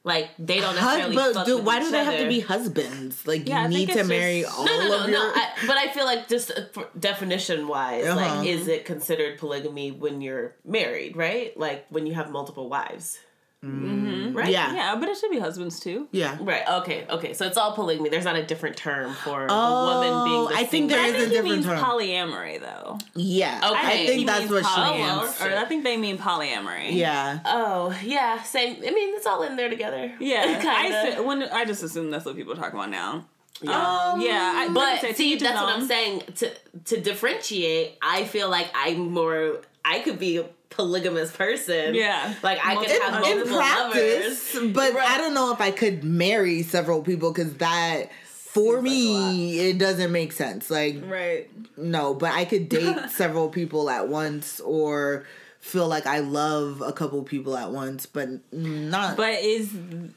Like 0.08 0.30
they 0.40 0.60
don't 0.62 0.76
necessarily 0.76 1.16
Hus- 1.16 1.34
but 1.34 1.46
do, 1.46 1.58
why 1.62 1.80
do 1.80 1.92
they 1.92 2.04
have 2.04 2.18
to 2.18 2.28
be 2.30 2.40
husbands? 2.40 3.28
Like 3.28 3.48
Yeah, 3.48 3.64
you 3.64 3.70
need 3.78 3.90
to 3.90 4.00
it's 4.00 4.08
marry 4.10 4.42
just- 4.48 4.58
all 4.58 4.66
no, 4.66 4.80
no, 4.80 4.88
no, 4.88 5.04
of 5.04 5.10
no. 5.12 5.20
I, 5.36 5.50
but 5.68 5.78
I 5.78 5.88
feel 5.94 6.06
like 6.06 6.28
just 6.30 6.50
uh, 6.52 6.84
definition 6.98 7.68
wise, 7.68 8.06
Uh-huh. 8.06 8.16
like, 8.38 8.48
is 8.48 8.68
it 8.68 8.86
considered 8.86 9.38
polygamy 9.38 9.92
when 9.92 10.22
you're 10.22 10.56
married, 10.64 11.18
right? 11.18 11.56
Like 11.58 11.86
when 11.90 12.08
you 12.08 12.14
have 12.14 12.32
multiple 12.32 12.70
wives, 12.70 13.20
Mhm. 13.68 14.36
right? 14.36 14.50
Yeah. 14.50 14.74
Yeah, 14.74 14.96
but 14.96 15.10
it 15.10 15.18
should 15.18 15.32
be 15.32 15.40
husbands 15.40 15.80
too. 15.80 16.08
yeah. 16.12 16.38
Right. 16.40 16.64
Okay. 16.68 17.06
Okay. 17.10 17.34
So 17.34 17.46
it's 17.46 17.58
all 17.58 17.74
polygamy. 17.74 18.10
There's 18.10 18.26
not 18.26 18.36
a 18.36 18.44
different 18.44 18.78
term 18.78 19.14
for 19.14 19.48
Oh, 19.50 20.02
the 20.02 20.10
woman 20.10 20.24
being. 20.30 20.48
The 20.50 20.56
I 20.56 20.64
think 20.66 20.90
there 20.90 21.06
is 21.06 21.14
there 21.14 21.22
I 21.22 21.24
is 21.26 21.28
a 21.28 21.30
think 21.30 21.30
he 21.30 21.36
different 21.36 21.56
means 21.56 21.66
term. 21.66 21.80
polyamory 21.84 22.60
though. 22.62 22.98
Yeah. 23.16 23.62
Okay. 23.72 23.76
I 23.78 23.96
He 23.98 24.08
think 24.08 24.28
that's 24.28 24.40
means 24.50 24.52
what 24.52 24.66
she 24.66 24.82
means. 25.02 25.42
Or 25.42 25.58
I 25.58 25.66
think 25.66 25.84
they 25.84 25.98
mean 25.98 26.18
polyamory. 26.18 26.94
Yeah. 26.94 27.40
Oh 27.46 27.98
yeah, 28.04 28.42
same. 28.44 28.78
I 28.78 28.92
mean, 28.92 29.16
it's 29.16 29.26
all 29.28 29.44
in 29.44 29.56
there 29.56 29.70
together. 29.70 30.12
Yeah, 30.20 30.44
I, 30.68 30.90
Kinda. 30.90 31.24
when, 31.24 31.44
I 31.44 31.66
just 31.66 31.84
assume 31.84 32.12
that's 32.12 32.26
what 32.26 32.36
people 32.36 32.56
talk 32.56 32.74
about 32.74 32.90
now. 32.90 33.26
Yeah. 33.62 33.72
Um, 33.72 34.22
yeah, 34.22 34.54
I, 34.56 34.68
But 34.68 34.76
like 34.76 34.98
I 35.00 35.02
said, 35.02 35.08
to 35.12 35.16
see, 35.16 35.36
that's 35.38 35.60
what. 35.60 35.70
I'm 35.74 35.88
saying. 35.88 36.22
To 36.36 36.52
to 36.86 37.02
differentiate, 37.02 37.98
I 38.04 38.24
feel 38.26 38.50
like 38.50 38.68
I'm 38.76 39.12
more. 39.12 39.62
I 39.84 40.00
could 40.00 40.20
be 40.20 40.38
a 40.38 40.46
polygamous 40.70 41.32
person. 41.32 41.96
Yeah. 41.96 42.34
Like 42.44 42.60
I 42.64 42.76
could 42.76 42.90
In- 42.90 43.02
have 43.02 43.24
in 43.26 43.38
multiple 43.38 43.58
practice, 43.58 44.54
lovers. 44.56 44.74
but 44.74 44.94
Right. 44.94 45.10
I 45.10 45.18
don't 45.18 45.34
know 45.34 45.52
if 45.54 45.62
I 45.62 45.72
could 45.72 46.04
marry 46.04 46.64
several 46.64 47.02
people 47.02 47.32
because 47.32 47.54
that 47.56 48.12
for 48.26 48.76
like 48.76 48.84
me 48.84 49.60
it 49.70 49.78
doesn't 49.78 50.12
make 50.12 50.32
sense. 50.32 50.70
Like 50.70 50.98
Right. 51.06 51.50
no, 51.78 52.14
but 52.14 52.32
I 52.34 52.46
could 52.46 52.70
date 52.70 52.96
several 53.12 53.50
people 53.50 53.90
at 53.90 54.08
once 54.08 54.60
or 54.60 55.26
feel 55.60 55.88
like 55.88 56.06
I 56.08 56.20
love 56.20 56.82
a 56.86 56.94
couple 56.94 57.22
people 57.24 57.58
at 57.58 57.72
once, 57.72 58.06
but 58.06 58.30
not. 58.54 59.18
But 59.18 59.40
is 59.42 59.70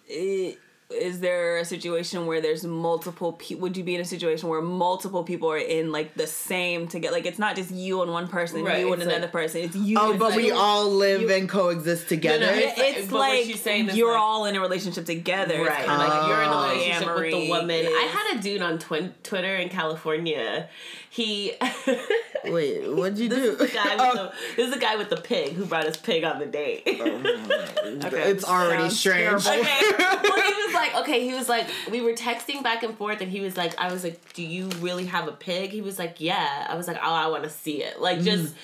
it, 0.09 0.59
is 0.91 1.21
there 1.21 1.59
a 1.59 1.65
situation 1.65 2.27
where 2.27 2.41
there's 2.41 2.65
multiple 2.65 3.33
people? 3.35 3.63
Would 3.63 3.77
you 3.77 3.85
be 3.85 3.95
in 3.95 4.01
a 4.01 4.05
situation 4.05 4.49
where 4.49 4.61
multiple 4.61 5.23
people 5.23 5.51
are 5.53 5.57
in 5.59 5.93
like 5.93 6.15
the 6.15 6.27
same 6.27 6.89
together? 6.89 7.15
Like 7.15 7.27
it's 7.27 7.39
not 7.39 7.55
just 7.57 7.71
you 7.71 8.03
and 8.03 8.11
one 8.11 8.27
person, 8.29 8.65
Right, 8.65 8.81
you 8.81 8.93
and 8.93 9.01
it's 9.01 9.07
another 9.09 9.23
like- 9.23 9.33
person. 9.33 9.61
It's 9.63 9.77
you. 9.77 9.97
Oh, 10.01 10.11
and 10.11 10.19
but 10.19 10.35
we 10.35 10.51
all 10.51 10.91
live 10.91 11.31
and 11.31 11.49
coexist 11.49 12.09
together. 12.09 12.47
no, 12.47 12.53
It- 12.53 12.75
It's 12.77 13.07
But 13.09 13.13
what 13.19 13.29
like 13.31 13.45
she's 13.45 13.61
saying 13.61 13.91
you're 13.93 14.13
like- 14.13 14.21
all 14.21 14.45
in 14.47 14.57
a 14.57 14.61
relationship 14.61 15.05
together. 15.07 15.55
It's 15.61 15.69
Right, 15.69 15.79
kinda 15.85 15.97
like 15.97 16.29
you're 16.29 16.43
in 16.43 16.49
a 16.49 16.53
Oh. 16.53 16.71
relationship 16.71 17.15
with 17.15 17.17
the 17.17 17.37
polyamory 17.37 17.49
woman. 17.49 17.87
I 17.87 18.09
had 18.11 18.39
a 18.39 18.43
dude 18.43 18.63
on 18.63 18.79
twin- 18.79 19.15
Twitter 19.23 19.57
in 19.57 19.69
California. 19.69 20.69
He 21.09 21.53
Wait, 22.53 22.93
what'd 22.93 23.19
you 23.19 23.29
This 23.29 23.39
do? 23.39 23.65
is 23.65 23.71
the 23.71 23.77
guy 23.77 23.95
with 23.97 24.01
Oh, 24.01 24.15
the 24.15 24.33
this 24.57 24.67
is 24.69 24.75
the 24.75 24.81
guy 24.81 24.97
with 24.97 25.11
the 25.11 25.17
pig 25.17 25.53
who 25.53 25.65
brought 25.65 25.85
his 25.87 25.97
pig 25.97 26.25
on 26.25 26.39
the 26.39 26.47
date. 26.47 26.83
Oh, 26.87 26.93
okay. 28.07 28.23
it's 28.31 28.45
already 28.45 28.83
Sounds 28.83 28.99
strange. 29.01 29.45
terrible. 29.45 29.69
Okay. 29.69 29.91
well, 29.99 30.43
he 30.43 30.65
was 30.65 30.75
like, 30.75 30.95
okay, 31.03 31.25
he 31.29 31.35
was 31.35 31.49
like, 31.49 31.67
we 31.91 32.01
were 32.01 32.13
texting 32.13 32.63
back 32.63 32.83
and 32.83 32.97
forth, 32.97 33.21
and 33.21 33.31
he 33.31 33.41
was 33.41 33.57
like, 33.57 33.79
I 33.79 33.93
was 33.93 34.05
like, 34.05 34.33
do 34.35 34.43
you 34.43 34.69
really 34.81 35.07
have 35.07 35.29
a 35.29 35.33
pig? 35.33 35.71
He 35.71 35.81
was 35.83 35.99
like, 35.99 36.17
yeah. 36.21 36.67
I 36.69 36.77
was 36.77 36.87
like, 36.89 36.99
oh, 37.03 37.13
I 37.15 37.27
want 37.29 37.45
to 37.45 37.51
see 37.51 37.83
it. 37.83 38.01
Like, 38.01 38.19
mm-hmm. 38.19 38.25
just 38.27 38.55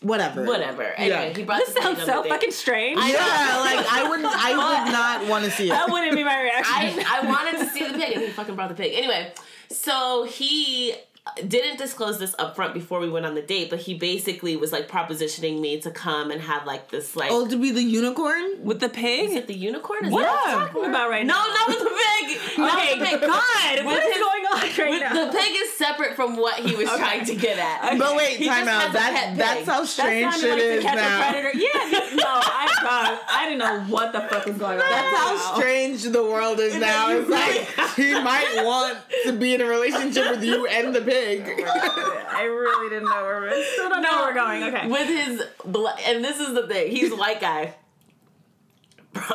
Whatever. 0.00 0.44
whatever. 0.44 0.82
Anyway, 0.82 1.28
Yeah. 1.28 1.36
he 1.36 1.44
brought 1.44 1.60
This 1.64 1.74
the 1.74 1.80
sounds 1.82 2.02
so 2.02 2.24
fucking 2.24 2.50
strange. 2.50 2.98
I- 3.00 3.10
Yeah, 3.12 3.60
like 3.60 3.86
I 3.88 4.08
wouldn't. 4.08 4.26
I 4.28 4.50
would 4.84 4.92
not 4.92 5.26
want 5.28 5.44
to 5.44 5.50
see 5.52 5.66
it. 5.66 5.70
that 5.70 5.88
wouldn't 5.90 6.16
be 6.16 6.24
my 6.24 6.42
reaction. 6.42 6.64
I, 7.06 7.20
I 7.22 7.26
wanted 7.28 7.58
to 7.60 7.66
see 7.70 7.86
the 7.86 7.92
pig, 7.96 8.14
and 8.16 8.22
he 8.24 8.28
fucking 8.30 8.56
brought 8.56 8.68
the 8.68 8.74
pig. 8.74 8.94
Anyway, 8.96 9.32
so 9.70 10.24
he 10.24 10.94
didn't 11.46 11.78
disclose 11.78 12.18
this 12.18 12.34
up 12.38 12.56
front 12.56 12.74
before 12.74 12.98
we 12.98 13.08
went 13.08 13.24
on 13.24 13.34
the 13.36 13.42
date, 13.42 13.70
but 13.70 13.78
he 13.78 13.94
basically 13.94 14.56
was 14.56 14.72
like 14.72 14.88
propositioning 14.88 15.60
me 15.60 15.80
to 15.80 15.90
come 15.92 16.32
and 16.32 16.40
have 16.40 16.66
like 16.66 16.90
this 16.90 17.14
like. 17.14 17.30
Oh, 17.30 17.46
to 17.46 17.56
be 17.56 17.70
the 17.70 17.82
unicorn? 17.82 18.64
With 18.64 18.80
the 18.80 18.88
pig? 18.88 19.30
is 19.30 19.36
it 19.36 19.46
the 19.46 19.54
unicorn? 19.54 20.06
Is 20.06 20.12
what 20.12 20.22
that 20.24 20.34
are 20.34 20.50
you 20.62 20.66
talking 20.66 20.84
about 20.86 21.10
right 21.10 21.24
No, 21.24 21.34
now? 21.34 21.44
No, 21.46 21.52
not 21.54 21.68
with 21.68 21.78
the 21.78 21.84
pig. 21.84 21.98
Not 22.58 22.74
Okay, 22.78 22.98
with 22.98 23.10
the 23.10 23.18
pig. 23.18 23.28
God, 23.28 23.84
what 23.84 23.98
is 23.98 24.04
With 24.04 24.14
his- 24.14 24.22
going 24.22 24.44
on 24.46 24.60
right 24.60 24.90
With, 24.90 25.00
now? 25.00 25.24
the 25.26 25.38
pig 25.38 25.52
is 25.56 25.72
separate 25.74 26.16
from 26.16 26.36
what 26.36 26.54
he 26.56 26.74
was 26.74 26.88
trying 26.90 27.24
to 27.24 27.34
get 27.36 27.58
at. 27.58 27.98
But 27.98 28.16
wait, 28.16 28.36
He 28.36 28.46
time 28.46 28.66
out. 28.68 28.82
has 28.82 28.92
That 28.92 29.34
that's 29.36 29.66
how 29.68 29.84
strange 29.84 30.34
sounded 30.34 30.58
shit 30.58 30.84
like 30.84 30.94
is 30.94 31.00
now. 31.00 31.30
predator. 31.30 31.56
Yeah, 31.58 31.68
no, 32.16 32.24
I, 32.26 32.68
God, 32.82 33.18
I 33.30 33.44
didn't 33.46 33.58
know 33.58 33.80
what 33.94 34.12
the 34.12 34.20
fuck 34.22 34.44
was 34.46 34.56
going 34.58 34.80
on. 34.80 34.90
That's 34.90 35.16
how 35.16 35.34
Wow. 35.34 35.54
strange 35.58 36.02
the 36.02 36.22
world 36.22 36.58
is 36.60 36.74
now. 36.90 37.10
It's 37.10 37.28
like 37.28 37.94
he 37.96 38.12
might 38.12 38.62
want 38.64 38.98
to 39.24 39.32
be 39.32 39.54
in 39.54 39.60
a 39.60 39.66
relationship 39.66 40.30
with 40.30 40.42
you 40.44 40.66
and 40.66 40.94
the 40.94 41.00
pig. 41.00 41.11
I 41.14 42.42
really 42.44 42.88
didn't 42.90 43.08
know 43.08 43.22
where 43.22 43.40
we're. 43.40 43.64
Still 43.74 43.88
don't 43.90 44.02
know 44.02 44.10
where 44.10 44.28
we're 44.28 44.34
going. 44.34 44.62
Okay. 44.64 44.88
With 44.88 45.08
his 45.08 45.42
bla- 45.64 45.96
and 46.06 46.24
this 46.24 46.40
is 46.40 46.54
the 46.54 46.66
thing. 46.66 46.90
He's 46.90 47.12
a 47.12 47.16
white 47.16 47.40
guy. 47.40 47.74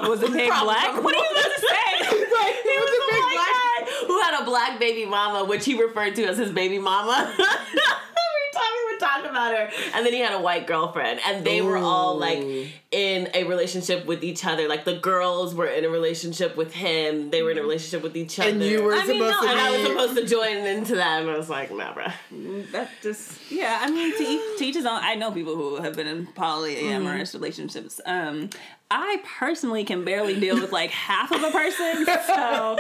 Was 0.01 0.21
the 0.21 0.27
pig 0.27 0.49
black? 0.49 1.03
What 1.03 1.15
are 1.15 1.23
you 1.23 1.31
about 1.31 1.43
to 1.43 1.61
say? 1.61 1.97
he 2.63 2.77
was 2.79 2.89
a 2.89 3.11
big 3.11 3.21
black 3.21 3.55
guy 3.55 3.85
who 4.07 4.21
had 4.21 4.41
a 4.41 4.45
black 4.45 4.79
baby 4.79 5.05
mama, 5.05 5.45
which 5.45 5.65
he 5.65 5.79
referred 5.79 6.15
to 6.15 6.25
as 6.25 6.37
his 6.37 6.51
baby 6.51 6.79
mama. 6.79 7.35
we 9.01 9.05
were 9.05 9.07
talking, 9.07 9.23
we 9.23 9.29
were 9.29 9.33
talking 9.33 9.51
about 9.51 9.55
her, 9.55 9.95
and 9.95 10.05
then 10.05 10.13
he 10.13 10.19
had 10.19 10.33
a 10.33 10.41
white 10.41 10.67
girlfriend, 10.67 11.19
and 11.25 11.45
they 11.45 11.61
were 11.61 11.77
all 11.77 12.17
like 12.17 12.39
in 12.91 13.29
a 13.33 13.43
relationship 13.43 14.05
with 14.05 14.23
each 14.23 14.45
other. 14.45 14.67
Like 14.67 14.85
the 14.85 14.97
girls 14.97 15.53
were 15.53 15.67
in 15.67 15.85
a 15.85 15.89
relationship 15.89 16.55
with 16.55 16.73
him, 16.73 17.29
they 17.29 17.41
were 17.41 17.51
in 17.51 17.57
a 17.57 17.61
mm-hmm. 17.61 17.69
relationship 17.69 18.03
with 18.03 18.15
each 18.15 18.39
other, 18.39 18.49
And 18.49 18.63
you 18.63 18.83
were 18.83 18.93
I 18.93 19.05
mean, 19.05 19.19
supposed 19.19 19.41
no, 19.41 19.41
to 19.41 19.49
and 19.49 19.59
I 19.59 19.71
was 19.71 19.87
supposed 19.87 20.15
to 20.15 20.25
join 20.25 20.57
into 20.57 20.95
that, 20.95 21.21
and 21.21 21.29
I 21.29 21.37
was 21.37 21.49
like, 21.49 21.71
nah, 21.71 21.93
bruh. 21.93 22.13
Mm, 22.33 22.71
that 22.71 22.89
just 23.01 23.51
yeah. 23.51 23.79
I 23.81 23.89
mean, 23.89 24.15
to 24.17 24.23
each, 24.23 24.59
to 24.59 24.65
each 24.65 24.75
his 24.75 24.85
own. 24.85 24.99
I 25.01 25.15
know 25.15 25.31
people 25.31 25.55
who 25.55 25.77
have 25.77 25.95
been 25.95 26.07
in 26.07 26.27
polyamorous 26.27 26.81
mm-hmm. 26.81 27.37
relationships. 27.37 27.99
Um, 28.05 28.49
I 28.89 29.21
personally 29.37 29.83
can 29.83 30.05
barely 30.05 30.39
deal 30.39 30.55
with 30.55 30.71
like 30.71 30.91
half 30.91 31.31
of 31.31 31.43
a 31.43 31.51
person, 31.51 32.05
so 32.25 32.77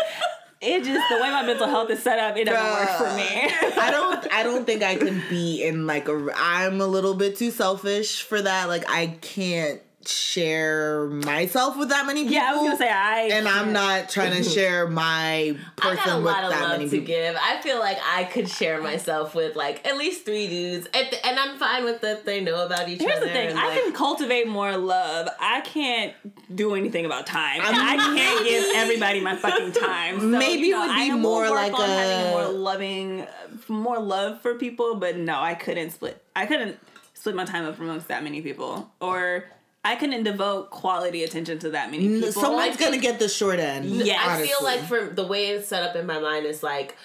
it 0.61 0.83
just 0.83 1.09
the 1.09 1.15
way 1.15 1.29
my 1.29 1.43
mental 1.43 1.67
health 1.67 1.89
is 1.89 2.01
set 2.01 2.19
up, 2.19 2.35
it 2.37 2.45
doesn't 2.45 2.71
work 2.71 2.89
for 2.97 3.15
me. 3.15 3.51
I 3.77 3.91
don't. 3.91 4.33
I 4.33 4.43
don't 4.43 4.65
think 4.65 4.83
I 4.83 4.95
can 4.95 5.21
be 5.29 5.63
in 5.63 5.85
like 5.85 6.07
a. 6.07 6.29
I'm 6.35 6.81
a 6.81 6.87
little 6.87 7.13
bit 7.13 7.37
too 7.37 7.51
selfish 7.51 8.23
for 8.23 8.41
that. 8.41 8.67
Like 8.67 8.89
I 8.89 9.07
can't 9.21 9.81
share 10.07 11.05
myself 11.07 11.77
with 11.77 11.89
that 11.89 12.05
many 12.05 12.21
people. 12.23 12.35
yeah, 12.35 12.49
I 12.49 12.53
was 12.55 12.63
gonna 12.63 12.77
say 12.77 12.89
I. 12.89 13.21
and 13.31 13.47
I'm 13.47 13.73
not 13.73 14.09
trying 14.09 14.31
to 14.41 14.43
share 14.47 14.87
my 14.87 15.55
I 15.81 15.81
got 15.81 15.93
a 15.93 15.97
person 15.97 16.15
with 16.23 16.25
lot 16.33 16.43
of 16.45 16.49
that 16.51 16.61
many 16.69 16.83
love 16.83 16.91
to 16.91 16.97
people. 16.99 17.07
give. 17.07 17.35
I 17.41 17.61
feel 17.61 17.79
like 17.79 17.97
I 18.05 18.23
could 18.25 18.49
share 18.49 18.81
myself 18.81 19.35
with 19.35 19.55
like 19.55 19.85
at 19.87 19.97
least 19.97 20.25
three 20.25 20.47
dudes, 20.47 20.87
and, 20.93 21.07
and 21.23 21.39
I'm 21.39 21.57
fine 21.57 21.83
with 21.85 22.01
that. 22.01 22.25
They 22.25 22.41
know 22.41 22.65
about 22.65 22.87
each 22.89 23.01
Here's 23.01 23.17
other. 23.17 23.25
the 23.27 23.31
thing: 23.33 23.57
I 23.57 23.67
like, 23.67 23.83
can 23.83 23.93
cultivate 23.93 24.47
more 24.47 24.75
love. 24.77 25.27
I 25.39 25.61
can't 25.61 26.13
do 26.55 26.75
anything 26.75 27.05
about 27.05 27.27
time. 27.27 27.61
I'm- 27.61 27.75
I 27.87 27.95
can't 28.15 28.45
give 28.45 28.65
everybody 28.75 29.19
my 29.21 29.35
fucking 29.35 29.71
time. 29.81 30.19
So, 30.19 30.25
Maybe 30.27 30.67
you 30.67 30.75
it 30.75 30.87
would 30.87 30.95
be 30.95 31.11
I 31.11 31.15
more 31.15 31.41
work 31.43 31.51
like 31.51 31.73
on 31.73 31.87
having 31.89 32.27
a- 32.27 32.31
more 32.31 32.47
loving, 32.49 33.27
more 33.67 33.99
love 33.99 34.41
for 34.41 34.55
people. 34.55 34.95
But 34.95 35.17
no, 35.17 35.39
I 35.39 35.53
couldn't 35.53 35.91
split. 35.91 36.21
I 36.35 36.45
couldn't 36.45 36.77
split 37.13 37.35
my 37.35 37.45
time 37.45 37.65
up 37.65 37.79
amongst 37.79 38.07
that 38.09 38.23
many 38.23 38.41
people, 38.41 38.89
or 38.99 39.45
I 39.87 39.95
couldn't 39.95 40.23
devote 40.23 40.69
quality 40.69 41.23
attention 41.23 41.59
to 41.59 41.69
that 41.69 41.91
many 41.91 42.09
people. 42.09 42.33
Someone's 42.33 42.75
I 42.75 42.79
gonna 42.79 42.97
get 42.97 43.19
the 43.19 43.29
short 43.29 43.57
end. 43.57 43.85
Yeah, 43.85 44.21
I 44.21 44.45
feel 44.45 44.57
like 44.61 44.81
for 44.81 45.05
the 45.05 45.25
way 45.25 45.47
it's 45.47 45.69
set 45.69 45.81
up 45.81 45.95
in 45.95 46.05
my 46.05 46.19
mind 46.19 46.45
is 46.45 46.61
like, 46.61 46.97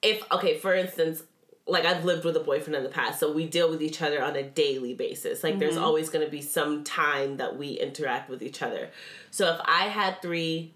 if 0.00 0.22
okay, 0.32 0.56
for 0.56 0.74
instance, 0.74 1.22
like 1.66 1.84
I've 1.84 2.06
lived 2.06 2.24
with 2.24 2.34
a 2.34 2.40
boyfriend 2.40 2.74
in 2.74 2.82
the 2.84 2.88
past, 2.88 3.20
so 3.20 3.30
we 3.30 3.46
deal 3.46 3.68
with 3.68 3.82
each 3.82 4.00
other 4.00 4.22
on 4.22 4.34
a 4.34 4.42
daily 4.42 4.94
basis. 4.94 5.44
Like 5.44 5.58
there's 5.58 5.74
mm-hmm. 5.74 5.84
always 5.84 6.08
going 6.08 6.24
to 6.24 6.30
be 6.30 6.40
some 6.40 6.84
time 6.84 7.36
that 7.36 7.58
we 7.58 7.72
interact 7.72 8.30
with 8.30 8.42
each 8.42 8.62
other. 8.62 8.88
So 9.30 9.52
if 9.52 9.60
I 9.66 9.88
had 9.88 10.22
three 10.22 10.72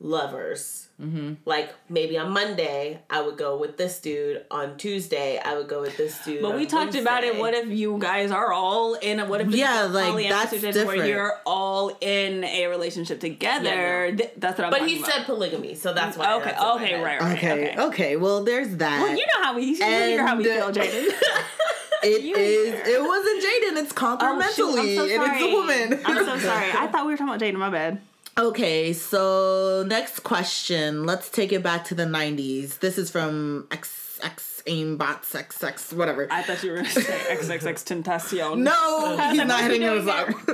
lovers. 0.00 0.88
Mm-hmm. 1.02 1.34
Like 1.44 1.74
maybe 1.88 2.16
on 2.18 2.30
Monday 2.32 3.00
I 3.10 3.20
would 3.22 3.36
go 3.36 3.56
with 3.56 3.76
this 3.76 3.98
dude. 4.00 4.44
On 4.50 4.76
Tuesday 4.76 5.40
I 5.44 5.56
would 5.56 5.68
go 5.68 5.80
with 5.80 5.96
this 5.96 6.22
dude. 6.24 6.40
But 6.42 6.54
we 6.54 6.62
on 6.62 6.66
talked 6.68 6.94
about 6.94 7.24
it. 7.24 7.36
What 7.36 7.52
if 7.54 7.68
you 7.68 7.98
guys 7.98 8.30
are 8.30 8.52
all 8.52 8.94
in 8.94 9.18
a 9.18 9.24
what 9.26 9.40
if 9.40 9.48
it's 9.48 9.56
Yeah, 9.56 9.82
like, 9.84 10.28
that's 10.28 10.50
situation 10.50 10.86
where 10.86 10.96
different. 10.96 11.08
you're 11.08 11.40
all 11.46 11.96
in 12.00 12.44
a 12.44 12.66
relationship 12.68 13.18
together? 13.20 13.64
Yeah, 14.06 14.10
no. 14.10 14.16
Th- 14.16 14.30
that's 14.36 14.58
what 14.58 14.66
I'm. 14.66 14.70
But 14.70 14.88
he 14.88 14.98
about. 14.98 15.10
said 15.10 15.24
polygamy, 15.24 15.74
so 15.74 15.92
that's 15.92 16.16
why. 16.16 16.34
Okay, 16.34 16.44
that's 16.46 16.60
in 16.62 16.66
my 16.68 16.74
okay, 16.76 17.02
right, 17.02 17.20
right. 17.20 17.36
Okay, 17.38 17.52
okay. 17.72 17.82
okay, 17.82 18.16
Well, 18.16 18.44
there's 18.44 18.76
that. 18.76 19.00
Well, 19.02 19.10
you 19.16 19.26
know 19.26 19.42
how 19.42 19.56
we 19.56 19.64
you 19.64 19.74
hear 19.76 20.26
how 20.26 20.36
we 20.36 20.44
feel, 20.44 20.70
Jaden. 20.70 21.10
It 22.06 22.20
You 22.22 22.36
is. 22.36 22.74
here. 22.74 22.82
It 22.96 23.02
wasn't 23.02 23.42
Jaden. 23.42 23.82
It's 23.82 23.92
conquer 23.92 24.26
Oh, 24.28 24.40
shoot, 24.54 24.68
I'm 24.68 24.74
so 24.74 24.78
and 24.78 24.88
it's 24.88 25.00
a 25.10 25.38
sorry. 25.38 25.52
woman. 25.54 26.00
I'm 26.04 26.24
so 26.26 26.38
sorry. 26.38 26.70
I 26.70 26.86
thought 26.92 27.06
we 27.06 27.12
were 27.12 27.16
talking 27.16 27.34
about 27.34 27.40
Jaden. 27.40 27.54
My 27.58 27.70
bad. 27.70 27.98
Okay, 28.36 28.92
so 28.92 29.84
next 29.86 30.20
question. 30.20 31.06
Let's 31.06 31.28
take 31.30 31.52
it 31.52 31.62
back 31.62 31.84
to 31.86 31.94
the 31.94 32.04
'90s. 32.04 32.80
This 32.80 32.98
is 32.98 33.10
from 33.10 33.68
X 33.70 34.18
X 34.22 34.62
Aimbots 34.66 35.32
XX 35.32 35.92
whatever. 35.92 36.26
I 36.30 36.42
thought 36.42 36.62
you 36.62 36.70
were 36.70 36.76
going 36.76 36.88
to 36.88 37.02
say 37.02 37.36
XXXTentacion. 37.36 38.58
no, 38.58 39.16
he's 39.30 39.44
not 39.46 39.60
hitting 39.60 39.82
you 39.82 39.88
us 39.88 40.46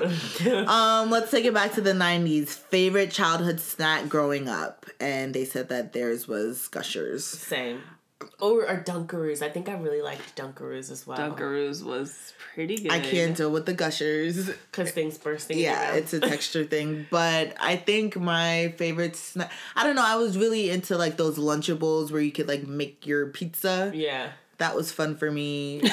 doing 0.43 0.57
up. 0.57 0.69
um, 0.69 1.11
let's 1.11 1.31
take 1.31 1.45
it 1.45 1.55
back 1.55 1.73
to 1.75 1.81
the 1.81 1.93
'90s. 1.93 2.49
Favorite 2.49 3.11
childhood 3.11 3.61
snack 3.61 4.09
growing 4.09 4.49
up, 4.49 4.87
and 4.99 5.33
they 5.33 5.45
said 5.45 5.69
that 5.71 5.93
theirs 5.93 6.29
was 6.29 6.69
Gushers. 6.69 7.25
Same. 7.25 7.83
Or, 8.39 8.69
or 8.69 8.83
Dunkaroos. 8.83 9.41
I 9.41 9.49
think 9.49 9.71
I 9.71 9.73
really 9.73 10.03
liked 10.03 10.37
Dunkaroos 10.37 10.91
as 10.91 11.07
well. 11.07 11.17
Dunkaroos 11.17 11.83
was 11.83 12.35
pretty 12.55 12.77
good. 12.77 12.93
I 12.93 13.01
can't 13.01 13.37
deal 13.37 13.51
with 13.51 13.67
the 13.67 13.75
Gushers. 13.75 14.51
Because 14.71 14.93
things 14.93 15.19
bursting. 15.19 15.59
Yeah, 15.59 15.95
it's 15.95 16.13
a 16.13 16.21
texture 16.33 16.65
thing, 16.65 17.07
but 17.11 17.55
I 17.61 17.77
think 17.77 18.17
my 18.17 18.73
favorite 18.77 19.17
snack. 19.17 19.51
I 19.75 19.85
don't 19.85 19.97
know. 19.97 20.05
I 20.05 20.17
was 20.17 20.39
really 20.39 20.71
into 20.71 20.97
like 20.97 21.17
those 21.17 21.39
Lunchables 21.39 22.11
where 22.13 22.21
you 22.21 22.33
could 22.33 22.49
like 22.49 22.67
make 22.67 23.07
your 23.07 23.27
pizza. 23.27 23.91
Yeah. 23.95 24.31
That 24.59 24.77
was 24.77 24.93
fun 24.93 25.17
for 25.17 25.31
me. 25.31 25.81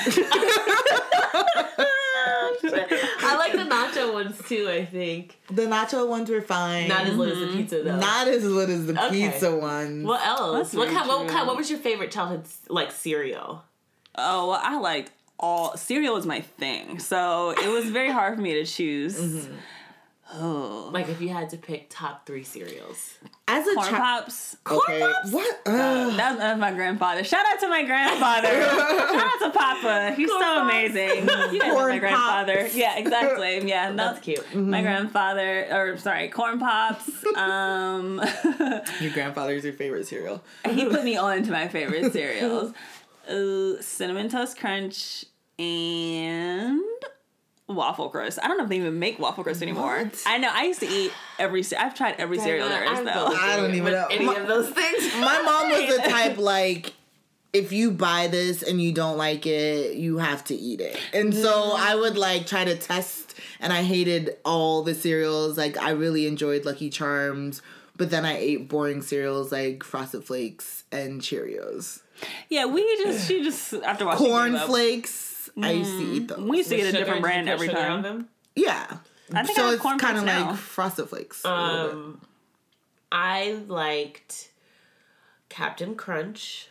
I 2.69 3.35
like 3.37 3.53
the 3.53 3.59
nacho 3.69 4.13
ones 4.13 4.39
too, 4.47 4.69
I 4.69 4.85
think. 4.85 5.39
the 5.49 5.63
nacho 5.63 6.07
ones 6.07 6.29
were 6.29 6.41
fine. 6.41 6.87
Not 6.87 7.07
as 7.07 7.15
lit 7.15 7.31
as 7.31 7.39
the 7.39 7.45
mm-hmm. 7.45 7.57
pizza 7.57 7.83
though. 7.83 7.97
Not 7.97 8.27
as 8.27 8.43
lit 8.43 8.69
as 8.69 8.85
the 8.85 9.05
Okay. 9.05 9.29
pizza 9.29 9.55
ones. 9.55 10.05
what 10.05 10.25
else? 10.25 10.71
That's 10.71 10.73
What 10.73 10.89
kind, 10.89 11.07
what 11.07 11.27
kind 11.29 11.47
what 11.47 11.57
was 11.57 11.69
your 11.69 11.79
favorite 11.79 12.11
childhood 12.11 12.45
like 12.67 12.91
cereal? 12.91 13.63
Oh, 14.15 14.49
well, 14.49 14.59
I 14.61 14.79
liked 14.79 15.11
all 15.39 15.77
cereal 15.77 16.15
was 16.15 16.25
my 16.25 16.41
thing, 16.41 16.99
so 16.99 17.51
it 17.51 17.67
was 17.69 17.85
very 17.89 18.11
hard 18.11 18.35
for 18.35 18.41
me 18.41 18.53
to 18.55 18.65
choose. 18.65 19.19
Mm-hmm. 19.19 19.53
Oh, 20.33 20.89
Like 20.91 21.07
if 21.07 21.21
you 21.21 21.29
had 21.29 21.49
to 21.51 21.57
pick 21.57 21.89
top 21.89 22.25
three 22.25 22.43
cereals. 22.43 23.13
As 23.47 23.65
a 23.65 23.75
corn 23.75 23.87
child. 23.87 24.23
pops. 24.25 24.57
Okay. 24.69 24.99
What? 25.31 25.61
Ugh. 25.65 26.17
That 26.17 26.31
was, 26.31 26.37
that 26.39 26.51
was 26.51 26.59
my 26.59 26.73
grandfather. 26.73 27.23
Shout 27.23 27.45
out 27.45 27.61
to 27.61 27.69
my 27.69 27.81
grandfather. 27.85 28.49
Shout 28.61 29.15
out 29.15 29.39
to 29.39 29.57
Papa. 29.57 30.13
He's 30.17 30.27
so 30.29 30.61
amazing. 30.63 31.21
You 31.53 31.59
guys 31.61 31.71
Corn 31.73 31.89
my 31.91 31.99
grandfather. 31.99 32.63
Pops. 32.63 32.75
Yeah, 32.75 32.97
exactly. 32.97 33.69
Yeah, 33.69 33.91
That's 33.95 34.19
that's 34.19 34.25
cute. 34.25 34.53
My 34.53 34.81
grandfather, 34.81 35.65
or 35.71 35.97
sorry, 35.97 36.27
corn 36.27 36.59
pops. 36.59 37.09
Um, 37.37 38.21
Your 38.99 39.13
grandfather's 39.13 39.63
your 39.63 39.73
favorite 39.73 40.07
cereal. 40.07 40.43
he 40.69 40.83
put 40.89 41.05
me 41.05 41.15
on 41.15 41.43
to 41.43 41.51
my 41.53 41.69
favorite 41.69 42.11
cereals. 42.11 42.73
Uh, 43.27 43.81
cinnamon 43.81 44.29
toast 44.29 44.57
crunch 44.57 45.25
and 45.59 46.79
Waffle 47.67 48.09
Crisp. 48.09 48.39
I 48.41 48.47
don't 48.47 48.57
know 48.57 48.63
if 48.63 48.69
they 48.69 48.77
even 48.77 48.97
make 48.99 49.19
Waffle 49.19 49.43
Crisp 49.43 49.61
anymore. 49.61 50.03
What? 50.03 50.23
I 50.25 50.37
know. 50.37 50.49
I 50.51 50.63
used 50.63 50.79
to 50.79 50.87
eat 50.87 51.11
every. 51.37 51.63
ce- 51.63 51.73
I've 51.73 51.93
tried 51.95 52.15
every 52.19 52.39
cereal 52.39 52.69
there 52.69 52.83
is 52.91 52.99
though. 52.99 53.27
I 53.27 53.57
don't 53.57 53.75
even 53.75 53.91
know. 53.91 54.07
any 54.09 54.25
My- 54.25 54.35
of 54.35 54.47
those 54.47 54.69
things. 54.69 55.13
My 55.19 55.41
mom 55.41 55.69
was 55.71 55.95
the 55.97 56.03
type 56.09 56.37
like 56.37 56.93
if 57.53 57.71
you 57.71 57.91
buy 57.91 58.27
this 58.27 58.61
and 58.61 58.81
you 58.81 58.91
don't 58.93 59.17
like 59.17 59.45
it, 59.45 59.95
you 59.97 60.17
have 60.19 60.43
to 60.45 60.55
eat 60.55 60.79
it. 60.79 60.97
And 61.13 61.33
so 61.33 61.73
I 61.77 61.95
would 61.95 62.17
like 62.17 62.45
try 62.45 62.63
to 62.65 62.75
test 62.77 63.33
and 63.59 63.73
I 63.73 63.83
hated 63.83 64.37
all 64.45 64.83
the 64.83 64.93
cereals. 64.93 65.57
Like 65.57 65.77
I 65.77 65.89
really 65.91 66.27
enjoyed 66.27 66.65
Lucky 66.65 66.89
Charms, 66.89 67.61
but 67.97 68.09
then 68.09 68.25
I 68.25 68.37
ate 68.37 68.69
boring 68.69 69.01
cereals 69.01 69.51
like 69.51 69.83
Frosted 69.83 70.23
Flakes 70.23 70.83
and 70.91 71.21
Cheerios. 71.21 72.01
Yeah, 72.49 72.65
we 72.65 72.81
just 73.03 73.27
she 73.27 73.43
just 73.43 73.73
after 73.73 74.05
watching 74.05 74.25
Corn 74.25 74.51
Gave 74.53 74.61
Up, 74.61 74.67
flakes, 74.67 75.49
I 75.61 75.71
used 75.71 75.91
to 75.91 76.03
eat 76.03 76.27
those. 76.27 76.39
We 76.39 76.57
used 76.57 76.69
to 76.69 76.77
get 76.77 76.83
a 76.83 76.87
Sugar, 76.87 76.99
different 76.99 77.21
brand 77.21 77.49
every 77.49 77.67
time. 77.67 78.01
them? 78.01 78.29
Yeah. 78.55 78.97
I 79.33 79.43
think 79.43 79.57
so 79.57 79.63
I 79.63 79.65
have 79.65 79.73
it's 79.73 79.81
corn 79.83 79.99
kind 79.99 80.17
of 80.17 80.23
like. 80.23 80.55
Frosted 80.55 81.09
Flakes. 81.09 81.41
a 81.43 81.49
little 81.49 81.87
bit. 81.87 81.93
Um, 81.95 82.21
I 83.11 83.59
liked 83.67 84.49
Captain 85.49 85.95
Crunch. 85.95 86.69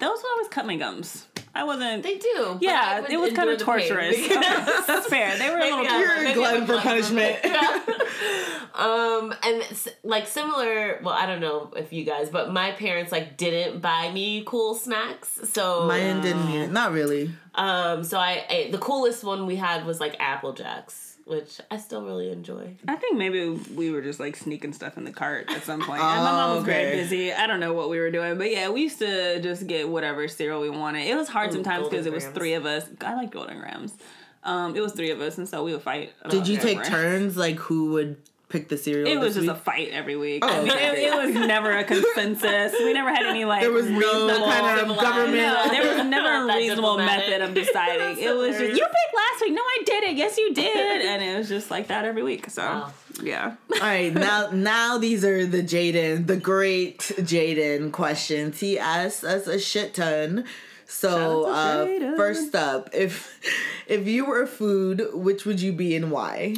Those 0.00 0.18
would 0.22 0.30
always 0.32 0.48
cut 0.48 0.66
my 0.66 0.76
gums. 0.76 1.26
I 1.54 1.64
wasn't. 1.64 2.02
They 2.04 2.16
do. 2.16 2.34
but 2.34 2.56
I 2.56 2.58
yeah, 2.60 3.06
it 3.10 3.18
was 3.18 3.32
kind 3.32 3.50
of 3.50 3.58
torturous. 3.58 4.16
That's 4.28 5.06
fair. 5.08 5.36
They 5.36 5.50
were 5.50 5.56
a 5.58 5.60
little. 5.60 5.82
Yeah, 5.84 5.98
You're 5.98 6.26
a 6.28 6.34
glutton 6.34 6.66
for 6.66 6.74
like- 6.76 6.84
punishment. 6.84 7.44
um, 8.74 9.34
and 9.42 9.62
s- 9.62 9.88
like 10.04 10.26
similar. 10.26 11.00
Well, 11.02 11.14
I 11.14 11.26
don't 11.26 11.40
know 11.40 11.72
if 11.76 11.92
you 11.92 12.04
guys, 12.04 12.30
but 12.30 12.52
my 12.52 12.72
parents 12.72 13.10
like 13.12 13.36
didn't 13.36 13.80
buy 13.80 14.10
me 14.12 14.42
cool 14.46 14.74
snacks. 14.74 15.40
So 15.44 15.86
Mine 15.86 16.20
didn't 16.22 16.48
either. 16.48 16.68
Not 16.72 16.92
really. 16.92 17.30
um, 17.56 18.04
so 18.04 18.18
I, 18.18 18.44
I 18.48 18.68
the 18.70 18.78
coolest 18.78 19.24
one 19.24 19.46
we 19.46 19.56
had 19.56 19.84
was 19.86 20.00
like 20.00 20.16
Apple 20.20 20.52
Jacks, 20.52 21.09
which 21.30 21.60
I 21.70 21.78
still 21.78 22.02
really 22.02 22.30
enjoy. 22.30 22.74
I 22.88 22.96
think 22.96 23.16
maybe 23.16 23.48
we 23.74 23.90
were 23.92 24.02
just 24.02 24.18
like 24.18 24.34
sneaking 24.34 24.72
stuff 24.72 24.98
in 24.98 25.04
the 25.04 25.12
cart 25.12 25.48
at 25.48 25.62
some 25.62 25.80
point. 25.80 26.02
and 26.02 26.24
my 26.24 26.32
mom 26.32 26.56
was 26.56 26.64
very 26.64 26.96
busy. 26.96 27.32
I 27.32 27.46
don't 27.46 27.60
know 27.60 27.72
what 27.72 27.88
we 27.88 28.00
were 28.00 28.10
doing, 28.10 28.36
but 28.36 28.50
yeah, 28.50 28.68
we 28.68 28.82
used 28.82 28.98
to 28.98 29.40
just 29.40 29.66
get 29.66 29.88
whatever 29.88 30.26
cereal 30.26 30.60
we 30.60 30.70
wanted. 30.70 31.06
It 31.06 31.14
was 31.14 31.28
hard 31.28 31.50
Ooh, 31.50 31.54
sometimes 31.54 31.88
because 31.88 32.06
it 32.06 32.12
was 32.12 32.26
three 32.26 32.54
of 32.54 32.66
us. 32.66 32.84
I 33.00 33.14
like 33.14 33.30
Golden 33.30 33.58
Grahams. 33.60 33.94
Um, 34.42 34.74
it 34.74 34.80
was 34.80 34.92
three 34.92 35.10
of 35.10 35.20
us, 35.20 35.38
and 35.38 35.48
so 35.48 35.62
we 35.62 35.72
would 35.72 35.82
fight. 35.82 36.12
about 36.20 36.32
Did 36.32 36.48
you 36.48 36.56
take 36.56 36.78
whatever. 36.78 36.96
turns 36.96 37.36
like 37.36 37.56
who 37.56 37.92
would 37.92 38.16
pick 38.50 38.68
the 38.68 38.76
cereal? 38.76 39.08
It 39.08 39.18
was 39.18 39.34
this 39.36 39.46
just 39.46 39.56
a 39.56 39.60
fight 39.60 39.88
every 39.92 40.16
week. 40.16 40.44
Oh, 40.44 40.48
I 40.48 40.58
mean, 40.62 40.70
okay. 40.72 41.06
it, 41.06 41.12
it 41.12 41.16
was 41.16 41.34
never 41.46 41.70
a 41.76 41.84
consensus. 41.84 42.74
We 42.78 42.92
never 42.92 43.08
had 43.08 43.24
any 43.24 43.44
like 43.46 43.62
There 43.62 43.72
was 43.72 43.86
no 43.88 43.98
reasonable- 43.98 44.46
kind 44.46 44.80
of 44.90 44.96
government. 44.98 45.36
No, 45.36 45.68
there 45.70 45.96
was 45.96 46.06
never 46.06 46.50
a 46.50 46.56
reasonable 46.56 46.96
method 46.98 47.40
of 47.40 47.54
deciding. 47.62 48.18
It 48.22 48.36
was 48.36 48.56
just 48.58 48.76
you 48.76 48.84
picked 48.84 49.16
last 49.16 49.40
week. 49.42 49.52
No, 49.54 49.62
I 49.62 49.78
didn't. 49.86 50.16
Yes, 50.16 50.36
you 50.36 50.52
did, 50.52 51.02
and 51.06 51.22
it 51.22 51.38
was 51.38 51.48
just 51.48 51.70
like 51.70 51.86
that 51.88 52.04
every 52.04 52.22
week. 52.22 52.50
So 52.50 52.62
Wow. 52.62 52.92
yeah. 53.22 53.54
All 53.72 53.80
right, 53.80 54.12
now 54.12 54.50
now 54.52 54.98
these 54.98 55.24
are 55.24 55.46
the 55.46 55.62
Jaden, 55.62 56.26
the 56.26 56.36
great 56.36 56.98
Jaden 57.00 57.92
questions. 57.92 58.60
He 58.60 58.78
asked 58.78 59.24
us 59.24 59.46
a 59.46 59.58
shit 59.58 59.94
ton. 59.94 60.44
So 60.86 61.44
uh, 61.46 61.50
out 61.54 61.84
to 61.84 61.90
Jaden. 62.00 62.16
first 62.16 62.54
up, 62.56 62.90
if 62.92 63.38
if 63.86 64.08
you 64.08 64.24
were 64.24 64.42
a 64.42 64.46
food, 64.48 65.06
which 65.12 65.44
would 65.46 65.60
you 65.60 65.72
be 65.72 65.94
and 65.94 66.10
why? 66.10 66.56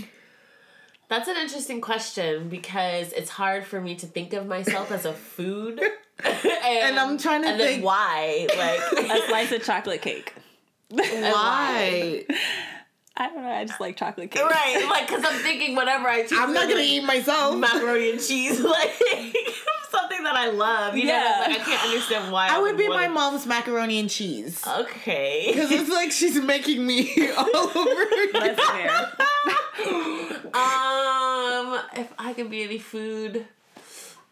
That's 1.12 1.28
an 1.28 1.36
interesting 1.36 1.82
question 1.82 2.48
because 2.48 3.12
it's 3.12 3.28
hard 3.28 3.66
for 3.66 3.82
me 3.82 3.96
to 3.96 4.06
think 4.06 4.32
of 4.32 4.46
myself 4.46 4.90
as 4.90 5.04
a 5.04 5.12
food. 5.12 5.78
and, 6.24 6.98
I'm 6.98 7.18
trying 7.18 7.42
to 7.42 7.48
and 7.48 7.60
then 7.60 7.68
think- 7.68 7.84
why. 7.84 8.46
Like 8.48 9.10
A 9.10 9.28
slice 9.28 9.52
of 9.52 9.62
chocolate 9.62 10.00
cake. 10.00 10.32
Why? 10.88 12.24
I 13.14 13.26
don't 13.26 13.42
know. 13.42 13.46
I 13.46 13.62
just 13.66 13.78
like 13.78 13.98
chocolate 13.98 14.30
cake. 14.30 14.42
right, 14.42 14.86
like 14.88 15.06
because 15.06 15.22
I'm 15.22 15.38
thinking 15.42 15.76
whatever 15.76 16.08
I 16.08 16.22
choose 16.22 16.38
I'm 16.38 16.54
not 16.54 16.66
gonna 16.70 16.80
eat 16.80 17.04
myself. 17.04 17.58
macaroni 17.58 18.12
and 18.12 18.18
cheese, 18.20 18.58
like 18.62 18.98
something 19.92 20.24
that 20.24 20.34
I 20.34 20.48
love. 20.50 20.96
You 20.96 21.04
know, 21.06 21.12
Yeah. 21.12 21.44
like 21.46 21.60
I 21.60 21.64
can't 21.64 21.84
understand 21.84 22.32
why. 22.32 22.48
I 22.50 22.58
would 22.58 22.76
be 22.76 22.88
my 22.88 23.08
wanna- 23.08 23.10
mom's 23.14 23.46
macaroni 23.46 24.00
and 24.00 24.10
cheese. 24.10 24.62
Okay. 24.66 25.50
Because 25.52 25.70
it's 25.70 25.88
like 25.90 26.10
she's 26.10 26.40
making 26.40 26.84
me 26.84 27.30
all 27.36 27.56
over. 27.56 28.04
That's 28.32 28.64
fair. 28.68 29.12
Um, 30.54 31.80
if 31.96 32.12
I 32.18 32.34
could 32.36 32.50
be 32.50 32.62
any 32.62 32.78
food, 32.78 33.46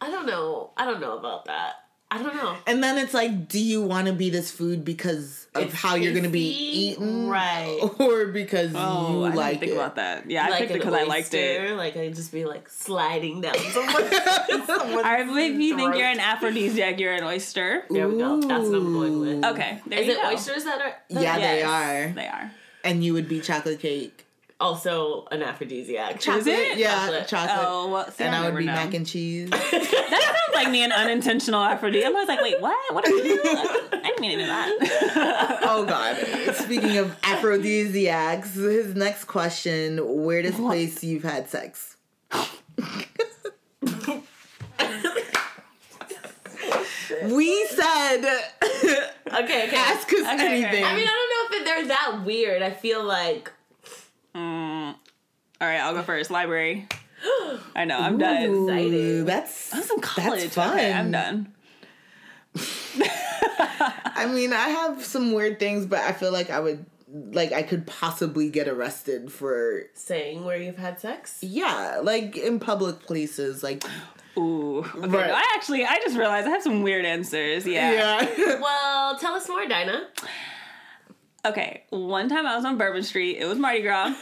I 0.00 0.10
don't 0.10 0.26
know. 0.26 0.70
I 0.76 0.84
don't 0.84 1.00
know 1.00 1.16
about 1.18 1.46
that. 1.46 1.76
I 2.12 2.20
don't 2.22 2.34
know. 2.34 2.56
And 2.66 2.82
then 2.82 2.98
it's 2.98 3.14
like, 3.14 3.48
do 3.48 3.60
you 3.60 3.82
want 3.82 4.08
to 4.08 4.12
be 4.12 4.30
this 4.30 4.50
food 4.50 4.84
because 4.84 5.46
of 5.54 5.62
It's 5.64 5.74
how 5.74 5.94
you're 5.94 6.12
gonna 6.12 6.28
be 6.28 6.50
tasty, 6.50 6.64
eaten, 7.04 7.28
right. 7.28 7.78
Or 8.00 8.26
because 8.26 8.72
Oh, 8.74 9.18
you 9.20 9.24
I 9.24 9.28
didn't 9.28 9.36
like 9.36 9.60
think 9.60 9.72
it? 9.72 9.74
about 9.76 9.94
that. 9.96 10.28
Yeah, 10.30 10.46
I 10.46 10.50
like 10.50 10.58
picked 10.60 10.70
it 10.72 10.74
because 10.78 10.94
I 10.94 11.02
liked 11.04 11.34
it. 11.34 11.76
Like 11.76 11.96
I'd 11.96 12.14
just 12.16 12.32
be 12.32 12.44
like 12.44 12.68
sliding 12.68 13.40
down 13.42 13.54
someone's. 13.72 14.10
someone's 14.66 15.02
right, 15.04 15.26
if 15.28 15.60
you 15.60 15.76
think 15.76 15.94
you're 15.96 16.06
an 16.08 16.18
aphrodisiac, 16.20 16.98
you're 16.98 17.14
an 17.14 17.22
oyster. 17.24 17.84
There 17.90 18.08
we 18.08 18.18
go. 18.18 18.40
That's 18.40 18.68
what 18.68 18.74
I'm 18.76 18.92
going 18.92 19.20
with. 19.20 19.44
Okay, 19.44 19.80
there 19.86 20.00
Is 20.00 20.08
it 20.08 20.16
go. 20.20 20.28
oysters 20.30 20.64
that 20.64 20.80
are? 20.80 20.96
that 21.10 21.22
Yeah, 21.22 21.36
are 21.36 21.40
they 21.40 21.62
are. 21.62 22.12
They 22.12 22.26
are. 22.26 22.50
And 22.82 23.04
you 23.04 23.12
would 23.12 23.28
be 23.28 23.40
chocolate 23.40 23.78
cake. 23.80 24.26
Also 24.60 25.26
an 25.30 25.42
aphrodisiac? 25.42 26.26
Is 26.28 26.46
it? 26.46 26.78
Yeah, 26.78 26.90
Chocolate. 27.06 27.28
chocolate. 27.28 27.66
Oh, 27.68 27.88
well, 27.90 28.10
see, 28.10 28.24
and 28.24 28.34
I 28.36 28.48
would 28.50 28.58
be 28.58 28.66
know. 28.66 28.72
mac 28.72 28.94
and 28.94 29.06
cheese. 29.06 29.50
That 30.10 30.22
sounds 30.22 30.54
like 30.64 30.70
me 30.70 30.82
an 30.82 30.92
unintentional 30.92 31.62
aphrodisiac. 31.62 32.08
I 32.08 32.12
was 32.12 32.28
like, 32.28 32.40
wait, 32.42 32.60
what? 32.60 32.94
What 32.94 33.06
are 33.06 33.10
you 33.10 33.22
doing? 33.22 33.38
I 33.42 34.00
didn't 34.02 34.20
mean 34.20 34.32
to 34.38 34.44
do 34.44 34.46
that. 34.46 35.60
oh 35.62 35.84
God! 35.86 36.16
Speaking 36.56 36.98
of 36.98 37.16
aphrodisiacs, 37.22 38.54
his 38.54 38.94
next 38.96 39.24
question: 39.26 40.00
Weirdest 40.24 40.58
place 40.58 41.02
you've 41.04 41.22
had 41.22 41.48
sex? 41.48 41.96
we 47.24 47.66
said 47.66 48.22
Okay, 49.32 49.66
okay. 49.68 49.76
ask 49.76 50.12
us 50.12 50.20
okay. 50.20 50.62
anything. 50.64 50.84
I 50.84 50.94
mean, 50.96 51.06
I 51.08 51.50
don't 51.50 51.52
know 51.52 51.58
if 51.58 51.64
they're 51.64 51.86
that 51.88 52.24
weird. 52.24 52.62
I 52.62 52.70
feel 52.72 53.04
like 53.04 53.52
Mm. 54.34 54.94
All 54.94 55.68
right, 55.68 55.80
I'll 55.80 55.94
go 55.94 56.02
first. 56.02 56.30
Library. 56.30 56.86
I 57.76 57.84
know, 57.84 57.98
I'm 57.98 58.16
done. 58.18 58.44
Ooh, 58.44 58.68
Exciting. 58.68 59.24
That's 59.26 59.74
I 59.74 59.78
was 59.78 59.90
in 59.90 60.00
college. 60.00 60.40
That's 60.42 60.54
fun. 60.54 60.72
Okay, 60.74 60.92
I'm 60.92 61.10
done. 61.10 61.52
I 63.02 64.26
mean, 64.32 64.52
I 64.52 64.68
have 64.68 65.04
some 65.04 65.32
weird 65.32 65.58
things, 65.58 65.86
but 65.86 66.00
I 66.00 66.12
feel 66.12 66.32
like 66.32 66.50
I 66.50 66.60
would 66.60 66.84
like 67.12 67.52
I 67.52 67.62
could 67.62 67.86
possibly 67.86 68.50
get 68.50 68.68
arrested 68.68 69.32
for 69.32 69.82
saying 69.94 70.44
where 70.44 70.56
you've 70.56 70.78
had 70.78 71.00
sex. 71.00 71.38
yeah, 71.42 72.00
like 72.02 72.36
in 72.36 72.60
public 72.60 73.00
places, 73.00 73.62
like 73.62 73.82
Ooh. 74.38 74.78
Okay, 74.78 74.98
Right. 75.08 75.26
no, 75.26 75.34
I 75.34 75.44
actually, 75.56 75.84
I 75.84 75.98
just 76.04 76.16
realized 76.16 76.46
I 76.46 76.50
have 76.50 76.62
some 76.62 76.82
weird 76.82 77.04
answers. 77.04 77.66
Yeah. 77.66 78.22
yeah. 78.38 78.58
Well, 78.60 79.18
tell 79.18 79.34
us 79.34 79.48
more, 79.48 79.66
Dinah. 79.66 80.06
Okay, 81.44 81.84
one 81.88 82.28
time 82.28 82.46
I 82.46 82.54
was 82.54 82.64
on 82.66 82.76
Bourbon 82.76 83.02
Street. 83.02 83.38
It 83.38 83.46
was 83.46 83.58
Mardi 83.58 83.80
Gras. 83.80 84.14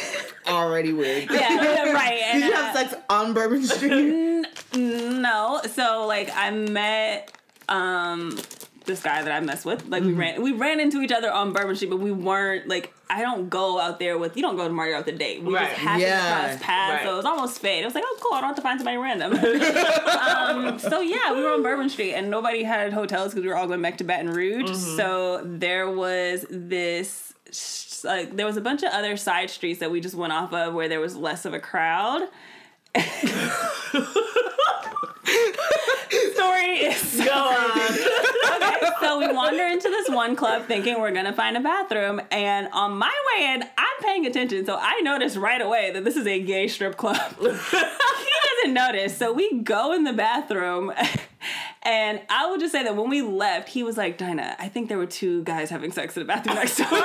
Already 0.46 0.92
weird. 0.92 1.30
Yeah, 1.30 1.92
right. 1.92 2.20
And, 2.24 2.40
Did 2.42 2.48
you 2.48 2.54
uh, 2.54 2.56
have 2.56 2.76
sex 2.76 2.94
on 3.08 3.32
Bourbon 3.32 3.62
Street? 3.66 4.46
No. 4.74 5.60
So 5.72 6.06
like 6.06 6.30
I 6.34 6.50
met 6.50 7.32
um 7.68 8.38
this 8.86 9.02
guy 9.02 9.22
that 9.22 9.32
I 9.32 9.40
mess 9.40 9.64
with. 9.64 9.86
Like 9.88 10.02
we 10.02 10.12
ran 10.12 10.42
we 10.42 10.52
ran 10.52 10.80
into 10.80 11.00
each 11.02 11.12
other 11.12 11.30
on 11.32 11.52
Bourbon 11.52 11.76
Street, 11.76 11.90
but 11.90 12.00
we 12.00 12.12
weren't 12.12 12.68
like 12.68 12.92
I 13.10 13.22
don't 13.22 13.48
go 13.48 13.78
out 13.78 13.98
there 13.98 14.18
with 14.18 14.36
you 14.36 14.42
don't 14.42 14.56
go 14.56 14.66
to 14.66 14.72
Mardi 14.72 14.92
Gras 14.92 15.00
with 15.00 15.14
a 15.14 15.18
date. 15.18 15.42
We 15.42 15.54
Right. 15.54 15.68
just 15.68 15.80
happened 15.80 16.02
Yeah. 16.02 16.18
to 16.42 16.48
cross 16.48 16.62
paths. 16.62 16.94
Right. 16.94 17.02
So 17.04 17.12
it 17.12 17.16
was 17.16 17.24
almost 17.26 17.58
fate. 17.60 17.82
It 17.82 17.84
was 17.84 17.94
like, 17.94 18.04
oh 18.06 18.18
cool, 18.20 18.32
I 18.34 18.40
don't 18.40 18.48
have 18.48 18.56
to 18.56 18.62
find 18.62 18.78
somebody 18.80 18.96
random. 18.96 19.32
um, 19.34 20.78
so 20.78 21.00
yeah, 21.00 21.34
we 21.34 21.42
were 21.42 21.50
on 21.50 21.62
Bourbon 21.62 21.88
Street 21.88 22.14
and 22.14 22.30
nobody 22.30 22.62
had 22.62 22.92
hotels 22.92 23.32
because 23.32 23.42
we 23.42 23.48
were 23.48 23.56
all 23.56 23.66
going 23.66 23.82
back 23.82 23.98
to 23.98 24.04
Baton 24.04 24.30
Rouge. 24.30 24.70
So 24.96 25.42
there 25.44 25.90
was 25.90 26.46
this 26.50 27.32
like 28.04 28.36
there 28.36 28.46
was 28.46 28.56
a 28.56 28.60
bunch 28.60 28.82
of 28.82 28.90
other 28.92 29.16
side 29.16 29.50
streets 29.50 29.80
that 29.80 29.90
we 29.90 30.00
just 30.00 30.14
went 30.14 30.32
off 30.32 30.52
of 30.52 30.74
where 30.74 30.88
there 30.88 31.00
was 31.00 31.16
less 31.16 31.44
of 31.44 31.54
a 31.54 31.60
crowd. 31.60 32.22
Story 36.34 36.72
is 36.86 37.20
Go 37.24 37.32
on. 37.32 37.80
okay, 38.56 38.86
so 39.00 39.18
we 39.18 39.32
wander 39.32 39.64
into 39.64 39.88
this 39.88 40.08
one 40.08 40.36
club 40.36 40.66
thinking 40.66 41.00
we're 41.00 41.10
gonna 41.12 41.32
find 41.32 41.56
a 41.56 41.60
bathroom, 41.60 42.20
and 42.30 42.68
on 42.72 42.96
my 42.96 43.12
way 43.28 43.54
in, 43.54 43.62
I'm 43.62 44.02
paying 44.02 44.26
attention, 44.26 44.64
so 44.66 44.78
I 44.80 45.00
notice 45.00 45.36
right 45.36 45.60
away 45.60 45.90
that 45.92 46.04
this 46.04 46.16
is 46.16 46.26
a 46.26 46.40
gay 46.40 46.68
strip 46.68 46.96
club. 46.96 47.16
he 47.40 47.46
doesn't 47.46 48.72
notice, 48.74 49.16
so 49.16 49.32
we 49.32 49.60
go 49.62 49.92
in 49.92 50.04
the 50.04 50.12
bathroom, 50.12 50.92
and 51.86 52.20
I 52.28 52.46
will 52.46 52.58
just 52.58 52.72
say 52.72 52.82
that 52.82 52.94
when 52.96 53.08
we 53.08 53.22
left, 53.22 53.68
he 53.68 53.82
was 53.82 53.96
like, 53.96 54.18
"Dinah, 54.18 54.56
I 54.58 54.68
think 54.68 54.88
there 54.88 54.98
were 54.98 55.06
two 55.06 55.42
guys 55.44 55.70
having 55.70 55.92
sex 55.92 56.16
in 56.16 56.22
the 56.22 56.26
bathroom 56.26 56.56
next 56.56 56.76
door." 56.76 56.86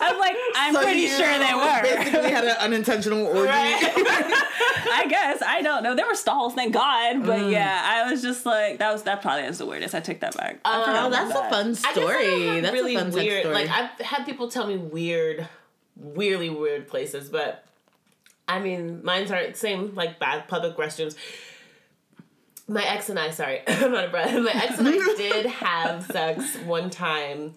I'm 0.00 0.18
like, 0.18 0.36
I'm 0.54 0.74
So 0.74 0.82
pretty 0.82 1.00
you 1.00 1.08
sure 1.08 1.38
they 1.38 1.54
were. 1.54 1.82
Basically, 1.82 2.30
had 2.30 2.44
an 2.44 2.56
unintentional 2.60 3.26
orgy. 3.26 3.50
I 3.50 4.44
I 4.92 5.06
guess 5.08 5.42
I 5.42 5.60
don't 5.60 5.82
know. 5.82 5.94
There 5.94 6.06
were 6.06 6.14
stalls, 6.14 6.54
thank 6.54 6.72
God. 6.72 7.26
But 7.26 7.38
Mm. 7.40 7.52
yeah, 7.52 7.82
I 7.84 8.10
was 8.10 8.22
just 8.22 8.46
like 8.46 8.78
that 8.78 8.92
was 8.92 9.02
that 9.04 9.20
probably 9.22 9.44
is 9.44 9.58
the 9.58 9.66
weirdest. 9.66 9.94
I 9.94 10.00
take 10.00 10.20
that 10.20 10.36
back. 10.36 10.60
I 10.64 10.80
Uh, 10.80 10.84
forgot 10.84 11.04
Oh, 11.04 11.08
about 11.08 11.10
that's 11.10 11.30
a 11.30 11.34
that. 11.34 11.50
fun 11.50 11.66
I 11.66 11.70
I 11.70 11.92
story. 11.92 12.60
That's 12.60 12.72
really 12.72 12.94
a 12.94 12.98
fun 13.00 13.10
weird. 13.12 13.40
story. 13.42 13.54
Like 13.54 13.68
I've 13.68 13.90
had 14.00 14.24
people 14.24 14.48
tell 14.48 14.66
me 14.66 14.76
weird, 14.76 15.48
weirdly 15.96 16.50
weird 16.50 16.88
places, 16.88 17.28
but 17.28 17.64
I 18.46 18.60
mean, 18.60 19.00
mine's 19.04 19.30
aren't 19.30 19.56
same 19.56 19.94
like 19.94 20.18
bad 20.18 20.46
public 20.48 20.76
restrooms. 20.76 21.16
My 22.70 22.84
ex 22.86 23.08
and 23.08 23.18
I, 23.18 23.30
sorry, 23.30 23.60
I'm 23.66 23.94
out 23.94 24.04
of 24.04 24.10
breath. 24.10 24.32
My 24.34 24.50
ex 24.52 24.78
and 24.78 24.88
I 24.88 24.92
did 25.16 25.46
have 25.46 26.04
sex 26.04 26.56
one 26.66 26.90
time 26.90 27.54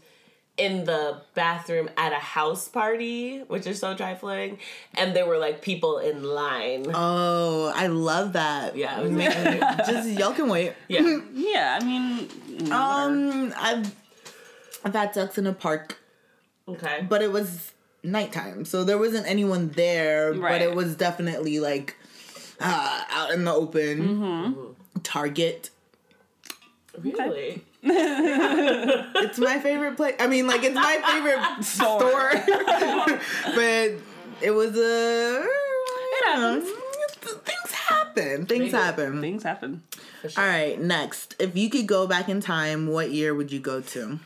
in 0.58 0.86
the 0.86 1.20
bathroom 1.34 1.90
at 1.98 2.12
a 2.12 2.16
house 2.18 2.68
party, 2.68 3.40
which 3.48 3.66
is 3.68 3.80
so 3.80 3.96
trifling, 3.96 4.58
and 4.94 5.16
there 5.16 5.26
were 5.26 5.38
like 5.38 5.62
people 5.62 5.98
in 5.98 6.24
line. 6.24 6.86
oh, 6.94 7.72
I 7.76 7.88
love 7.88 8.34
that. 8.34 8.76
Yeah, 8.78 9.00
it 9.00 9.04
was 9.04 9.12
making 9.12 9.44
Just 9.88 10.10
y'all 10.10 10.34
can 10.34 10.48
wait. 10.50 10.74
yeah. 10.88 11.20
Yeah, 11.34 11.80
I 11.82 11.84
mean, 11.86 12.28
whatever. 12.70 12.74
Um, 12.74 13.54
I've 13.58 13.96
I've 14.86 14.94
had 14.94 15.14
sex 15.14 15.38
in 15.38 15.46
a 15.48 15.54
park, 15.54 16.00
Okay. 16.68 17.06
but 17.08 17.22
it 17.22 17.32
was 17.32 17.72
nighttime, 18.04 18.64
so 18.66 18.84
there 18.84 18.98
wasn't 18.98 19.28
anyone 19.28 19.70
there. 19.70 20.32
right. 20.34 20.54
But 20.54 20.62
it 20.62 20.76
was 20.76 20.96
definitely 20.96 21.60
like 21.60 21.96
uh, 22.60 23.04
out 23.10 23.32
in 23.32 23.46
the 23.46 23.54
open. 23.54 24.00
Mm-hmm. 24.08 24.71
Target. 25.04 25.70
Really? 26.98 27.64
It's 27.84 29.40
my 29.40 29.60
favorite 29.60 29.98
place. 29.98 30.16
I 30.20 30.28
mean, 30.28 30.46
like 30.46 30.64
it's 30.64 30.76
my 30.76 31.02
favorite 31.06 31.64
store, 31.64 32.32
but 33.56 33.92
it 34.42 34.52
was 34.52 34.78
a. 34.78 35.44
It 35.44 36.26
happens. 36.26 36.70
Things 37.22 37.72
happen. 37.72 38.46
Things 38.46 38.72
They 38.72 38.78
happen. 38.78 39.22
things 39.22 39.44
happen. 39.44 39.84
All 40.38 40.46
right, 40.46 40.80
next. 40.80 41.36
If 41.40 41.56
you 41.56 41.70
could 41.70 41.88
go 41.88 42.06
back 42.08 42.30
in 42.30 42.42
time, 42.42 42.88
what 42.88 43.12
year 43.12 43.34
would 43.34 43.52
you 43.52 43.60
go 43.60 43.82
to? 43.82 44.20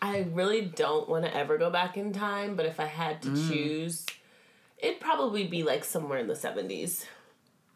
I 0.00 0.26
really 0.32 0.62
don't 0.62 1.08
want 1.08 1.24
to 1.24 1.34
ever 1.34 1.58
go 1.58 1.70
back 1.70 1.96
in 1.96 2.12
time, 2.12 2.56
but 2.56 2.66
if 2.66 2.78
I 2.78 2.86
had 2.86 3.22
to 3.22 3.28
mm. 3.28 3.48
choose, 3.48 4.06
it'd 4.78 5.00
probably 5.00 5.46
be 5.46 5.62
like 5.62 5.84
somewhere 5.84 6.18
in 6.18 6.28
the 6.28 6.34
70s. 6.34 7.06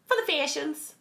For 0.07 0.15
the 0.15 0.23
fashions. 0.27 0.95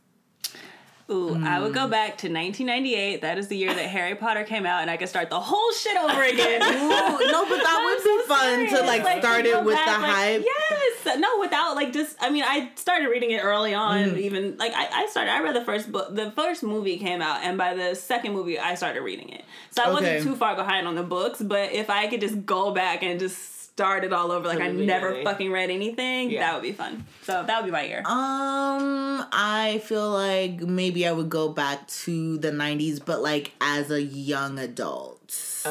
Ooh, 1.11 1.41
I 1.43 1.59
would 1.59 1.73
go 1.73 1.89
back 1.89 2.19
to 2.19 2.27
1998. 2.29 3.23
That 3.23 3.39
is 3.39 3.49
the 3.49 3.57
year 3.57 3.73
that 3.73 3.87
Harry 3.87 4.15
Potter 4.15 4.45
came 4.45 4.67
out, 4.67 4.83
and 4.83 4.91
I 4.91 4.99
could 4.99 5.09
start 5.09 5.31
the 5.31 5.41
whole 5.41 5.73
shit 5.73 5.97
over 5.97 6.23
again. 6.23 6.61
Ooh, 6.63 6.89
no, 6.89 7.47
but 7.49 7.57
that 7.63 7.81
would 7.85 8.05
be 8.05 8.29
fun 8.29 8.59
to 8.65 8.69
serious. 8.69 8.87
like, 9.05 9.23
start 9.23 9.45
to 9.45 9.51
it 9.51 9.65
with 9.65 9.75
back, 9.75 9.87
the 9.97 10.03
like, 10.03 10.15
hype. 10.15 10.45
Yes, 10.45 11.19
no, 11.19 11.39
without 11.41 11.77
like 11.77 11.95
just. 11.95 12.15
I 12.21 12.29
mean, 12.29 12.45
I 12.47 12.71
started 12.75 13.09
reading 13.09 13.31
it 13.31 13.39
early 13.43 13.73
on. 13.73 14.09
Mm-hmm. 14.11 14.19
Even 14.19 14.57
like 14.59 14.73
I, 14.75 15.05
I 15.05 15.07
started. 15.07 15.31
I 15.31 15.41
read 15.43 15.57
the 15.57 15.65
first 15.65 15.91
book. 15.91 16.15
The 16.15 16.31
first 16.33 16.63
movie 16.63 16.99
came 16.99 17.23
out, 17.23 17.41
and 17.43 17.57
by 17.57 17.73
the 17.73 17.95
second 17.95 18.35
movie, 18.35 18.59
I 18.59 18.75
started 18.75 19.01
reading 19.01 19.31
it. 19.31 19.45
So 19.71 19.83
I 19.83 19.87
Okay. 19.87 19.95
wasn't 19.95 20.23
too 20.25 20.37
far 20.37 20.57
behind 20.57 20.87
on 20.87 20.95
the 20.95 21.03
books. 21.03 21.41
But 21.41 21.73
if 21.73 21.89
I 21.89 22.07
could 22.09 22.21
just 22.21 22.45
go 22.45 22.73
back 22.75 23.03
and 23.03 23.19
just 23.19 23.58
start 23.79 24.03
it 24.03 24.13
all 24.13 24.33
over, 24.33 24.49
like 24.49 24.59
I 24.61 24.67
From 24.71 24.85
never 24.87 25.23
fucking 25.23 25.53
read 25.53 25.71
anything, 25.71 26.31
Yeah. 26.31 26.41
that 26.41 26.55
would 26.55 26.65
be 26.65 26.73
fun. 26.73 27.05
So 27.23 27.45
that 27.47 27.61
would 27.63 27.67
be 27.67 27.71
my 27.71 27.85
year. 27.85 28.01
Um, 28.01 29.25
I 29.31 29.81
feel 29.85 30.11
like 30.11 30.61
maybe 30.63 31.07
I 31.07 31.13
would 31.13 31.29
go 31.31 31.49
back 31.51 31.87
to 32.05 32.39
the 32.39 32.51
90s, 32.51 32.99
but 32.99 33.23
like 33.23 33.53
as 33.61 33.93
a 33.93 34.03
young 34.03 34.59
adult 34.59 35.18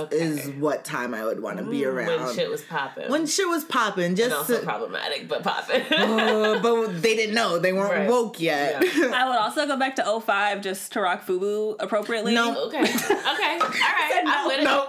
Okay. 0.06 0.18
is 0.18 0.48
what 0.52 0.84
time 0.86 1.14
I 1.14 1.24
would 1.26 1.42
want 1.42 1.58
to 1.58 1.64
be 1.64 1.86
around. 1.86 2.24
When 2.26 2.36
shit 2.36 2.50
was 2.50 2.62
popping. 2.64 3.10
When 3.10 3.26
shit 3.28 3.48
was 3.48 3.64
popping, 3.64 4.06
and 4.06 4.18
just 4.18 4.36
also 4.36 4.60
to- 4.60 4.66
problematic, 4.66 5.28
but 5.28 5.44
popping. 5.44 5.82
Uh, 5.98 6.60
but 6.62 7.02
they 7.02 7.16
didn't 7.16 7.36
know. 7.36 7.60
They 7.60 7.74
weren't 7.74 7.92
Right. 7.92 8.10
woke 8.10 8.40
yet. 8.40 8.84
Yeah. 8.96 9.12
I 9.14 9.28
would 9.28 9.38
also 9.38 9.66
go 9.68 9.78
back 9.78 9.96
to 9.98 10.20
05 10.22 10.62
just 10.62 10.92
to 10.94 11.02
rock 11.02 11.26
FUBU 11.26 11.76
appropriately. 11.80 12.34
No. 12.34 12.68
okay. 12.68 12.82
Okay. 12.82 12.90
All 12.90 13.30
right. 13.34 14.24
I'm 14.26 14.48
with 14.48 14.60
it. 14.60 14.64
no. 14.64 14.88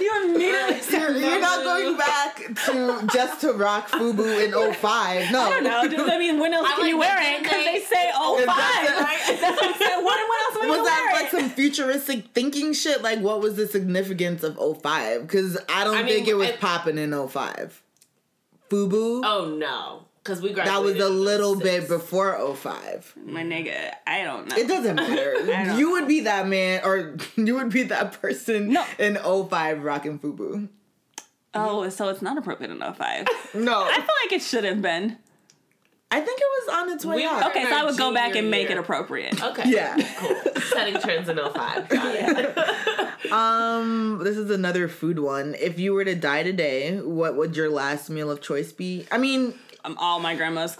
you 0.00 0.24
immediately 0.34 0.98
You're, 0.98 1.16
you're 1.16 1.40
not 1.40 1.64
going 1.64 1.96
back 1.96 2.36
to 2.66 3.08
just 3.12 3.40
to 3.42 3.52
rock 3.52 3.88
FUBU 3.90 4.44
in 4.46 4.74
05. 4.74 5.32
No. 5.32 5.40
I 5.40 5.50
don't 5.50 5.64
know. 5.64 5.88
Just, 5.88 6.10
I 6.10 6.18
mean, 6.18 6.38
when 6.38 6.52
else 6.54 6.66
I'm 6.68 6.78
can 6.78 6.88
you 6.88 6.98
wear 6.98 7.16
it? 7.18 7.22
didn't 7.24 7.42
Because 7.44 7.64
they- 7.64 7.78
they 7.78 7.84
say 7.84 8.10
05, 8.14 8.40
Exactly. 8.40 9.02
right? 9.04 9.20
That's 9.40 9.60
what 9.60 9.64
I'm 9.64 9.74
saying. 9.78 10.04
What, 10.04 10.28
what 10.28 10.46
else 10.46 10.54
would 10.56 10.64
you 10.64 10.70
Was 10.82 10.86
that 10.88 11.10
wear 11.12 11.22
like 11.22 11.32
it? 11.34 11.40
some 11.40 11.50
futuristic 11.50 12.24
thinking 12.34 12.72
shit? 12.72 13.02
Like, 13.02 13.20
what 13.20 13.40
was 13.40 13.56
the 13.56 13.66
significance 13.66 14.42
of 14.42 14.49
05? 14.56 15.22
Because 15.26 15.56
I 15.68 15.84
don't 15.84 15.96
I 15.96 16.02
mean, 16.02 16.14
think 16.14 16.28
it 16.28 16.34
was 16.34 16.48
I- 16.50 16.56
popping 16.56 16.98
in 16.98 17.12
05. 17.28 17.82
FUBU? 18.70 19.22
Oh, 19.24 19.54
no. 19.58 20.06
Because 20.22 20.42
we 20.42 20.52
graduated. 20.52 20.74
that 20.74 20.82
was 20.82 20.96
a 20.96 21.06
oh 21.06 21.18
little 21.18 21.54
06. 21.54 21.64
bit 21.64 21.88
before 21.88 22.54
05. 22.54 23.14
My 23.24 23.42
nigga, 23.42 23.92
I 24.06 24.22
don't 24.22 24.48
know. 24.48 24.56
It 24.56 24.68
doesn't 24.68 24.94
matter. 24.96 25.76
you 25.78 25.92
would 25.92 26.06
be 26.06 26.20
that 26.20 26.46
man, 26.46 26.82
or 26.84 27.16
you 27.36 27.54
would 27.54 27.70
be 27.70 27.84
that 27.84 28.20
person 28.20 28.72
No. 28.72 28.84
in 28.98 29.16
05 29.16 29.82
rocking 29.82 30.18
FUBU. 30.18 30.68
Oh, 31.54 31.88
so 31.88 32.08
it's 32.10 32.22
not 32.22 32.38
appropriate 32.38 32.70
in 32.70 32.78
05. 32.80 33.26
No. 33.54 33.82
I 33.82 33.94
feel 33.94 34.04
like 34.24 34.32
it 34.32 34.42
should 34.42 34.62
have 34.64 34.80
been. 34.82 35.16
I 36.12 36.20
think 36.20 36.40
it 36.40 36.46
was 36.66 36.74
on 36.76 36.90
its 36.90 37.04
way 37.04 37.16
We 37.16 37.24
out. 37.24 37.50
Okay, 37.50 37.64
so 37.64 37.72
I 37.72 37.84
would 37.84 37.96
go 37.96 38.12
back 38.12 38.28
Junior 38.32 38.40
and 38.42 38.50
make 38.50 38.68
year. 38.68 38.78
it 38.78 38.80
appropriate. 38.80 39.40
Okay. 39.42 39.62
Yeah. 39.70 39.96
Cool. 40.18 40.36
Setting 40.62 41.00
trends 41.00 41.28
in 41.28 41.36
05. 41.36 41.88
Got 41.88 41.88
it. 42.14 42.56
Um, 43.32 44.20
this 44.22 44.36
is 44.36 44.50
another 44.50 44.88
food 44.88 45.18
one. 45.18 45.54
If 45.58 45.78
you 45.78 45.92
were 45.92 46.04
to 46.04 46.14
die 46.14 46.42
today, 46.42 47.00
what 47.00 47.36
would 47.36 47.56
your 47.56 47.70
last 47.70 48.10
meal 48.10 48.30
of 48.30 48.40
choice 48.40 48.72
be? 48.72 49.06
I 49.10 49.18
mean, 49.18 49.54
Um, 49.84 49.96
all 49.98 50.20
my 50.20 50.34
grandma's 50.36 50.76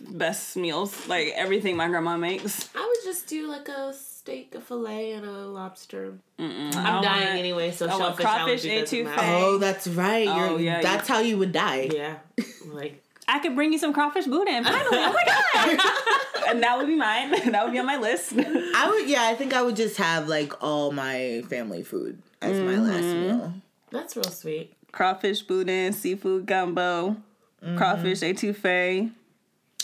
best 0.00 0.56
meals, 0.56 1.08
like 1.08 1.32
everything 1.34 1.76
my 1.76 1.88
grandma 1.88 2.16
makes. 2.16 2.68
I 2.74 2.80
would 2.86 3.04
just 3.04 3.26
do 3.26 3.48
like 3.48 3.68
a 3.68 3.92
steak, 3.94 4.54
a 4.54 4.60
fillet, 4.60 5.12
and 5.12 5.26
a 5.26 5.46
lobster. 5.48 6.14
Mm-mm. 6.38 6.74
I'm 6.76 7.02
dying 7.02 7.26
want- 7.26 7.38
anyway, 7.38 7.70
so 7.72 7.86
I 7.86 7.88
want 7.90 8.00
shellfish 8.02 8.24
crawfish 8.24 8.64
allergy 8.66 8.80
doesn't 8.80 8.98
etouffee. 9.06 9.42
oh, 9.42 9.58
that's 9.58 9.86
right. 9.88 10.28
Oh, 10.28 10.50
You're, 10.56 10.60
yeah, 10.60 10.82
that's 10.82 11.08
how 11.08 11.20
you 11.20 11.38
would 11.38 11.52
die. 11.52 11.88
Yeah. 11.92 12.16
Like, 12.66 13.03
I 13.28 13.38
could 13.38 13.54
bring 13.54 13.72
you 13.72 13.78
some 13.78 13.92
crawfish 13.92 14.26
boudin. 14.26 14.64
Finally, 14.64 14.88
oh 14.92 15.12
my 15.12 15.24
god! 15.26 16.48
and 16.50 16.62
that 16.62 16.76
would 16.76 16.86
be 16.86 16.94
mine. 16.96 17.30
That 17.52 17.64
would 17.64 17.72
be 17.72 17.78
on 17.78 17.86
my 17.86 17.96
list. 17.96 18.32
I 18.36 18.88
would, 18.90 19.08
yeah, 19.08 19.22
I 19.24 19.34
think 19.34 19.52
I 19.54 19.62
would 19.62 19.76
just 19.76 19.96
have 19.96 20.28
like 20.28 20.62
all 20.62 20.90
my 20.92 21.42
family 21.48 21.82
food 21.82 22.20
as 22.42 22.60
my 22.60 22.76
last 22.76 23.04
meal. 23.04 23.54
that's 23.90 24.16
real 24.16 24.24
sweet. 24.30 24.74
crawfish 24.92 25.42
boudin, 25.42 25.92
seafood 25.92 26.46
gumbo, 26.46 27.16
Mm-hmm. 27.64 27.78
crawfish 27.78 28.20
etouffee. 28.20 29.10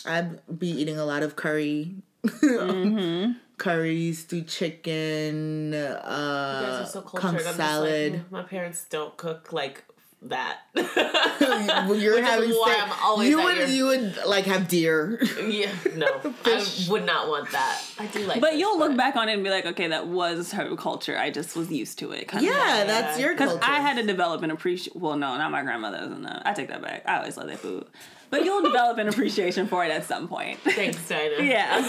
I'd 0.05 0.59
be 0.59 0.69
eating 0.69 0.99
a 0.99 1.05
lot 1.07 1.23
of 1.23 1.35
curry. 1.37 1.95
Mm-hmm. 2.25 3.33
Curry, 3.61 4.13
stewed 4.15 4.49
chicken, 4.49 5.67
You 5.75 5.79
guys 5.79 5.95
uh, 6.03 6.81
are 6.83 6.87
so 6.87 7.03
cultured. 7.03 7.31
I'm 7.41 7.45
just 7.45 7.57
salad. 7.59 8.13
like, 8.15 8.31
my 8.33 8.43
parents 8.43 8.87
don't 8.89 9.15
cook 9.19 9.53
like 9.53 9.85
that. 10.23 10.59
Well, 11.41 11.95
you're 11.97 12.15
Which 12.17 12.25
is 12.25 12.29
having 12.31 12.51
why 12.51 12.73
steak. 12.73 12.83
I'm 12.85 12.93
always 13.03 13.29
you 13.31 13.43
would 13.43 13.57
your- 13.57 13.67
you 13.67 13.87
would 13.87 14.17
like 14.27 14.45
have 14.45 14.69
deer. 14.69 15.19
yeah, 15.43 15.73
no. 15.97 16.07
I 16.45 16.67
would 16.89 17.05
not 17.07 17.29
want 17.29 17.51
that. 17.53 17.83
I 17.99 18.07
do 18.07 18.21
like 18.27 18.41
But 18.41 18.51
fish, 18.51 18.61
you'll 18.61 18.79
look 18.79 18.97
back 18.97 19.17
on 19.17 19.29
it 19.29 19.35
and 19.35 19.43
be 19.43 19.49
like, 19.51 19.65
okay, 19.67 19.89
that 19.89 20.07
was 20.07 20.53
her 20.53 20.77
culture. 20.77 21.17
I 21.19 21.31
just 21.31 21.57
was 21.57 21.71
used 21.73 21.99
to 22.01 22.13
it. 22.13 22.29
Kind 22.29 22.45
yeah, 22.45 22.83
of. 22.83 22.87
that's 22.89 23.19
your 23.19 23.33
Because. 23.33 23.57
I 23.63 23.81
had 23.81 23.97
to 23.97 24.03
develop 24.07 24.43
an 24.43 24.51
appreciation. 24.51 25.01
Well, 25.01 25.17
no, 25.17 25.37
not 25.39 25.51
my 25.51 25.63
grandmother. 25.63 26.07
No, 26.09 26.41
I 26.45 26.53
take 26.53 26.69
that 26.69 26.83
back. 26.83 27.03
I 27.07 27.17
always 27.19 27.37
love 27.37 27.49
that 27.49 27.59
food. 27.59 27.87
But 28.29 28.45
you'll 28.45 28.63
develop 28.63 28.99
an 28.99 29.09
appreciation 29.09 29.67
for 29.67 29.85
it 29.85 29.91
at 29.91 30.05
some 30.05 30.29
point. 30.29 30.59
Thanks, 30.65 31.09
Dinah. 31.09 31.43
yeah. 31.43 31.83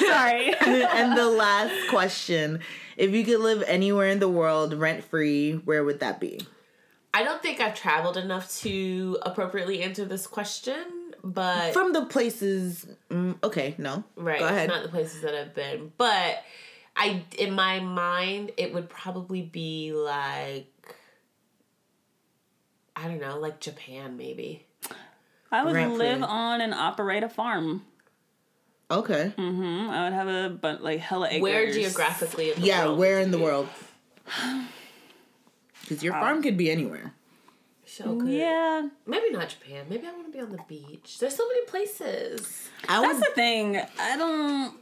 Sorry. 0.00 0.54
Uh, 0.54 0.64
and 0.96 1.16
the 1.16 1.30
last 1.30 1.88
question: 1.88 2.60
If 2.96 3.12
you 3.12 3.24
could 3.24 3.40
live 3.40 3.62
anywhere 3.66 4.08
in 4.08 4.18
the 4.18 4.28
world 4.28 4.74
rent 4.74 5.04
free, 5.04 5.52
where 5.64 5.82
would 5.84 6.00
that 6.00 6.20
be? 6.20 6.40
I 7.14 7.24
don't 7.24 7.42
think 7.42 7.60
I've 7.60 7.74
traveled 7.74 8.16
enough 8.16 8.50
to 8.60 9.18
appropriately 9.22 9.82
answer 9.82 10.04
this 10.06 10.26
question, 10.26 10.82
but 11.22 11.72
From 11.74 11.92
the 11.92 12.06
places. 12.06 12.86
Mm, 13.10 13.36
okay, 13.44 13.74
no. 13.78 14.02
right, 14.16 14.38
Go 14.38 14.46
ahead. 14.46 14.64
it's 14.70 14.74
not 14.74 14.82
the 14.82 14.88
places 14.88 15.20
that 15.22 15.34
I've 15.34 15.54
been. 15.54 15.92
But 15.98 16.42
I, 16.96 17.22
in 17.38 17.52
my 17.52 17.80
mind, 17.80 18.52
it 18.56 18.72
would 18.72 18.88
probably 18.88 19.42
be 19.42 19.92
like, 19.92 20.66
I 22.96 23.08
don't 23.08 23.20
know, 23.20 23.38
like 23.38 23.60
Japan, 23.60 24.16
maybe. 24.16 24.64
I 25.50 25.64
would 25.64 25.74
Rent-free. 25.74 25.98
live 25.98 26.22
on 26.22 26.60
and 26.62 26.72
operate 26.72 27.22
a 27.22 27.28
farm. 27.28 27.84
okay. 28.90 29.32
Mm-hmm. 29.36 29.90
I 29.90 30.04
would 30.04 30.12
have 30.14 30.28
a 30.28 30.48
but 30.48 30.82
like 30.82 31.00
hella 31.00 31.28
acres. 31.28 31.42
Where 31.42 31.70
geographically 31.72 32.52
in 32.52 32.60
the 32.60 32.66
Yeah, 32.66 32.86
world 32.86 32.98
where 32.98 33.18
in 33.20 33.30
the 33.30 33.38
world? 33.38 33.68
Because 35.92 36.04
your 36.04 36.16
oh. 36.16 36.20
farm 36.20 36.42
could 36.42 36.56
be 36.56 36.70
anywhere. 36.70 37.12
So 37.84 38.14
good. 38.14 38.30
Yeah, 38.30 38.88
Maybe 39.06 39.30
not 39.30 39.50
Japan. 39.50 39.84
Maybe 39.90 40.06
I 40.06 40.12
want 40.12 40.26
to 40.26 40.32
be 40.32 40.40
on 40.40 40.50
the 40.50 40.62
beach. 40.66 41.18
There's 41.18 41.36
so 41.36 41.46
many 41.46 41.66
places. 41.66 42.68
I 42.88 43.02
that's 43.02 43.18
would. 43.18 43.28
the 43.28 43.34
thing. 43.34 43.76
I 44.00 44.16
don't. 44.16 44.76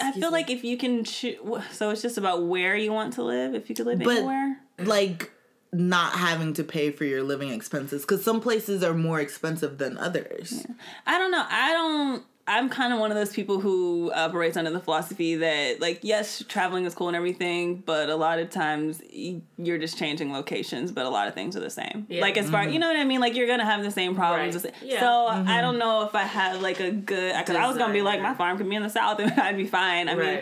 I 0.00 0.12
feel 0.12 0.30
like 0.30 0.50
if 0.50 0.64
you 0.64 0.76
can 0.76 1.04
choose, 1.04 1.38
so 1.72 1.90
it's 1.90 2.02
just 2.02 2.18
about 2.18 2.44
where 2.44 2.76
you 2.76 2.92
want 2.92 3.14
to 3.14 3.22
live. 3.22 3.54
If 3.54 3.70
you 3.70 3.74
could 3.74 3.86
live 3.86 4.00
But- 4.00 4.18
anywhere, 4.18 4.60
like 4.78 5.32
not 5.72 6.12
having 6.12 6.52
to 6.54 6.64
pay 6.64 6.90
for 6.90 7.04
your 7.04 7.22
living 7.22 7.50
expenses 7.50 8.02
because 8.02 8.22
some 8.24 8.40
places 8.40 8.82
are 8.82 8.94
more 8.94 9.20
expensive 9.20 9.78
than 9.78 9.96
others. 9.98 10.66
I 11.06 11.18
don't 11.18 11.30
know. 11.30 11.44
I 11.48 11.72
don't. 11.72 12.24
I'm 12.48 12.68
kind 12.70 12.92
of 12.92 12.98
one 12.98 13.10
of 13.12 13.16
those 13.16 13.32
people 13.32 13.60
who 13.60 14.10
operates 14.14 14.56
under 14.56 14.70
the 14.70 14.80
philosophy 14.80 15.36
that, 15.36 15.80
like, 15.80 16.00
yes, 16.02 16.42
traveling 16.48 16.84
is 16.86 16.94
cool 16.94 17.08
and 17.08 17.16
everything, 17.16 17.76
but 17.84 18.08
a 18.08 18.16
lot 18.16 18.38
of 18.38 18.48
times 18.50 19.02
you're 19.12 19.78
just 19.78 19.98
changing 19.98 20.32
locations, 20.32 20.90
but 20.90 21.04
a 21.04 21.10
lot 21.10 21.28
of 21.28 21.34
things 21.34 21.56
are 21.56 21.60
the 21.60 21.68
same. 21.70 22.06
Yeah. 22.08 22.22
Like, 22.22 22.38
as 22.38 22.48
far, 22.50 22.66
you 22.66 22.78
know 22.78 22.88
what 22.88 22.96
I 22.96 23.04
mean? 23.04 23.20
Like, 23.20 23.36
you're 23.36 23.46
gonna 23.46 23.64
have 23.66 23.82
the 23.84 23.90
same 23.90 24.14
problems. 24.14 24.54
Right. 24.54 24.72
the 24.72 24.78
sa- 24.80 24.84
Yeah. 24.86 25.00
So 25.00 25.26
I 25.50 25.60
don't 25.60 25.78
know 25.78 26.04
if 26.04 26.14
I 26.14 26.22
have, 26.22 26.62
like 26.62 26.80
a 26.80 26.90
good, 26.90 27.34
because 27.38 27.54
I 27.54 27.66
was 27.68 27.76
gonna 27.76 27.92
be 27.92 28.02
like, 28.02 28.20
my 28.22 28.34
farm 28.34 28.56
could 28.56 28.68
be 28.68 28.74
in 28.76 28.82
the 28.82 28.88
south 28.90 29.20
and 29.20 29.30
I'd 29.38 29.56
be 29.56 29.66
fine. 29.66 30.08
I 30.08 30.14
mean, 30.14 30.40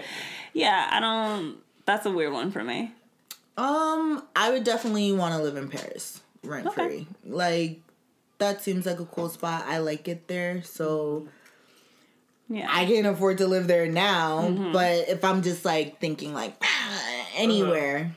yeah, 0.53 0.89
I 0.91 1.01
don't. 1.01 1.57
That's 1.87 2.07
a 2.07 2.11
weird 2.11 2.33
one 2.33 2.51
for 2.51 2.63
me. 2.65 2.93
Um, 3.57 4.23
I 4.35 4.51
would 4.51 4.65
definitely 4.65 5.13
want 5.13 5.35
to 5.35 5.43
live 5.43 5.57
in 5.57 5.69
Paris, 5.69 6.21
rent 6.45 6.73
free. 6.75 6.85
Okay. 6.85 7.07
Like 7.25 7.81
that 8.39 8.63
seems 8.63 8.85
like 8.87 9.01
a 9.01 9.07
cool 9.07 9.29
spot. 9.31 9.65
I 9.67 9.79
like 9.79 10.09
it 10.09 10.29
there, 10.29 10.63
so 10.63 11.27
Yeah. 12.49 12.69
I 12.71 12.87
can't 12.87 13.07
afford 13.07 13.39
to 13.39 13.47
live 13.47 13.67
there 13.67 13.87
now. 13.87 14.43
Mm-hmm. 14.43 14.73
But 14.73 15.09
if 15.09 15.25
I'm 15.25 15.43
just 15.43 15.65
like 15.65 16.01
thinking 16.01 16.33
like 16.33 16.55
ah, 16.63 17.27
anywhere, 17.37 18.15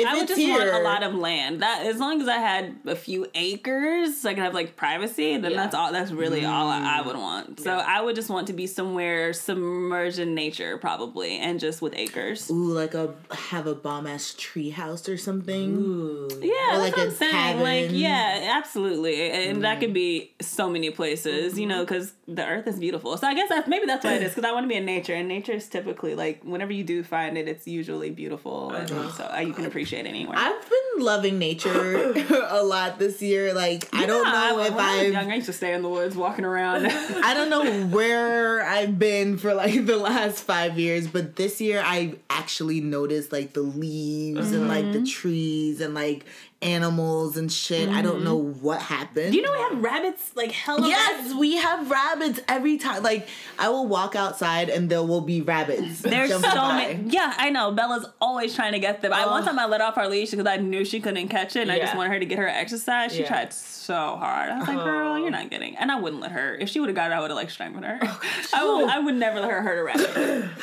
if 0.00 0.06
I 0.08 0.14
would 0.18 0.28
just 0.28 0.40
here, 0.40 0.58
want 0.58 0.70
a 0.70 0.78
lot 0.82 1.02
of 1.02 1.14
land. 1.14 1.62
That 1.62 1.86
as 1.86 1.98
long 1.98 2.20
as 2.20 2.28
I 2.28 2.36
had 2.38 2.76
a 2.86 2.96
few 2.96 3.26
acres, 3.34 4.20
so 4.20 4.30
I 4.30 4.34
could 4.34 4.42
have 4.42 4.54
like 4.54 4.76
privacy. 4.76 5.36
Then 5.36 5.52
Yeah. 5.52 5.56
that's 5.56 5.74
all. 5.74 5.92
That's 5.92 6.10
really 6.12 6.44
all 6.44 6.68
I, 6.68 6.80
Mm. 6.80 6.84
I 6.84 7.02
would 7.02 7.16
want. 7.16 7.60
So 7.60 7.72
I 7.72 8.00
would 8.00 8.14
just 8.16 8.30
want 8.30 8.46
to 8.48 8.52
be 8.52 8.66
somewhere 8.66 9.32
submerged 9.32 10.18
in 10.18 10.34
nature, 10.34 10.78
probably, 10.78 11.38
and 11.38 11.58
just 11.60 11.82
with 11.82 11.94
acres. 11.96 12.50
ooh, 12.50 12.72
like 12.72 12.94
a 12.94 13.14
have 13.32 13.66
a 13.66 13.74
bomb 13.74 14.06
ass 14.06 14.34
tree 14.36 14.70
house 14.70 15.08
or 15.08 15.16
something. 15.16 15.76
Ooh. 15.76 16.28
Yeah, 16.42 16.50
Or 16.76 16.78
that's 16.78 16.82
like 16.82 16.96
what 16.96 17.02
a 17.06 17.10
I'm 17.10 17.10
saying. 17.14 17.60
Like, 17.60 17.90
yeah, 17.92 18.54
absolutely, 18.58 19.30
and 19.30 19.62
that 19.64 19.76
Mm. 19.76 19.80
could 19.80 19.94
be 19.94 20.32
so 20.40 20.68
many 20.70 20.90
places, 20.90 21.58
you 21.58 21.66
know, 21.66 21.80
because 21.84 22.12
the 22.28 22.46
earth 22.46 22.66
is 22.66 22.78
beautiful. 22.78 23.16
So 23.16 23.26
I 23.26 23.34
guess 23.34 23.48
that's 23.48 23.68
maybe 23.68 23.86
that's 23.86 24.04
what 24.04 24.14
it 24.14 24.22
is. 24.22 24.30
Because 24.34 24.48
I 24.48 24.52
want 24.52 24.64
to 24.64 24.68
be 24.68 24.76
in 24.76 24.84
nature, 24.84 25.14
and 25.14 25.26
nature 25.28 25.52
is 25.52 25.68
typically 25.68 26.14
like 26.14 26.42
whenever 26.44 26.72
you 26.72 26.84
do 26.84 27.02
find 27.02 27.36
it, 27.36 27.48
it's 27.48 27.66
usually 27.66 28.10
beautiful, 28.10 28.70
and 28.70 28.88
so 29.12 29.24
uh, 29.24 29.40
you 29.40 29.52
can 29.52 29.66
appreciate 29.66 29.89
it 29.92 30.06
anywhere. 30.06 30.36
I've 30.38 30.60
been 30.68 31.04
loving 31.04 31.38
nature 31.38 32.12
a 32.50 32.62
lot 32.62 32.98
this 32.98 33.20
year. 33.22 33.52
Like 33.54 33.88
I 33.92 34.06
don't 34.06 34.24
know 34.24 34.60
I- 34.62 34.66
if 34.66 34.72
I 34.74 35.02
was 35.04 35.12
young, 35.12 35.30
I 35.30 35.34
used 35.36 35.46
to 35.46 35.52
stay 35.52 35.72
in 35.74 35.82
the 35.82 35.88
woods, 35.88 36.16
walking 36.16 36.44
around. 36.44 36.86
I 36.90 37.34
don't 37.34 37.50
know 37.50 37.86
where 37.88 38.62
I've 38.64 38.98
been 38.98 39.38
for 39.38 39.54
like 39.54 39.86
the 39.86 39.96
last 39.96 40.44
five 40.44 40.78
years, 40.78 41.06
but 41.06 41.36
this 41.36 41.60
year 41.60 41.82
I 41.84 42.14
actually 42.28 42.80
noticed 42.80 43.32
like 43.32 43.52
the 43.52 43.62
leaves 43.62 44.52
and 44.52 44.68
like 44.68 44.80
Mm-hmm. 44.80 44.92
the 45.04 45.06
trees 45.06 45.80
and 45.80 45.92
like 45.94 46.24
animals 46.62 47.36
and 47.36 47.50
shit. 47.50 47.88
I 47.88 48.02
don't 48.02 48.16
mm-hmm. 48.16 48.24
know 48.24 48.36
what 48.36 48.82
happened. 48.82 49.34
you 49.34 49.40
know 49.42 49.52
we 49.52 49.58
have 49.58 49.82
rabbits 49.82 50.36
like 50.36 50.52
hella 50.52 50.86
Yes, 50.88 51.34
we 51.34 51.56
have 51.56 51.90
rabbits 51.90 52.40
every 52.48 52.76
time. 52.76 53.02
Like 53.02 53.28
I 53.58 53.70
will 53.70 53.86
walk 53.88 54.14
outside 54.14 54.68
and 54.68 54.90
there 54.90 55.02
will 55.02 55.22
be 55.22 55.40
rabbits. 55.40 56.00
There's 56.02 56.30
so 56.30 56.40
by. 56.40 56.76
many. 56.94 57.10
Yeah, 57.10 57.32
I 57.36 57.50
know. 57.50 57.72
Bella's 57.72 58.06
always 58.20 58.54
trying 58.54 58.72
to 58.72 58.78
get 58.78 59.00
them. 59.00 59.12
I 59.12 59.26
one 59.26 59.42
Oh. 59.42 59.46
time 59.46 59.58
I 59.58 59.66
let 59.66 59.80
off 59.80 59.96
our 59.96 60.08
leash 60.08 60.30
because 60.32 60.46
I 60.46 60.56
knew 60.56 60.84
she 60.84 61.00
couldn't 61.00 61.28
catch 61.28 61.56
it, 61.56 61.62
and 61.62 61.72
I 61.72 61.78
just 61.78 61.96
wanted 61.96 62.12
her 62.12 62.18
to 62.18 62.26
get 62.26 62.38
her 62.38 62.48
exercise. 62.48 63.12
She 63.12 63.20
Yeah. 63.22 63.28
tried 63.28 63.52
so 63.52 64.16
hard. 64.16 64.50
I 64.50 64.58
was 64.58 64.68
like, 64.68 64.84
"Girl, 64.84 65.12
Oh. 65.12 65.16
you're 65.16 65.30
not 65.30 65.50
getting." 65.50 65.76
And 65.76 65.90
I 65.90 65.96
wouldn't 65.96 66.20
let 66.20 66.32
her. 66.32 66.54
If 66.54 66.68
she 66.68 66.78
would 66.80 66.88
have 66.90 66.96
got 66.96 67.10
it, 67.10 67.14
I 67.14 67.20
would 67.20 67.30
have 67.30 67.36
like 67.36 67.50
strangled 67.50 67.84
her. 67.84 67.98
Oh, 68.02 68.20
I 68.54 68.64
would. 68.64 68.88
I 68.90 68.98
would 68.98 69.14
never 69.14 69.40
let 69.40 69.50
her 69.50 69.62
hurt 69.62 69.78
a 69.78 69.84
rabbit. 69.84 70.50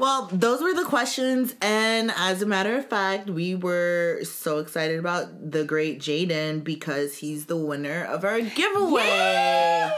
Well, 0.00 0.30
those 0.32 0.62
were 0.62 0.72
the 0.72 0.84
questions, 0.84 1.54
and 1.60 2.10
as 2.16 2.40
a 2.40 2.46
matter 2.46 2.74
of 2.74 2.88
fact, 2.88 3.28
we 3.28 3.54
were 3.54 4.20
so 4.24 4.56
excited 4.56 4.98
about 4.98 5.50
the 5.50 5.62
great 5.62 6.00
Jaden 6.00 6.64
because 6.64 7.18
he's 7.18 7.44
the 7.44 7.56
winner 7.58 8.04
of 8.04 8.24
our 8.24 8.40
giveaway. 8.40 9.90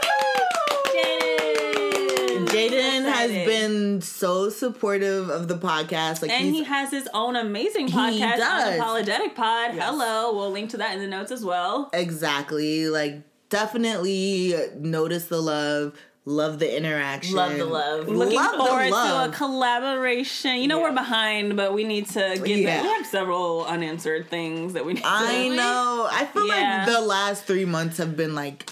Jaden. 0.93 2.47
Jaden 2.47 3.13
has 3.13 3.31
been 3.31 4.01
so 4.01 4.49
supportive 4.49 5.29
of 5.29 5.47
the 5.47 5.57
podcast. 5.57 6.21
Like 6.21 6.31
And 6.31 6.53
he 6.53 6.65
has 6.65 6.91
his 6.91 7.07
own 7.13 7.37
amazing 7.37 7.87
podcast, 7.87 8.75
Apologetic 8.75 9.35
Pod. 9.35 9.71
Hello. 9.71 10.35
We'll 10.35 10.51
link 10.51 10.71
to 10.71 10.77
that 10.77 10.95
in 10.95 10.99
the 10.99 11.07
notes 11.07 11.31
as 11.31 11.45
well. 11.45 11.89
exactly 11.93 12.89
like 12.89 13.21
definitely 13.47 14.53
notice 14.79 15.27
the 15.27 15.41
love, 15.41 15.95
love 16.25 16.59
the 16.59 16.77
interaction, 16.77 17.35
Love 17.35 17.57
the 17.57 17.65
love. 17.65 18.07
Looking 18.07 18.37
Love 18.37 18.55
forward 18.55 18.87
to 18.89 19.25
a 19.25 19.31
collaboration. 19.33 20.57
You 20.57 20.67
know 20.67 20.77
Yeah. 20.79 20.83
we're 20.89 20.93
behind, 20.95 21.55
but 21.57 21.73
we 21.73 21.83
need 21.83 22.07
to 22.09 22.39
get 22.43 22.47
Yeah. 22.59 22.65
that. 22.77 22.83
We 22.83 22.89
have 22.89 23.05
several 23.05 23.65
unanswered 23.65 24.29
things 24.29 24.73
that 24.73 24.85
we 24.85 24.93
need 24.93 25.01
to 25.03 25.07
I 25.09 25.47
to 25.49 25.55
know. 25.55 26.07
I 26.11 26.25
feel 26.25 26.47
Yeah. 26.47 26.85
like 26.85 26.93
the 26.95 27.01
last 27.01 27.43
three 27.45 27.65
months 27.65 27.97
have 27.97 28.15
been 28.15 28.35
like 28.35 28.69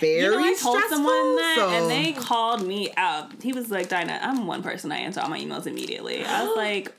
very 0.00 0.22
You 0.24 0.30
know, 0.32 0.38
I 0.38 0.54
told 0.54 0.76
stressful. 0.76 0.88
someone 0.96 1.36
that, 1.36 1.54
so- 1.56 1.68
and 1.70 1.90
they 1.90 2.12
called 2.12 2.66
me 2.66 2.92
out. 2.96 3.30
He 3.42 3.52
was 3.52 3.70
like, 3.70 3.88
"Dinah, 3.88 4.18
I'm 4.22 4.46
one 4.46 4.62
person. 4.62 4.90
I 4.90 4.96
answer 4.98 5.20
all 5.20 5.28
my 5.28 5.38
emails 5.38 5.66
immediately." 5.66 6.24
I 6.24 6.44
was 6.44 6.56
like, 6.56 6.92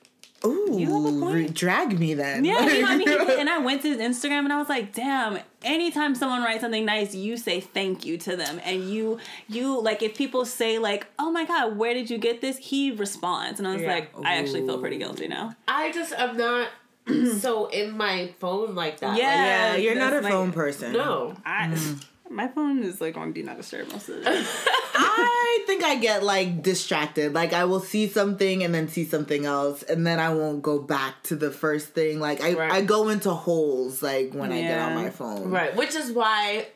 Ooh, 0.46 0.78
You 0.80 0.86
have 1.06 1.16
a 1.16 1.20
point. 1.20 1.34
re- 1.36 1.48
drag 1.50 2.00
me 2.00 2.14
then. 2.14 2.46
"Yeah." 2.46 2.66
You 2.70 2.82
know, 2.82 2.88
I 2.88 2.96
mean, 2.98 3.08
he- 3.28 3.40
and 3.40 3.50
I 3.50 3.58
went 3.60 3.82
to 3.84 3.90
his 3.90 3.98
Instagram, 4.00 4.40
and 4.40 4.54
I 4.54 4.58
was 4.60 4.70
like, 4.70 4.94
"Damn!" 4.94 5.40
Anytime 5.64 6.14
someone 6.16 6.44
writes 6.44 6.62
something 6.62 6.86
nice, 6.86 7.16
you 7.16 7.38
say 7.38 7.60
thank 7.60 8.06
you 8.06 8.18
to 8.20 8.36
them, 8.36 8.62
and 8.64 8.90
you, 8.90 9.18
you 9.50 9.82
like 9.82 10.04
if 10.04 10.16
people 10.16 10.46
say 10.46 10.78
like, 10.80 11.08
"Oh 11.18 11.32
my 11.32 11.46
god, 11.46 11.78
where 11.78 11.94
did 11.94 12.10
you 12.10 12.18
get 12.18 12.42
this?" 12.42 12.58
He 12.58 12.92
responds, 12.92 13.60
and 13.60 13.68
I 13.68 13.74
was 13.74 13.82
Yeah. 13.82 13.94
like, 13.94 14.12
I 14.24 14.36
actually 14.38 14.66
feel 14.66 14.78
pretty 14.80 14.98
guilty 14.98 15.28
now. 15.28 15.56
I 15.68 15.92
just 15.92 16.14
am 16.14 16.38
not 16.38 16.70
so 17.40 17.68
in 17.68 17.96
my 17.98 18.34
phone 18.40 18.76
like 18.76 19.00
that. 19.00 19.18
Yeah. 19.18 19.74
yeah, 19.74 19.76
you're 19.78 19.96
not 19.96 20.10
a 20.14 20.16
That's 20.16 20.24
like- 20.26 20.34
phone 20.34 20.52
person. 20.52 20.94
No. 20.94 21.36
I, 21.46 21.68
mm. 21.68 22.06
My 22.30 22.48
phone 22.48 22.84
is 22.84 23.00
like 23.02 23.18
on 23.18 23.32
do 23.34 23.44
not 23.44 23.58
disturb 23.58 23.92
most 23.92 24.10
of 24.10 24.16
the 24.18 24.24
time. 24.24 24.46
I 24.98 25.64
think 25.68 25.84
I 25.84 25.96
get 25.96 26.24
like 26.24 26.64
distracted. 26.64 27.34
Like 27.34 27.54
I 27.54 27.66
will 27.66 27.80
see 27.80 28.08
something 28.08 28.64
and 28.64 28.74
then 28.74 28.88
see 28.88 29.04
something 29.06 29.46
else, 29.46 29.84
and 29.84 30.06
then 30.06 30.20
I 30.20 30.34
won't 30.34 30.62
go 30.62 30.80
back 30.80 31.22
to 31.24 31.36
the 31.36 31.52
first 31.52 31.90
thing. 31.90 32.20
Like 32.20 32.42
I, 32.42 32.54
Right. 32.54 32.72
I 32.72 32.82
go 32.82 33.10
into 33.10 33.32
holes 33.32 34.02
like 34.02 34.34
when 34.34 34.52
I 34.52 34.62
get 34.62 34.80
on 34.80 34.96
my 34.96 35.10
phone. 35.10 35.50
Right. 35.52 35.76
Which 35.76 35.96
is 35.96 36.12
why 36.12 36.68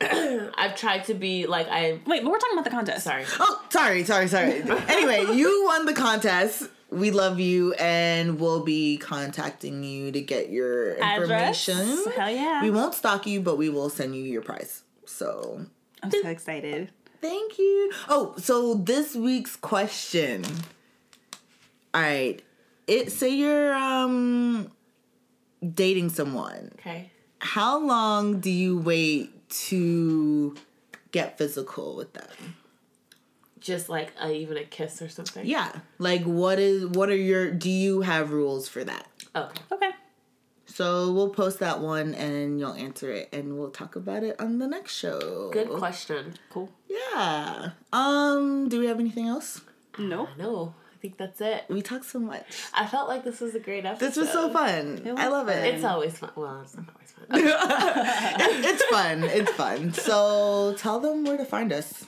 I've 0.56 0.76
tried 0.76 1.04
to 1.04 1.14
be 1.14 1.46
like 1.46 1.68
I 1.68 2.00
Wait, 2.06 2.22
but 2.22 2.30
we're 2.30 2.38
talking 2.38 2.54
about 2.58 2.64
the 2.64 2.70
contest. 2.70 3.04
sorry. 3.04 3.24
Oh, 3.38 3.62
sorry, 3.70 4.04
sorry, 4.04 4.28
sorry. 4.28 4.62
anyway, 4.88 5.34
you 5.34 5.64
won 5.66 5.86
the 5.86 5.94
contest. 5.94 6.68
We 6.90 7.12
love 7.12 7.38
you, 7.38 7.72
and 7.74 8.40
we'll 8.40 8.64
be 8.64 8.96
contacting 8.98 9.84
you 9.84 10.10
to 10.10 10.20
get 10.20 10.50
your 10.50 10.94
Address? 11.00 11.68
information. 11.68 12.12
Hell 12.16 12.30
yeah. 12.30 12.62
We 12.64 12.70
won't 12.72 12.94
stalk 12.94 13.28
you, 13.28 13.40
but 13.40 13.56
we 13.56 13.68
will 13.68 13.90
send 13.90 14.16
you 14.16 14.24
your 14.24 14.42
prize. 14.42 14.82
So 15.10 15.66
I'm 16.02 16.10
so 16.10 16.28
excited. 16.28 16.90
Thank 17.20 17.58
you. 17.58 17.92
Oh, 18.08 18.34
so 18.38 18.74
this 18.74 19.14
week's 19.14 19.56
question. 19.56 20.44
All 21.92 22.00
right. 22.00 22.40
It 22.86 23.12
say 23.12 23.30
you're 23.30 23.74
um 23.74 24.70
dating 25.74 26.10
someone. 26.10 26.70
Okay. 26.78 27.10
How 27.40 27.78
long 27.78 28.40
do 28.40 28.50
you 28.50 28.78
wait 28.78 29.48
to 29.68 30.56
get 31.12 31.36
physical 31.36 31.96
with 31.96 32.12
them? 32.14 32.56
Just 33.58 33.90
like 33.90 34.12
a, 34.20 34.32
even 34.32 34.56
a 34.56 34.64
kiss 34.64 35.02
or 35.02 35.08
something. 35.08 35.44
Yeah. 35.44 35.72
Like 35.98 36.22
what 36.22 36.58
is 36.58 36.86
what 36.86 37.10
are 37.10 37.16
your 37.16 37.50
do 37.50 37.68
you 37.68 38.00
have 38.00 38.32
rules 38.32 38.68
for 38.68 38.84
that? 38.84 39.06
Okay. 39.36 39.62
Okay. 39.72 39.90
So 40.80 41.12
we'll 41.12 41.28
post 41.28 41.58
that 41.58 41.80
one 41.80 42.14
and 42.14 42.58
you'll 42.58 42.72
answer 42.72 43.12
it 43.12 43.28
and 43.34 43.58
we'll 43.58 43.70
talk 43.70 43.96
about 43.96 44.22
it 44.22 44.40
on 44.40 44.60
the 44.60 44.66
next 44.66 44.96
show. 44.96 45.50
Good 45.52 45.68
question. 45.68 46.32
Cool. 46.48 46.70
Yeah. 46.88 47.72
Um, 47.92 48.70
do 48.70 48.80
we 48.80 48.86
have 48.86 48.98
anything 48.98 49.26
else? 49.28 49.60
No. 49.98 50.26
No, 50.38 50.72
I 50.94 50.96
think 51.02 51.18
that's 51.18 51.38
it. 51.42 51.66
We 51.68 51.82
talked 51.82 52.06
so 52.06 52.18
much. 52.18 52.46
I 52.72 52.86
felt 52.86 53.10
like 53.10 53.24
this 53.24 53.40
was 53.40 53.54
a 53.54 53.58
great 53.60 53.84
episode. 53.84 54.06
This 54.06 54.16
was 54.16 54.30
so 54.30 54.50
fun. 54.50 55.02
was 55.04 55.18
I 55.18 55.28
love 55.28 55.48
fun. 55.48 55.58
it. 55.58 55.74
It's 55.74 55.84
always 55.84 56.16
fun. 56.16 56.30
Well, 56.34 56.62
it's 56.62 56.74
not 56.74 56.86
always 56.94 57.10
fun. 57.10 57.26
It's 58.64 58.84
fun. 58.84 59.24
It's 59.24 59.52
fun. 59.52 59.92
So 59.92 60.74
tell 60.78 60.98
them 60.98 61.24
where 61.24 61.36
to 61.36 61.44
find 61.44 61.74
us. 61.74 62.06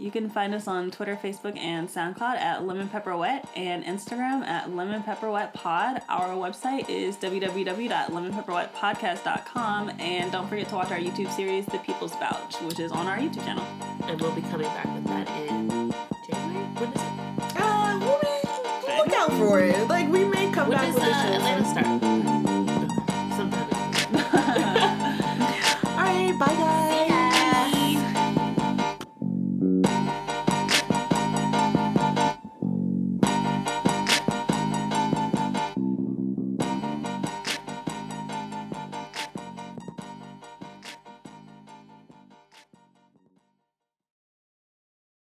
You 0.00 0.10
can 0.10 0.30
find 0.30 0.54
us 0.54 0.66
on 0.66 0.90
Twitter, 0.90 1.18
Facebook, 1.22 1.58
and 1.58 1.86
SoundCloud 1.86 2.36
at 2.36 2.66
Lemon 2.66 2.88
Pepper 2.88 3.14
Wet 3.18 3.46
and 3.54 3.84
Instagram 3.84 4.42
at 4.46 4.74
Lemon 4.74 5.02
Pepper 5.02 5.30
Wet 5.30 5.52
Pod. 5.52 6.00
Our 6.08 6.28
website 6.30 6.88
is 6.88 7.18
www.lemonpepperwetpodcast.com. 7.18 9.90
And 10.00 10.32
don't 10.32 10.48
forget 10.48 10.70
to 10.70 10.74
watch 10.74 10.90
our 10.90 10.96
YouTube 10.98 11.30
series, 11.36 11.66
The 11.66 11.76
People's 11.80 12.14
Vouch, 12.14 12.54
which 12.62 12.80
is 12.80 12.92
on 12.92 13.06
our 13.08 13.18
YouTube 13.18 13.44
channel. 13.44 13.66
and 14.04 14.18
we'll 14.22 14.32
be 14.34 14.40
coming 14.40 14.68
back 14.68 14.86
with 14.94 15.04
that 15.04 15.28
in 15.28 15.68
January. 16.26 16.64
When 16.78 16.92
is 16.92 17.02
it? 17.02 17.08
Uh, 17.60 17.98
we'll 18.00 18.20
be, 18.20 18.26
look 18.96 19.12
out 19.12 19.30
for 19.32 19.60
it. 19.60 19.86
Like 19.86 20.08
we 20.08 20.24
may 20.24 20.50
come 20.50 20.70
When 20.70 20.78
back 20.78 20.86
does 20.86 20.94
with 20.94 21.04
uh, 21.04 21.08
a 21.08 21.12
show. 21.12 21.34
Atlanta 21.34 21.66
start? 22.00 22.09
Bye. 29.82 30.19